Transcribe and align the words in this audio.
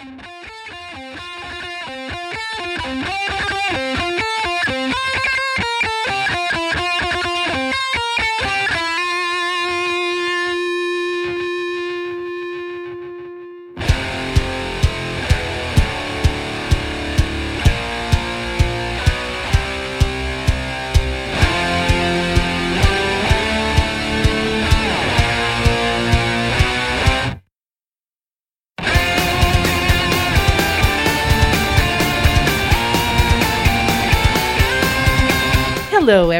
Hello, 0.00 0.29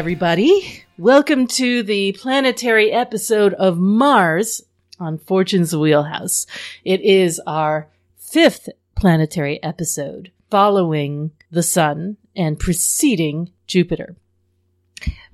everybody. 0.01 0.83
Welcome 0.97 1.45
to 1.45 1.83
the 1.83 2.13
planetary 2.13 2.91
episode 2.91 3.53
of 3.53 3.77
Mars 3.77 4.63
on 4.99 5.19
Fortune's 5.19 5.75
Wheelhouse. 5.75 6.47
It 6.83 7.01
is 7.01 7.39
our 7.45 7.87
fifth 8.17 8.67
planetary 8.95 9.61
episode 9.61 10.31
following 10.49 11.29
the 11.51 11.61
Sun 11.61 12.17
and 12.35 12.59
preceding 12.59 13.51
Jupiter. 13.67 14.15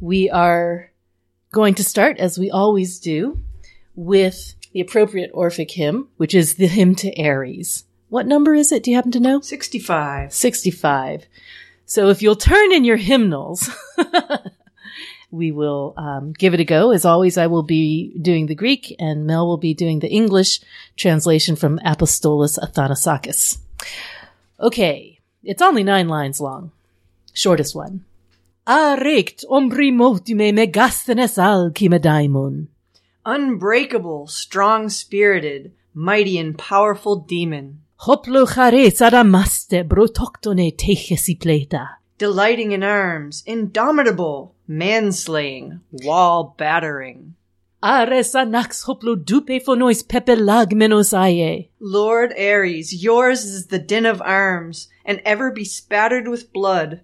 We 0.01 0.29
are 0.29 0.91
going 1.53 1.75
to 1.75 1.83
start, 1.85 2.17
as 2.17 2.37
we 2.37 2.51
always 2.51 2.99
do, 2.99 3.41
with 3.95 4.53
the 4.73 4.81
appropriate 4.81 5.31
Orphic 5.33 5.71
hymn, 5.71 6.09
which 6.17 6.35
is 6.35 6.55
the 6.55 6.67
hymn 6.67 6.93
to 6.95 7.23
Ares. 7.23 7.85
What 8.09 8.27
number 8.27 8.53
is 8.53 8.73
it? 8.73 8.83
Do 8.83 8.91
you 8.91 8.97
happen 8.97 9.11
to 9.13 9.21
know? 9.21 9.39
65. 9.39 10.33
65. 10.33 11.25
So 11.85 12.09
if 12.09 12.21
you'll 12.21 12.35
turn 12.35 12.73
in 12.73 12.83
your 12.83 12.97
hymnals, 12.97 13.69
we 15.31 15.51
will 15.51 15.93
um, 15.97 16.33
give 16.33 16.53
it 16.53 16.59
a 16.59 16.65
go. 16.65 16.91
As 16.91 17.05
always, 17.05 17.37
I 17.37 17.47
will 17.47 17.63
be 17.63 18.17
doing 18.21 18.45
the 18.47 18.55
Greek 18.55 18.95
and 18.99 19.25
Mel 19.25 19.47
will 19.47 19.57
be 19.57 19.73
doing 19.73 19.99
the 19.99 20.09
English 20.09 20.61
translation 20.95 21.55
from 21.55 21.79
Apostolos 21.79 22.57
Athanassakis. 22.59 23.57
Okay, 24.59 25.19
it's 25.43 25.61
only 25.61 25.83
nine 25.83 26.07
lines 26.07 26.39
long. 26.41 26.71
Shortest 27.33 27.75
one. 27.75 28.05
Arect 28.65 29.45
ombri 29.49 29.91
motime 29.91 30.51
megasthenes 30.53 31.37
alcimedaimon. 31.37 32.67
Unbreakable, 33.25 34.27
strong 34.27 34.89
spirited, 34.89 35.71
mighty 35.93 36.37
and 36.39 36.57
powerful 36.57 37.17
demon, 37.17 37.81
Hoplo 38.01 38.45
chares 38.45 38.99
adamaste 38.99 39.83
brotoctone 39.83 40.75
techesi 40.75 41.35
pleta. 41.37 41.97
delighting 42.17 42.71
in 42.71 42.83
arms, 42.83 43.43
indomitable, 43.45 44.53
manslaying, 44.67 45.81
wall 45.91 46.55
battering. 46.57 47.35
Ares 47.81 48.33
anax 48.33 48.85
hoplo 48.85 49.15
dupe 49.15 49.63
phonois 49.63 50.03
pepelagmenos 50.03 51.13
aie. 51.13 51.69
Lord 51.79 52.33
Ares, 52.33 53.03
yours 53.03 53.45
is 53.45 53.67
the 53.67 53.79
din 53.79 54.05
of 54.05 54.21
arms, 54.21 54.89
and 55.05 55.21
ever 55.23 55.51
be 55.51 55.63
spattered 55.63 56.27
with 56.27 56.51
blood. 56.51 57.01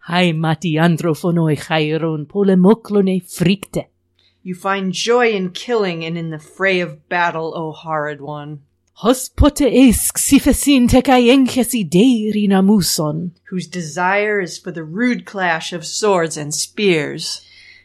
Hai 0.00 0.32
mati 0.32 0.74
androphonoi 0.74 1.58
chairon 1.66 2.26
polemoklone 2.26 3.22
fricte. 3.22 3.86
You 4.42 4.54
find 4.54 4.92
joy 4.92 5.30
in 5.30 5.50
killing 5.50 6.04
and 6.04 6.16
in 6.16 6.30
the 6.30 6.38
fray 6.38 6.78
of 6.78 7.08
battle, 7.08 7.52
O 7.56 7.72
horrid 7.72 8.20
one, 8.20 8.62
Hos 9.00 9.28
pote 9.28 9.66
es 9.66 10.10
xifesin 10.10 10.88
tecaienchesi 10.88 11.84
deiri 11.84 12.48
namuson. 12.48 13.32
whose 13.50 13.66
desire 13.66 14.40
is 14.40 14.56
for 14.56 14.72
the 14.72 14.84
rude 14.84 15.26
clash 15.26 15.74
of 15.74 15.84
swords 15.84 16.38
and 16.38 16.54
spears. 16.54 17.42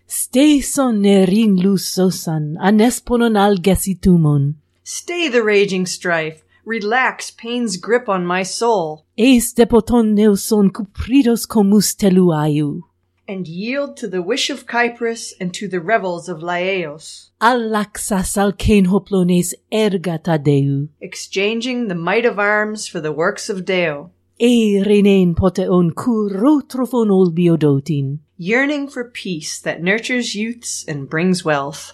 Steson 0.08 1.02
nerin 1.02 1.58
lusosan 1.60 2.56
anesponon 2.62 3.36
algesitumon. 3.36 4.56
Stay 4.86 5.28
the 5.28 5.44
raging 5.44 5.86
strife, 5.86 6.46
relax 6.64 7.30
pain's 7.30 7.76
grip 7.76 8.08
on 8.08 8.26
my 8.26 8.44
soul, 8.44 9.04
Eis 9.18 9.54
depoton 9.54 10.16
neuson 10.16 10.72
cupridos 10.72 11.46
comus 11.46 11.94
teluaiu. 11.94 12.84
And 13.32 13.48
yield 13.48 13.96
to 14.02 14.08
the 14.10 14.22
wish 14.22 14.50
of 14.50 14.66
Cyprus 14.70 15.34
and 15.40 15.54
to 15.54 15.66
the 15.74 15.80
revels 15.80 16.28
of 16.28 16.40
Lyaios, 16.50 17.30
Alaxas 17.40 18.32
alcain 18.44 18.86
hoplones 18.88 19.54
ergata 19.72 20.36
deu. 20.48 20.90
exchanging 21.00 21.88
the 21.88 21.96
might 21.96 22.26
of 22.26 22.38
arms 22.40 22.88
for 22.92 23.00
the 23.00 23.14
works 23.24 23.50
of 23.50 23.64
Deo, 23.64 24.12
E 24.38 24.84
renein 24.90 25.34
poteon 25.34 25.92
curotrophon 26.02 27.10
olbiodotin. 27.20 28.20
yearning 28.38 28.90
for 28.90 29.04
peace 29.24 29.54
that 29.62 29.82
nurtures 29.82 30.36
youths 30.36 30.84
and 30.90 31.10
brings 31.10 31.46
wealth. 31.46 31.94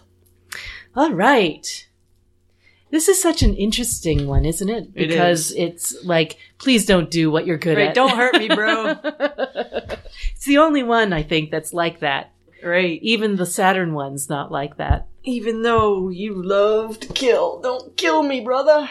All 0.95 1.13
right. 1.13 1.65
This 2.89 3.09
is 3.09 3.21
such 3.21 3.43
an 3.43 3.53
interesting 3.53 4.27
one, 4.27 4.45
isn't 4.45 4.69
it? 4.77 4.83
It 4.95 5.09
Because 5.09 5.51
is. 5.51 5.57
it's 5.57 6.05
like, 6.05 6.37
please 6.57 6.85
don't 6.85 7.11
do 7.11 7.29
what 7.29 7.45
you're 7.45 7.57
good 7.67 7.77
Right, 7.77 7.89
at. 7.89 7.95
don't 7.95 8.15
hurt 8.15 8.35
me, 8.39 8.47
bro. 8.47 8.95
it's 10.47 10.55
the 10.55 10.59
only 10.59 10.83
one 10.83 11.11
I 11.11 11.23
think 11.23 11.51
that's 11.51 11.73
like 11.73 11.99
that. 11.99 12.31
right. 12.63 12.99
Even 13.01 13.35
the 13.35 13.45
Saturn 13.45 13.93
one's 13.93 14.29
not 14.29 14.49
like 14.49 14.77
that. 14.77 15.07
Even 15.23 15.61
though 15.61 16.07
you 16.07 16.41
love 16.41 17.01
to 17.01 17.07
kill, 17.11 17.59
don't 17.59 17.97
kill 17.97 18.23
me, 18.23 18.39
brother. 18.39 18.89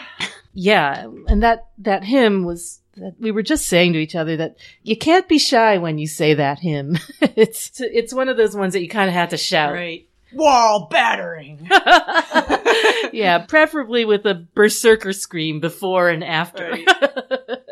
Yeah, 0.53 1.07
and 1.27 1.41
that 1.41 1.67
that 1.79 2.03
hymn 2.03 2.45
was 2.45 2.79
that 2.95 3.15
we 3.19 3.31
were 3.31 3.41
just 3.41 3.65
saying 3.65 3.93
to 3.93 3.99
each 3.99 4.15
other 4.15 4.37
that 4.37 4.57
you 4.83 4.95
can't 4.95 5.27
be 5.27 5.39
shy 5.39 5.79
when 5.79 5.97
you 5.97 6.05
say 6.07 6.35
that 6.35 6.59
hymn. 6.59 6.97
it's 7.21 7.81
it's 7.81 8.13
one 8.13 8.29
of 8.29 8.37
those 8.37 8.55
ones 8.55 8.73
that 8.73 8.81
you 8.81 8.89
kind 8.89 9.09
of 9.09 9.15
have 9.15 9.29
to 9.29 9.37
shout. 9.37 9.73
Right. 9.73 10.07
Wall 10.33 10.87
battering. 10.91 11.67
yeah, 13.13 13.45
preferably 13.47 14.05
with 14.05 14.25
a 14.25 14.45
berserker 14.53 15.13
scream 15.13 15.59
before 15.59 16.09
and 16.09 16.23
after. 16.23 16.77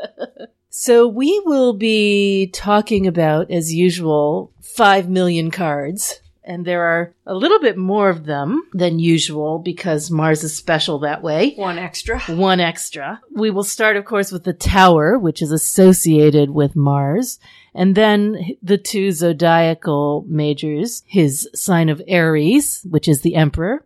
so 0.78 1.08
we 1.08 1.42
will 1.46 1.72
be 1.72 2.48
talking 2.48 3.08
about, 3.08 3.50
as 3.50 3.74
usual, 3.74 4.52
five 4.62 5.08
million 5.08 5.50
cards. 5.50 6.20
And 6.44 6.66
there 6.66 6.84
are 6.84 7.16
a 7.26 7.34
little 7.34 7.60
bit 7.60 7.78
more 7.78 8.10
of 8.10 8.26
them 8.26 8.62
than 8.74 9.00
usual 9.00 9.58
because 9.58 10.12
Mars 10.12 10.44
is 10.44 10.54
special 10.54 11.00
that 11.00 11.24
way. 11.24 11.54
One 11.56 11.78
extra. 11.78 12.20
One 12.24 12.60
extra. 12.60 13.22
We 13.34 13.52
will 13.52 13.64
start, 13.64 13.96
of 13.96 14.04
course, 14.04 14.34
with 14.34 14.44
the 14.44 14.52
tower, 14.52 15.18
which 15.18 15.42
is 15.42 15.54
associated 15.54 16.50
with 16.50 16.76
Mars. 16.76 17.40
And 17.74 17.96
then 17.96 18.58
the 18.62 18.78
two 18.78 19.14
zodiacal 19.14 20.26
majors, 20.28 21.04
his 21.08 21.50
sign 21.56 21.88
of 21.88 22.02
Aries, 22.06 22.86
which 22.90 23.08
is 23.08 23.22
the 23.22 23.36
emperor, 23.36 23.86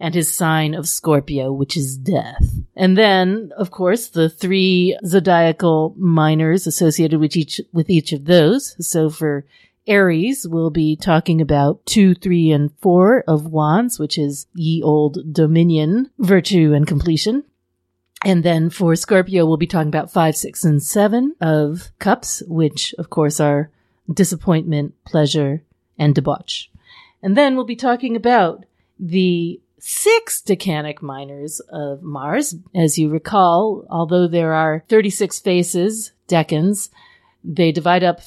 and 0.00 0.14
his 0.14 0.32
sign 0.32 0.74
of 0.74 0.88
Scorpio, 0.88 1.52
which 1.52 1.76
is 1.76 1.96
death. 1.96 2.50
And 2.76 2.96
then, 2.96 3.50
of 3.56 3.70
course, 3.70 4.08
the 4.08 4.28
three 4.28 4.96
zodiacal 5.04 5.94
minors 5.98 6.66
associated 6.66 7.18
with 7.18 7.36
each, 7.36 7.60
with 7.72 7.90
each 7.90 8.12
of 8.12 8.26
those. 8.26 8.76
So 8.86 9.10
for 9.10 9.44
Aries, 9.86 10.46
we'll 10.46 10.70
be 10.70 10.96
talking 10.96 11.40
about 11.40 11.84
two, 11.86 12.14
three, 12.14 12.52
and 12.52 12.70
four 12.80 13.24
of 13.26 13.46
wands, 13.46 13.98
which 13.98 14.18
is 14.18 14.46
ye 14.54 14.82
old 14.82 15.32
dominion, 15.32 16.10
virtue, 16.18 16.74
and 16.74 16.86
completion. 16.86 17.44
And 18.24 18.44
then 18.44 18.68
for 18.68 18.94
Scorpio, 18.96 19.46
we'll 19.46 19.56
be 19.56 19.66
talking 19.66 19.88
about 19.88 20.12
five, 20.12 20.36
six, 20.36 20.64
and 20.64 20.82
seven 20.82 21.34
of 21.40 21.90
cups, 21.98 22.42
which 22.46 22.94
of 22.98 23.10
course 23.10 23.40
are 23.40 23.70
disappointment, 24.12 24.94
pleasure, 25.04 25.62
and 25.98 26.14
debauch. 26.14 26.68
And 27.22 27.36
then 27.36 27.56
we'll 27.56 27.64
be 27.64 27.76
talking 27.76 28.16
about 28.16 28.64
the 28.98 29.60
six 29.78 30.42
decanic 30.42 31.02
minors 31.02 31.60
of 31.70 32.02
Mars. 32.02 32.54
As 32.74 32.98
you 32.98 33.08
recall, 33.08 33.86
although 33.90 34.26
there 34.26 34.52
are 34.52 34.84
36 34.88 35.38
faces, 35.40 36.12
decans, 36.28 36.90
they 37.44 37.72
divide 37.72 38.04
up 38.04 38.20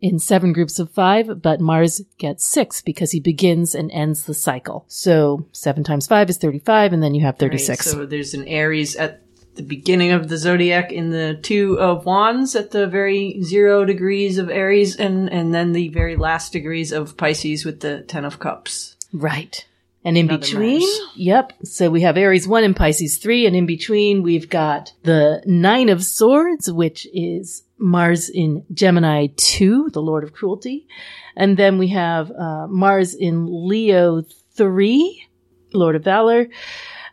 in 0.00 0.18
seven 0.18 0.52
groups 0.52 0.78
of 0.78 0.90
five, 0.92 1.42
but 1.42 1.60
Mars 1.60 2.00
gets 2.18 2.44
six 2.44 2.80
because 2.80 3.10
he 3.10 3.20
begins 3.20 3.74
and 3.74 3.90
ends 3.90 4.24
the 4.24 4.34
cycle. 4.34 4.84
So 4.88 5.46
seven 5.52 5.82
times 5.82 6.06
five 6.06 6.30
is 6.30 6.38
35, 6.38 6.92
and 6.92 7.02
then 7.02 7.14
you 7.14 7.22
have 7.22 7.38
36. 7.38 7.68
Right, 7.68 7.92
so 7.92 8.06
there's 8.06 8.34
an 8.34 8.46
Aries 8.46 8.94
at 8.96 9.22
the 9.56 9.62
beginning 9.62 10.12
of 10.12 10.28
the 10.28 10.36
zodiac 10.36 10.92
in 10.92 11.10
the 11.10 11.36
two 11.42 11.78
of 11.80 12.06
wands 12.06 12.54
at 12.54 12.70
the 12.70 12.86
very 12.86 13.42
zero 13.42 13.84
degrees 13.84 14.38
of 14.38 14.48
Aries 14.48 14.94
and, 14.94 15.30
and 15.32 15.52
then 15.52 15.72
the 15.72 15.88
very 15.88 16.14
last 16.14 16.52
degrees 16.52 16.92
of 16.92 17.16
Pisces 17.16 17.64
with 17.64 17.80
the 17.80 18.02
ten 18.02 18.24
of 18.24 18.38
cups. 18.38 18.94
Right. 19.12 19.66
And 20.08 20.16
in 20.16 20.30
Another 20.30 20.40
between, 20.40 20.88
yep. 21.16 21.52
So 21.64 21.90
we 21.90 22.00
have 22.00 22.16
Aries 22.16 22.48
1 22.48 22.64
and 22.64 22.74
Pisces 22.74 23.18
3. 23.18 23.46
And 23.46 23.54
in 23.54 23.66
between, 23.66 24.22
we've 24.22 24.48
got 24.48 24.94
the 25.02 25.42
Nine 25.44 25.90
of 25.90 26.02
Swords, 26.02 26.72
which 26.72 27.06
is 27.12 27.64
Mars 27.76 28.30
in 28.30 28.64
Gemini 28.72 29.26
2, 29.36 29.90
the 29.92 30.00
Lord 30.00 30.24
of 30.24 30.32
Cruelty. 30.32 30.86
And 31.36 31.58
then 31.58 31.76
we 31.76 31.88
have 31.88 32.30
uh, 32.30 32.66
Mars 32.68 33.12
in 33.12 33.68
Leo 33.68 34.22
3, 34.54 35.26
Lord 35.74 35.94
of 35.94 36.04
Valor. 36.04 36.48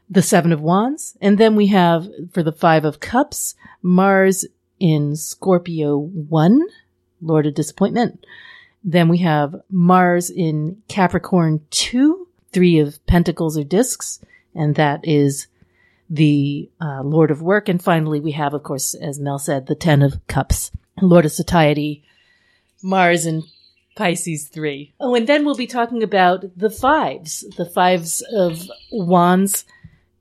the 0.10 0.22
Seven 0.22 0.54
of 0.54 0.62
Wands. 0.62 1.18
And 1.20 1.38
then 1.38 1.58
we 1.58 1.68
have 1.68 2.08
for 2.32 2.44
the 2.44 2.54
Five 2.54 2.86
of 2.86 3.02
Cups, 3.02 3.56
Mars 3.82 4.46
in 4.80 5.18
Scorpio 5.18 5.98
1, 5.98 6.62
Lord 7.22 7.46
of 7.46 7.56
Disappointment. 7.56 8.26
Then 8.86 9.10
we 9.10 9.18
have 9.18 9.54
Mars 9.70 10.30
in 10.30 10.82
Capricorn 10.88 11.60
2, 11.72 12.25
Three 12.56 12.80
of 12.80 13.06
Pentacles 13.06 13.58
or 13.58 13.66
Discs, 13.66 14.22
and 14.56 14.76
that 14.76 15.02
is 15.04 15.48
the 16.10 16.70
uh, 16.80 17.02
Lord 17.04 17.30
of 17.30 17.42
Work. 17.42 17.68
And 17.68 17.84
finally, 17.84 18.22
we 18.22 18.32
have, 18.32 18.54
of 18.54 18.64
course, 18.64 18.94
as 18.94 19.20
Mel 19.20 19.40
said, 19.40 19.68
the 19.68 19.76
Ten 19.76 20.02
of 20.02 20.26
Cups, 20.28 20.72
Lord 21.02 21.26
of 21.26 21.34
Satiety, 21.34 22.06
Mars 22.82 23.26
and 23.26 23.44
Pisces 23.98 24.48
3. 24.48 24.94
Oh, 25.02 25.16
and 25.16 25.28
then 25.28 25.44
we'll 25.44 25.56
be 25.56 25.68
talking 25.68 26.02
about 26.02 26.46
the 26.58 26.70
fives, 26.70 27.44
the 27.58 27.66
fives 27.66 28.24
of 28.34 28.72
wands, 28.90 29.66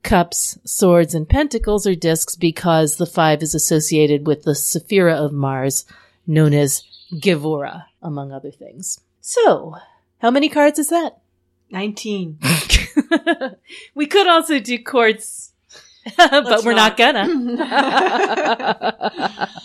cups, 0.03 0.59
swords, 0.65 1.15
and 1.15 1.29
pentacles 1.29 1.87
or 1.87 1.95
discs 1.95 2.35
because 2.35 2.97
the 2.97 3.05
five 3.05 3.41
is 3.43 3.55
associated 3.55 4.27
with 4.27 4.43
the 4.43 4.55
Sephira 4.55 5.13
of 5.13 5.31
Mars, 5.31 5.85
known 6.27 6.53
as 6.53 6.83
Gevura, 7.13 7.85
among 8.01 8.33
other 8.33 8.51
things. 8.51 8.99
So, 9.21 9.77
how 10.19 10.31
many 10.31 10.49
cards 10.49 10.79
is 10.79 10.89
that? 10.89 11.21
19. 11.71 12.39
we 13.95 14.05
could 14.05 14.27
also 14.27 14.59
do 14.59 14.77
courts, 14.81 15.51
but 16.17 16.45
Let's 16.45 16.65
we're 16.65 16.73
not, 16.73 16.97
not. 16.97 17.13
gonna. 17.15 17.27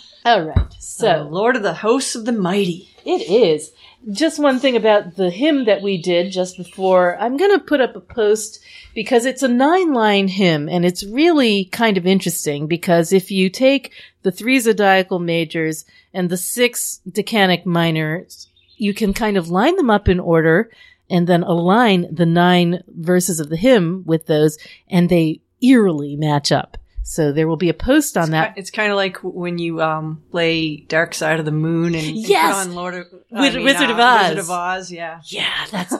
All 0.25 0.43
right. 0.43 0.73
So, 0.79 1.23
So, 1.23 1.29
Lord 1.29 1.55
of 1.55 1.63
the 1.63 1.73
Hosts 1.73 2.15
of 2.15 2.25
the 2.25 2.31
Mighty. 2.31 2.89
It 3.05 3.29
is. 3.29 3.71
Just 4.11 4.39
one 4.39 4.59
thing 4.59 4.75
about 4.75 5.15
the 5.15 5.29
hymn 5.29 5.65
that 5.65 5.81
we 5.81 5.99
did 6.01 6.31
just 6.31 6.57
before. 6.57 7.17
I'm 7.19 7.37
going 7.37 7.51
to 7.57 7.63
put 7.63 7.81
up 7.81 7.95
a 7.95 7.99
post 7.99 8.59
because 8.93 9.25
it's 9.25 9.43
a 9.43 9.47
nine 9.47 9.93
line 9.93 10.27
hymn 10.27 10.67
and 10.69 10.85
it's 10.85 11.03
really 11.03 11.65
kind 11.65 11.97
of 11.97 12.05
interesting 12.05 12.67
because 12.67 13.13
if 13.13 13.31
you 13.31 13.49
take 13.49 13.93
the 14.23 14.31
three 14.31 14.59
zodiacal 14.59 15.19
majors 15.19 15.85
and 16.13 16.29
the 16.29 16.37
six 16.37 16.99
decanic 17.09 17.65
minors, 17.65 18.47
you 18.77 18.93
can 18.93 19.13
kind 19.13 19.37
of 19.37 19.49
line 19.49 19.75
them 19.75 19.89
up 19.91 20.09
in 20.09 20.19
order 20.19 20.69
and 21.11 21.27
then 21.27 21.43
align 21.43 22.07
the 22.11 22.25
nine 22.25 22.81
verses 22.87 23.39
of 23.39 23.49
the 23.49 23.57
hymn 23.57 24.03
with 24.05 24.25
those 24.25 24.57
and 24.89 25.09
they 25.09 25.41
eerily 25.61 26.15
match 26.15 26.51
up. 26.51 26.77
So 27.03 27.31
there 27.31 27.47
will 27.47 27.57
be 27.57 27.69
a 27.69 27.73
post 27.73 28.15
on 28.15 28.31
that. 28.31 28.53
It's 28.57 28.69
kind 28.71 28.91
of 28.91 28.95
like 28.95 29.17
when 29.23 29.57
you 29.57 29.81
um, 29.81 30.23
play 30.31 30.77
Dark 30.77 31.13
Side 31.13 31.39
of 31.39 31.45
the 31.45 31.51
Moon 31.51 31.93
and 31.95 32.05
Yes! 32.15 32.67
Lord 32.67 32.93
of 32.93 33.07
Wiz- 33.31 33.55
Wizard 33.57 33.89
of 33.89 33.99
Oz. 33.99 34.21
Wizard 34.29 34.37
of 34.37 34.49
Oz, 34.49 34.91
yeah. 34.91 35.19
Yeah, 35.25 35.65
that's 35.71 35.93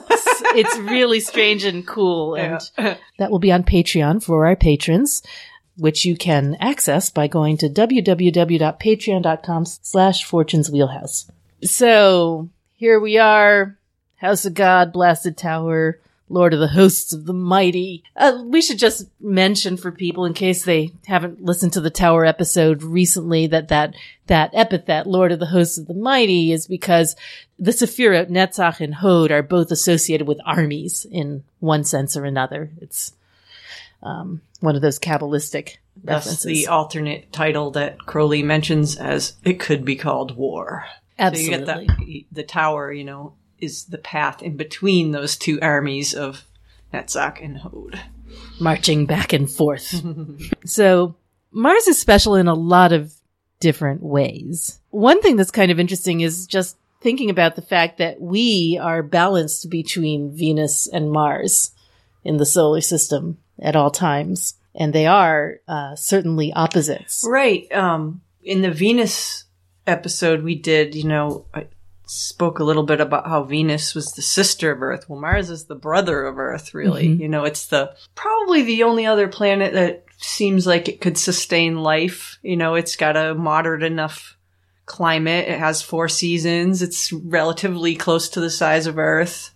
it's 0.54 0.78
really 0.78 1.20
strange 1.20 1.64
and 1.64 1.86
cool 1.86 2.34
and 2.36 2.60
Yeah. 2.78 2.96
that 3.18 3.30
will 3.30 3.40
be 3.40 3.52
on 3.52 3.62
Patreon 3.64 4.22
for 4.22 4.46
our 4.46 4.56
patrons, 4.56 5.22
which 5.76 6.04
you 6.04 6.16
can 6.16 6.56
access 6.60 7.10
by 7.10 7.26
going 7.26 7.56
to 7.58 7.68
www.patreon.com 7.68 9.64
slash 9.66 10.24
fortunes 10.24 10.70
wheelhouse. 10.70 11.30
So 11.62 12.48
here 12.74 13.00
we 13.00 13.18
are, 13.18 13.76
House 14.22 14.44
of 14.44 14.54
God, 14.54 14.92
Blasted 14.92 15.36
Tower, 15.36 15.98
Lord 16.28 16.54
of 16.54 16.60
the 16.60 16.68
Hosts 16.68 17.12
of 17.12 17.26
the 17.26 17.32
Mighty. 17.32 18.04
Uh, 18.16 18.40
we 18.46 18.62
should 18.62 18.78
just 18.78 19.08
mention 19.20 19.76
for 19.76 19.90
people 19.90 20.24
in 20.24 20.32
case 20.32 20.64
they 20.64 20.92
haven't 21.06 21.42
listened 21.42 21.72
to 21.72 21.80
the 21.80 21.90
Tower 21.90 22.24
episode 22.24 22.84
recently 22.84 23.48
that 23.48 23.66
that, 23.68 23.94
that 24.28 24.52
epithet, 24.54 25.08
Lord 25.08 25.32
of 25.32 25.40
the 25.40 25.46
Hosts 25.46 25.76
of 25.76 25.88
the 25.88 25.94
Mighty, 25.94 26.52
is 26.52 26.68
because 26.68 27.16
the 27.58 27.72
Sephirot, 27.72 28.30
Netzach 28.30 28.80
and 28.80 28.94
Hod 28.94 29.32
are 29.32 29.42
both 29.42 29.72
associated 29.72 30.28
with 30.28 30.38
armies 30.46 31.04
in 31.10 31.42
one 31.58 31.82
sense 31.82 32.16
or 32.16 32.24
another. 32.24 32.70
It's 32.80 33.12
um, 34.04 34.40
one 34.60 34.76
of 34.76 34.82
those 34.82 35.00
Kabbalistic 35.00 35.78
That's 36.04 36.44
the 36.44 36.68
alternate 36.68 37.32
title 37.32 37.72
that 37.72 37.98
Crowley 37.98 38.44
mentions 38.44 38.94
as 38.94 39.32
it 39.44 39.58
could 39.58 39.84
be 39.84 39.96
called 39.96 40.36
war. 40.36 40.86
Absolutely. 41.18 41.66
So 41.66 42.00
you 42.00 42.20
get 42.20 42.26
the 42.32 42.42
tower, 42.44 42.92
you 42.92 43.02
know, 43.04 43.34
is 43.62 43.84
the 43.84 43.98
path 43.98 44.42
in 44.42 44.56
between 44.56 45.12
those 45.12 45.36
two 45.36 45.58
armies 45.62 46.12
of 46.12 46.44
Netzach 46.92 47.42
and 47.42 47.58
Hod. 47.58 48.00
marching 48.60 49.06
back 49.06 49.32
and 49.32 49.50
forth. 49.50 50.02
so 50.66 51.14
Mars 51.50 51.86
is 51.86 51.98
special 51.98 52.34
in 52.34 52.48
a 52.48 52.54
lot 52.54 52.92
of 52.92 53.14
different 53.60 54.02
ways. 54.02 54.80
One 54.90 55.22
thing 55.22 55.36
that's 55.36 55.50
kind 55.50 55.70
of 55.70 55.78
interesting 55.78 56.20
is 56.20 56.46
just 56.46 56.76
thinking 57.00 57.30
about 57.30 57.56
the 57.56 57.62
fact 57.62 57.98
that 57.98 58.20
we 58.20 58.78
are 58.80 59.02
balanced 59.02 59.70
between 59.70 60.36
Venus 60.36 60.86
and 60.86 61.10
Mars 61.10 61.72
in 62.24 62.36
the 62.36 62.46
solar 62.46 62.80
system 62.80 63.38
at 63.60 63.76
all 63.76 63.90
times. 63.90 64.54
And 64.74 64.92
they 64.92 65.06
are 65.06 65.60
uh, 65.68 65.94
certainly 65.96 66.52
opposites. 66.52 67.24
Right. 67.28 67.70
Um, 67.72 68.22
in 68.42 68.62
the 68.62 68.70
Venus 68.70 69.44
episode 69.86 70.42
we 70.42 70.54
did, 70.54 70.94
you 70.94 71.04
know, 71.04 71.46
I 71.52 71.66
spoke 72.12 72.58
a 72.58 72.64
little 72.64 72.82
bit 72.82 73.00
about 73.00 73.26
how 73.26 73.42
Venus 73.44 73.94
was 73.94 74.12
the 74.12 74.22
sister 74.22 74.70
of 74.70 74.82
Earth. 74.82 75.08
Well, 75.08 75.20
Mars 75.20 75.50
is 75.50 75.64
the 75.64 75.74
brother 75.74 76.24
of 76.24 76.38
Earth, 76.38 76.74
really. 76.74 77.08
Mhm. 77.08 77.20
You 77.20 77.28
know, 77.28 77.44
it's 77.44 77.66
the 77.66 77.94
probably 78.14 78.62
the 78.62 78.82
only 78.82 79.06
other 79.06 79.28
planet 79.28 79.72
that 79.72 80.04
seems 80.18 80.66
like 80.66 80.88
it 80.88 81.00
could 81.00 81.18
sustain 81.18 81.78
life. 81.82 82.38
You 82.42 82.56
know, 82.56 82.74
it's 82.74 82.96
got 82.96 83.16
a 83.16 83.34
moderate 83.34 83.82
enough 83.82 84.36
climate. 84.86 85.48
It 85.48 85.58
has 85.58 85.82
four 85.82 86.08
seasons. 86.08 86.82
It's 86.82 87.12
relatively 87.12 87.94
close 87.94 88.28
to 88.30 88.40
the 88.40 88.50
size 88.50 88.86
of 88.86 88.98
Earth. 88.98 89.50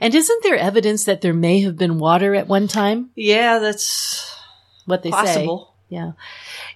And 0.00 0.14
isn't 0.14 0.42
there 0.42 0.56
evidence 0.56 1.04
that 1.04 1.20
there 1.20 1.34
may 1.34 1.60
have 1.60 1.76
been 1.76 1.98
water 1.98 2.34
at 2.34 2.48
one 2.48 2.68
time? 2.68 3.10
Yeah, 3.14 3.58
that's 3.58 4.34
What 4.86 5.02
they 5.02 5.10
say. 5.10 5.46
Yeah. 5.90 6.12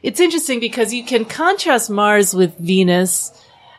It's 0.02 0.20
interesting 0.20 0.61
because 0.61 0.93
you 0.93 1.05
can 1.05 1.25
contrast 1.25 1.88
Mars 1.90 2.35
with 2.35 2.58
Venus, 2.58 3.32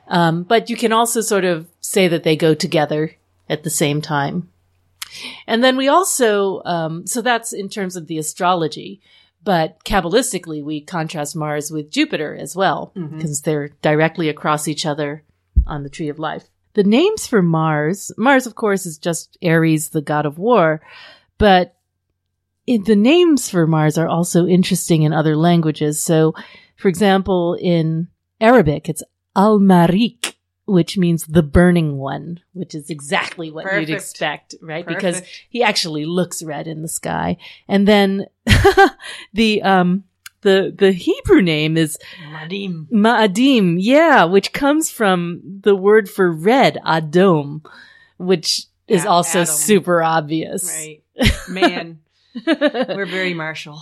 um, 0.08 0.44
but 0.44 0.70
you 0.70 0.76
can 0.76 0.92
also 0.92 1.22
sort 1.22 1.46
of 1.46 1.68
say 1.82 2.08
that 2.08 2.24
they 2.24 2.36
go 2.36 2.54
together 2.54 3.16
at 3.50 3.64
the 3.64 3.70
same 3.70 4.02
time. 4.02 4.50
And 5.46 5.64
then 5.64 5.78
we 5.78 5.88
also, 5.88 6.64
um, 6.64 7.06
so 7.06 7.22
that's 7.22 7.54
in 7.54 7.70
terms 7.70 7.96
of 7.96 8.08
the 8.08 8.18
astrology, 8.18 9.02
but 9.44 9.84
Kabbalistically, 9.84 10.64
we 10.64 10.82
contrast 10.82 11.36
Mars 11.36 11.70
with 11.70 11.92
Jupiter 11.92 12.36
as 12.36 12.56
well, 12.56 12.92
because 12.96 13.42
they're 13.42 13.70
directly 13.82 14.30
across 14.30 14.68
each 14.68 14.86
other 14.86 15.24
on 15.68 15.84
the 15.84 15.90
tree 15.90 16.10
of 16.10 16.18
life. 16.18 16.46
The 16.74 16.84
names 16.84 17.28
for 17.28 17.42
Mars, 17.42 18.12
Mars, 18.18 18.48
of 18.48 18.56
course, 18.56 18.86
is 18.86 18.98
just 18.98 19.38
Ares, 19.44 19.90
the 19.90 20.02
god 20.02 20.26
of 20.26 20.40
war, 20.40 20.82
but 21.38 21.76
it, 22.66 22.86
the 22.86 22.96
names 22.96 23.50
for 23.50 23.68
Mars 23.68 23.98
are 23.98 24.08
also 24.08 24.48
interesting 24.48 25.04
in 25.04 25.14
other 25.14 25.36
languages. 25.36 26.02
So, 26.02 26.34
for 26.78 26.88
example, 26.88 27.56
in 27.60 28.08
Arabic, 28.40 28.90
it's 28.90 29.04
Al 29.36 29.60
Marik, 29.60 30.36
which 30.66 30.98
means 30.98 31.26
the 31.26 31.44
burning 31.44 31.98
one, 31.98 32.40
which 32.54 32.74
is 32.76 32.90
exactly 32.90 33.52
what 33.52 33.66
Perfect. 33.66 33.90
you'd 33.90 33.96
expect, 33.96 34.56
right? 34.62 34.86
Because 34.86 35.22
he 35.50 35.64
actually 35.64 36.06
looks 36.06 36.44
red 36.44 36.68
in 36.68 36.82
the 36.82 36.88
sky. 36.88 37.38
And 37.68 37.88
then 37.88 38.28
the, 39.34 39.62
um, 39.62 40.04
the, 40.42 40.74
the 40.78 40.92
Hebrew 40.92 41.42
name 41.42 41.78
is 41.78 41.98
Madim. 42.32 42.88
Ma'adim, 42.90 43.78
yeah, 43.80 44.26
which 44.26 44.54
comes 44.54 44.90
from 44.92 45.42
the 45.62 45.76
word 45.76 46.10
for 46.10 46.32
red, 46.32 46.80
Adom, 46.86 47.66
which 48.18 48.64
is 48.88 49.06
A- 49.06 49.10
also 49.10 49.42
Adam. 49.42 49.54
super 49.54 50.04
obvious. 50.04 50.70
Right. 50.70 51.04
Man, 51.50 52.00
we're 52.48 53.06
very 53.06 53.34
martial. 53.34 53.82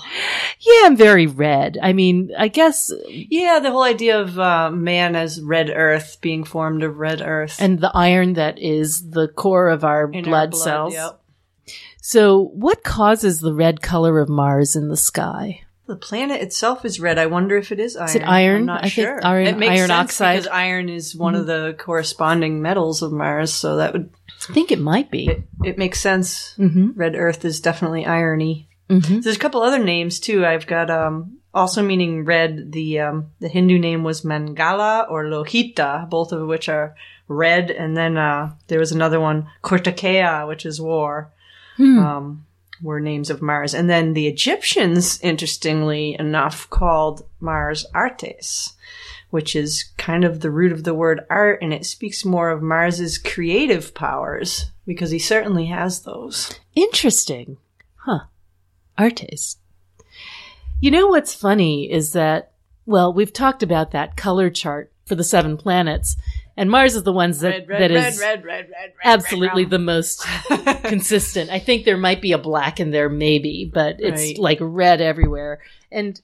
Yeah, 0.59 0.81
I'm 0.85 0.97
very 0.97 1.27
red. 1.27 1.77
I 1.81 1.93
mean, 1.93 2.31
I 2.37 2.49
guess, 2.49 2.91
Yeah, 3.07 3.59
the 3.59 3.71
whole 3.71 3.83
idea 3.83 4.19
of 4.19 4.37
uh, 4.37 4.71
man 4.71 5.15
as 5.15 5.41
red 5.41 5.69
earth 5.69 6.17
being 6.21 6.43
formed 6.43 6.83
of 6.83 6.97
red 6.97 7.21
earth 7.21 7.57
and 7.59 7.79
the 7.79 7.91
iron 7.93 8.33
that 8.33 8.59
is 8.59 9.11
the 9.11 9.27
core 9.27 9.69
of 9.69 9.83
our 9.83 10.07
blood, 10.07 10.53
our 10.53 10.59
cells. 10.59 10.93
Yep. 10.93 11.21
So, 12.01 12.49
what 12.53 12.83
causes 12.83 13.39
the 13.39 13.53
red 13.53 13.81
color 13.81 14.19
of 14.19 14.27
Mars 14.27 14.75
in 14.75 14.89
the 14.89 14.97
sky? 14.97 15.61
The 15.87 15.95
planet 15.95 16.41
itself 16.41 16.85
is 16.85 16.99
red. 16.99 17.17
I 17.17 17.25
wonder 17.25 17.57
if 17.57 17.71
it 17.71 17.79
is 17.79 17.97
iron. 17.97 18.09
Is 18.09 18.15
it 18.15 18.23
iron? 18.23 18.55
I'm 18.61 18.65
not 18.65 18.85
I 18.85 18.89
think 18.89 19.09
iron- 19.23 19.47
it 19.47 19.57
makes 19.57 19.71
iron 19.71 19.87
sense 19.89 19.91
oxide. 19.91 20.35
because 20.37 20.47
iron 20.51 20.89
is 20.89 21.15
one 21.15 21.35
of 21.35 21.47
the 21.47 21.75
corresponding 21.77 22.61
metals 22.61 23.01
of 23.01 23.11
Mars, 23.11 23.53
so 23.53 23.77
that 23.77 23.93
would 23.93 24.09
I 24.49 24.53
think 24.53 24.71
it 24.71 24.79
might 24.79 25.11
be. 25.11 25.27
it, 25.27 25.43
it 25.63 25.77
makes 25.77 25.99
sense. 25.99 26.55
Mm-hmm. 26.57 26.91
Red 26.95 27.15
Earth 27.15 27.43
is 27.45 27.59
definitely 27.59 28.05
irony. 28.05 28.69
Mm-hmm. 28.89 29.19
There's 29.21 29.35
a 29.35 29.39
couple 29.39 29.61
other 29.61 29.83
names 29.83 30.19
too. 30.19 30.45
I've 30.45 30.67
got 30.67 30.89
um 30.89 31.37
also 31.53 31.81
meaning 31.83 32.25
red. 32.25 32.71
The 32.71 32.99
um 33.01 33.31
the 33.39 33.49
Hindu 33.49 33.77
name 33.79 34.03
was 34.03 34.21
Mangala 34.21 35.09
or 35.09 35.25
Lohita, 35.25 36.09
both 36.09 36.31
of 36.31 36.47
which 36.47 36.69
are 36.69 36.95
red, 37.27 37.69
and 37.71 37.97
then 37.97 38.17
uh 38.17 38.53
there 38.67 38.79
was 38.79 38.91
another 38.91 39.19
one 39.19 39.49
Kortakea, 39.63 40.47
which 40.47 40.65
is 40.65 40.79
war. 40.79 41.31
Hmm. 41.77 41.99
um, 41.99 42.45
were 42.81 42.99
names 42.99 43.29
of 43.29 43.41
Mars. 43.41 43.73
And 43.73 43.89
then 43.89 44.13
the 44.13 44.27
Egyptians, 44.27 45.19
interestingly 45.21 46.15
enough, 46.17 46.69
called 46.69 47.25
Mars 47.39 47.85
Artes, 47.93 48.73
which 49.29 49.55
is 49.55 49.85
kind 49.97 50.23
of 50.23 50.41
the 50.41 50.51
root 50.51 50.71
of 50.71 50.83
the 50.83 50.93
word 50.93 51.21
art, 51.29 51.59
and 51.61 51.73
it 51.73 51.85
speaks 51.85 52.25
more 52.25 52.49
of 52.49 52.61
Mars's 52.61 53.17
creative 53.17 53.93
powers, 53.93 54.71
because 54.85 55.11
he 55.11 55.19
certainly 55.19 55.67
has 55.67 56.01
those. 56.01 56.59
Interesting. 56.75 57.57
Huh. 57.95 58.21
Artes. 58.97 59.57
You 60.79 60.91
know 60.91 61.07
what's 61.07 61.33
funny 61.33 61.89
is 61.91 62.13
that, 62.13 62.51
well, 62.85 63.13
we've 63.13 63.31
talked 63.31 63.63
about 63.63 63.91
that 63.91 64.17
color 64.17 64.49
chart 64.49 64.91
for 65.05 65.15
the 65.15 65.23
seven 65.23 65.55
planets, 65.55 66.17
and 66.57 66.69
Mars 66.69 66.95
is 66.95 67.03
the 67.03 67.13
ones 67.13 67.39
that, 67.39 67.67
that 67.67 67.91
is 67.91 68.19
red, 68.19 68.43
red, 68.43 68.69
red, 68.69 68.93
absolutely 69.03 69.65
the 69.65 69.79
most 69.79 70.25
consistent. 70.83 71.49
I 71.49 71.59
think 71.59 71.85
there 71.85 71.97
might 71.97 72.21
be 72.21 72.31
a 72.31 72.37
black 72.37 72.79
in 72.79 72.91
there, 72.91 73.09
maybe, 73.09 73.69
but 73.73 73.97
it's 73.99 74.21
Right. 74.21 74.37
like 74.37 74.57
red 74.61 75.01
everywhere. 75.01 75.59
And 75.91 76.19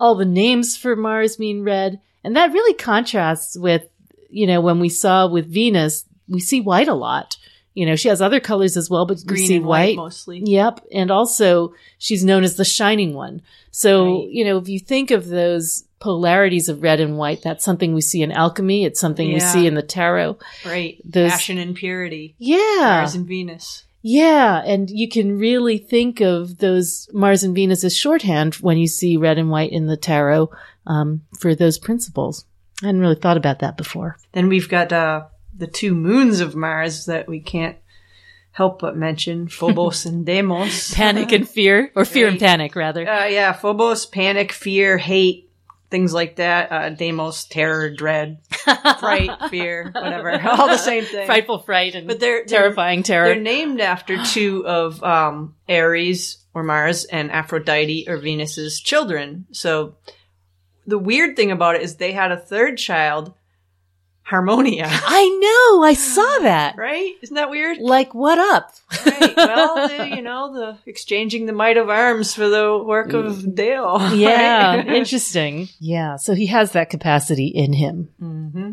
all 0.00 0.14
the 0.14 0.24
names 0.24 0.76
for 0.76 0.96
Mars 0.96 1.38
mean 1.38 1.62
red. 1.64 2.00
And 2.24 2.36
that 2.36 2.52
really 2.52 2.74
contrasts 2.74 3.56
with, 3.58 3.88
you 4.30 4.46
know, 4.46 4.60
when 4.60 4.80
we 4.80 4.88
saw 4.88 5.26
with 5.28 5.46
Venus, 5.52 6.04
we 6.28 6.40
see 6.40 6.60
white 6.60 6.88
a 6.88 6.94
lot. 6.94 7.36
You 7.74 7.86
know, 7.86 7.94
she 7.96 8.08
has 8.08 8.20
other 8.20 8.40
colors 8.40 8.76
as 8.76 8.90
well, 8.90 9.06
but 9.06 9.18
we 9.28 9.46
see 9.46 9.56
and 9.56 9.64
white 9.64 9.96
white. 9.96 9.96
mostly. 9.96 10.42
Yep. 10.44 10.80
And 10.92 11.10
also 11.12 11.74
she's 11.98 12.24
known 12.24 12.42
as 12.42 12.56
the 12.56 12.64
shining 12.64 13.14
one. 13.14 13.40
So, 13.70 14.18
Right. 14.18 14.28
you 14.30 14.44
know, 14.44 14.58
if 14.58 14.68
you 14.68 14.80
think 14.80 15.10
of 15.12 15.28
those 15.28 15.84
polarities 16.00 16.68
of 16.68 16.82
red 16.82 17.00
and 17.00 17.16
white, 17.18 17.42
that's 17.42 17.64
something 17.64 17.94
we 17.94 18.00
see 18.00 18.22
in 18.22 18.30
alchemy. 18.32 18.84
It's 18.84 19.00
something 19.00 19.32
we 19.32 19.40
see 19.40 19.66
in 19.66 19.74
the 19.74 19.82
tarot. 19.82 20.38
Right. 20.64 21.00
Those- 21.04 21.30
Passion 21.32 21.58
and 21.58 21.74
purity. 21.74 22.34
Yeah. 22.38 22.56
Mars 23.00 23.14
and 23.14 23.26
Venus. 23.26 23.84
Yeah, 24.00 24.62
and 24.64 24.88
you 24.88 25.08
can 25.08 25.38
really 25.38 25.76
think 25.76 26.20
of 26.20 26.58
those 26.58 27.08
Mars 27.12 27.42
and 27.42 27.52
Venus 27.54 27.82
as 27.82 27.96
shorthand 27.96 28.54
when 28.56 28.78
you 28.78 28.86
see 28.86 29.16
red 29.16 29.38
and 29.38 29.50
white 29.50 29.72
in 29.72 29.86
the 29.86 29.96
tarot 29.96 30.50
um, 30.86 31.22
for 31.38 31.54
those 31.54 31.78
principles. 31.78 32.44
I 32.82 32.86
hadn't 32.86 33.00
really 33.00 33.16
thought 33.16 33.36
about 33.36 33.58
that 33.58 33.76
before. 33.76 34.16
Then 34.32 34.48
we've 34.48 34.68
got 34.68 34.92
uh, 34.92 35.24
the 35.56 35.66
two 35.66 35.94
moons 35.96 36.38
of 36.38 36.54
Mars 36.54 37.06
that 37.06 37.26
we 37.26 37.40
can't 37.40 37.76
help 38.52 38.78
but 38.80 38.96
mention 38.96 39.48
Phobos 39.48 40.06
and 40.06 40.24
Deimos. 40.24 40.94
Panic 40.94 41.32
and 41.32 41.46
fear, 41.48 41.90
or 41.96 42.04
fear 42.04 42.28
and 42.28 42.38
panic, 42.38 42.76
rather. 42.76 43.06
Uh, 43.06 43.26
yeah, 43.26 43.52
Phobos, 43.52 44.06
panic, 44.06 44.52
fear, 44.52 44.96
hate, 44.96 45.47
things 45.90 46.12
like 46.12 46.36
that. 46.36 46.72
Uh, 46.72 46.90
Deimos, 46.90 47.44
terror, 47.44 47.90
dread, 47.90 48.40
fright, 49.00 49.30
fear, 49.50 49.90
whatever. 49.92 50.40
All 50.48 50.68
the 50.68 50.76
same 50.76 51.04
thing. 51.04 51.26
Frightful 51.26 51.60
fright 51.60 51.94
and 51.94 52.06
But 52.06 52.20
they're, 52.20 52.44
they're 52.46 52.60
terrifying 52.60 53.02
terror. 53.02 53.26
They're 53.26 53.40
named 53.40 53.80
after 53.80 54.22
two 54.24 54.66
of 54.66 55.02
um, 55.02 55.54
Ares 55.68 56.44
or 56.54 56.62
Mars 56.62 57.04
and 57.04 57.30
Aphrodite 57.30 58.06
or 58.08 58.18
Venus's 58.18 58.80
children. 58.80 59.46
So 59.52 59.96
the 60.86 60.98
weird 60.98 61.36
thing 61.36 61.50
about 61.50 61.76
it 61.76 61.82
is 61.82 61.96
they 61.96 62.12
had 62.12 62.32
a 62.32 62.38
third 62.38 62.78
child, 62.78 63.34
Harmonia. 64.28 64.86
I 64.88 65.28
know, 65.40 65.82
I 65.82 65.94
saw 65.94 66.38
that. 66.42 66.76
Right? 66.76 67.14
Isn't 67.22 67.34
that 67.36 67.48
weird? 67.50 67.78
Like, 67.78 68.14
what 68.14 68.38
up? 68.38 68.72
Right. 69.06 69.34
Well, 69.38 69.88
the, 69.88 70.16
you 70.16 70.22
know, 70.22 70.52
the 70.52 70.78
exchanging 70.90 71.46
the 71.46 71.52
might 71.52 71.76
of 71.76 71.88
arms 71.88 72.34
for 72.34 72.48
the 72.48 72.82
work 72.84 73.12
of 73.14 73.54
Deo. 73.54 73.98
yeah, 74.14 74.76
Right? 74.76 74.86
interesting. 75.00 75.68
Yeah, 75.80 76.16
so 76.16 76.34
he 76.34 76.46
has 76.46 76.72
that 76.72 76.90
capacity 76.90 77.46
in 77.46 77.72
him. 77.72 78.08
hmm 78.18 78.70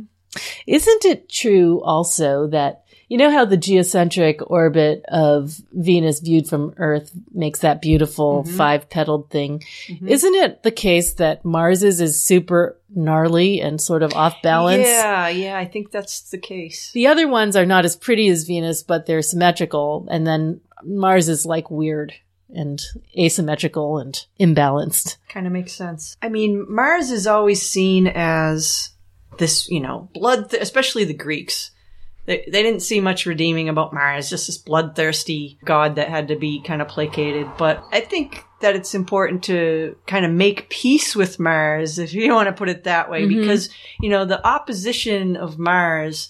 Isn't 0.67 1.05
it 1.05 1.29
true 1.29 1.81
also 1.83 2.47
that 2.47 2.83
you 3.07 3.17
know 3.17 3.29
how 3.31 3.45
the 3.45 3.57
geocentric 3.57 4.41
orbit 4.49 5.03
of 5.07 5.61
Venus 5.71 6.19
viewed 6.19 6.47
from 6.47 6.73
Earth 6.77 7.11
makes 7.33 7.59
that 7.59 7.81
beautiful 7.81 8.43
Mhm. 8.43 8.57
five 8.57 8.89
petaled 8.89 9.29
thing? 9.29 9.63
Mhm. 9.87 10.07
Isn't 10.09 10.35
it 10.35 10.63
the 10.63 10.71
case 10.71 11.13
that 11.13 11.43
Mars's 11.45 12.01
is 12.01 12.21
super 12.23 12.77
gnarly 12.93 13.61
and 13.61 13.79
sort 13.79 14.03
of 14.03 14.13
off 14.13 14.41
balance? 14.41 14.87
Yeah, 14.87 15.27
yeah, 15.27 15.57
I 15.57 15.65
think 15.65 15.91
that's 15.91 16.21
the 16.29 16.37
case. 16.37 16.91
The 16.93 17.07
other 17.07 17.27
ones 17.27 17.55
are 17.55 17.65
not 17.65 17.85
as 17.85 17.95
pretty 17.95 18.27
as 18.29 18.43
Venus, 18.45 18.83
but 18.83 19.05
they're 19.05 19.21
symmetrical. 19.21 20.07
And 20.09 20.25
then 20.25 20.61
Mars 20.83 21.29
is 21.29 21.45
like 21.45 21.69
weird 21.69 22.13
and 22.53 22.81
asymmetrical 23.17 23.97
and 23.97 24.25
imbalanced. 24.39 25.17
Kind 25.29 25.45
of 25.47 25.53
makes 25.53 25.73
sense. 25.73 26.15
I 26.21 26.29
mean, 26.29 26.65
Mars 26.69 27.11
is 27.11 27.27
always 27.27 27.61
seen 27.61 28.07
as 28.07 28.91
this, 29.37 29.69
you 29.69 29.79
know, 29.81 30.09
blood, 30.13 30.53
especially 30.53 31.03
the 31.03 31.13
Greeks. 31.13 31.71
They, 32.25 32.43
they 32.47 32.63
didn't 32.63 32.81
see 32.81 32.99
much 32.99 33.25
redeeming 33.25 33.69
about 33.69 33.93
Mars, 33.93 34.29
just 34.29 34.47
this 34.47 34.57
bloodthirsty 34.57 35.57
god 35.63 35.95
that 35.95 36.09
had 36.09 36.27
to 36.29 36.35
be 36.35 36.61
kind 36.61 36.81
of 36.81 36.87
placated. 36.87 37.47
But 37.57 37.83
I 37.91 37.99
think 37.99 38.43
that 38.61 38.75
it's 38.75 38.95
important 38.95 39.43
to 39.43 39.95
kind 40.07 40.25
of 40.25 40.31
make 40.31 40.69
peace 40.69 41.15
with 41.15 41.39
Mars, 41.39 41.99
if 41.99 42.13
you 42.13 42.33
want 42.33 42.47
to 42.47 42.53
put 42.53 42.69
it 42.69 42.85
that 42.85 43.09
way, 43.11 43.23
Mhm. 43.23 43.41
because, 43.41 43.69
you 44.01 44.09
know, 44.09 44.25
the 44.25 44.45
opposition 44.47 45.35
of 45.35 45.59
Mars 45.59 46.29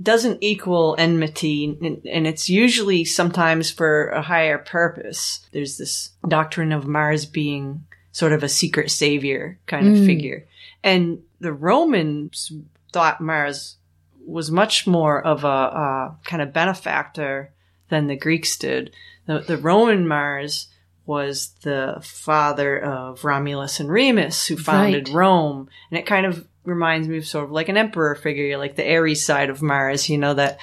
doesn't 0.00 0.38
equal 0.42 0.94
enmity, 0.98 1.76
and, 1.80 2.06
and 2.06 2.26
it's 2.26 2.50
usually 2.50 3.04
sometimes 3.04 3.70
for 3.70 4.08
a 4.08 4.20
higher 4.22 4.58
purpose. 4.58 5.48
There's 5.52 5.78
this 5.78 6.10
doctrine 6.28 6.70
of 6.70 6.86
Mars 6.86 7.24
being 7.24 7.84
sort 8.12 8.32
of 8.32 8.42
a 8.42 8.48
secret 8.48 8.90
savior 8.90 9.58
kind 9.66 9.88
of 9.88 9.94
Mm. 9.94 10.06
figure. 10.06 10.46
And 10.84 11.20
the 11.40 11.52
Romans 11.52 12.52
thought 12.92 13.20
Mars 13.22 13.76
was 14.26 14.50
much 14.50 14.86
more 14.86 15.24
of 15.24 15.44
a, 15.44 15.46
uh 15.46 16.14
kind 16.24 16.42
of 16.42 16.52
benefactor 16.52 17.52
than 17.88 18.06
the 18.06 18.16
Greeks 18.16 18.56
did. 18.56 18.92
The, 19.26 19.38
the 19.40 19.56
Roman 19.56 20.06
Mars 20.06 20.68
was 21.04 21.50
the 21.62 21.98
father 22.02 22.78
of 22.78 23.24
Romulus 23.24 23.78
and 23.78 23.88
Remus, 23.88 24.46
who 24.46 24.56
founded 24.56 25.08
Right. 25.08 25.14
Rome. 25.14 25.68
And 25.90 25.98
it 25.98 26.06
kind 26.06 26.26
of 26.26 26.46
reminds 26.64 27.06
me 27.06 27.18
of 27.18 27.26
sort 27.26 27.44
of 27.44 27.52
like 27.52 27.68
an 27.68 27.76
emperor 27.76 28.16
figure, 28.16 28.58
like 28.58 28.74
the 28.74 28.92
Ares 28.92 29.24
side 29.24 29.48
of 29.48 29.62
Mars, 29.62 30.08
you 30.08 30.18
know, 30.18 30.34
that 30.34 30.58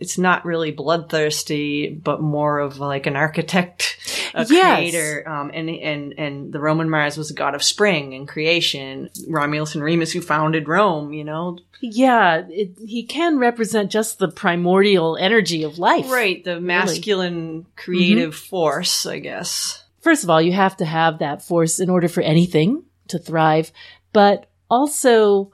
it's 0.00 0.18
not 0.18 0.44
really 0.44 0.70
bloodthirsty, 0.70 1.88
but 1.90 2.20
more 2.20 2.58
of 2.60 2.78
like 2.78 3.06
an 3.06 3.16
architect, 3.16 3.96
a 4.34 4.46
Yes. 4.48 4.76
creator. 4.78 5.28
Um, 5.28 5.50
and, 5.52 5.68
and, 5.70 6.14
and 6.18 6.52
the 6.52 6.60
Roman 6.60 6.88
Mars 6.90 7.16
was 7.16 7.30
a 7.30 7.34
god 7.34 7.54
of 7.54 7.62
spring 7.62 8.14
and 8.14 8.26
creation. 8.28 9.10
Romulus 9.28 9.74
and 9.74 9.82
Remus, 9.84 10.12
who 10.12 10.20
founded 10.20 10.68
Rome, 10.68 11.12
you 11.12 11.24
know, 11.24 11.58
Yeah, 11.80 12.44
it, 12.48 12.72
he 12.84 13.04
can 13.04 13.38
represent 13.38 13.90
just 13.90 14.18
the 14.18 14.28
primordial 14.28 15.16
energy 15.16 15.62
of 15.64 15.78
life. 15.78 16.10
right. 16.10 16.42
The 16.44 16.60
masculine 16.60 17.66
creative 17.76 18.34
force, 18.34 19.06
I 19.06 19.18
guess. 19.18 19.84
First 20.00 20.24
of 20.24 20.30
all, 20.30 20.40
you 20.40 20.52
have 20.52 20.76
to 20.78 20.84
have 20.84 21.18
that 21.18 21.42
force 21.42 21.80
in 21.80 21.90
order 21.90 22.08
for 22.08 22.20
anything 22.22 22.84
to 23.08 23.18
thrive. 23.18 23.72
But 24.12 24.48
also, 24.70 25.50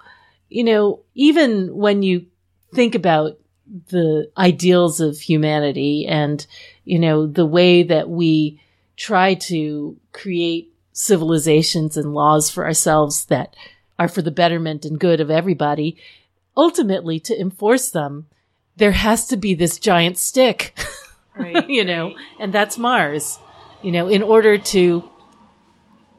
you 0.48 0.64
know, 0.64 1.00
even 1.14 1.74
when 1.74 2.02
you 2.02 2.26
think 2.74 2.94
about 2.94 3.38
the 3.88 4.30
ideals 4.36 5.00
of 5.00 5.18
humanity 5.18 6.06
and, 6.06 6.46
you 6.84 6.98
know, 6.98 7.26
the 7.26 7.46
way 7.46 7.82
that 7.82 8.08
we 8.08 8.60
try 8.96 9.34
to 9.34 9.96
create 10.12 10.72
civilizations 10.92 11.96
and 11.96 12.14
laws 12.14 12.50
for 12.50 12.64
ourselves 12.64 13.26
that 13.26 13.56
are 13.98 14.08
for 14.08 14.22
the 14.22 14.30
betterment 14.30 14.84
and 14.84 15.00
good 15.00 15.20
of 15.20 15.30
everybody, 15.30 15.96
ultimately 16.56 17.18
to 17.20 17.38
enforce 17.38 17.90
them, 17.90 18.26
there 18.76 18.92
has 18.92 19.26
to 19.28 19.36
be 19.36 19.54
this 19.54 19.78
giant 19.78 20.18
stick. 20.18 20.76
Right. 21.36 21.68
you 21.68 21.84
know, 21.84 22.14
and 22.38 22.54
that's 22.54 22.78
Mars, 22.78 23.40
you 23.82 23.90
know, 23.90 24.06
in 24.06 24.22
order 24.22 24.56
to 24.56 25.10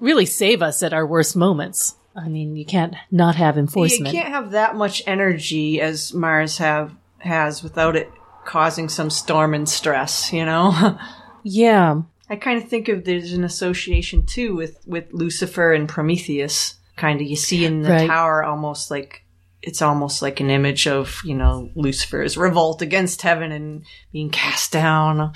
really 0.02 0.25
save 0.25 0.62
us 0.62 0.84
at 0.84 0.92
our 0.92 1.08
worst 1.08 1.38
moments. 1.38 1.96
I 2.14 2.28
mean, 2.28 2.58
you 2.58 2.66
can't 2.66 2.96
not 3.12 3.36
have 3.36 3.58
enforcement. 3.58 4.14
You 4.14 4.20
can't 4.22 4.34
have 4.34 4.52
that 4.52 4.75
much 4.75 5.02
energy 5.08 5.80
as 5.80 6.14
Mars 6.14 6.58
have 6.58 6.94
has 7.25 7.63
without 7.63 7.96
it 7.96 8.12
causing 8.46 8.89
some 8.89 9.10
storm 9.10 9.53
and 9.53 9.67
stress, 9.67 10.32
you 10.34 10.46
know? 10.46 10.98
Yeah. 11.48 12.01
I 12.27 12.38
kind 12.38 12.60
of 12.62 12.67
think 12.67 12.88
of 12.89 13.05
there's 13.05 13.34
an 13.34 13.44
association 13.44 14.25
too 14.25 14.55
with 14.55 14.79
with 14.88 15.13
Lucifer 15.13 15.74
and 15.74 15.88
Prometheus. 15.88 16.74
Kind 16.96 17.22
of 17.22 17.27
you 17.27 17.36
see 17.36 17.65
in 17.65 17.84
the 17.84 17.91
Right. 17.91 18.08
tower 18.08 18.44
almost 18.44 18.89
like 18.89 19.24
it's 19.62 19.84
almost 19.84 20.24
like 20.24 20.39
an 20.39 20.50
image 20.50 20.88
of 20.88 21.22
you 21.24 21.36
know 21.36 21.70
Lucifer's 21.75 22.36
revolt 22.36 22.82
against 22.82 23.22
heaven 23.22 23.51
and 23.51 23.84
being 24.12 24.32
cast 24.32 24.72
down 24.72 25.34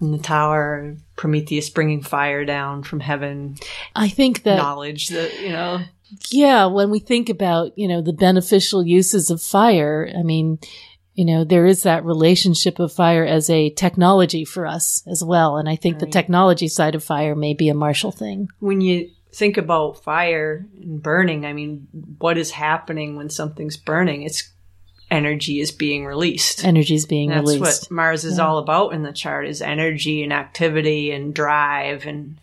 from 0.00 0.10
the 0.10 0.18
tower. 0.18 0.96
Prometheus 1.14 1.70
bringing 1.70 2.02
fire 2.02 2.44
down 2.44 2.82
from 2.82 2.98
heaven, 2.98 3.54
I 3.94 4.08
think 4.08 4.42
that, 4.42 4.56
knowledge 4.56 5.10
that 5.10 5.38
you 5.40 5.50
know. 5.50 5.82
yeah, 6.32 6.66
when 6.66 6.90
we 6.90 6.98
think 6.98 7.28
about, 7.28 7.78
you 7.78 7.86
know, 7.86 8.02
the 8.02 8.12
beneficial 8.12 8.84
uses 8.84 9.30
of 9.30 9.40
fire, 9.40 10.10
I 10.18 10.24
mean, 10.24 10.58
you 11.14 11.24
know, 11.24 11.44
there 11.44 11.66
is 11.66 11.82
that 11.82 12.04
relationship 12.04 12.78
of 12.78 12.92
fire 12.92 13.24
as 13.24 13.50
a 13.50 13.70
technology 13.70 14.44
for 14.44 14.66
us 14.66 15.02
as 15.06 15.22
well. 15.22 15.56
And 15.58 15.68
I 15.68 15.76
think 15.76 15.98
the 15.98 16.06
technology 16.06 16.68
side 16.68 16.94
of 16.94 17.04
fire 17.04 17.34
may 17.34 17.52
be 17.54 17.68
a 17.68 17.74
martial 17.74 18.12
thing. 18.12 18.48
when 18.60 18.80
you 18.80 19.10
think 19.34 19.56
about 19.56 20.02
fire 20.02 20.66
and 20.80 21.02
burning, 21.02 21.44
I 21.46 21.52
mean, 21.52 21.88
what 22.18 22.36
is 22.38 22.50
happening 22.50 23.16
when 23.16 23.30
something's 23.30 23.76
burning? 23.76 24.22
It's 24.22 24.50
energy 25.10 25.60
is 25.60 25.70
being 25.70 26.04
released. 26.06 26.64
Energy 26.64 26.94
is 26.94 27.06
being 27.06 27.28
That's 27.30 27.40
released. 27.42 27.62
That's 27.64 27.82
what 27.90 27.90
Mars 27.94 28.24
is 28.24 28.38
Yeah. 28.38 28.46
all 28.46 28.58
about 28.58 28.94
in 28.94 29.02
the 29.02 29.12
chart 29.12 29.46
is 29.46 29.60
energy 29.60 30.22
and 30.22 30.32
activity 30.32 31.10
and 31.10 31.34
drive 31.34 32.06
and 32.06 32.36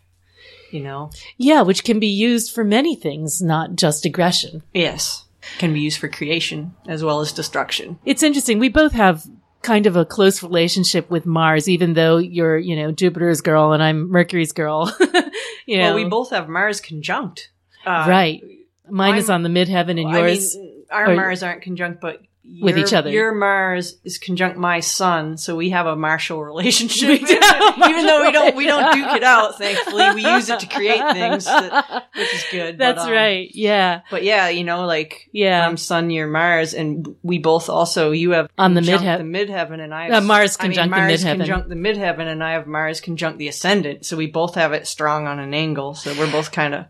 you 0.72 0.80
know. 0.82 1.10
yeah, 1.38 1.64
which 1.64 1.84
can 1.84 2.00
be 2.00 2.08
used 2.08 2.54
for 2.54 2.64
many 2.64 2.96
things, 2.96 3.42
not 3.42 3.76
just 3.76 4.06
aggression. 4.06 4.62
Yes. 4.74 5.26
Can 5.58 5.74
be 5.74 5.80
used 5.82 6.00
for 6.00 6.08
creation 6.08 6.74
as 6.88 7.04
well 7.04 7.20
as 7.22 7.32
destruction. 7.34 8.00
It's 8.06 8.24
interesting. 8.24 8.60
We 8.60 8.70
both 8.70 8.94
have 8.94 9.26
kind 9.62 9.88
of 9.88 9.96
a 9.98 10.06
close 10.06 10.42
relationship 10.42 11.10
with 11.10 11.26
Mars, 11.26 11.68
even 11.68 11.94
though 11.94 12.18
you're, 12.18 12.58
you 12.58 12.76
know, 12.76 12.92
Jupiter's 12.92 13.42
girl 13.42 13.74
and 13.74 13.84
I'm 13.84 14.10
Mercury's 14.10 14.52
girl. 14.54 14.94
you 15.66 15.78
know, 15.78 15.86
Well, 15.88 15.96
we 15.96 16.06
both 16.06 16.30
have 16.30 16.48
Mars 16.48 16.80
conjunct. 16.80 17.50
Uh, 17.86 18.06
right. 18.08 18.42
Mine 18.90 19.18
is 19.18 19.30
I'm- 19.30 19.44
on 19.46 19.52
the 19.54 19.60
midheaven 19.60 20.00
and 20.00 20.08
I 20.16 20.20
yours. 20.20 20.56
mean, 20.56 20.84
our 20.90 21.12
or- 21.12 21.16
Mars 21.16 21.44
aren't 21.44 21.62
conjunct, 21.62 22.00
but 22.00 22.22
With 22.62 22.78
your- 22.78 22.86
each 22.86 22.94
other. 22.94 23.10
Your 23.12 23.32
Mars 23.34 23.98
is 24.04 24.18
conjunct 24.18 24.58
my 24.58 24.80
sun, 24.80 25.38
so 25.38 25.56
we 25.56 25.70
have 25.70 25.86
a 25.86 25.96
martial 25.96 26.44
relationship. 26.44 27.10
Even 27.22 28.06
though 28.06 28.26
we 28.26 28.32
don't 28.32 28.56
we 28.56 28.66
don't 28.66 28.92
duke 28.94 29.16
it 29.18 29.24
out, 29.24 29.58
thankfully, 29.60 30.06
we 30.16 30.26
use 30.26 30.50
it 30.50 30.60
to 30.62 30.66
create 30.68 31.02
things, 31.14 31.46
that, 31.46 32.08
which 32.16 32.34
is 32.34 32.44
good. 32.52 32.78
but, 32.78 32.96
That's 32.96 33.06
um, 33.06 33.12
right. 33.12 33.50
Yeah. 33.54 34.02
But 34.10 34.24
yeah, 34.24 34.50
you 34.50 34.64
know, 34.64 34.86
like 34.86 35.30
Yeah. 35.32 35.68
I'm 35.68 35.78
Sun, 35.78 36.10
you're 36.10 36.26
Mars, 36.28 36.74
and 36.74 37.16
we 37.22 37.38
both 37.38 37.70
also 37.70 38.12
you 38.12 38.32
have 38.32 38.50
On 38.58 38.74
the 38.74 38.82
conjunct 38.82 39.04
midheaven. 39.04 39.18
the 39.18 39.54
midheaven, 39.54 39.80
and 39.80 39.94
I 39.94 40.10
Uh, 40.10 40.14
have 40.16 40.26
Mars 40.26 40.58
I 40.60 40.64
mean, 40.64 40.76
conjunct 40.78 40.96
the 40.96 41.02
Mars 41.02 41.24
midheaven. 41.24 41.38
conjunct 41.38 41.70
the 41.70 41.76
midheaven, 41.76 42.28
and 42.32 42.44
I 42.44 42.54
have 42.54 42.66
Mars 42.68 43.00
conjunct 43.00 43.38
the 43.38 43.48
ascendant. 43.48 44.06
So 44.08 44.18
we 44.18 44.26
both 44.28 44.56
have 44.56 44.74
it 44.74 44.88
strong 44.88 45.28
on 45.28 45.38
an 45.40 45.54
angle. 45.54 45.94
So 45.94 46.14
we're 46.18 46.32
both 46.32 46.52
kind 46.52 46.74
of 46.74 46.86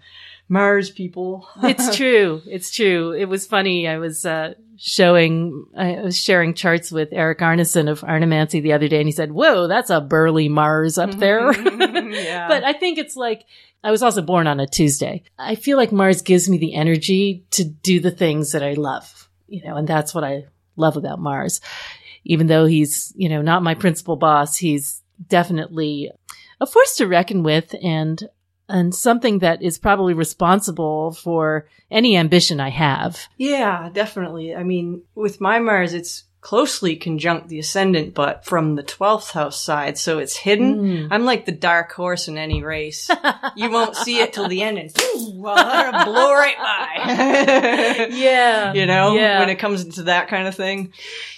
Mars 0.47 0.89
people. 0.89 1.47
it's 1.63 1.95
true. 1.97 2.41
It's 2.47 2.71
true. 2.71 3.11
It 3.11 3.25
was 3.25 3.45
funny. 3.45 3.87
I 3.89 3.97
was 3.97 4.25
uh, 4.25 4.53
showing, 4.79 5.65
I 5.77 5.99
was 6.01 6.17
sharing 6.17 6.53
charts 6.53 6.91
with 6.91 7.09
Erik 7.11 7.39
Arneson 7.39 7.89
of 7.89 8.03
Arnemancy 8.03 8.61
the 8.61 8.73
other 8.73 8.87
day, 8.87 8.99
and 8.99 9.07
he 9.07 9.11
said, 9.11 9.31
"Whoa, 9.31 9.67
that's 9.67 9.89
a 9.89 10.01
burly 10.01 10.49
Mars 10.49 10.97
up 10.97 11.11
mm-hmm. 11.11 11.19
there." 11.19 11.51
yeah, 12.11 12.47
but 12.47 12.63
I 12.63 12.73
think 12.73 12.97
it's 12.97 13.15
like 13.15 13.45
I 13.83 13.91
was 13.91 14.01
also 14.01 14.21
born 14.21 14.47
on 14.47 14.59
a 14.59 14.67
Tuesday. 14.67 15.23
I 15.37 15.55
feel 15.55 15.77
like 15.77 15.91
Mars 15.91 16.21
gives 16.21 16.49
me 16.49 16.57
the 16.57 16.73
energy 16.73 17.45
to 17.51 17.63
do 17.63 17.99
the 17.99 18.11
things 18.11 18.53
that 18.53 18.63
I 18.63 18.73
love, 18.73 19.29
you 19.47 19.63
know, 19.63 19.75
and 19.75 19.87
that's 19.87 20.15
what 20.15 20.23
I 20.23 20.45
love 20.75 20.97
about 20.97 21.19
Mars. 21.19 21.61
Even 22.23 22.47
though 22.47 22.65
he's, 22.65 23.13
you 23.15 23.29
know, 23.29 23.41
not 23.41 23.63
my 23.63 23.75
principal 23.75 24.15
boss, 24.15 24.55
he's 24.55 25.01
definitely 25.27 26.11
a 26.59 26.65
force 26.65 26.95
to 26.97 27.07
reckon 27.07 27.43
with 27.43 27.73
and 27.81 28.27
and 28.69 28.93
something 28.93 29.39
that 29.39 29.61
is 29.61 29.77
probably 29.77 30.13
responsible 30.13 31.11
for 31.11 31.67
any 31.91 32.15
ambition 32.15 32.59
I 32.59 32.69
have. 32.69 33.27
Yeah, 33.37 33.89
definitely. 33.91 34.55
I 34.55 34.63
mean, 34.63 35.03
with 35.15 35.41
my 35.41 35.59
Mars, 35.59 35.93
it's 35.93 36.23
closely 36.41 36.95
conjunct 36.95 37.49
the 37.49 37.59
ascendant, 37.59 38.13
but 38.13 38.45
from 38.45 38.75
the 38.75 38.83
12th 38.83 39.31
house 39.31 39.61
side, 39.61 39.97
so 39.97 40.19
it's 40.19 40.37
hidden. 40.37 40.75
Mm. 40.79 41.07
I'm 41.11 41.25
like 41.25 41.45
the 41.45 41.51
dark 41.51 41.91
horse 41.91 42.27
in 42.29 42.37
any 42.37 42.63
race. 42.63 43.09
you 43.57 43.69
won't 43.69 43.95
see 43.95 44.19
it 44.19 44.31
till 44.31 44.47
the 44.47 44.61
end 44.61 44.77
and 44.77 44.91
well, 45.33 45.55
that'll 45.55 46.05
blow 46.13 46.33
right 46.33 46.57
by. 46.57 48.07
Yeah. 48.11 48.73
You 48.73 48.85
know, 48.85 49.15
Yeah. 49.15 49.39
when 49.39 49.49
it 49.49 49.59
comes 49.59 49.83
into 49.83 50.03
that 50.03 50.27
kind 50.29 50.47
of 50.47 50.55
thing. 50.55 50.93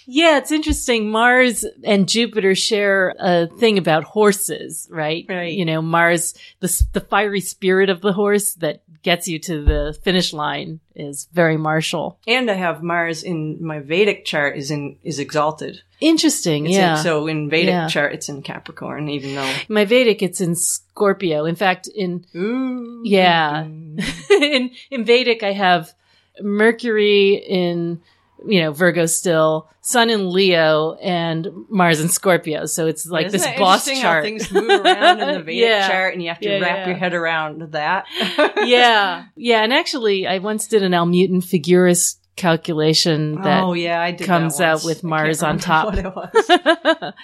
Yeah, 0.05 0.37
it's 0.37 0.51
interesting. 0.51 1.09
Mars 1.09 1.65
and 1.83 2.07
Jupiter 2.07 2.53
share 2.55 3.15
a 3.19 3.47
thing 3.47 3.77
about 3.77 4.03
horses, 4.03 4.87
right? 4.91 5.25
Right. 5.27 5.53
You 5.53 5.65
know, 5.65 5.81
Mars, 5.81 6.33
the 6.59 6.85
the 6.93 7.01
fiery 7.01 7.41
spirit 7.41 7.89
of 7.89 8.01
the 8.01 8.13
horse 8.13 8.53
that 8.55 8.81
gets 9.03 9.27
you 9.27 9.39
to 9.39 9.63
the 9.63 9.97
finish 10.03 10.33
line 10.33 10.79
is 10.95 11.27
very 11.33 11.57
martial. 11.57 12.19
And 12.27 12.49
I 12.49 12.53
have 12.55 12.83
Mars 12.83 13.23
in 13.23 13.63
my 13.63 13.79
Vedic 13.79 14.25
chart 14.25 14.57
is 14.57 14.71
in 14.71 14.97
is 15.03 15.19
exalted. 15.19 15.81
Interesting. 15.99 16.65
It's 16.65 16.75
yeah. 16.75 16.97
in, 16.97 17.03
so 17.03 17.27
in 17.27 17.49
Vedic 17.49 17.69
Yeah. 17.69 17.87
chart, 17.87 18.13
it's 18.13 18.29
in 18.29 18.41
Capricorn, 18.41 19.09
even 19.09 19.35
though. 19.35 19.53
My 19.67 19.85
Vedic, 19.85 20.21
it's 20.21 20.41
in 20.41 20.55
Scorpio. 20.55 21.45
In 21.45 21.55
fact, 21.55 21.87
in 21.87 22.25
Ooh. 22.35 23.01
Yeah. 23.03 23.63
in 24.31 24.71
in 24.89 25.05
Vedic, 25.05 25.43
I 25.43 25.53
have 25.53 25.93
Mercury 26.39 27.35
in 27.35 28.01
you 28.45 28.61
know 28.61 28.71
Virgo 28.71 29.05
still, 29.05 29.69
Sun 29.81 30.09
in 30.09 30.31
Leo, 30.31 30.93
and 30.95 31.47
Mars 31.69 31.99
in 31.99 32.09
Scorpio. 32.09 32.65
So 32.65 32.87
it's 32.87 33.05
like 33.07 33.27
Isn't 33.27 33.39
this 33.39 33.59
boss 33.59 33.87
interesting 33.87 34.01
chart. 34.01 34.23
How 34.23 34.27
things 34.29 34.51
move 34.51 34.69
around 34.85 35.19
in 35.21 35.27
the 35.35 35.39
Vedic 35.43 35.55
Yeah. 35.55 35.87
chart, 35.87 36.13
and 36.13 36.21
you 36.21 36.29
have 36.29 36.39
to 36.39 36.49
Yeah, 36.49 36.59
wrap 36.59 36.77
yeah. 36.77 36.87
your 36.87 36.97
head 36.97 37.13
around 37.13 37.61
that. 37.73 38.05
yeah, 38.65 39.25
yeah, 39.35 39.63
and 39.63 39.73
actually, 39.73 40.27
I 40.27 40.37
once 40.39 40.67
did 40.67 40.83
an 40.83 40.91
Almuten 40.93 41.41
Figuris 41.43 42.15
calculation 42.37 43.41
that 43.41 43.63
oh 43.63 43.73
yeah, 43.73 44.01
I 44.01 44.11
did. 44.11 44.25
comes 44.25 44.57
that 44.57 44.67
out 44.77 44.83
with 44.83 45.03
Mars 45.03 45.43
on 45.43 45.59
top. 45.59 45.93
It 45.93 46.05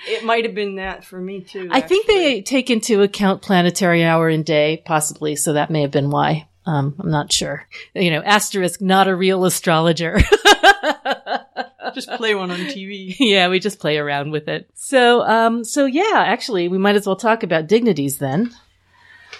it 0.07 0.23
might 0.23 0.45
have 0.45 0.53
been 0.53 0.75
that 0.75 1.03
for 1.03 1.19
me 1.19 1.41
too. 1.41 1.69
I 1.71 1.81
think 1.81 2.05
they 2.07 2.41
take 2.41 2.69
into 2.69 3.01
account 3.01 3.41
planetary 3.41 4.03
hour 4.03 4.27
and 4.29 4.45
day, 4.45 4.81
possibly. 4.85 5.35
So 5.35 5.53
that 5.53 5.69
may 5.71 5.81
have 5.81 5.91
been 5.91 6.09
why. 6.09 6.47
Um, 6.65 6.95
I'm 6.99 7.09
not 7.09 7.31
sure. 7.31 7.65
You 7.95 8.11
know, 8.11 8.21
asterisk, 8.21 8.81
not 8.81 9.07
a 9.07 9.15
real 9.15 9.45
astrologer. 9.45 10.19
just 11.93 12.09
play 12.11 12.35
one 12.35 12.51
on 12.51 12.59
TV. 12.59 13.15
yeah, 13.19 13.47
we 13.47 13.59
just 13.59 13.79
play 13.79 13.97
around 13.97 14.31
with 14.31 14.47
it. 14.47 14.69
So, 14.73 15.21
um, 15.21 15.63
so 15.63 15.85
yeah, 15.85 16.23
actually, 16.25 16.67
we 16.67 16.77
might 16.77 16.95
as 16.95 17.05
well 17.05 17.15
talk 17.15 17.43
about 17.43 17.67
dignities 17.67 18.17
then. 18.19 18.51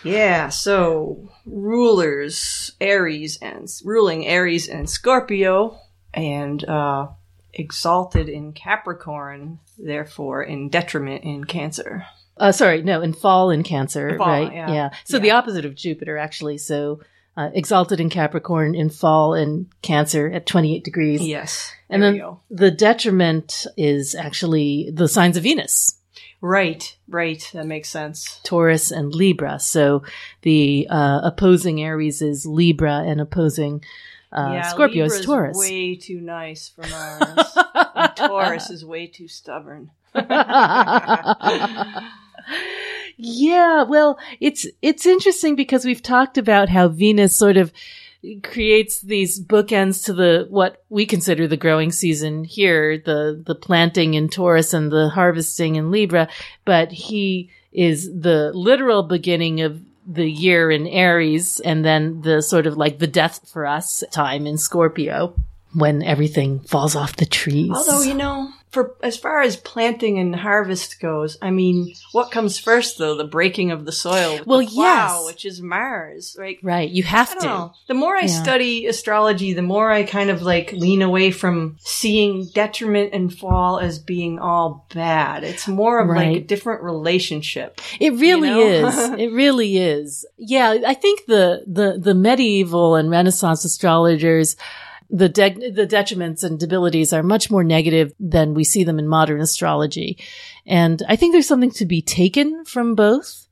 Yeah, 0.04 0.50
so 0.50 1.30
rulers 1.45 2.71
Aries 2.80 3.38
and 3.41 3.67
ruling 3.84 4.26
Aries 4.28 4.67
and 4.69 4.89
Scorpio, 4.89 5.80
and 6.13 6.63
uh, 6.63 7.08
exalted 7.54 8.30
in 8.30 8.54
Capricorn, 8.54 9.60
therefore 9.78 10.43
in 10.43 10.69
detriment 10.69 11.23
in 11.23 11.43
Cancer. 11.45 12.06
Uh, 12.38 12.52
sorry, 12.52 12.84
no, 12.84 13.02
in 13.02 13.13
fall 13.13 13.50
in 13.50 13.63
Cancer, 13.63 14.15
Fall, 14.17 14.28
right? 14.28 14.54
yeah. 14.54 14.91
So 15.06 15.17
Yeah. 15.17 15.21
the 15.23 15.32
opposite 15.32 15.65
of 15.65 15.73
Jupiter, 15.76 16.17
actually. 16.19 16.60
So, 16.60 17.00
uh, 17.38 17.52
exalted 17.54 18.00
in 18.00 18.10
Capricorn, 18.10 18.73
in 18.73 18.89
fall 18.89 19.36
in 19.36 19.69
Cancer 19.84 20.28
at 20.28 20.47
28 20.47 20.84
degrees. 20.84 21.21
Yes, 21.21 21.71
And 21.88 22.02
then 22.02 22.21
the 22.50 22.71
detriment 22.71 23.67
is 23.78 24.15
actually 24.15 24.89
the 24.91 25.08
signs 25.08 25.38
of 25.38 25.43
Venus. 25.43 25.93
Right, 26.41 26.97
right, 27.08 27.50
that 27.54 27.65
makes 27.65 27.89
sense. 27.89 28.41
Taurus 28.43 28.91
and 28.91 29.13
Libra. 29.13 29.60
So 29.60 30.04
the 30.41 30.88
uh, 30.89 31.21
opposing 31.23 31.82
Aries 31.82 32.21
is 32.21 32.45
Libra 32.45 33.04
and 33.06 33.21
opposing 33.21 33.84
uh, 34.32 34.52
yeah, 34.54 34.67
Scorpio 34.67 35.04
Libra's 35.04 35.19
is 35.19 35.26
Taurus. 35.26 35.58
Way 35.58 35.95
too 35.95 36.19
nice 36.19 36.69
for 36.69 36.86
Mars. 36.89 37.58
Taurus 38.15 38.69
is 38.69 38.84
way 38.84 39.08
too 39.08 39.28
stubborn. 39.28 39.91
yeah, 43.18 43.84
well, 43.84 44.20
it's 44.40 44.68
it's 44.82 45.06
interesting 45.06 45.56
because 45.56 45.86
we've 45.86 46.04
talked 46.04 46.38
about 46.38 46.70
how 46.70 46.88
Venus 46.88 47.36
sort 47.36 47.58
of 47.58 47.74
creates 48.44 49.02
these 49.02 49.40
bookends 49.40 50.06
to 50.06 50.14
the 50.14 50.46
what 50.50 50.84
we 50.90 51.06
consider 51.06 51.48
the 51.48 51.58
growing 51.58 51.92
season 51.92 52.44
here, 52.44 52.98
the 52.98 53.42
the 53.44 53.56
planting 53.56 54.14
in 54.14 54.30
Taurus 54.30 54.74
and 54.74 54.92
the 54.92 55.10
harvesting 55.10 55.76
in 55.76 55.90
Libra, 55.90 56.28
but 56.64 56.92
he 56.92 57.50
is 57.72 58.06
the 58.06 58.52
literal 58.54 59.04
beginning 59.04 59.62
of 59.62 59.82
the 60.08 60.30
year 60.30 60.72
in 60.72 60.88
Aries 60.88 61.60
and 61.60 61.84
then 61.84 62.22
the 62.22 62.42
sort 62.42 62.66
of 62.66 62.78
like 62.78 63.00
the 63.00 63.08
death 63.08 63.50
for 63.50 63.66
us 63.66 64.04
time 64.12 64.48
in 64.48 64.58
Scorpio 64.58 65.34
when 65.74 66.02
everything 66.02 66.60
falls 66.62 66.96
off 66.96 67.18
the 67.18 67.26
trees. 67.26 67.72
Although, 67.74 68.02
you 68.02 68.14
know, 68.14 68.52
for 68.70 68.96
as 69.02 69.16
far 69.18 69.42
as 69.42 69.56
planting 69.56 70.20
and 70.20 70.36
harvest 70.36 71.00
goes, 71.00 71.38
I 71.42 71.52
mean, 71.52 71.94
what 72.12 72.32
comes 72.32 72.58
first 72.60 72.98
though? 72.98 73.16
The 73.16 73.24
breaking 73.24 73.72
of 73.72 73.86
the 73.86 73.92
soil. 73.92 74.40
Well, 74.46 74.60
the 74.60 74.66
plow, 74.68 75.20
yes. 75.20 75.26
which 75.26 75.46
is 75.46 75.62
Mars, 75.62 76.36
right? 76.38 76.60
right, 76.62 76.90
you 76.90 77.04
have 77.04 77.38
to. 77.40 77.46
know. 77.46 77.74
The 77.88 77.94
more 77.94 78.16
I 78.16 78.22
Yeah. 78.24 78.44
study 78.44 78.86
astrology, 78.88 79.54
the 79.54 79.62
more 79.62 79.92
I 79.92 80.04
kind 80.04 80.30
of 80.30 80.42
like 80.42 80.74
lean 80.74 81.02
away 81.02 81.32
from 81.32 81.78
seeing 81.80 82.46
detriment 82.54 83.14
and 83.14 83.34
fall 83.34 83.80
as 83.80 84.00
being 84.00 84.38
all 84.40 84.86
bad. 84.94 85.44
It's 85.44 85.68
more 85.68 86.00
of 86.00 86.10
like 86.10 86.36
a 86.38 86.40
different 86.42 86.84
relationship. 86.84 87.80
It 88.00 88.14
really 88.16 88.50
know? 88.50 88.88
is. 88.88 88.98
It 89.18 89.32
really 89.32 89.78
is. 89.78 90.26
Yeah, 90.38 90.78
I 90.86 90.94
think 90.94 91.26
the 91.26 91.64
the 91.66 91.98
the 91.98 92.14
medieval 92.14 92.96
and 92.96 93.10
Renaissance 93.10 93.64
astrologers 93.66 94.56
the 95.10 95.30
de- 95.30 95.72
the 95.72 95.88
detriments 95.88 96.43
and 96.43 96.60
debilities 96.60 97.13
are 97.13 97.24
much 97.24 97.50
more 97.50 97.63
negative 97.63 98.13
than 98.20 98.54
we 98.54 98.63
see 98.63 98.84
them 98.84 99.00
in 99.00 99.08
modern 99.08 99.41
astrology. 99.41 100.17
And 100.65 101.02
I 101.08 101.15
think 101.15 101.34
there's 101.34 101.48
something 101.48 101.72
to 101.72 101.86
be 101.86 102.02
taken 102.02 102.65
from 102.65 102.96
both, 102.96 103.48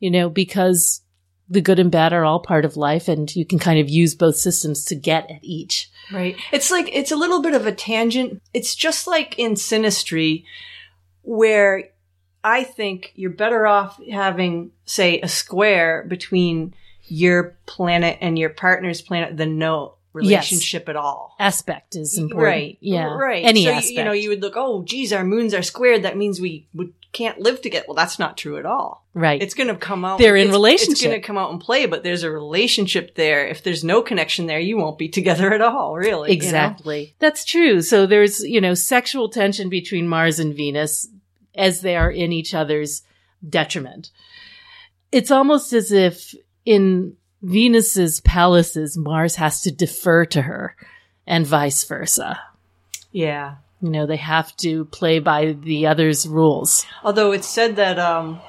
you 0.00 0.10
know, 0.10 0.28
because 0.28 1.02
the 1.48 1.62
good 1.62 1.78
and 1.78 1.90
bad 1.90 2.12
are 2.12 2.24
all 2.24 2.40
part 2.40 2.64
of 2.64 2.76
life 2.76 3.08
and 3.08 3.34
you 3.34 3.46
can 3.46 3.58
kind 3.58 3.80
of 3.80 3.88
use 3.88 4.14
both 4.14 4.36
systems 4.36 4.84
to 4.84 4.94
get 4.94 5.30
at 5.30 5.42
each. 5.42 5.90
Right. 6.12 6.36
It's 6.52 6.70
like, 6.70 6.90
it's 6.92 7.10
a 7.10 7.16
little 7.16 7.40
bit 7.40 7.54
of 7.54 7.66
a 7.66 7.72
tangent. 7.72 8.42
It's 8.52 8.74
just 8.74 9.06
like 9.06 9.38
in 9.38 9.54
synastry 9.54 10.44
where 11.22 11.90
I 12.44 12.64
think 12.64 13.12
you're 13.14 13.30
better 13.30 13.66
off 13.66 13.98
having, 14.10 14.72
say, 14.84 15.20
a 15.20 15.28
square 15.28 16.04
between 16.06 16.74
your 17.04 17.56
planet 17.66 18.18
and 18.20 18.38
your 18.38 18.50
partner's 18.50 19.00
planet 19.00 19.36
than 19.36 19.58
no 19.58 19.94
relationship 20.12 20.88
at 20.88 20.96
all. 20.96 21.36
Aspect 21.38 21.96
is 21.96 22.16
important. 22.18 22.46
Right. 22.46 22.78
Yeah. 22.80 23.14
Right. 23.14 23.44
Any 23.44 23.64
so, 23.64 23.70
you- 23.70 23.76
aspect. 23.76 23.98
You 23.98 24.04
know, 24.04 24.12
you 24.12 24.28
would 24.30 24.42
look, 24.42 24.54
oh, 24.56 24.82
geez, 24.82 25.12
our 25.12 25.24
moons 25.24 25.54
are 25.54 25.62
squared. 25.62 26.02
That 26.02 26.16
means 26.16 26.40
we 26.40 26.68
would 26.74 26.92
can't 27.10 27.38
live 27.40 27.62
together. 27.62 27.86
Well, 27.88 27.94
that's 27.94 28.18
not 28.18 28.36
true 28.36 28.58
at 28.58 28.66
all. 28.66 29.06
Right. 29.14 29.42
It's 29.42 29.54
going 29.54 29.68
to 29.68 29.76
come 29.76 30.04
out. 30.04 30.18
They're 30.18 30.36
in 30.36 30.48
it's- 30.48 30.88
It's 30.88 31.02
going 31.02 31.18
to 31.18 31.26
come 31.26 31.38
out 31.38 31.50
and 31.50 31.60
play, 31.60 31.86
but 31.86 32.02
there's 32.02 32.22
a 32.22 32.30
relationship 32.30 33.14
there. 33.14 33.46
If 33.48 33.62
there's 33.62 33.82
no 33.82 34.02
connection 34.02 34.46
there, 34.46 34.60
you 34.60 34.76
won't 34.76 34.98
be 34.98 35.08
together 35.08 35.52
at 35.52 35.62
all, 35.62 35.96
really. 35.96 36.30
you 36.32 36.38
know? 36.38 36.44
Exactly. 36.44 37.14
That's 37.18 37.44
true. 37.44 37.80
So 37.80 38.06
there's, 38.06 38.40
you 38.40 38.60
know, 38.60 38.74
sexual 38.74 39.30
tension 39.30 39.68
between 39.70 40.06
Mars 40.06 40.38
and 40.38 40.54
Venus 40.54 41.08
as 41.54 41.80
they 41.80 41.96
are 41.96 42.10
in 42.10 42.30
each 42.32 42.54
other's 42.54 43.02
detriment. 43.48 44.10
It's 45.10 45.30
almost 45.30 45.72
as 45.72 45.90
if 45.90 46.34
in 46.66 47.16
Venus's 47.42 48.20
palaces, 48.20 48.96
Mars 48.96 49.36
has 49.36 49.62
to 49.62 49.70
defer 49.70 50.24
to 50.26 50.42
her 50.42 50.76
and 51.26 51.46
vice 51.46 51.84
versa. 51.84 52.40
Yeah. 53.12 53.56
You 53.80 53.90
know, 53.90 54.06
they 54.06 54.16
have 54.16 54.56
to 54.58 54.86
play 54.86 55.20
by 55.20 55.52
the 55.52 55.86
other's 55.86 56.26
rules. 56.26 56.84
Although 57.04 57.32
it's 57.32 57.48
said 57.48 57.76
that 57.76 57.98
um, 57.98 58.40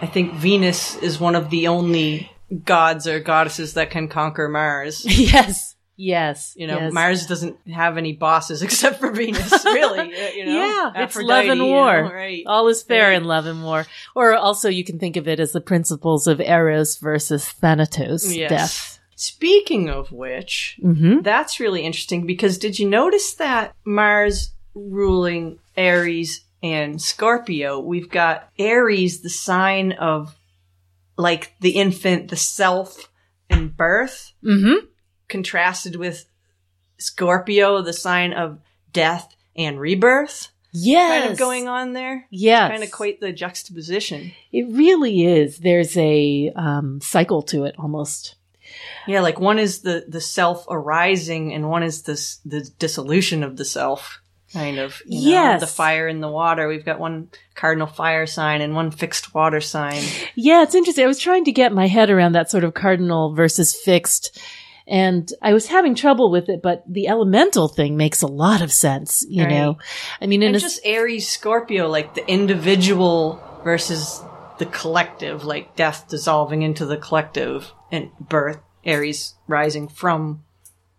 I 0.00 0.06
think 0.06 0.34
Venus 0.34 0.96
is 0.96 1.20
one 1.20 1.34
of 1.34 1.50
the 1.50 1.68
only 1.68 2.30
gods 2.64 3.06
or 3.06 3.20
goddesses 3.20 3.74
that 3.74 3.90
can 3.90 4.08
conquer 4.08 4.48
Mars. 4.48 5.04
yes. 5.06 5.76
Yes. 6.04 6.52
You 6.56 6.66
know, 6.66 6.78
yes. 6.78 6.92
Mars 6.92 7.26
doesn't 7.26 7.56
have 7.68 7.96
any 7.96 8.12
bosses 8.12 8.60
except 8.66 8.98
for 8.98 9.10
Venus, 9.12 9.64
really. 9.64 10.00
uh, 10.00 10.30
You 10.34 10.46
know, 10.46 10.52
Yeah, 10.94 11.04
it's 11.04 11.16
love 11.16 11.46
and 11.46 11.60
you 11.60 11.66
war. 11.66 12.02
know, 12.02 12.12
right? 12.12 12.42
All 12.46 12.66
is 12.68 12.82
fair 12.82 13.10
Right. 13.10 13.16
in 13.18 13.24
love 13.24 13.46
and 13.46 13.62
war. 13.62 13.86
Or 14.16 14.34
also 14.34 14.68
you 14.68 14.82
can 14.84 14.98
think 14.98 15.16
of 15.16 15.28
it 15.28 15.38
as 15.38 15.52
the 15.52 15.60
principles 15.60 16.26
of 16.26 16.40
Eros 16.40 16.96
versus 16.98 17.48
Thanatos, 17.48 18.34
Yes. 18.34 18.48
death. 18.50 18.98
Speaking 19.14 19.88
of 19.88 20.10
which, 20.10 20.78
hmm 20.82 21.20
that's 21.20 21.60
really 21.60 21.82
interesting 21.82 22.26
because 22.26 22.58
did 22.58 22.78
you 22.80 22.88
notice 22.88 23.34
that 23.34 23.74
Mars 23.84 24.52
ruling 24.74 25.58
Aries 25.76 26.44
and 26.64 27.00
Scorpio, 27.00 27.78
we've 27.78 28.10
got 28.10 28.48
Aries, 28.58 29.20
the 29.22 29.30
sign 29.30 29.92
of 29.92 30.34
like 31.16 31.52
the 31.60 31.72
infant, 31.76 32.28
the 32.30 32.36
self 32.36 33.08
and 33.48 33.76
birth, 33.76 34.32
hmm 34.42 34.74
contrasted 35.32 35.96
with 35.96 36.26
Scorpio, 36.98 37.82
the 37.82 37.92
sign 37.92 38.32
of 38.32 38.60
death 38.92 39.34
and 39.56 39.80
rebirth. 39.80 40.48
Yes. 40.72 41.20
Kind 41.22 41.32
of 41.32 41.38
going 41.38 41.68
on 41.68 41.92
there. 41.92 42.26
Yes. 42.30 42.70
Kind 42.70 42.82
of 42.82 42.90
quite 42.90 43.20
the 43.20 43.32
juxtaposition. 43.32 44.32
It 44.52 44.68
really 44.70 45.24
is. 45.26 45.58
There's 45.58 45.96
a 45.98 46.50
um, 46.56 47.00
cycle 47.02 47.42
to 47.42 47.64
it 47.64 47.74
almost. 47.78 48.36
Yeah, 49.06 49.20
like 49.20 49.38
one 49.38 49.58
is 49.58 49.80
the 49.80 50.06
the 50.08 50.20
self 50.20 50.64
arising, 50.70 51.52
and 51.52 51.68
one 51.68 51.82
is 51.82 52.02
this 52.02 52.36
the 52.46 52.62
dissolution 52.78 53.42
of 53.42 53.56
the 53.56 53.64
self. 53.66 54.20
Kind 54.54 54.78
of, 54.78 55.00
you 55.06 55.30
know, 55.30 55.30
Yes. 55.30 55.60
the 55.60 55.66
fire 55.66 56.06
in 56.08 56.20
the 56.20 56.28
water. 56.28 56.68
We've 56.68 56.84
got 56.84 57.00
one 57.00 57.28
cardinal 57.54 57.86
fire 57.86 58.26
sign 58.26 58.60
and 58.60 58.74
one 58.74 58.90
fixed 58.90 59.34
water 59.34 59.60
sign. 59.62 60.02
Yeah, 60.34 60.62
it's 60.62 60.74
interesting. 60.74 61.04
I 61.04 61.08
was 61.08 61.18
trying 61.18 61.44
to 61.46 61.52
get 61.52 61.72
my 61.72 61.86
head 61.86 62.10
around 62.10 62.32
that 62.32 62.50
sort 62.50 62.64
of 62.64 62.74
cardinal 62.74 63.34
versus 63.34 63.74
fixed. 63.74 64.38
And 64.86 65.30
I 65.40 65.52
was 65.52 65.66
having 65.68 65.94
trouble 65.94 66.30
with 66.30 66.48
it, 66.48 66.60
but 66.62 66.82
the 66.88 67.08
elemental 67.08 67.68
thing 67.68 67.96
makes 67.96 68.22
a 68.22 68.26
lot 68.26 68.62
of 68.62 68.72
sense, 68.72 69.24
you 69.28 69.42
Right. 69.44 69.50
know? 69.50 69.78
I 70.20 70.26
mean, 70.26 70.42
in 70.42 70.48
And 70.48 70.56
a, 70.56 70.60
just 70.60 70.80
Aries, 70.84 71.28
Scorpio, 71.28 71.88
like 71.88 72.14
the 72.14 72.28
individual 72.28 73.40
versus 73.64 74.20
the 74.58 74.66
collective, 74.66 75.44
like 75.44 75.76
death 75.76 76.06
dissolving 76.08 76.62
into 76.62 76.84
the 76.86 76.96
collective 76.96 77.72
and 77.90 78.10
birth. 78.20 78.58
Aries 78.84 79.34
rising 79.46 79.86
from 79.86 80.42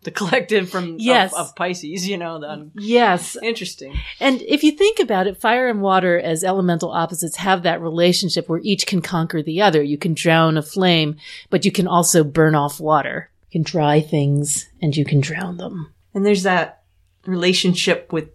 the 0.04 0.12
collective 0.19 0.69
from 0.69 0.96
Yes. 1.00 1.34
of, 1.34 1.48
of 1.50 1.56
Pisces. 1.56 2.08
You 2.08 2.17
know, 2.17 2.39
then 2.39 2.72
yes. 2.76 3.36
interesting. 3.43 3.93
And 4.22 4.41
if 4.41 4.63
you 4.63 4.72
think 4.72 5.00
about 5.00 5.28
it, 5.28 5.39
fire 5.41 5.67
and 5.69 5.82
water 5.82 6.17
as 6.19 6.43
elemental 6.46 6.91
opposites 6.91 7.36
have 7.38 7.63
that 7.63 7.82
relationship 7.82 8.48
where 8.48 8.62
each 8.63 8.86
can 8.88 9.02
conquer 9.02 9.41
the 9.43 9.62
other. 9.62 9.84
You 9.84 9.98
can 9.98 10.13
drown 10.13 10.58
a 10.58 10.62
flame, 10.62 11.17
but 11.50 11.65
you 11.65 11.72
can 11.72 11.88
also 11.88 12.24
burn 12.24 12.56
off 12.56 12.80
water. 12.80 13.30
You 13.54 13.60
can 13.60 13.72
dry 13.72 14.02
things 14.02 14.68
and 14.82 14.98
you 14.98 15.06
can 15.06 15.22
drown 15.22 15.58
them. 15.58 15.94
And 16.16 16.26
there's 16.26 16.42
that 16.42 16.82
relationship 17.28 18.12
with 18.12 18.30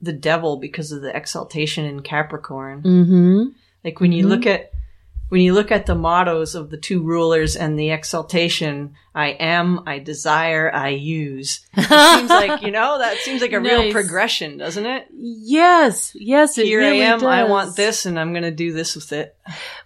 the 0.00 0.14
devil 0.14 0.56
because 0.56 0.92
of 0.92 1.02
the 1.02 1.14
exaltation 1.14 1.84
in 1.84 2.00
Capricorn. 2.00 2.82
Mm-hmm. 2.82 3.42
Like 3.84 4.00
when 4.00 4.12
you 4.12 4.26
look 4.26 4.46
at 4.46 4.72
when 5.28 5.40
you 5.40 5.54
look 5.54 5.72
at 5.72 5.86
the 5.86 5.94
mottos 5.94 6.54
of 6.54 6.70
the 6.70 6.76
two 6.76 7.02
rulers 7.02 7.56
and 7.56 7.78
the 7.78 7.90
exaltation, 7.90 8.94
I 9.14 9.28
am, 9.28 9.82
I 9.86 9.98
desire, 9.98 10.70
I 10.72 10.90
use. 10.90 11.66
It 11.76 12.18
seems 12.18 12.30
like, 12.30 12.62
you 12.62 12.70
know, 12.70 12.98
that 12.98 13.18
seems 13.18 13.42
like 13.42 13.52
a 13.52 13.60
real 13.60 13.90
progression, 13.92 14.58
doesn't 14.58 14.86
it? 14.86 15.06
Yes, 15.12 16.14
yes, 16.14 16.58
it 16.58 16.66
Here 16.66 16.78
really 16.78 17.02
I 17.02 17.06
am, 17.06 17.24
I 17.24 17.44
want 17.44 17.76
this 17.76 18.06
and 18.06 18.18
I'm 18.18 18.32
going 18.32 18.42
to 18.42 18.50
do 18.50 18.72
this 18.72 18.94
with 18.94 19.12
it. 19.12 19.36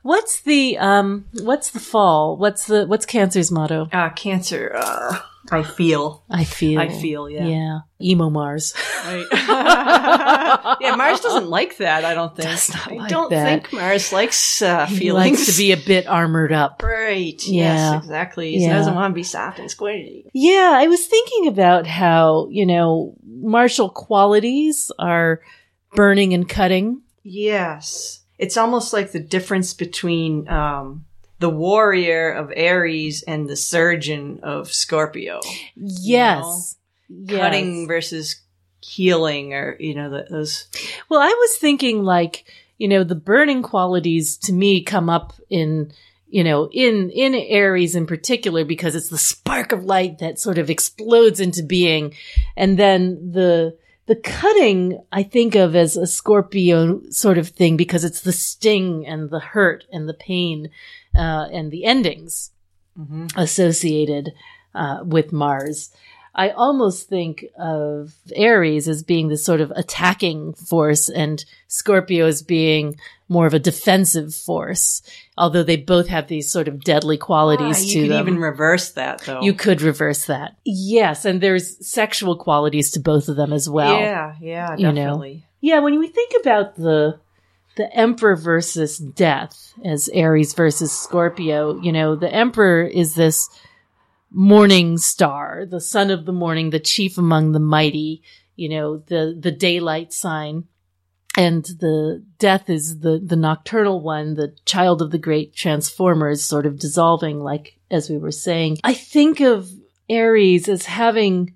What's 0.02 0.40
the 0.40 0.78
um? 0.78 1.26
What's 1.32 1.70
the 1.70 1.80
fall? 1.80 2.36
What's 2.36 2.66
the 2.66 2.86
what's 2.86 3.06
Cancer's 3.06 3.50
motto? 3.50 3.88
Ah, 3.92 4.10
cancer, 4.10 4.72
uh, 4.74 5.20
I 5.50 5.62
feel. 5.62 6.22
I 6.30 6.44
feel. 6.44 6.78
I 6.80 6.88
feel, 6.88 7.28
yeah. 7.28 7.46
Yeah. 7.46 7.78
Emo 8.02 8.30
Mars. 8.30 8.74
Right. 9.04 9.26
yeah, 10.80 10.94
Mars 10.96 11.20
doesn't 11.20 11.48
like 11.48 11.78
that, 11.78 12.04
I 12.04 12.14
don't 12.14 12.34
think. 12.36 12.48
Does 12.48 12.72
not 12.74 12.90
I 12.92 12.94
like 12.96 13.08
don't 13.10 13.30
that. 13.30 13.44
think 13.44 13.72
Mars 13.72 14.12
likes 14.12 14.62
uh, 14.62 14.86
He 14.86 14.96
feelings. 14.98 15.38
likes 15.38 15.52
to 15.52 15.58
be 15.58 15.72
a 15.72 15.76
bit 15.76 16.06
armored 16.06 16.52
up. 16.52 16.82
Right. 16.82 17.42
Yeah. 17.46 17.92
Yes, 17.94 18.04
exactly. 18.04 18.52
He 18.52 18.64
Yeah. 18.64 18.74
doesn't 18.76 18.94
want 18.94 19.12
to 19.12 19.14
be 19.14 19.22
soft 19.22 19.58
and 19.58 19.68
squishy. 19.68 20.26
Yeah, 20.32 20.72
I 20.74 20.86
was 20.88 21.06
thinking 21.06 21.48
about 21.48 21.86
how, 21.86 22.48
you 22.50 22.66
know, 22.66 23.14
martial 23.26 23.88
qualities 23.88 24.92
are 24.98 25.40
burning 25.94 26.34
and 26.34 26.48
cutting. 26.48 27.02
Yes. 27.22 28.20
It's 28.38 28.56
almost 28.56 28.92
like 28.92 29.12
the 29.12 29.20
difference 29.20 29.74
between 29.74 30.48
um, 30.48 31.04
the 31.40 31.50
warrior 31.50 32.30
of 32.30 32.52
Aries 32.54 33.22
and 33.22 33.48
the 33.48 33.56
surgeon 33.56 34.40
of 34.42 34.72
Scorpio. 34.72 35.40
Yes. 35.74 36.76
Yes. 37.08 37.38
Cutting 37.40 37.88
versus 37.88 38.40
healing, 38.82 39.52
or, 39.52 39.76
you 39.80 39.94
know, 39.94 40.10
the, 40.10 40.26
those. 40.30 40.66
Well, 41.08 41.20
I 41.20 41.28
was 41.28 41.56
thinking 41.56 42.04
like, 42.04 42.44
you 42.78 42.88
know, 42.88 43.04
the 43.04 43.14
burning 43.14 43.62
qualities 43.62 44.36
to 44.38 44.52
me 44.52 44.82
come 44.82 45.10
up 45.10 45.32
in, 45.50 45.92
you 46.28 46.44
know, 46.44 46.68
in, 46.72 47.10
in 47.10 47.34
Aries 47.34 47.96
in 47.96 48.06
particular 48.06 48.64
because 48.64 48.94
it's 48.94 49.08
the 49.08 49.18
spark 49.18 49.72
of 49.72 49.84
light 49.84 50.18
that 50.18 50.38
sort 50.38 50.58
of 50.58 50.70
explodes 50.70 51.40
into 51.40 51.62
being. 51.62 52.14
And 52.56 52.78
then 52.78 53.32
the, 53.32 53.76
the 54.06 54.16
cutting 54.16 55.02
I 55.10 55.22
think 55.22 55.54
of 55.54 55.74
as 55.74 55.96
a 55.96 56.06
Scorpio 56.06 57.02
sort 57.10 57.38
of 57.38 57.48
thing 57.48 57.76
because 57.76 58.04
it's 58.04 58.20
the 58.20 58.32
sting 58.32 59.06
and 59.06 59.30
the 59.30 59.40
hurt 59.40 59.84
and 59.92 60.08
the 60.08 60.14
pain, 60.14 60.70
uh, 61.14 61.48
and 61.52 61.70
the 61.70 61.84
endings 61.84 62.50
associated, 63.36 64.32
uh, 64.74 65.00
with 65.04 65.32
Mars. 65.32 65.90
I 66.32 66.50
almost 66.50 67.08
think 67.08 67.46
of 67.58 68.14
Aries 68.36 68.86
as 68.88 69.02
being 69.02 69.28
this 69.28 69.44
sort 69.44 69.60
of 69.60 69.72
attacking 69.74 70.52
force 70.54 71.08
and 71.08 71.44
Scorpio 71.66 72.26
as 72.26 72.40
being 72.42 73.00
more 73.28 73.46
of 73.46 73.54
a 73.54 73.58
defensive 73.58 74.32
force, 74.34 75.02
although 75.36 75.64
they 75.64 75.76
both 75.76 76.06
have 76.06 76.28
these 76.28 76.50
sort 76.50 76.68
of 76.68 76.84
deadly 76.84 77.16
qualities 77.16 77.78
Ah, 77.78 77.80
to 77.80 77.86
you 78.00 78.08
could 78.08 78.20
even 78.20 78.38
reverse 78.38 78.90
that, 78.92 79.20
though. 79.22 79.40
you 79.42 79.52
could 79.54 79.82
reverse 79.82 80.26
that. 80.26 80.56
Yes, 80.64 81.24
and 81.24 81.40
there's 81.40 81.84
sexual 81.86 82.36
qualities 82.36 82.90
to 82.92 83.00
both 83.00 83.28
of 83.28 83.34
them 83.36 83.52
as 83.52 83.68
well. 83.68 83.98
yeah, 83.98 84.34
yeah, 84.40 84.76
you 84.76 84.84
know. 84.86 84.94
definitely. 84.94 85.44
Yeah, 85.60 85.80
when 85.80 85.98
we 85.98 86.08
think 86.08 86.32
about 86.40 86.76
the 86.76 87.18
the 87.76 87.92
emperor 87.94 88.36
versus 88.36 88.98
death 88.98 89.74
as 89.84 90.08
Aries 90.12 90.54
versus 90.54 90.92
Scorpio, 90.92 91.80
you 91.80 91.92
know, 91.92 92.16
the 92.16 92.32
emperor 92.32 92.82
is 92.82 93.14
this 93.14 93.48
morning 94.30 94.98
star, 94.98 95.66
the 95.66 95.80
son 95.80 96.10
of 96.10 96.24
the 96.24 96.32
morning, 96.32 96.70
the 96.70 96.80
chief 96.80 97.18
among 97.18 97.52
the 97.52 97.60
mighty, 97.60 98.22
you 98.56 98.68
know, 98.68 98.98
the 98.98 99.36
the 99.38 99.52
daylight 99.52 100.12
sign. 100.12 100.64
And 101.36 101.64
the 101.64 102.24
death 102.38 102.68
is 102.68 103.00
the 103.00 103.20
the 103.24 103.36
nocturnal 103.36 104.00
one, 104.00 104.34
the 104.34 104.56
child 104.64 105.00
of 105.00 105.10
the 105.10 105.18
great 105.18 105.54
transformers 105.54 106.42
sort 106.42 106.66
of 106.66 106.78
dissolving 106.78 107.40
like 107.40 107.78
as 107.90 108.10
we 108.10 108.18
were 108.18 108.32
saying. 108.32 108.78
I 108.82 108.94
think 108.94 109.40
of 109.40 109.70
Aries 110.08 110.68
as 110.68 110.86
having 110.86 111.54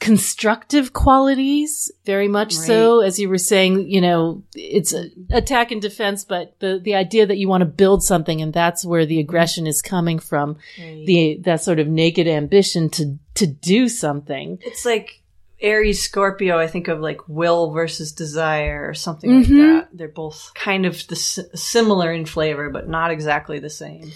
constructive 0.00 0.92
qualities, 0.92 1.90
very 2.04 2.28
much 2.28 2.54
so. 2.54 3.00
As 3.00 3.18
you 3.18 3.28
were 3.28 3.38
saying, 3.38 3.90
you 3.90 4.00
know, 4.00 4.42
it's 4.54 4.92
a, 4.92 5.06
attack 5.30 5.70
and 5.70 5.80
defense, 5.80 6.24
but 6.24 6.58
the, 6.60 6.78
the 6.82 6.94
idea 6.94 7.26
that 7.26 7.38
you 7.38 7.48
want 7.48 7.62
to 7.62 7.66
build 7.66 8.02
something 8.02 8.40
and 8.40 8.52
that's 8.52 8.84
where 8.84 9.06
the 9.06 9.20
aggression 9.20 9.66
is 9.66 9.80
coming 9.80 10.18
from, 10.18 10.58
the, 10.76 11.38
that 11.42 11.62
sort 11.62 11.78
of 11.78 11.88
naked 11.88 12.26
ambition 12.26 12.90
to, 12.90 13.18
to 13.34 13.46
do 13.46 13.88
something. 13.88 14.58
It's 14.62 14.84
like 14.84 15.22
Aries 15.64 16.02
Scorpio, 16.02 16.58
I 16.58 16.66
think 16.66 16.88
of 16.88 17.00
like 17.00 17.26
will 17.26 17.70
versus 17.72 18.12
desire 18.12 18.86
or 18.86 18.92
something 18.94 19.30
Mhm. 19.30 19.38
like 19.38 19.48
that. 19.48 19.88
They're 19.96 20.08
both 20.08 20.52
kind 20.54 20.84
of 20.84 21.06
the, 21.08 21.14
s- 21.16 21.38
similar 21.54 22.12
in 22.12 22.26
flavor, 22.26 22.68
but 22.68 22.88
not 22.88 23.10
exactly 23.10 23.58
the 23.58 23.70
same. 23.70 24.12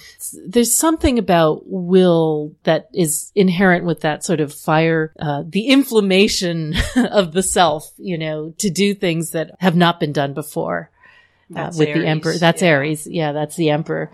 There's 0.47 0.77
something 0.77 1.19
about 1.19 1.63
will 1.67 2.53
that 2.65 2.89
is 2.93 3.33
inherent 3.35 3.87
with 3.87 4.03
that 4.03 4.25
sort 4.25 4.41
of 4.41 4.53
fire, 4.53 5.13
uh, 5.19 5.45
the 5.49 5.69
inflammation 5.69 6.75
of 6.97 7.33
the 7.33 7.43
self, 7.43 7.91
you 7.97 8.19
know, 8.19 8.53
to 8.59 8.69
do 8.69 8.93
things 8.95 9.31
that 9.31 9.53
have 9.61 9.75
not 9.75 9.99
been 9.99 10.13
done 10.13 10.35
before. 10.35 10.91
That's 11.51 11.79
with 11.79 11.95
the 11.95 12.07
emperor. 12.07 12.37
That's 12.37 12.61
yeah. 12.61 12.69
Aries. 12.69 13.07
Yeah, 13.07 13.33
that's 13.33 13.57
the 13.57 13.71
emperor. 13.71 14.13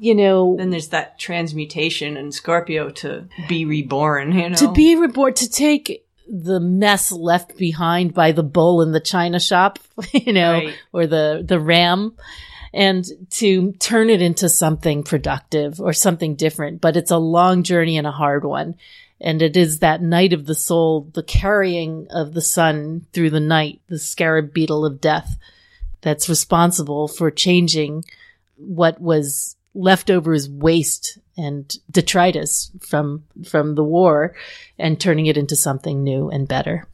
You 0.00 0.14
know, 0.16 0.56
Then 0.58 0.70
there's 0.70 0.88
that 0.88 1.16
transmutation 1.18 2.16
in 2.16 2.32
Scorpio 2.32 2.90
to 2.90 3.28
be 3.48 3.64
reborn, 3.64 4.32
you 4.32 4.50
know? 4.50 4.56
to 4.56 4.72
be 4.72 4.96
reborn, 4.96 5.34
to 5.34 5.48
take 5.48 6.02
the 6.28 6.60
mess 6.60 7.12
left 7.12 7.56
behind 7.56 8.14
by 8.14 8.32
the 8.32 8.42
bull 8.42 8.82
in 8.82 8.92
the 8.92 9.00
china 9.00 9.38
shop, 9.40 9.78
you 10.12 10.32
know, 10.32 10.52
Right. 10.54 10.74
or 10.92 11.06
the, 11.06 11.44
the 11.46 11.60
ram 11.60 12.16
and 12.74 13.04
to 13.30 13.72
turn 13.72 14.10
it 14.10 14.20
into 14.20 14.48
something 14.48 15.02
productive 15.02 15.80
or 15.80 15.92
something 15.92 16.34
different. 16.34 16.80
But 16.80 16.96
it's 16.96 17.10
a 17.10 17.16
long 17.16 17.62
journey 17.62 17.96
and 17.96 18.06
a 18.06 18.12
hard 18.12 18.44
one. 18.44 18.74
And 19.18 19.40
it 19.40 19.56
is 19.56 19.78
that 19.78 20.02
night 20.02 20.34
of 20.34 20.44
the 20.44 20.54
soul, 20.54 21.08
the 21.14 21.22
carrying 21.22 22.06
of 22.10 22.34
the 22.34 22.42
sun 22.42 23.06
through 23.14 23.30
the 23.30 23.40
night, 23.40 23.80
the 23.86 23.98
scarab 23.98 24.52
beetle 24.52 24.84
of 24.84 25.00
death 25.00 25.38
that's 26.02 26.28
responsible 26.28 27.08
for 27.08 27.30
changing 27.30 28.04
what 28.56 29.00
was 29.00 29.56
left 29.74 30.10
over 30.10 30.34
as 30.34 30.50
waste 30.50 31.18
and 31.36 31.74
detritus 31.90 32.70
from 32.80 33.24
from 33.44 33.74
the 33.74 33.84
war 33.84 34.34
and 34.78 35.00
turning 35.00 35.26
it 35.26 35.36
into 35.36 35.56
something 35.56 36.02
new 36.02 36.28
and 36.30 36.48
better. 36.48 36.86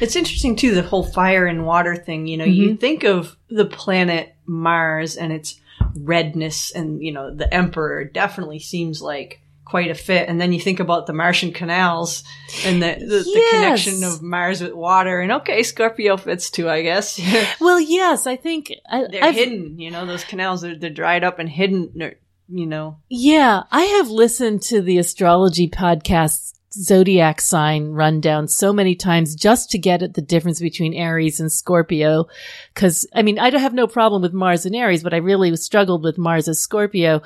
It's 0.00 0.16
interesting 0.16 0.56
too, 0.56 0.74
the 0.74 0.82
whole 0.82 1.04
fire 1.04 1.46
and 1.46 1.64
water 1.66 1.96
thing. 1.96 2.26
You 2.26 2.36
know, 2.36 2.44
Mm-hmm. 2.44 2.62
you 2.62 2.76
think 2.76 3.04
of 3.04 3.36
the 3.48 3.64
planet 3.66 4.34
Mars 4.46 5.16
and 5.16 5.32
its 5.32 5.60
redness, 5.96 6.70
and 6.72 7.02
you 7.02 7.12
know, 7.12 7.34
the 7.34 7.52
Emperor 7.52 8.04
definitely 8.04 8.58
seems 8.58 9.00
like 9.00 9.40
quite 9.64 9.90
a 9.90 9.94
fit. 9.94 10.28
And 10.28 10.38
then 10.40 10.52
you 10.52 10.60
think 10.60 10.78
about 10.80 11.06
the 11.06 11.12
Martian 11.14 11.52
canals 11.52 12.22
and 12.66 12.82
the 12.82 12.96
the, 13.00 13.18
the 13.24 13.46
connection 13.52 14.04
of 14.04 14.22
Mars 14.22 14.60
with 14.60 14.74
water, 14.74 15.20
and 15.20 15.32
okay, 15.32 15.62
Scorpio 15.62 16.16
fits 16.16 16.50
too, 16.50 16.68
I 16.68 16.82
guess. 16.82 17.18
Well, 17.60 17.80
yes, 17.80 18.26
I 18.26 18.36
think 18.36 18.72
I, 18.90 19.04
they're 19.10 19.24
I've- 19.24 19.38
hidden. 19.38 19.78
You 19.78 19.90
know, 19.90 20.04
those 20.06 20.24
canals 20.24 20.60
they're, 20.62 20.76
they're 20.76 20.90
dried 20.90 21.24
up 21.24 21.38
and 21.38 21.48
hidden. 21.48 22.12
You 22.48 22.66
know, 22.66 22.98
Yeah, 23.08 23.62
I 23.70 23.82
have 23.82 24.10
listened 24.10 24.62
to 24.62 24.82
the 24.82 24.98
astrology 24.98 25.68
podcast 25.68 26.54
zodiac 26.74 27.40
sign 27.40 27.92
rundown 27.92 28.48
so 28.48 28.72
many 28.72 28.94
times 28.94 29.34
just 29.34 29.70
to 29.70 29.78
get 29.78 30.02
at 30.02 30.14
the 30.14 30.22
difference 30.22 30.60
between 30.60 30.92
Aries 30.92 31.40
and 31.40 31.50
Scorpio. 31.50 32.26
Cause 32.74 33.06
I 33.14 33.22
mean, 33.22 33.38
I 33.38 33.56
have 33.58 33.74
no 33.74 33.86
problem 33.86 34.22
with 34.22 34.32
Mars 34.32 34.66
and 34.66 34.74
Aries, 34.74 35.02
but 35.02 35.14
I 35.14 35.18
really 35.18 35.54
struggled 35.56 36.02
with 36.02 36.18
Mars 36.18 36.48
as 36.48 36.60
Scorpio. 36.60 37.22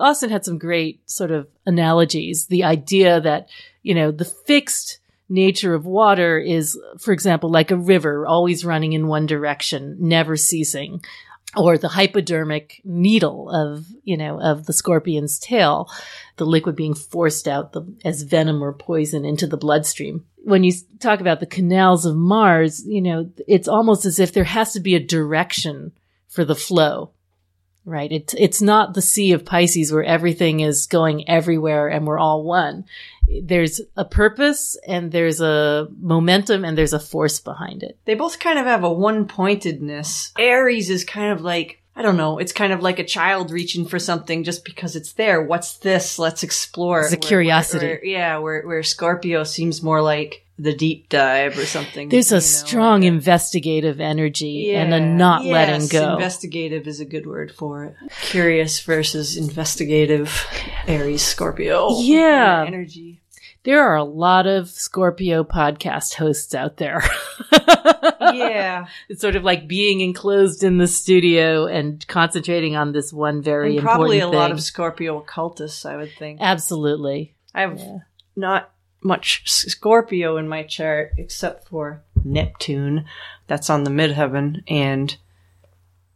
Austin 0.00 0.30
had 0.30 0.44
some 0.44 0.58
great 0.58 1.08
sort 1.08 1.30
of 1.30 1.48
analogies. 1.64 2.46
The 2.46 2.64
idea 2.64 3.20
that, 3.20 3.48
you 3.82 3.94
know, 3.94 4.10
the 4.10 4.24
fixed 4.24 4.98
nature 5.28 5.74
of 5.74 5.84
water 5.86 6.38
is, 6.38 6.78
for 6.98 7.12
example, 7.12 7.50
like 7.50 7.70
a 7.70 7.76
river 7.76 8.26
always 8.26 8.64
running 8.64 8.94
in 8.94 9.06
one 9.06 9.26
direction, 9.26 9.96
never 10.00 10.36
ceasing 10.36 11.02
or 11.56 11.78
the 11.78 11.88
hypodermic 11.88 12.80
needle 12.84 13.50
of, 13.50 13.86
you 14.02 14.16
know, 14.16 14.40
of 14.40 14.66
the 14.66 14.72
scorpion's 14.72 15.38
tail, 15.38 15.88
the 16.36 16.44
liquid 16.44 16.76
being 16.76 16.94
forced 16.94 17.48
out 17.48 17.72
the, 17.72 17.82
as 18.04 18.22
venom 18.22 18.62
or 18.62 18.72
poison 18.72 19.24
into 19.24 19.46
the 19.46 19.56
bloodstream. 19.56 20.24
When 20.44 20.62
you 20.62 20.72
talk 21.00 21.20
about 21.20 21.40
the 21.40 21.46
canals 21.46 22.04
of 22.04 22.16
Mars, 22.16 22.84
you 22.86 23.00
know, 23.00 23.30
it's 23.46 23.68
almost 23.68 24.04
as 24.04 24.18
if 24.18 24.32
there 24.32 24.44
has 24.44 24.72
to 24.74 24.80
be 24.80 24.94
a 24.94 25.00
direction 25.00 25.92
for 26.28 26.44
the 26.44 26.54
flow. 26.54 27.12
Right. 27.88 28.12
It's, 28.12 28.34
it's 28.36 28.60
not 28.60 28.92
the 28.94 29.00
sea 29.02 29.32
of 29.32 29.44
Pisces 29.46 29.90
where 29.92 30.04
everything 30.04 30.60
is 30.60 30.86
going 30.86 31.28
everywhere 31.28 31.88
and 31.88 32.06
we're 32.06 32.18
all 32.18 32.42
one. 32.44 32.84
There's 33.42 33.80
a 33.96 34.04
purpose 34.04 34.76
and 34.86 35.10
there's 35.10 35.40
a 35.40 35.88
momentum 36.00 36.64
and 36.64 36.76
there's 36.76 36.92
a 36.92 37.00
force 37.00 37.40
behind 37.40 37.82
it. 37.82 37.98
they 38.04 38.14
both 38.14 38.38
kind 38.40 38.58
of 38.58 38.66
have 38.66 38.84
a 38.84 38.92
one 38.92 39.26
pointedness. 39.26 40.32
Aries 40.38 40.90
is 40.90 41.04
kind 41.04 41.32
of 41.32 41.40
like, 41.40 41.82
I 41.96 42.02
don't 42.02 42.16
know, 42.16 42.38
it's 42.38 42.52
kind 42.52 42.72
of 42.72 42.80
like 42.82 42.98
a 42.98 43.04
child 43.04 43.50
reaching 43.50 43.86
for 43.86 43.98
something 43.98 44.44
just 44.44 44.64
because 44.64 44.94
it's 44.96 45.12
there. 45.14 45.42
What's 45.42 45.78
this? 45.78 46.18
Let's 46.18 46.42
explore. 46.42 47.00
It's 47.02 47.12
a. 47.12 47.16
Where- 47.16 47.28
curiosity. 47.28 47.86
where- 47.86 47.94
where- 47.96 48.04
yeah, 48.04 48.38
where, 48.38 48.62
where 48.66 48.82
Scorpio 48.82 49.44
seems 49.44 49.82
more 49.82 50.00
like 50.02 50.44
the 50.58 50.74
deep 50.74 51.08
dive 51.08 51.56
or 51.56 51.64
something. 51.66 52.08
There's 52.08 52.32
a 52.32 52.36
know, 52.36 52.40
strong 52.40 53.00
like 53.02 53.08
investigative 53.08 54.00
energy 54.00 54.74
and 54.74 54.92
a 54.92 54.98
not 55.00 55.44
Yes, 55.44 55.52
letting 55.52 55.88
go. 55.88 56.14
Investigative 56.14 56.86
is 56.88 56.98
a 57.00 57.04
good 57.04 57.26
word 57.26 57.52
for 57.52 57.84
it. 57.84 57.94
Curious 58.22 58.80
versus 58.80 59.36
investigative. 59.36 60.46
Aries, 60.86 61.22
Scorpio. 61.22 62.00
Yeah. 62.00 62.64
Energy. 62.66 63.20
there 63.64 63.82
are 63.82 63.96
a 63.96 64.04
lot 64.04 64.46
of 64.46 64.68
Scorpio 64.68 65.44
podcast 65.44 66.14
hosts 66.14 66.54
out 66.54 66.76
there. 66.78 67.02
Yeah. 68.30 68.86
It's 69.08 69.20
sort 69.22 69.36
of 69.36 69.44
like 69.44 69.66
being 69.68 70.00
enclosed 70.00 70.62
in 70.62 70.76
the 70.78 70.86
studio 70.86 71.66
and 71.66 72.06
concentrating 72.08 72.76
on 72.76 72.92
this 72.92 73.10
one 73.12 73.42
very 73.42 73.76
And 73.76 73.84
probably 73.84 74.20
a 74.20 74.28
lot 74.28 74.46
thing. 74.48 74.52
of 74.52 74.62
Scorpio 74.62 75.18
occultists, 75.18 75.86
I 75.86 75.96
would 75.96 76.10
think. 76.18 76.38
Absolutely. 76.40 77.34
I 77.54 77.62
have 77.62 77.78
Yeah. 77.78 77.98
not 78.36 78.70
much 79.02 79.42
Scorpio 79.46 80.36
in 80.36 80.48
my 80.48 80.62
chart 80.62 81.12
except 81.16 81.68
for 81.68 82.02
Neptune. 82.24 83.04
That's 83.46 83.70
on 83.70 83.84
the 83.84 83.90
midheaven, 83.90 84.62
and 84.68 85.16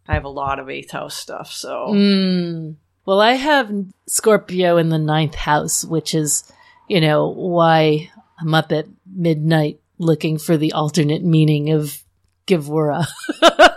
I 0.06 0.14
have 0.14 0.24
a 0.24 0.28
lot 0.28 0.58
of 0.58 0.68
eighth 0.68 0.90
house 0.90 1.16
stuff. 1.16 1.50
So 1.52 1.88
Mm. 1.90 2.76
Well, 3.04 3.20
I 3.20 3.32
have 3.32 3.72
Scorpio 4.06 4.76
in 4.76 4.88
the 4.88 4.98
ninth 4.98 5.34
house, 5.34 5.84
which 5.84 6.14
is, 6.14 6.44
you 6.88 7.00
know, 7.00 7.28
why 7.28 8.10
I'm 8.40 8.54
up 8.54 8.70
at 8.70 8.86
midnight 9.12 9.80
looking 9.98 10.38
for 10.38 10.56
the 10.56 10.72
alternate 10.72 11.24
meaning 11.24 11.70
of 11.70 12.02
Gevura. 12.46 13.04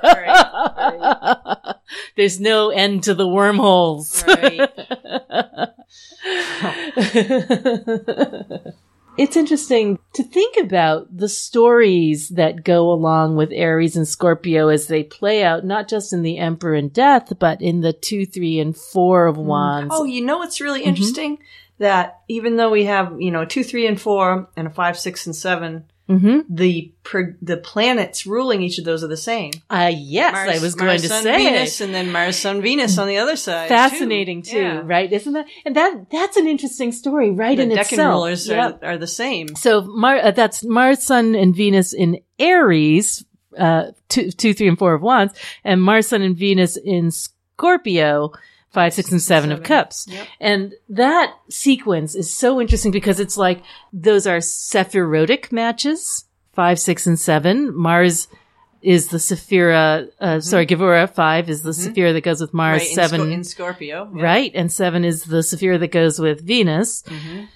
Right, 0.03 1.75
There's 2.15 2.39
no 2.39 2.69
end 2.69 3.03
to 3.03 3.13
the 3.15 3.27
wormholes. 3.27 4.23
right. 4.27 4.69
it's 9.17 9.35
interesting 9.37 9.99
to 10.13 10.23
think 10.23 10.57
about 10.57 11.15
the 11.15 11.29
stories 11.29 12.29
that 12.29 12.63
go 12.63 12.91
along 12.91 13.35
with 13.35 13.51
Aries 13.51 13.95
and 13.95 14.07
Scorpio 14.07 14.67
as 14.69 14.87
they 14.87 15.03
play 15.03 15.43
out, 15.43 15.63
not 15.65 15.87
just 15.87 16.13
in 16.13 16.21
the 16.21 16.37
Emperor 16.37 16.73
and 16.75 16.91
Death, 16.91 17.33
but 17.39 17.61
in 17.61 17.81
the 17.81 17.93
two, 17.93 18.25
three, 18.25 18.59
and 18.59 18.75
four 18.75 19.27
of 19.27 19.37
Wands. 19.37 19.93
Oh, 19.95 20.03
you 20.03 20.23
know 20.25 20.37
what's 20.37 20.61
really 20.61 20.81
Mm-hmm. 20.81 20.89
interesting? 20.89 21.37
That 21.77 22.21
even 22.29 22.55
though 22.55 22.69
we 22.69 22.85
have 22.85 23.19
you 23.19 23.31
know 23.31 23.43
two, 23.43 23.63
three, 23.63 23.85
and 23.85 23.99
four, 23.99 24.47
and 24.55 24.67
a 24.67 24.69
five, 24.69 24.97
six, 24.97 25.25
and 25.25 25.35
seven, 25.35 25.85
hmm 26.07 26.39
the 26.49 26.91
the 27.41 27.57
planets 27.57 28.27
ruling 28.27 28.61
each 28.61 28.77
of 28.77 28.85
those 28.85 29.03
are 29.03 29.07
the 29.07 29.17
same. 29.17 29.51
Uh, 29.69 29.91
yes, 29.95 30.35
I 30.35 30.59
was 30.63 30.75
going 30.75 30.87
Mars, 30.89 31.01
to 31.01 31.07
Sun, 31.07 31.23
say 31.23 31.37
Venus, 31.37 31.81
and 31.81 31.93
then 31.95 32.11
Mars, 32.11 32.37
Sun, 32.37 32.61
Venus 32.61 32.97
on 32.97 33.07
the 33.07 33.17
other 33.17 33.35
side. 33.35 33.69
fascinating 33.69 34.41
too, 34.43 34.57
Yeah. 34.59 34.81
right? 34.85 35.11
Isn't 35.11 35.33
that? 35.33 35.47
And 35.65 35.75
that 35.75 36.09
that's 36.11 36.37
an 36.37 36.47
interesting 36.47 36.91
story, 36.91 37.31
right? 37.31 37.57
The 37.57 37.63
in 37.63 37.69
Decan 37.69 37.79
itself. 37.81 38.13
rulers 38.13 38.47
Yep. 38.47 38.83
are, 38.83 38.89
are 38.91 38.97
the 38.97 39.07
same. 39.07 39.55
So 39.55 39.81
Mar- 39.81 40.17
uh, 40.19 40.31
that's 40.31 40.63
Mars, 40.63 41.01
Sun, 41.01 41.33
and 41.35 41.55
Venus 41.55 41.91
in 41.93 42.19
Aries, 42.39 43.25
uh, 43.57 43.91
two, 44.09 44.29
two, 44.31 44.53
three, 44.53 44.67
and 44.67 44.77
four 44.77 44.93
of 44.93 45.01
Wands, 45.01 45.33
and 45.63 45.81
Mars, 45.81 46.07
Sun, 46.09 46.21
and 46.21 46.37
Venus 46.37 46.77
in 46.77 47.09
Scorpio, 47.11 48.31
five, 48.75 48.93
six, 48.93 49.11
and 49.11 49.21
seven, 49.21 49.51
of 49.51 49.63
Cups. 49.63 50.05
Yep. 50.07 50.27
And 50.39 50.73
that 50.89 51.33
sequence 51.49 52.13
is 52.13 52.31
so 52.31 52.61
interesting 52.61 52.91
because 52.91 53.19
it's 53.19 53.37
like 53.37 53.63
those 53.91 54.27
are 54.27 54.37
sephirotic 54.41 55.51
matches, 55.51 56.25
five, 56.53 56.79
six, 56.79 57.07
and 57.07 57.19
seven. 57.19 57.75
Mars 57.75 58.27
is 58.81 59.07
the 59.07 59.17
Sephira, 59.17 60.09
uh, 60.21 60.39
sorry, 60.39 60.67
Gevura, 60.67 61.09
five 61.11 61.49
is 61.49 61.63
the 61.63 61.71
Sephira 61.71 62.13
that 62.13 62.21
goes 62.21 62.39
with 62.39 62.53
Mars, 62.53 62.83
Mm-hmm. 62.83 62.85
Right, 62.85 62.89
in 62.89 62.95
seven. 63.09 63.19
Sco- 63.21 63.31
in 63.33 63.43
Scorpio. 63.43 64.11
yeah. 64.15 64.23
Right. 64.23 64.51
And 64.53 64.71
seven 64.71 65.03
is 65.03 65.23
the 65.23 65.37
Sephira 65.37 65.79
that 65.79 65.87
goes 65.91 66.19
with 66.19 66.41
Venus, 66.45 67.01
Mhm. 67.07 67.47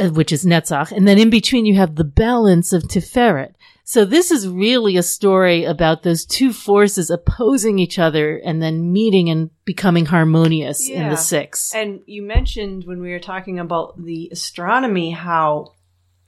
uh, 0.00 0.10
which 0.10 0.32
is 0.32 0.44
Netzach. 0.44 0.90
And 0.90 1.06
then 1.06 1.18
in 1.18 1.30
between 1.30 1.66
you 1.66 1.76
have 1.76 1.94
the 1.94 2.02
balance 2.04 2.72
of 2.72 2.82
Tiferet. 2.84 3.52
So 3.88 4.04
this 4.04 4.32
is 4.32 4.48
really 4.48 4.96
a 4.96 5.02
story 5.02 5.62
about 5.62 6.02
those 6.02 6.24
two 6.24 6.52
forces 6.52 7.08
opposing 7.08 7.78
each 7.78 8.00
other 8.00 8.36
and 8.36 8.60
then 8.60 8.92
meeting 8.92 9.30
and 9.30 9.50
becoming 9.64 10.06
harmonious 10.06 10.90
in 10.90 11.08
the 11.08 11.14
six. 11.16 11.72
And 11.72 12.00
you 12.04 12.22
mentioned 12.22 12.84
when 12.84 13.00
we 13.00 13.12
were 13.12 13.20
talking 13.20 13.60
about 13.60 13.96
the 13.96 14.28
astronomy 14.32 15.12
how 15.12 15.74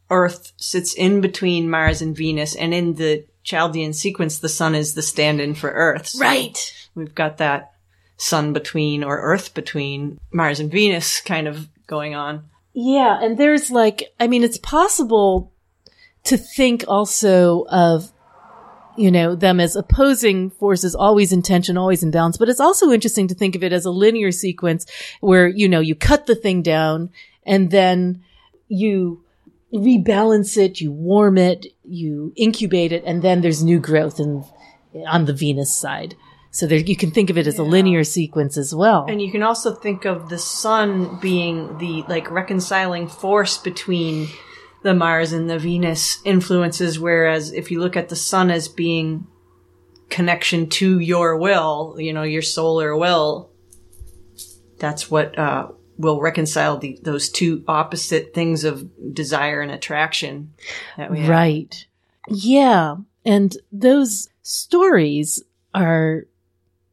Earth 0.09 0.53
sits 0.57 0.95
in 0.95 1.21
between 1.21 1.69
Mars 1.69 2.01
and 2.01 2.17
Venus, 2.17 2.55
and 2.55 2.73
in 2.73 2.95
the 2.95 3.27
Chaldean 3.43 3.93
sequence, 3.93 4.39
the 4.39 4.49
Sun 4.49 4.77
is 4.77 4.95
the 4.95 5.03
stand-in 5.03 5.57
for 5.57 5.71
Earth. 5.71 6.07
So 6.07 6.21
right. 6.21 6.89
We've 6.95 7.15
got 7.15 7.39
that 7.39 7.73
Sun 8.19 8.53
between 8.53 9.03
or 9.03 9.21
Earth 9.21 9.53
between 9.53 10.21
Mars 10.33 10.61
and 10.61 10.71
Venus 10.71 11.21
kind 11.21 11.49
of 11.49 11.69
going 11.89 12.15
on. 12.15 12.45
Yeah. 12.73 13.19
And 13.21 13.37
there's 13.37 13.73
like, 13.73 14.15
I 14.21 14.29
mean, 14.29 14.45
it's 14.45 14.59
possible 14.59 15.53
to 16.25 16.37
think 16.37 16.85
also 16.89 17.65
of 17.71 18.13
you 18.99 19.13
know, 19.13 19.37
them 19.37 19.61
as 19.61 19.77
opposing 19.77 20.51
forces, 20.51 20.95
always 20.95 21.33
in 21.33 21.41
tension, 21.41 21.79
always 21.79 22.03
in 22.03 22.11
balance. 22.11 22.37
But 22.37 22.49
it's 22.49 22.59
also 22.59 22.91
interesting 22.91 23.29
to 23.29 23.35
think 23.35 23.55
of 23.55 23.63
it 23.63 23.73
as 23.73 23.85
a 23.85 23.93
linear 23.93 24.33
sequence 24.33 24.87
where, 25.21 25.47
you 25.47 25.69
know, 25.69 25.79
you 25.79 25.95
cut 25.95 26.27
the 26.27 26.35
thing 26.35 26.63
down 26.63 27.11
and 27.47 27.71
then 27.71 28.25
you 28.67 29.25
rebalance 29.73 30.57
it, 30.57 30.81
you 30.81 30.91
warm 30.91 31.39
it, 31.39 31.67
you 31.85 32.33
incubate 32.35 32.91
it, 32.91 33.05
and 33.07 33.23
then 33.23 33.41
there's 33.41 33.63
new 33.63 33.79
growth 33.79 34.19
in, 34.19 34.45
on 35.07 35.27
the 35.27 35.33
Venus 35.33 35.73
side. 35.73 36.17
So 36.51 36.67
there, 36.67 36.79
you 36.79 36.97
can 36.97 37.13
think 37.13 37.31
of 37.31 37.39
it 37.39 37.47
as 37.47 37.59
a 37.59 37.63
linear 37.63 38.03
sequence 38.03 38.57
as 38.57 38.75
well. 38.75 39.07
And 39.09 39.23
you 39.23 39.31
can 39.31 39.45
also 39.45 39.75
think 39.75 40.07
of 40.07 40.29
the 40.29 40.39
sun 40.39 41.21
being 41.21 41.79
the 41.79 42.03
like 42.09 42.31
reconciling 42.33 43.07
force 43.07 43.59
between 43.59 44.29
the 44.83 44.95
Mars 44.95 45.33
and 45.33 45.51
the 45.51 45.59
Venus 45.59 46.21
influences, 46.25 46.99
whereas 46.99 47.53
if 47.53 47.71
you 47.71 47.81
look 47.81 47.97
at 47.97 48.09
the 48.09 48.17
sun 48.17 48.51
as 48.51 48.69
being 48.69 49.27
connection 50.09 50.69
to 50.69 50.99
your 50.99 51.37
will, 51.37 51.97
you 51.99 52.13
know, 52.13 52.23
your 52.23 52.43
solar 52.43 52.97
will, 52.97 53.51
that's 54.79 55.11
what 55.11 55.39
uh, 55.39 55.69
will 55.99 56.21
reconcile 56.21 56.79
the, 56.79 56.99
those 57.03 57.29
two 57.29 57.65
opposite 57.67 58.33
things 58.33 58.65
of 58.65 58.89
desire 59.15 59.61
and 59.61 59.73
attraction. 59.73 60.55
Right. 60.97 61.87
Yeah. 62.29 62.97
And 63.25 63.57
those 63.73 64.29
stories 64.43 65.43
are 65.75 66.27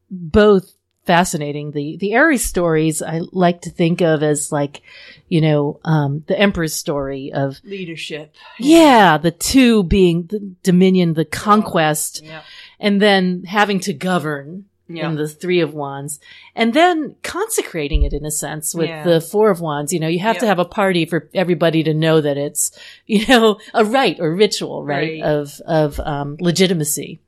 both 0.09 0.74
fascinating. 1.05 1.71
The, 1.71 1.97
the 1.97 2.13
Aries 2.13 2.43
stories 2.43 3.01
I 3.01 3.21
like 3.31 3.61
to 3.61 3.69
think 3.69 4.01
of 4.01 4.23
as 4.23 4.51
like, 4.51 4.81
you 5.29 5.41
know, 5.41 5.79
um, 5.85 6.23
the 6.27 6.37
Emperor's 6.39 6.73
story 6.75 7.31
of, 7.33 7.59
Leadership. 7.63 8.33
yeah, 8.59 9.17
the 9.17 9.31
two 9.31 9.83
being 9.83 10.23
the 10.23 10.39
dominion, 10.63 11.13
the 11.13 11.25
conquest, 11.25 12.21
Yeah. 12.23 12.41
and 12.79 13.01
then 13.01 13.43
having 13.43 13.79
to 13.81 13.93
govern 13.93 14.65
Yeah. 14.87 15.09
in 15.09 15.15
the 15.15 15.27
three 15.27 15.61
of 15.61 15.73
wands 15.73 16.19
and 16.55 16.73
then 16.73 17.15
consecrating 17.23 18.03
it 18.03 18.13
in 18.13 18.23
a 18.25 18.29
sense 18.31 18.75
with 18.75 18.87
Yeah. 18.89 19.03
the 19.03 19.19
four 19.19 19.49
of 19.49 19.59
wands 19.59 19.91
you 19.91 19.99
know 19.99 20.07
you 20.07 20.19
have 20.19 20.37
to 20.37 20.45
have 20.45 20.59
a 20.59 20.65
party 20.65 21.05
for 21.07 21.27
everybody 21.33 21.81
to 21.81 21.93
know 21.95 22.21
that 22.21 22.37
it's 22.37 22.69
you 23.07 23.25
know 23.25 23.57
a 23.73 23.83
rite 23.83 24.19
or 24.19 24.35
ritual 24.35 24.83
right, 24.83 25.21
Right. 25.21 25.23
of 25.23 25.59
of 25.65 25.99
um, 25.99 26.37
legitimacy 26.39 27.19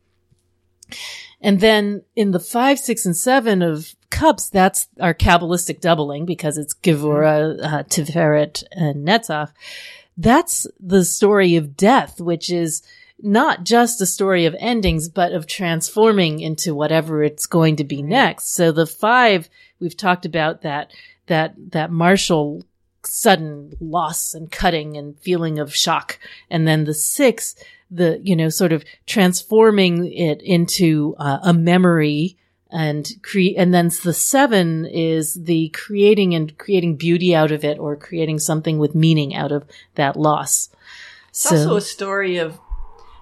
and 1.41 1.59
then 1.59 2.03
in 2.15 2.31
the 2.31 2.39
five 2.39 2.79
six 2.79 3.05
and 3.05 3.15
seven 3.15 3.61
of 3.61 3.95
cups 4.09 4.49
that's 4.49 4.87
our 4.99 5.13
kabbalistic 5.13 5.81
doubling 5.81 6.25
because 6.25 6.57
it's 6.57 6.73
gevura 6.73 7.59
uh, 7.63 7.83
tiferet 7.83 8.63
and 8.71 9.07
netzach 9.07 9.51
that's 10.17 10.65
the 10.79 11.03
story 11.03 11.55
of 11.55 11.75
death 11.75 12.19
which 12.19 12.49
is 12.49 12.81
not 13.21 13.63
just 13.63 14.01
a 14.01 14.05
story 14.05 14.45
of 14.45 14.55
endings, 14.59 15.09
but 15.09 15.31
of 15.31 15.47
transforming 15.47 16.39
into 16.39 16.75
whatever 16.75 17.23
it's 17.23 17.45
going 17.45 17.75
to 17.77 17.83
be 17.83 18.01
next. 18.01 18.53
So 18.53 18.71
the 18.71 18.85
five, 18.85 19.49
we've 19.79 19.97
talked 19.97 20.25
about 20.25 20.61
that, 20.61 20.91
that, 21.25 21.55
that 21.71 21.91
martial 21.91 22.63
sudden 23.03 23.73
loss 23.79 24.33
and 24.33 24.51
cutting 24.51 24.97
and 24.97 25.17
feeling 25.19 25.59
of 25.59 25.75
shock. 25.75 26.19
And 26.49 26.67
then 26.67 26.83
the 26.83 26.93
six, 26.93 27.55
the, 27.89 28.19
you 28.23 28.35
know, 28.35 28.49
sort 28.49 28.71
of 28.73 28.83
transforming 29.05 30.11
it 30.11 30.41
into 30.41 31.15
uh, 31.17 31.39
a 31.43 31.53
memory 31.53 32.37
and 32.69 33.09
create, 33.23 33.55
and 33.57 33.73
then 33.73 33.89
the 34.03 34.13
seven 34.13 34.85
is 34.85 35.33
the 35.35 35.69
creating 35.69 36.35
and 36.35 36.57
creating 36.57 36.97
beauty 36.97 37.33
out 37.33 37.51
of 37.51 37.63
it 37.63 37.79
or 37.79 37.95
creating 37.95 38.39
something 38.39 38.77
with 38.77 38.93
meaning 38.93 39.33
out 39.33 39.51
of 39.51 39.65
that 39.95 40.17
loss. 40.17 40.69
It's 41.29 41.51
also 41.51 41.77
a 41.77 41.81
story 41.81 42.37
of 42.37 42.59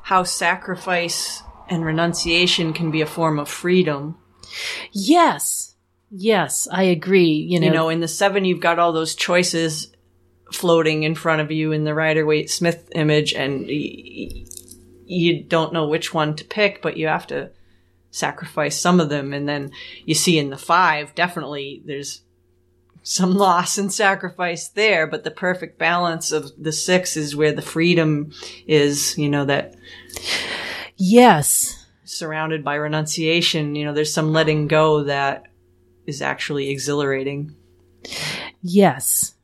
how 0.03 0.23
sacrifice 0.23 1.43
and 1.69 1.85
renunciation 1.85 2.73
can 2.73 2.91
be 2.91 3.01
a 3.01 3.05
form 3.05 3.39
of 3.39 3.49
freedom. 3.49 4.17
Yes. 4.91 5.75
Yes, 6.11 6.67
I 6.71 6.83
agree. 6.83 7.33
You 7.33 7.59
know, 7.59 7.67
You 7.67 7.73
know, 7.73 7.89
in 7.89 7.99
the 7.99 8.07
seven, 8.07 8.45
you've 8.45 8.61
got 8.61 8.79
all 8.79 8.93
those 8.93 9.15
choices 9.15 9.91
floating 10.55 11.03
in 11.03 11.15
front 11.15 11.41
of 11.41 11.51
you 11.51 11.71
in 11.71 11.83
the 11.83 11.93
Rider 11.93 12.25
Waite 12.25 12.49
Smith 12.49 12.89
image, 12.93 13.33
and 13.33 13.65
y- 13.67 14.45
you 15.05 15.43
don't 15.43 15.73
know 15.73 15.87
which 15.87 16.13
one 16.13 16.35
to 16.35 16.45
pick, 16.45 16.81
but 16.81 16.97
you 16.97 17.07
have 17.07 17.27
to 17.27 17.51
sacrifice 18.11 18.79
some 18.79 18.99
of 18.99 19.09
them. 19.09 19.33
And 19.33 19.47
then 19.47 19.71
you 20.05 20.15
see 20.15 20.39
in 20.39 20.49
the 20.49 20.57
five, 20.57 21.13
definitely 21.15 21.83
there's 21.85 22.21
some 23.03 23.35
loss 23.37 23.77
and 23.77 23.91
sacrifice 23.93 24.69
there, 24.69 25.05
but 25.05 25.23
the 25.23 25.31
perfect 25.31 25.77
balance 25.77 26.31
of 26.31 26.51
the 26.57 26.71
six 26.71 27.17
is 27.17 27.35
where 27.35 27.51
the 27.51 27.61
freedom 27.61 28.31
is, 28.67 29.17
you 29.17 29.29
know, 29.29 29.45
that 29.45 29.75
yes. 30.95 31.85
surrounded 32.03 32.63
by 32.63 32.75
renunciation, 32.75 33.75
you 33.75 33.85
know, 33.85 33.93
there's 33.93 34.13
some 34.13 34.31
letting 34.31 34.67
go 34.67 35.03
that 35.03 35.43
is 36.05 36.21
actually 36.21 36.69
exhilarating, 36.69 37.55
Yes. 38.61 39.34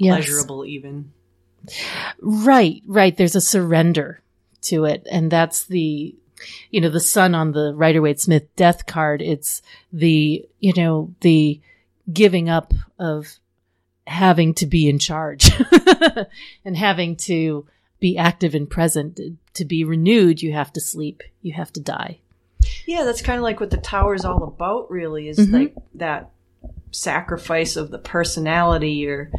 Yes. 0.00 0.24
pleasurable 0.24 0.64
even. 0.64 1.12
Right, 2.20 2.82
right. 2.86 3.16
There's 3.16 3.36
a 3.36 3.40
surrender 3.40 4.20
to 4.62 4.84
it. 4.86 5.06
And 5.10 5.30
that's 5.30 5.64
the, 5.66 6.14
you 6.70 6.80
know, 6.80 6.88
the 6.88 7.00
sun 7.00 7.34
on 7.34 7.52
the 7.52 7.74
Rider 7.74 8.00
Waite 8.02 8.20
Smith 8.20 8.54
death 8.56 8.86
card. 8.86 9.22
It's 9.22 9.62
the, 9.92 10.46
you 10.58 10.72
know, 10.76 11.14
the 11.20 11.60
giving 12.12 12.48
up 12.48 12.72
of 12.98 13.38
having 14.06 14.54
to 14.54 14.66
be 14.66 14.88
in 14.88 14.98
charge 14.98 15.50
and 16.64 16.76
having 16.76 17.16
to 17.16 17.66
be 18.00 18.16
active 18.16 18.54
and 18.54 18.68
present. 18.68 19.20
To 19.54 19.64
be 19.64 19.84
renewed, 19.84 20.40
you 20.42 20.52
have 20.52 20.72
to 20.72 20.80
sleep. 20.80 21.22
You 21.42 21.52
have 21.52 21.72
to 21.74 21.80
die. 21.80 22.20
Yeah, 22.86 23.04
that's 23.04 23.20
kind 23.22 23.36
of 23.36 23.42
like 23.42 23.60
what 23.60 23.70
the 23.70 23.76
tower 23.76 24.14
is 24.14 24.24
all 24.24 24.42
about, 24.44 24.90
really, 24.90 25.28
is 25.28 25.38
Mhm. 25.38 25.52
like 25.52 25.74
that 25.94 26.30
sacrifice 26.92 27.76
of 27.76 27.90
the 27.90 27.98
personality 27.98 29.06
or 29.06 29.30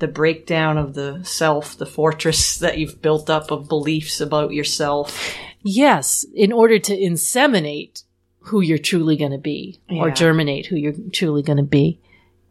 the 0.00 0.08
breakdown 0.08 0.76
of 0.76 0.94
the 0.94 1.22
self, 1.22 1.76
the 1.78 1.86
fortress 1.86 2.58
that 2.60 2.78
you've 2.78 3.00
built 3.00 3.30
up 3.30 3.50
of 3.50 3.68
beliefs 3.68 4.20
about 4.20 4.52
yourself. 4.52 5.36
Yes, 5.62 6.24
in 6.34 6.52
order 6.52 6.78
to 6.78 6.96
inseminate 6.96 8.02
who 8.44 8.60
you're 8.62 8.78
truly 8.78 9.16
going 9.16 9.32
to 9.32 9.38
be 9.38 9.80
or 9.90 10.10
germinate 10.10 10.66
who 10.66 10.76
you're 10.76 10.94
truly 11.12 11.42
going 11.42 11.58
to 11.58 11.62
be. 11.62 12.00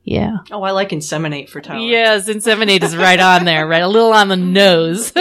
Yeah. 0.04 0.38
Oh, 0.52 0.64
I 0.64 0.72
like 0.72 0.90
inseminate 0.90 1.50
for 1.50 1.62
tower. 1.62 1.80
Yes, 1.80 2.30
inseminate 2.30 2.84
is 2.84 2.96
right 2.96 3.20
on 3.20 3.46
there, 3.46 3.68
right? 3.68 3.82
A 3.82 3.88
little 3.88 4.14
on 4.14 4.28
the 4.28 4.38
nose. 4.38 5.12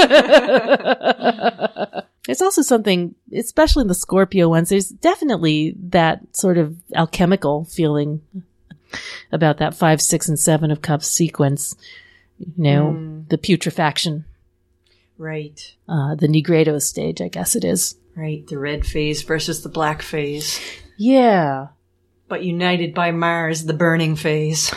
there's 2.29 2.43
also 2.43 2.62
something, 2.62 3.14
especially 3.35 3.83
in 3.83 3.88
the 3.88 3.95
Scorpio 3.95 4.49
ones, 4.49 4.69
there's 4.69 4.88
definitely 4.88 5.75
that 5.88 6.21
sort 6.37 6.59
of 6.59 6.77
alchemical 6.95 7.64
feeling 7.64 8.23
about 9.33 9.59
that 9.59 9.75
five, 9.75 10.01
six, 10.01 10.29
and 10.29 10.38
seven 10.38 10.71
of 10.71 10.81
cups 10.83 11.07
sequence. 11.09 11.75
You 12.38 12.53
know, 12.57 13.24
the 13.29 13.38
putrefaction, 13.38 14.24
Right. 15.16 15.74
uh, 15.88 16.14
the 16.14 16.29
Nigredo 16.29 16.81
stage, 16.81 17.20
I 17.20 17.29
guess 17.29 17.57
it 17.57 17.64
is. 17.64 17.96
Right. 18.16 18.46
The 18.46 18.59
red 18.59 18.87
phase 18.87 19.22
versus 19.22 19.62
the 19.62 19.68
black 19.68 20.03
phase. 20.03 20.61
Yeah. 20.96 21.68
But 22.29 22.44
united 22.44 22.94
by 22.94 23.11
Mars, 23.12 23.64
the 23.64 23.72
burning 23.74 24.16
phase. 24.16 24.72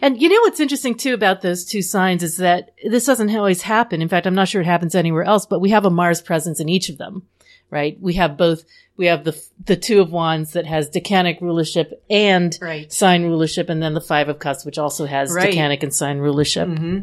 And 0.00 0.20
you 0.20 0.28
know 0.28 0.40
what's 0.40 0.58
interesting 0.60 0.96
too 0.96 1.14
about 1.14 1.42
those 1.42 1.64
two 1.64 1.80
signs 1.82 2.22
is 2.22 2.38
that 2.38 2.72
this 2.84 3.06
doesn't 3.06 3.34
always 3.36 3.62
happen. 3.62 4.02
In 4.02 4.08
fact, 4.08 4.26
I'm 4.26 4.34
not 4.34 4.48
sure 4.48 4.60
it 4.60 4.66
happens 4.66 4.94
anywhere 4.94 5.22
else, 5.22 5.46
but 5.46 5.60
we 5.60 5.70
have 5.70 5.84
a 5.84 5.90
Mars 5.90 6.20
presence 6.20 6.58
in 6.58 6.68
each 6.68 6.88
of 6.88 6.98
them, 6.98 7.22
right? 7.70 7.96
We 8.00 8.14
have 8.14 8.36
both, 8.36 8.64
we 8.96 9.06
have 9.06 9.24
the, 9.24 9.38
the 9.64 9.76
two 9.76 10.00
of 10.00 10.10
wands 10.10 10.52
that 10.52 10.66
has 10.66 10.88
decanic 10.88 11.40
rulership 11.40 12.02
and 12.08 12.56
Right. 12.60 12.90
sign 12.92 13.24
rulership, 13.24 13.68
and 13.68 13.82
then 13.82 13.94
the 13.94 14.00
five 14.00 14.28
of 14.28 14.38
cups, 14.38 14.64
which 14.64 14.78
also 14.78 15.06
has 15.06 15.30
Right. 15.32 15.52
decanic 15.52 15.82
and 15.82 15.92
sign 15.94 16.18
rulership. 16.18 16.68
hmm 16.68 16.98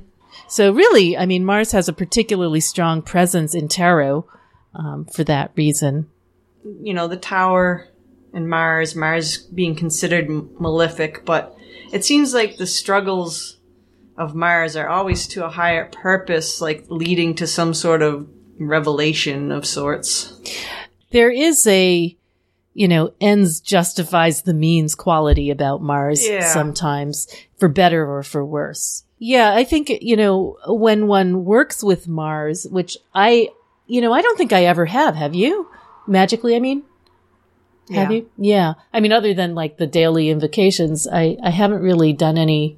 So 0.48 0.72
really, 0.72 1.16
I 1.18 1.26
mean, 1.26 1.46
Mars 1.46 1.72
has 1.74 1.88
a 1.88 1.94
particularly 1.94 2.60
strong 2.60 3.02
presence 3.04 3.54
in 3.54 3.68
tarot, 3.68 4.26
um, 4.76 5.06
for 5.14 5.24
that 5.26 5.52
reason. 5.56 6.08
you 6.82 6.94
know, 6.94 7.08
the 7.08 7.18
tower 7.18 7.88
and 8.34 8.50
Mars, 8.50 8.96
Mars 8.96 9.38
being 9.38 9.76
considered 9.76 10.28
malefic, 10.60 11.24
but 11.26 11.56
it 11.92 12.04
seems 12.06 12.34
like 12.34 12.56
the 12.58 12.66
struggles 12.66 13.58
of 14.18 14.34
Mars 14.34 14.76
are 14.76 14.88
always 14.88 15.28
to 15.28 15.46
a 15.46 15.50
higher 15.50 15.86
purpose, 15.86 16.62
like 16.62 16.86
leading 16.90 17.36
to 17.36 17.46
some 17.46 17.74
sort 17.74 18.02
of 18.02 18.28
revelation 18.58 19.52
of 19.52 19.66
sorts. 19.66 20.34
There 21.14 21.32
is 21.32 21.66
a 21.68 22.16
you 22.74 22.88
know 22.88 23.14
ends 23.22 23.62
justifies 23.62 24.42
the 24.42 24.54
means 24.54 24.96
quality 24.96 25.50
about 25.50 25.82
mars 25.82 26.28
Yeah. 26.28 26.52
sometimes 26.52 27.28
for 27.58 27.70
better 27.70 28.06
or 28.12 28.24
for 28.24 28.44
worse 28.44 29.04
yeah 29.20 29.54
i 29.54 29.64
think 29.64 29.90
you 30.02 30.18
know 30.18 30.58
when 30.68 31.08
one 31.08 31.46
works 31.46 31.82
with 31.84 32.08
mars 32.08 32.68
which 32.70 32.98
i 33.16 33.48
you 33.88 34.02
know 34.02 34.12
i 34.12 34.22
don't 34.22 34.38
think 34.38 34.52
i 34.54 34.66
ever 34.66 34.86
have 34.88 35.16
have 35.16 35.34
you 35.36 35.70
magically 36.08 36.56
i 36.56 36.60
mean 36.60 36.84
have 37.92 38.12
Yeah. 38.12 38.18
you 38.18 38.30
yeah 38.38 38.74
i 38.92 39.00
mean 39.00 39.12
other 39.12 39.34
than 39.34 39.56
like 39.56 39.78
the 39.78 39.88
daily 39.88 40.30
invocations 40.30 41.08
i 41.08 41.38
i 41.44 41.50
haven't 41.52 41.82
really 41.82 42.12
done 42.14 42.38
any 42.38 42.78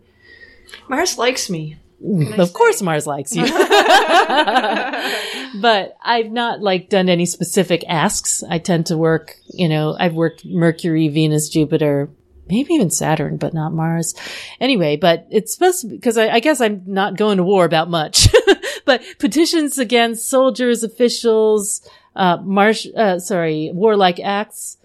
Mars 0.89 1.17
likes 1.17 1.49
me. 1.49 1.77
Of 2.37 2.53
course 2.53 2.81
mars 2.81 3.07
likes 3.07 3.35
you 3.35 3.45
but 5.55 5.97
I've 6.01 6.31
not 6.31 6.61
like 6.61 6.89
done 6.89 7.09
any 7.09 7.25
specific 7.25 7.83
asks. 7.87 8.43
I 8.43 8.59
tend 8.59 8.87
to 8.87 8.97
work, 8.97 9.37
you 9.47 9.69
know, 9.69 9.95
I've 9.97 10.13
worked 10.13 10.45
Mercury, 10.45 11.07
Venus, 11.07 11.49
Jupiter, 11.49 12.09
maybe 12.47 12.73
even 12.73 12.89
Saturn, 12.89 13.37
but 13.37 13.53
not 13.53 13.73
Mars. 13.73 14.13
Anyway, 14.59 14.97
but 14.97 15.27
it's 15.31 15.53
supposed 15.53 15.81
to 15.81 15.87
be, 15.87 15.95
because 15.95 16.17
I, 16.17 16.29
I 16.29 16.39
guess 16.39 16.61
I'm 16.61 16.83
not 16.85 17.17
going 17.17 17.37
to 17.37 17.43
war 17.43 17.65
about 17.65 17.89
much, 17.89 18.27
but 18.85 19.01
petitions 19.19 19.77
against 19.77 20.29
soldiers, 20.29 20.83
officials, 20.83 21.87
uh, 22.15 22.37
marsh, 22.37 22.87
uh, 22.95 23.19
sorry, 23.19 23.71
warlike 23.73 24.19
acts, 24.19 24.77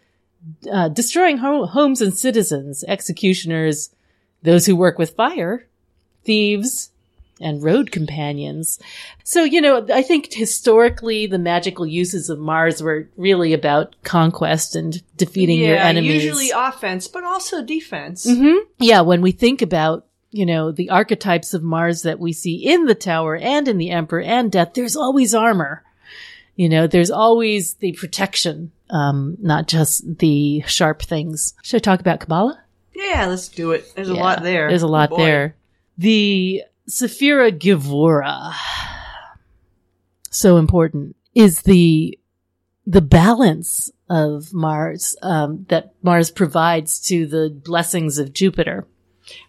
uh, 0.71 0.89
destroying 0.89 1.39
ho- 1.39 1.67
homes 1.67 2.01
and 2.01 2.17
citizens, 2.17 2.85
executioners, 2.85 3.91
those 4.43 4.67
who 4.67 4.75
work 4.75 4.99
with 4.99 5.15
fire, 5.15 5.67
thieves, 6.25 6.90
and 7.41 7.63
road 7.63 7.91
companions. 7.91 8.79
So, 9.25 9.45
you 9.45 9.61
know, 9.61 9.87
I 9.93 10.03
think 10.03 10.33
historically 10.33 11.27
the 11.27 11.39
magical 11.39 11.87
uses 11.87 12.29
of 12.31 12.39
Mars 12.39 12.83
were 12.83 13.09
really 13.17 13.53
about 13.53 13.97
conquest 14.03 14.77
and 14.77 15.03
defeating 15.17 15.61
your 15.61 15.77
enemies. 15.77 16.25
usually 16.25 16.51
offense, 16.51 17.09
but 17.09 17.25
also 17.25 17.65
defense. 17.65 18.25
hmm 18.29 18.59
Yeah, 18.79 19.01
when 19.01 19.23
we 19.23 19.33
think 19.33 19.63
about, 19.63 20.07
you 20.31 20.47
know, 20.47 20.71
the 20.71 20.91
archetypes 20.91 21.55
of 21.55 21.63
Mars 21.63 22.03
that 22.03 22.21
we 22.21 22.33
see 22.33 22.57
in 22.57 22.87
the 22.87 22.95
tower 22.95 23.37
and 23.37 23.67
in 23.67 23.79
the 23.79 23.91
Emperor 23.91 24.21
and 24.21 24.53
Death, 24.53 24.75
there's 24.75 24.97
always 24.97 25.35
armor. 25.35 25.83
You 26.57 26.69
know, 26.69 26.87
there's 26.87 27.11
always 27.11 27.75
the 27.75 27.93
protection, 27.93 28.71
um, 28.91 29.39
not 29.41 29.67
just 29.67 30.19
the 30.19 30.63
sharp 30.67 31.01
things. 31.01 31.55
Should 31.63 31.77
I 31.77 31.81
talk 31.81 32.01
about 32.01 32.21
Kabbalah? 32.21 32.61
Yeah, 32.95 33.27
let's 33.27 33.49
do 33.49 33.73
it. 33.73 33.95
There's 33.95 34.11
a 34.11 34.15
lot 34.15 34.43
there. 34.43 34.69
There's 34.69 34.83
a 34.83 34.89
lot 34.89 35.11
Boy. 35.11 35.17
there. 35.17 35.55
The 35.97 36.63
Sephira 36.91 37.57
Gevura, 37.57 38.53
so 40.31 40.57
important, 40.57 41.17
is 41.35 41.63
the 41.63 42.19
the 42.87 43.01
balance 43.01 43.91
of 44.09 44.53
Mars 44.53 45.15
um, 45.23 45.67
that 45.69 45.95
Mars 46.03 46.31
provides 46.33 46.99
to 47.03 47.27
the 47.27 47.49
blessings 47.49 48.19
of 48.19 48.33
Jupiter. 48.33 48.87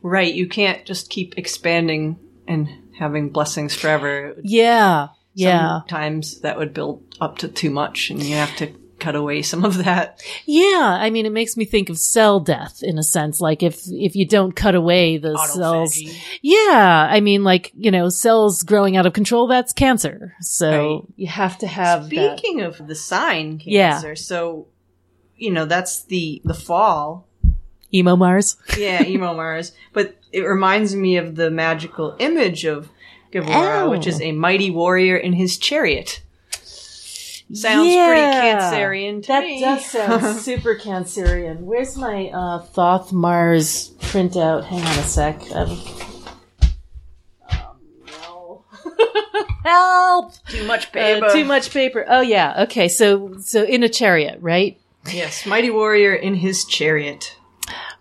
Right, 0.04 0.32
you 0.32 0.48
can't 0.48 0.86
just 0.86 1.10
keep 1.10 1.36
expanding 1.38 2.20
and 2.48 2.70
having 3.00 3.30
blessings 3.30 3.74
forever. 3.74 4.36
Yeah, 4.44 5.08
yeah, 5.34 5.80
Sometimes 5.80 6.42
that 6.42 6.60
would 6.60 6.76
build 6.76 7.04
up 7.20 7.40
to 7.40 7.48
too 7.48 7.72
much, 7.72 8.12
and 8.12 8.22
you 8.22 8.36
have 8.36 8.56
to 8.58 8.68
cut 9.02 9.16
away 9.18 9.42
some 9.42 9.66
of 9.66 9.84
that. 9.84 10.24
yeah. 10.46 10.98
I 11.00 11.10
mean, 11.10 11.26
it 11.26 11.32
makes 11.34 11.58
me 11.58 11.66
think 11.66 11.90
of 11.90 11.98
cell 11.98 12.40
death 12.40 12.82
in 12.84 12.98
a 12.98 13.04
sense. 13.04 13.42
Like 13.42 13.62
if 13.64 13.82
if 13.88 14.16
you 14.16 14.26
don't 14.26 14.56
cut 14.56 14.76
away 14.76 15.18
the 15.18 15.38
cells, 15.54 16.00
Yeah, 16.42 17.08
I 17.10 17.20
mean, 17.20 17.44
like 17.44 17.72
you 17.76 17.92
know, 17.92 18.08
cells 18.08 18.64
growing 18.64 18.96
out 18.96 19.06
of 19.06 19.12
control. 19.14 19.48
That's 19.48 19.74
cancer. 19.74 20.36
So 20.40 20.70
Right. 20.70 21.04
you 21.18 21.28
have 21.28 21.58
to 21.58 21.68
have 21.68 22.10
that. 22.10 22.38
Speaking 22.40 22.62
of 22.62 22.88
the 22.88 22.96
sign 22.96 23.62
Yeah. 23.66 23.92
cancer, 23.94 24.16
so 24.16 24.68
you 25.36 25.52
know 25.52 25.66
that's 25.66 26.04
the 26.04 26.42
the 26.46 26.54
fall. 26.54 27.28
emo 27.94 28.16
Mars. 28.16 28.56
Yeah, 28.78 29.04
emo 29.04 29.34
Mars. 29.42 29.74
But 29.92 30.16
it 30.32 30.42
reminds 30.42 30.96
me 30.96 31.18
of 31.18 31.36
the 31.36 31.50
magical 31.52 32.16
image 32.20 32.64
of 32.64 32.90
Gevura, 33.34 33.82
Oh. 33.84 33.90
which 33.90 34.08
is 34.08 34.22
oh. 34.22 34.26
a 34.26 34.32
mighty 34.32 34.70
warrior 34.70 35.18
in 35.18 35.34
his 35.34 35.58
chariot. 35.58 36.22
Sounds 37.54 37.92
Yeah. 37.92 38.08
pretty 38.08 38.22
Cancerian 38.48 39.22
to 39.24 39.28
that 39.28 39.44
me. 39.44 39.60
does 39.60 39.86
sound 39.86 40.38
super 40.40 40.76
Cancerian. 40.76 41.60
Where's 41.62 41.98
my 41.98 42.30
uh, 42.30 42.60
Thoth 42.60 43.12
Mars 43.12 43.92
printout? 44.00 44.64
Hang 44.66 44.82
on 44.82 45.00
a 45.00 45.04
sec. 45.04 45.42
Um, 45.52 45.78
oh, 47.52 47.76
no. 48.06 48.66
Help! 49.64 50.34
Too 50.48 50.66
much 50.66 50.88
Uh, 50.88 50.92
paper. 50.92 51.30
too 51.34 51.46
much 51.46 51.72
paper. 51.72 52.06
Oh 52.08 52.22
yeah. 52.22 52.64
Okay. 52.64 52.88
So 52.88 53.38
so 53.40 53.64
in 53.64 53.84
a 53.84 53.90
chariot, 53.90 54.38
right? 54.42 54.80
Yes, 55.12 55.46
mighty 55.46 55.70
warrior 55.72 56.14
in 56.14 56.36
his 56.36 56.64
chariot. 56.66 57.36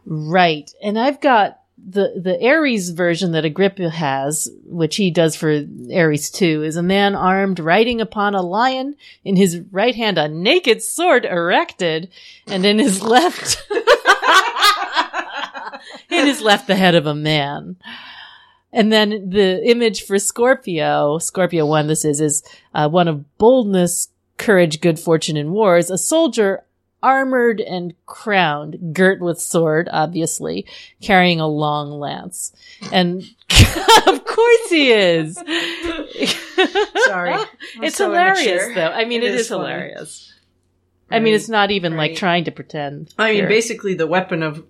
Right. 0.05 0.71
And 0.83 0.99
I've 0.99 1.21
got 1.21 1.60
the 1.89 2.21
the 2.21 2.47
Ares 2.47 2.91
version 2.91 3.33
that 3.33 3.45
Agrippa 3.45 3.91
has, 3.91 4.51
which 4.65 4.97
he 4.97 5.11
does 5.11 5.37
for 5.37 5.65
Ares 5.95 6.31
2, 6.31 6.63
is 6.63 6.77
a 6.77 6.83
man 6.83 7.15
armed 7.15 7.59
riding 7.59 8.01
upon 8.01 8.35
a 8.35 8.43
lion, 8.43 8.97
in 9.25 9.37
his 9.37 9.61
right 9.71 9.95
hand 9.95 10.19
a 10.19 10.29
naked 10.29 10.83
sword 10.83 11.25
erected, 11.25 12.11
and 12.47 12.65
in 12.65 12.79
his 12.79 13.03
left 13.03 13.63
in 16.11 16.27
his 16.27 16.43
left 16.43 16.67
the 16.67 16.77
head 16.77 16.95
of 16.95 17.07
a 17.07 17.15
man. 17.15 17.77
And 18.73 18.93
then 18.93 19.31
the 19.31 19.69
image 19.69 20.05
for 20.05 20.19
Scorpio, 20.19 21.19
Scorpio 21.19 21.67
1 21.67 21.89
this 21.89 22.05
is, 22.05 22.21
is 22.21 22.43
uh, 22.73 22.89
one 22.89 23.09
of 23.09 23.37
boldness, 23.37 24.09
courage, 24.37 24.81
good 24.81 24.99
fortune 24.99 25.37
in 25.37 25.51
wars, 25.51 25.91
a 25.91 25.99
soldier 25.99 26.63
armored 27.03 27.61
and 27.61 27.95
crowned, 28.07 28.95
girt 28.95 29.21
with 29.21 29.41
sword, 29.41 29.89
obviously, 29.93 30.67
carrying 31.01 31.41
a 31.41 31.47
long 31.49 31.91
lance. 31.91 32.53
And 32.93 33.23
of 34.07 34.25
course 34.25 34.71
he 34.71 34.91
is. 34.93 35.35
Sorry. 37.07 37.33
I'm 37.33 37.47
it's 37.83 37.97
so 37.97 38.07
hilarious 38.11 38.47
immature. 38.65 38.75
though. 38.75 38.91
I 38.91 39.05
mean, 39.05 39.23
It 39.23 39.27
it 39.29 39.35
is 39.35 39.41
is, 39.43 39.49
hilarious. 39.49 40.27
I 41.13 41.19
mean, 41.19 41.35
it's 41.35 41.49
not 41.49 41.73
even 41.73 41.97
like 41.97 42.15
trying 42.15 42.45
to 42.45 42.53
pretend. 42.53 43.13
I 43.19 43.29
mean, 43.31 43.35
here. 43.37 43.49
basically, 43.49 43.95
the 43.95 44.07
weapon 44.07 44.45
of 44.45 44.65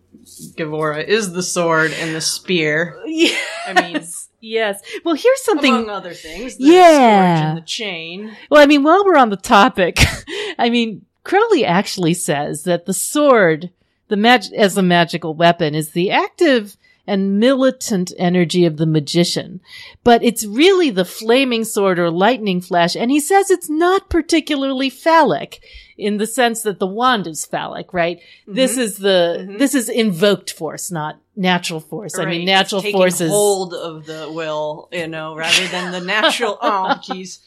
Gevura 0.56 1.04
is 1.06 1.32
the 1.32 1.42
sword 1.42 1.92
and 1.92 2.14
the 2.14 2.20
spear. 2.22 2.98
Yeah. 3.04 3.36
I 3.66 3.74
mean, 3.92 4.02
yes. 4.40 4.80
Well, 5.04 5.14
here's 5.16 5.42
something. 5.44 5.70
among 5.74 5.90
other 5.90 6.14
things. 6.14 6.56
The 6.56 6.64
Yeah. 6.64 7.54
the 7.56 7.60
chain. 7.60 8.34
Well, 8.50 8.62
I 8.62 8.64
mean, 8.66 8.82
while 8.82 9.04
we're 9.04 9.18
on 9.18 9.28
the 9.28 9.36
topic, 9.36 9.98
I 10.58 10.70
mean, 10.70 11.04
Crowley 11.24 11.64
actually 11.64 12.14
says 12.14 12.64
that 12.64 12.86
the 12.86 12.94
sword, 12.94 13.70
the 14.08 14.16
mag- 14.16 14.52
as 14.56 14.76
a 14.76 14.82
magical 14.82 15.34
weapon, 15.34 15.74
is 15.74 15.90
the 15.90 16.10
active 16.10 16.76
and 17.06 17.40
militant 17.40 18.12
energy 18.18 18.64
of 18.66 18.76
the 18.76 18.86
magician. 18.86 19.60
But 20.04 20.22
it's 20.22 20.44
really 20.46 20.90
the 20.90 21.04
flaming 21.04 21.64
sword 21.64 21.98
or 21.98 22.10
lightning 22.10 22.60
flash, 22.60 22.94
and 22.94 23.10
he 23.10 23.18
says 23.20 23.50
it's 23.50 23.68
not 23.70 24.08
particularly 24.10 24.90
phallic 24.90 25.60
in 25.98 26.18
the 26.18 26.26
sense 26.26 26.62
that 26.62 26.78
the 26.78 26.86
wand 26.86 27.26
is 27.26 27.44
phallic, 27.44 27.92
right? 27.92 28.20
This 28.46 28.76
is 28.76 28.98
the, 28.98 29.44
Mhm. 29.48 29.58
this 29.58 29.74
is 29.74 29.88
invoked 29.88 30.52
force, 30.52 30.90
not 30.90 31.18
natural 31.36 31.80
force. 31.80 32.16
I 32.18 32.26
mean, 32.26 32.44
natural 32.44 32.80
force 32.80 33.20
is, 33.20 33.30
hold 33.30 33.74
of 33.74 34.06
the 34.06 34.30
will, 34.30 34.88
you 34.92 35.08
know, 35.08 35.34
rather 35.34 35.66
than 35.68 35.90
the 35.92 36.00
natural. 36.00 36.58
oh, 36.62 36.98
jeez. 37.02 37.40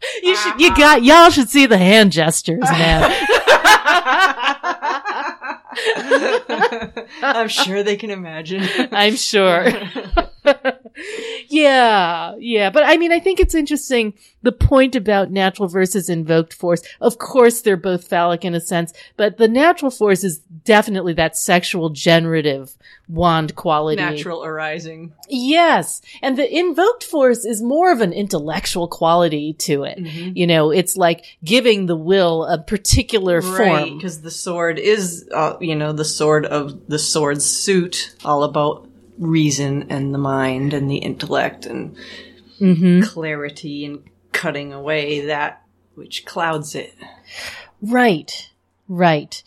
you 0.22 0.36
should, 0.36 0.60
you 0.60 0.68
uh-huh. 0.68 0.76
got, 0.76 1.04
y'all 1.04 1.30
should 1.30 1.48
see 1.48 1.66
the 1.66 1.78
hand 1.78 2.12
gestures, 2.12 2.62
man. 2.62 3.02
I'm 7.22 7.48
sure 7.48 7.82
they 7.82 7.96
can 7.96 8.10
imagine. 8.10 8.62
I'm 8.92 9.16
sure. 9.16 9.66
yeah, 11.48 12.34
yeah. 12.38 12.70
But 12.70 12.84
I 12.84 12.96
mean, 12.96 13.12
I 13.12 13.20
think 13.20 13.40
it's 13.40 13.54
interesting 13.54 14.14
the 14.42 14.52
point 14.52 14.96
about 14.96 15.30
natural 15.30 15.68
versus 15.68 16.08
invoked 16.08 16.54
force. 16.54 16.82
Of 17.00 17.18
course, 17.18 17.60
they're 17.60 17.76
both 17.76 18.06
phallic 18.08 18.44
in 18.44 18.54
a 18.54 18.60
sense, 18.60 18.92
but 19.16 19.36
the 19.36 19.48
natural 19.48 19.90
force 19.90 20.24
is 20.24 20.38
definitely 20.64 21.12
that 21.14 21.36
sexual 21.36 21.90
generative 21.90 22.76
wand 23.08 23.54
quality. 23.56 24.00
Natural 24.00 24.44
arising. 24.44 25.12
Yes. 25.28 26.00
And 26.22 26.38
the 26.38 26.48
invoked 26.56 27.04
force 27.04 27.44
is 27.44 27.60
more 27.62 27.90
of 27.92 28.00
an 28.00 28.12
intellectual 28.12 28.86
quality 28.88 29.52
to 29.54 29.84
it. 29.84 29.98
Mhm. 29.98 30.36
You 30.36 30.46
know, 30.46 30.70
it's 30.70 30.96
like 30.96 31.24
giving 31.44 31.86
the 31.86 31.96
will 31.96 32.44
a 32.44 32.58
particular 32.58 33.40
Right, 33.40 33.56
form. 33.86 33.96
because 33.98 34.22
the 34.22 34.30
sword 34.30 34.78
is, 34.78 35.28
uh, 35.34 35.54
you 35.60 35.74
know, 35.74 35.92
the 35.92 36.04
sword 36.04 36.46
of 36.46 36.88
the 36.88 36.98
sword 36.98 37.42
suit, 37.42 38.14
all 38.24 38.44
about 38.44 38.86
reason 39.20 39.86
and 39.90 40.12
the 40.12 40.18
mind 40.18 40.72
and 40.74 40.90
the 40.90 40.96
intellect 40.96 41.66
and 41.66 41.94
hmm 42.58 43.02
clarity 43.02 43.84
and 43.84 44.02
cutting 44.32 44.72
away 44.72 45.26
that 45.26 45.62
which 45.94 46.24
clouds 46.24 46.74
it. 46.74 46.94
Right, 47.82 48.50
right. 48.88 49.42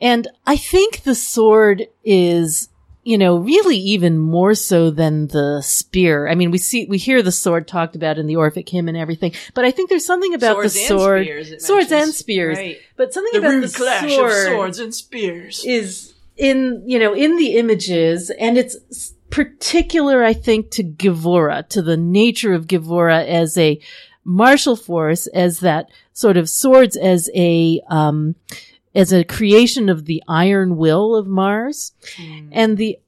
And 0.00 0.28
I 0.46 0.56
think 0.56 1.02
the 1.02 1.14
sword 1.14 1.86
is, 2.02 2.68
you 3.02 3.16
know, 3.18 3.36
really 3.36 3.76
even 3.76 4.18
more 4.18 4.54
so 4.54 4.90
than 4.90 5.28
the 5.28 5.60
spear. 5.62 6.26
I 6.28 6.34
mean, 6.34 6.50
we 6.50 6.58
see, 6.58 6.86
we 6.86 6.98
hear 6.98 7.22
the 7.22 7.30
sword 7.32 7.68
talked 7.68 7.94
about 7.96 8.18
in 8.18 8.26
the 8.26 8.36
Orphic 8.36 8.68
hymn 8.68 8.88
and 8.88 8.96
everything, 8.96 9.32
but 9.54 9.64
I 9.64 9.70
think 9.70 9.90
there's 9.90 10.06
something 10.06 10.34
about 10.34 10.54
Swords 10.54 10.74
the 10.74 10.80
and 10.80 10.88
sword, 10.88 11.24
spears, 11.24 11.50
it 11.52 11.62
swords 11.62 11.92
and 11.92 12.12
spears, 12.14 12.56
Right. 12.58 12.78
but 12.96 13.12
something 13.14 13.32
The 13.34 13.38
about 13.46 13.54
rude 13.54 13.68
the 13.68 13.76
clash 13.76 14.10
sword 14.10 14.30
of 14.30 14.36
swords 14.54 14.78
and 14.78 14.94
spears. 14.94 15.62
is 15.66 16.13
in, 16.36 16.82
you 16.86 16.98
know, 16.98 17.14
in 17.14 17.36
the 17.36 17.56
images 17.56 18.30
and 18.30 18.58
it's 18.58 19.14
particular, 19.30 20.22
I 20.22 20.32
think, 20.32 20.70
to 20.72 20.84
Gevura, 20.84 21.68
to 21.70 21.82
the 21.82 21.96
nature 21.96 22.52
of 22.52 22.66
Gevura 22.66 23.26
as 23.26 23.58
a 23.58 23.80
martial 24.24 24.76
force, 24.76 25.26
as 25.28 25.60
that 25.60 25.90
sort 26.12 26.36
of 26.36 26.48
swords 26.48 26.96
as 26.96 27.28
a, 27.34 27.80
um, 27.88 28.36
as 28.94 29.12
a 29.12 29.24
creation 29.24 29.88
of 29.88 30.04
the 30.04 30.22
iron 30.28 30.76
will 30.76 31.16
of 31.16 31.26
Mars. 31.26 31.92
And 32.52 32.78
the, 32.78 32.98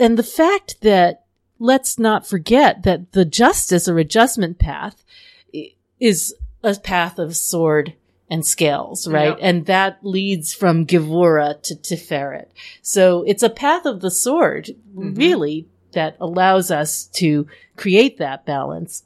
and 0.00 0.18
the 0.18 0.22
fact 0.22 0.80
that 0.80 1.24
let's 1.58 1.98
not 1.98 2.26
forget 2.26 2.82
that 2.82 3.12
the 3.12 3.24
justice 3.24 3.88
or 3.88 3.98
adjustment 3.98 4.58
path 4.58 5.04
is 6.00 6.34
a 6.62 6.74
path 6.76 7.18
of 7.18 7.36
sword 7.36 7.94
and 8.34 8.44
scales, 8.44 9.06
right? 9.08 9.28
Yep. 9.28 9.38
And 9.40 9.66
that 9.66 9.98
leads 10.02 10.52
from 10.52 10.86
Gevura 10.86 11.62
to 11.62 11.74
Tiferet. 11.76 12.46
So 12.82 13.22
it's 13.26 13.42
a 13.44 13.48
path 13.48 13.86
of 13.86 14.00
the 14.00 14.10
sword, 14.10 14.70
Mhm. 14.96 15.16
really, 15.16 15.68
that 15.92 16.16
allows 16.20 16.70
us 16.72 17.04
to 17.14 17.46
create 17.76 18.18
that 18.18 18.44
balance. 18.44 19.04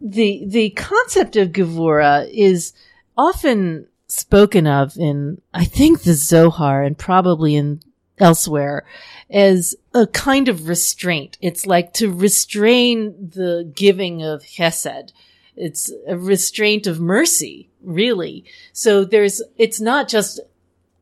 The, 0.00 0.44
the 0.46 0.70
concept 0.70 1.36
of 1.36 1.50
Gevura 1.52 2.28
is 2.32 2.72
often 3.16 3.86
spoken 4.08 4.66
of 4.66 4.96
in, 4.96 5.40
I 5.54 5.64
think, 5.64 6.02
the 6.02 6.14
Zohar 6.14 6.82
and 6.82 6.98
probably 6.98 7.54
in 7.54 7.80
elsewhere 8.18 8.84
as 9.30 9.76
a 9.94 10.06
kind 10.08 10.48
of 10.48 10.68
restraint. 10.68 11.38
It's 11.40 11.64
like 11.66 11.92
to 11.94 12.12
restrain 12.12 13.30
the 13.34 13.70
giving 13.74 14.22
of 14.22 14.42
chesed. 14.42 15.12
It's 15.56 15.92
a 16.08 16.16
restraint 16.18 16.86
of 16.88 16.98
mercy, 17.00 17.69
really. 17.82 18.44
So 18.72 19.04
there's, 19.04 19.42
it's 19.56 19.80
not 19.80 20.08
just 20.08 20.40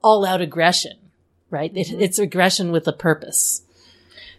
all 0.03 0.25
out 0.25 0.41
aggression, 0.41 0.97
right? 1.51 1.71
It, 1.77 1.91
it's 1.93 2.19
aggression 2.19 2.73
with 2.73 2.89
a 2.89 2.93
purpose. 2.93 3.63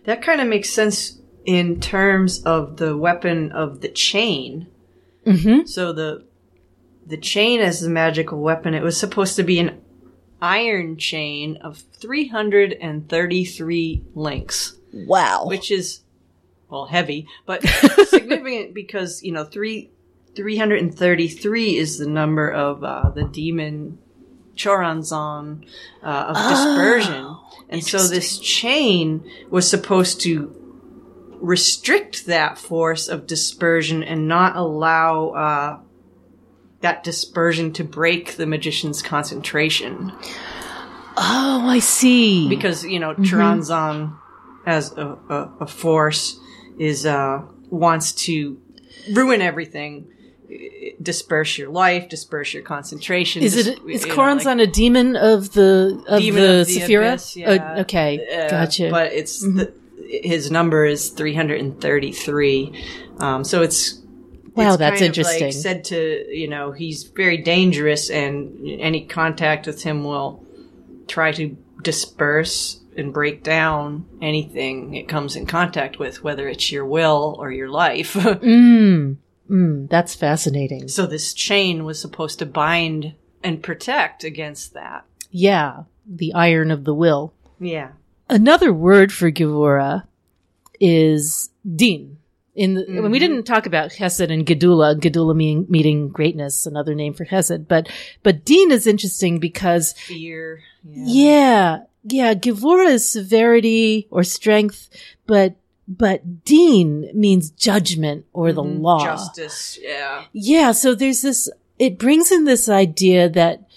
That 0.06 0.22
kind 0.22 0.40
of 0.42 0.48
makes 0.48 0.70
sense 0.70 1.18
in 1.46 1.80
terms 1.80 2.42
of 2.44 2.78
the 2.78 2.98
weapon 2.98 3.52
of 3.52 3.82
the 3.82 3.90
chain. 3.90 4.68
Mm-hmm. 5.26 5.66
So 5.66 5.92
the 5.94 6.24
the 7.06 7.18
chain 7.18 7.60
as 7.60 7.82
the 7.82 7.90
magical 7.90 8.40
weapon, 8.40 8.74
it 8.76 8.84
was 8.84 8.96
supposed 8.98 9.36
to 9.38 9.44
be 9.44 9.60
an 9.60 9.82
iron 10.42 10.96
chain 10.98 11.58
of 11.58 11.84
333 12.00 14.04
links, 14.16 14.76
Wow. 14.94 15.46
which 15.48 15.72
is 15.72 16.02
well 16.70 16.86
heavy, 16.86 17.28
but 17.46 17.64
significant 18.08 18.74
because 18.76 19.24
you 19.24 19.32
know 19.32 19.44
three 19.44 19.90
333 20.40 21.76
is 21.76 21.98
the 21.98 22.08
number 22.08 22.50
of 22.50 22.82
uh, 22.82 23.10
the 23.10 23.26
demon 23.26 23.98
Choronzon 24.56 25.66
uh, 26.02 26.34
of 26.34 26.36
dispersion, 26.36 27.36
and 27.68 27.84
so 27.84 27.98
this 28.08 28.40
chain 28.40 29.30
was 29.50 29.70
supposed 29.70 30.22
to 30.22 30.56
restrict 31.42 32.26
that 32.28 32.58
force 32.58 33.10
of 33.10 33.28
dispersion 33.28 34.02
and 34.02 34.30
not 34.30 34.56
allow 34.56 35.30
uh, 35.32 35.80
that 36.80 37.04
dispersion 37.04 37.74
to 37.74 37.84
break 37.84 38.38
the 38.38 38.46
magician's 38.46 39.02
concentration. 39.02 40.14
oh, 41.18 41.66
I 41.68 41.80
see. 41.80 42.48
Because, 42.48 42.86
you 42.86 43.00
know, 43.02 43.14
Choronzon 43.14 44.18
as 44.66 44.94
a, 44.94 45.18
a, 45.30 45.52
a 45.62 45.68
force 45.68 46.40
is, 46.78 47.06
uh, 47.06 47.42
wants 47.70 48.14
to 48.14 48.62
ruin 49.14 49.42
everything, 49.42 50.08
disperse 51.02 51.58
your 51.58 51.70
life, 51.70 52.10
disperse 52.10 52.54
your 52.54 52.64
concentration. 52.64 53.44
is 53.44 53.54
dis- 53.54 53.68
it 53.68 53.80
is 53.88 54.04
you 54.04 54.10
know, 54.10 54.16
Choronzon 54.16 54.62
a 54.62 54.68
demon 54.68 55.16
of 55.16 55.54
the 55.54 56.04
of 56.08 56.22
Demon 56.22 56.42
the 56.42 56.62
of 56.62 56.68
the 56.68 56.80
Sephira? 56.80 57.10
Abyss, 57.14 57.36
yeah. 57.38 57.74
Oh, 57.78 57.82
okay, 57.82 58.28
Uh, 58.32 58.50
gotcha. 58.50 58.90
But 58.90 59.14
it's 59.14 59.42
the, 59.42 59.74
his 60.08 60.50
number 60.50 60.86
is 60.86 61.10
333. 61.10 62.86
Um, 63.20 63.44
so 63.44 63.62
it's 63.62 64.00
Wow, 64.56 64.70
it's 64.70 64.78
that's 64.78 64.96
of, 64.96 65.02
like, 65.02 65.06
interesting. 65.06 65.52
said 65.52 65.84
to 65.86 66.26
you 66.36 66.48
know 66.48 66.72
he's 66.72 67.04
very 67.04 67.38
dangerous, 67.38 68.10
and 68.10 68.68
any 68.82 69.06
contact 69.06 69.68
with 69.68 69.84
him 69.84 70.04
will 70.04 70.44
try 71.08 71.32
to 71.34 71.56
disperse 71.82 72.80
and 72.98 73.14
break 73.14 73.44
down 73.44 74.06
anything 74.22 74.96
it 74.96 75.08
comes 75.08 75.36
in 75.38 75.46
contact 75.46 75.98
with, 76.00 76.24
whether 76.24 76.50
it's 76.50 76.72
your 76.72 76.86
will 76.86 77.36
or 77.40 77.52
your 77.52 77.70
life. 77.70 78.14
mm, 78.14 79.16
mm, 79.50 79.90
that's 79.90 80.16
fascinating. 80.16 80.88
so 80.88 81.06
this 81.06 81.34
chain 81.34 81.86
was 81.86 82.00
supposed 82.00 82.40
to 82.40 82.46
bind 82.46 83.14
and 83.44 83.64
protect 83.64 84.24
against 84.24 84.74
that. 84.74 85.06
Yeah, 85.32 85.84
the 86.06 86.34
iron 86.34 86.72
of 86.72 86.84
the 86.84 86.94
will. 86.94 87.34
Yeah. 87.60 87.92
Another 88.30 88.74
word 88.74 89.12
for 89.12 89.32
Gevura 89.32 90.04
is 90.80 91.50
din. 91.76 92.18
In 92.56 92.74
the, 92.74 92.86
when 93.02 93.12
we 93.12 93.20
didn't 93.20 93.44
talk 93.44 93.66
about 93.66 93.94
Hesed 93.94 94.32
and 94.32 94.46
Gedula, 94.46 95.00
Gedula 95.00 95.36
meaning, 95.36 95.66
meaning 95.70 96.10
greatness, 96.10 96.66
another 96.66 96.94
name 96.94 97.14
for 97.14 97.24
Hesed, 97.24 97.68
but 97.68 97.90
but 98.22 98.44
din 98.44 98.72
is 98.72 98.86
interesting 98.86 99.40
because 99.40 99.94
Fear. 99.94 100.62
Yeah. 100.84 101.04
yeah, 101.06 101.78
yeah, 102.04 102.34
Gevura 102.34 102.88
is 102.88 103.10
severity 103.10 104.08
or 104.12 104.24
strength, 104.24 104.90
but 105.26 105.56
but 105.90 106.46
din 106.46 107.10
means 107.16 107.50
judgment 107.50 108.26
or 108.32 108.54
the 108.54 108.62
mm-hmm. 108.62 108.82
law. 108.82 109.04
Justice. 109.04 109.80
Yeah. 109.82 110.26
Yeah, 110.32 110.72
so 110.72 110.94
there's 110.94 111.24
this, 111.24 111.50
it 111.80 111.98
brings 111.98 112.32
in 112.32 112.46
this 112.46 112.70
idea 112.70 113.28
that 113.30 113.68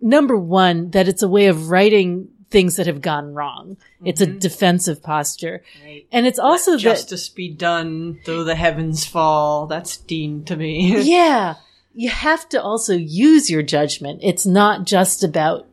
number 0.00 0.36
one, 0.36 0.90
that 0.92 1.08
it's 1.08 1.22
a 1.22 1.28
way 1.28 1.48
of 1.48 1.68
writing 1.68 2.28
things 2.50 2.76
that 2.76 2.86
have 2.86 3.00
gone 3.00 3.34
wrong. 3.34 3.76
It's 4.04 4.20
a 4.20 4.26
mm-hmm. 4.26 4.38
defensive 4.38 5.02
posture. 5.02 5.62
Right. 5.84 6.06
And 6.12 6.26
it's 6.26 6.38
also 6.38 6.72
that, 6.72 6.78
Justice 6.78 7.28
be 7.28 7.48
done, 7.48 8.20
though 8.26 8.44
the 8.44 8.54
heavens 8.54 9.04
fall. 9.04 9.66
That's 9.66 9.96
din 9.96 10.44
to 10.44 10.56
me. 10.56 11.00
yeah, 11.02 11.56
you 11.94 12.10
have 12.10 12.48
to 12.50 12.62
also 12.62 12.94
use 12.94 13.50
your 13.50 13.62
judgment. 13.62 14.20
It's 14.22 14.46
not 14.46 14.86
just 14.86 15.24
about 15.24 15.66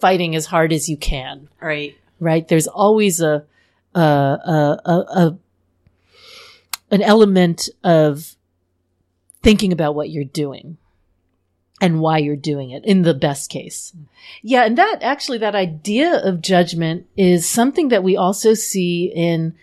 fighting 0.00 0.34
as 0.34 0.46
hard 0.46 0.72
as 0.72 0.88
you 0.88 0.96
can, 0.96 1.48
right. 1.60 1.96
right? 2.18 2.46
There's 2.46 2.66
always 2.66 3.20
a, 3.20 3.44
a, 3.94 4.00
a, 4.00 4.80
a, 4.84 4.92
a 4.92 5.38
an 6.90 7.02
element 7.02 7.68
of 7.82 8.36
thinking 9.42 9.72
about 9.72 9.94
what 9.94 10.10
you're 10.10 10.24
doing 10.24 10.76
and 11.80 12.00
why 12.00 12.18
you're 12.18 12.36
doing 12.36 12.70
it 12.70 12.84
in 12.84 13.02
the 13.02 13.14
best 13.14 13.50
case. 13.50 13.92
Yeah. 14.42 14.64
And 14.64 14.78
that 14.78 14.98
actually, 15.02 15.38
that 15.38 15.56
idea 15.56 16.20
of 16.22 16.40
judgment 16.40 17.06
is 17.16 17.48
something 17.48 17.88
that 17.88 18.04
we 18.04 18.16
also 18.16 18.54
see 18.54 19.12
in 19.12 19.54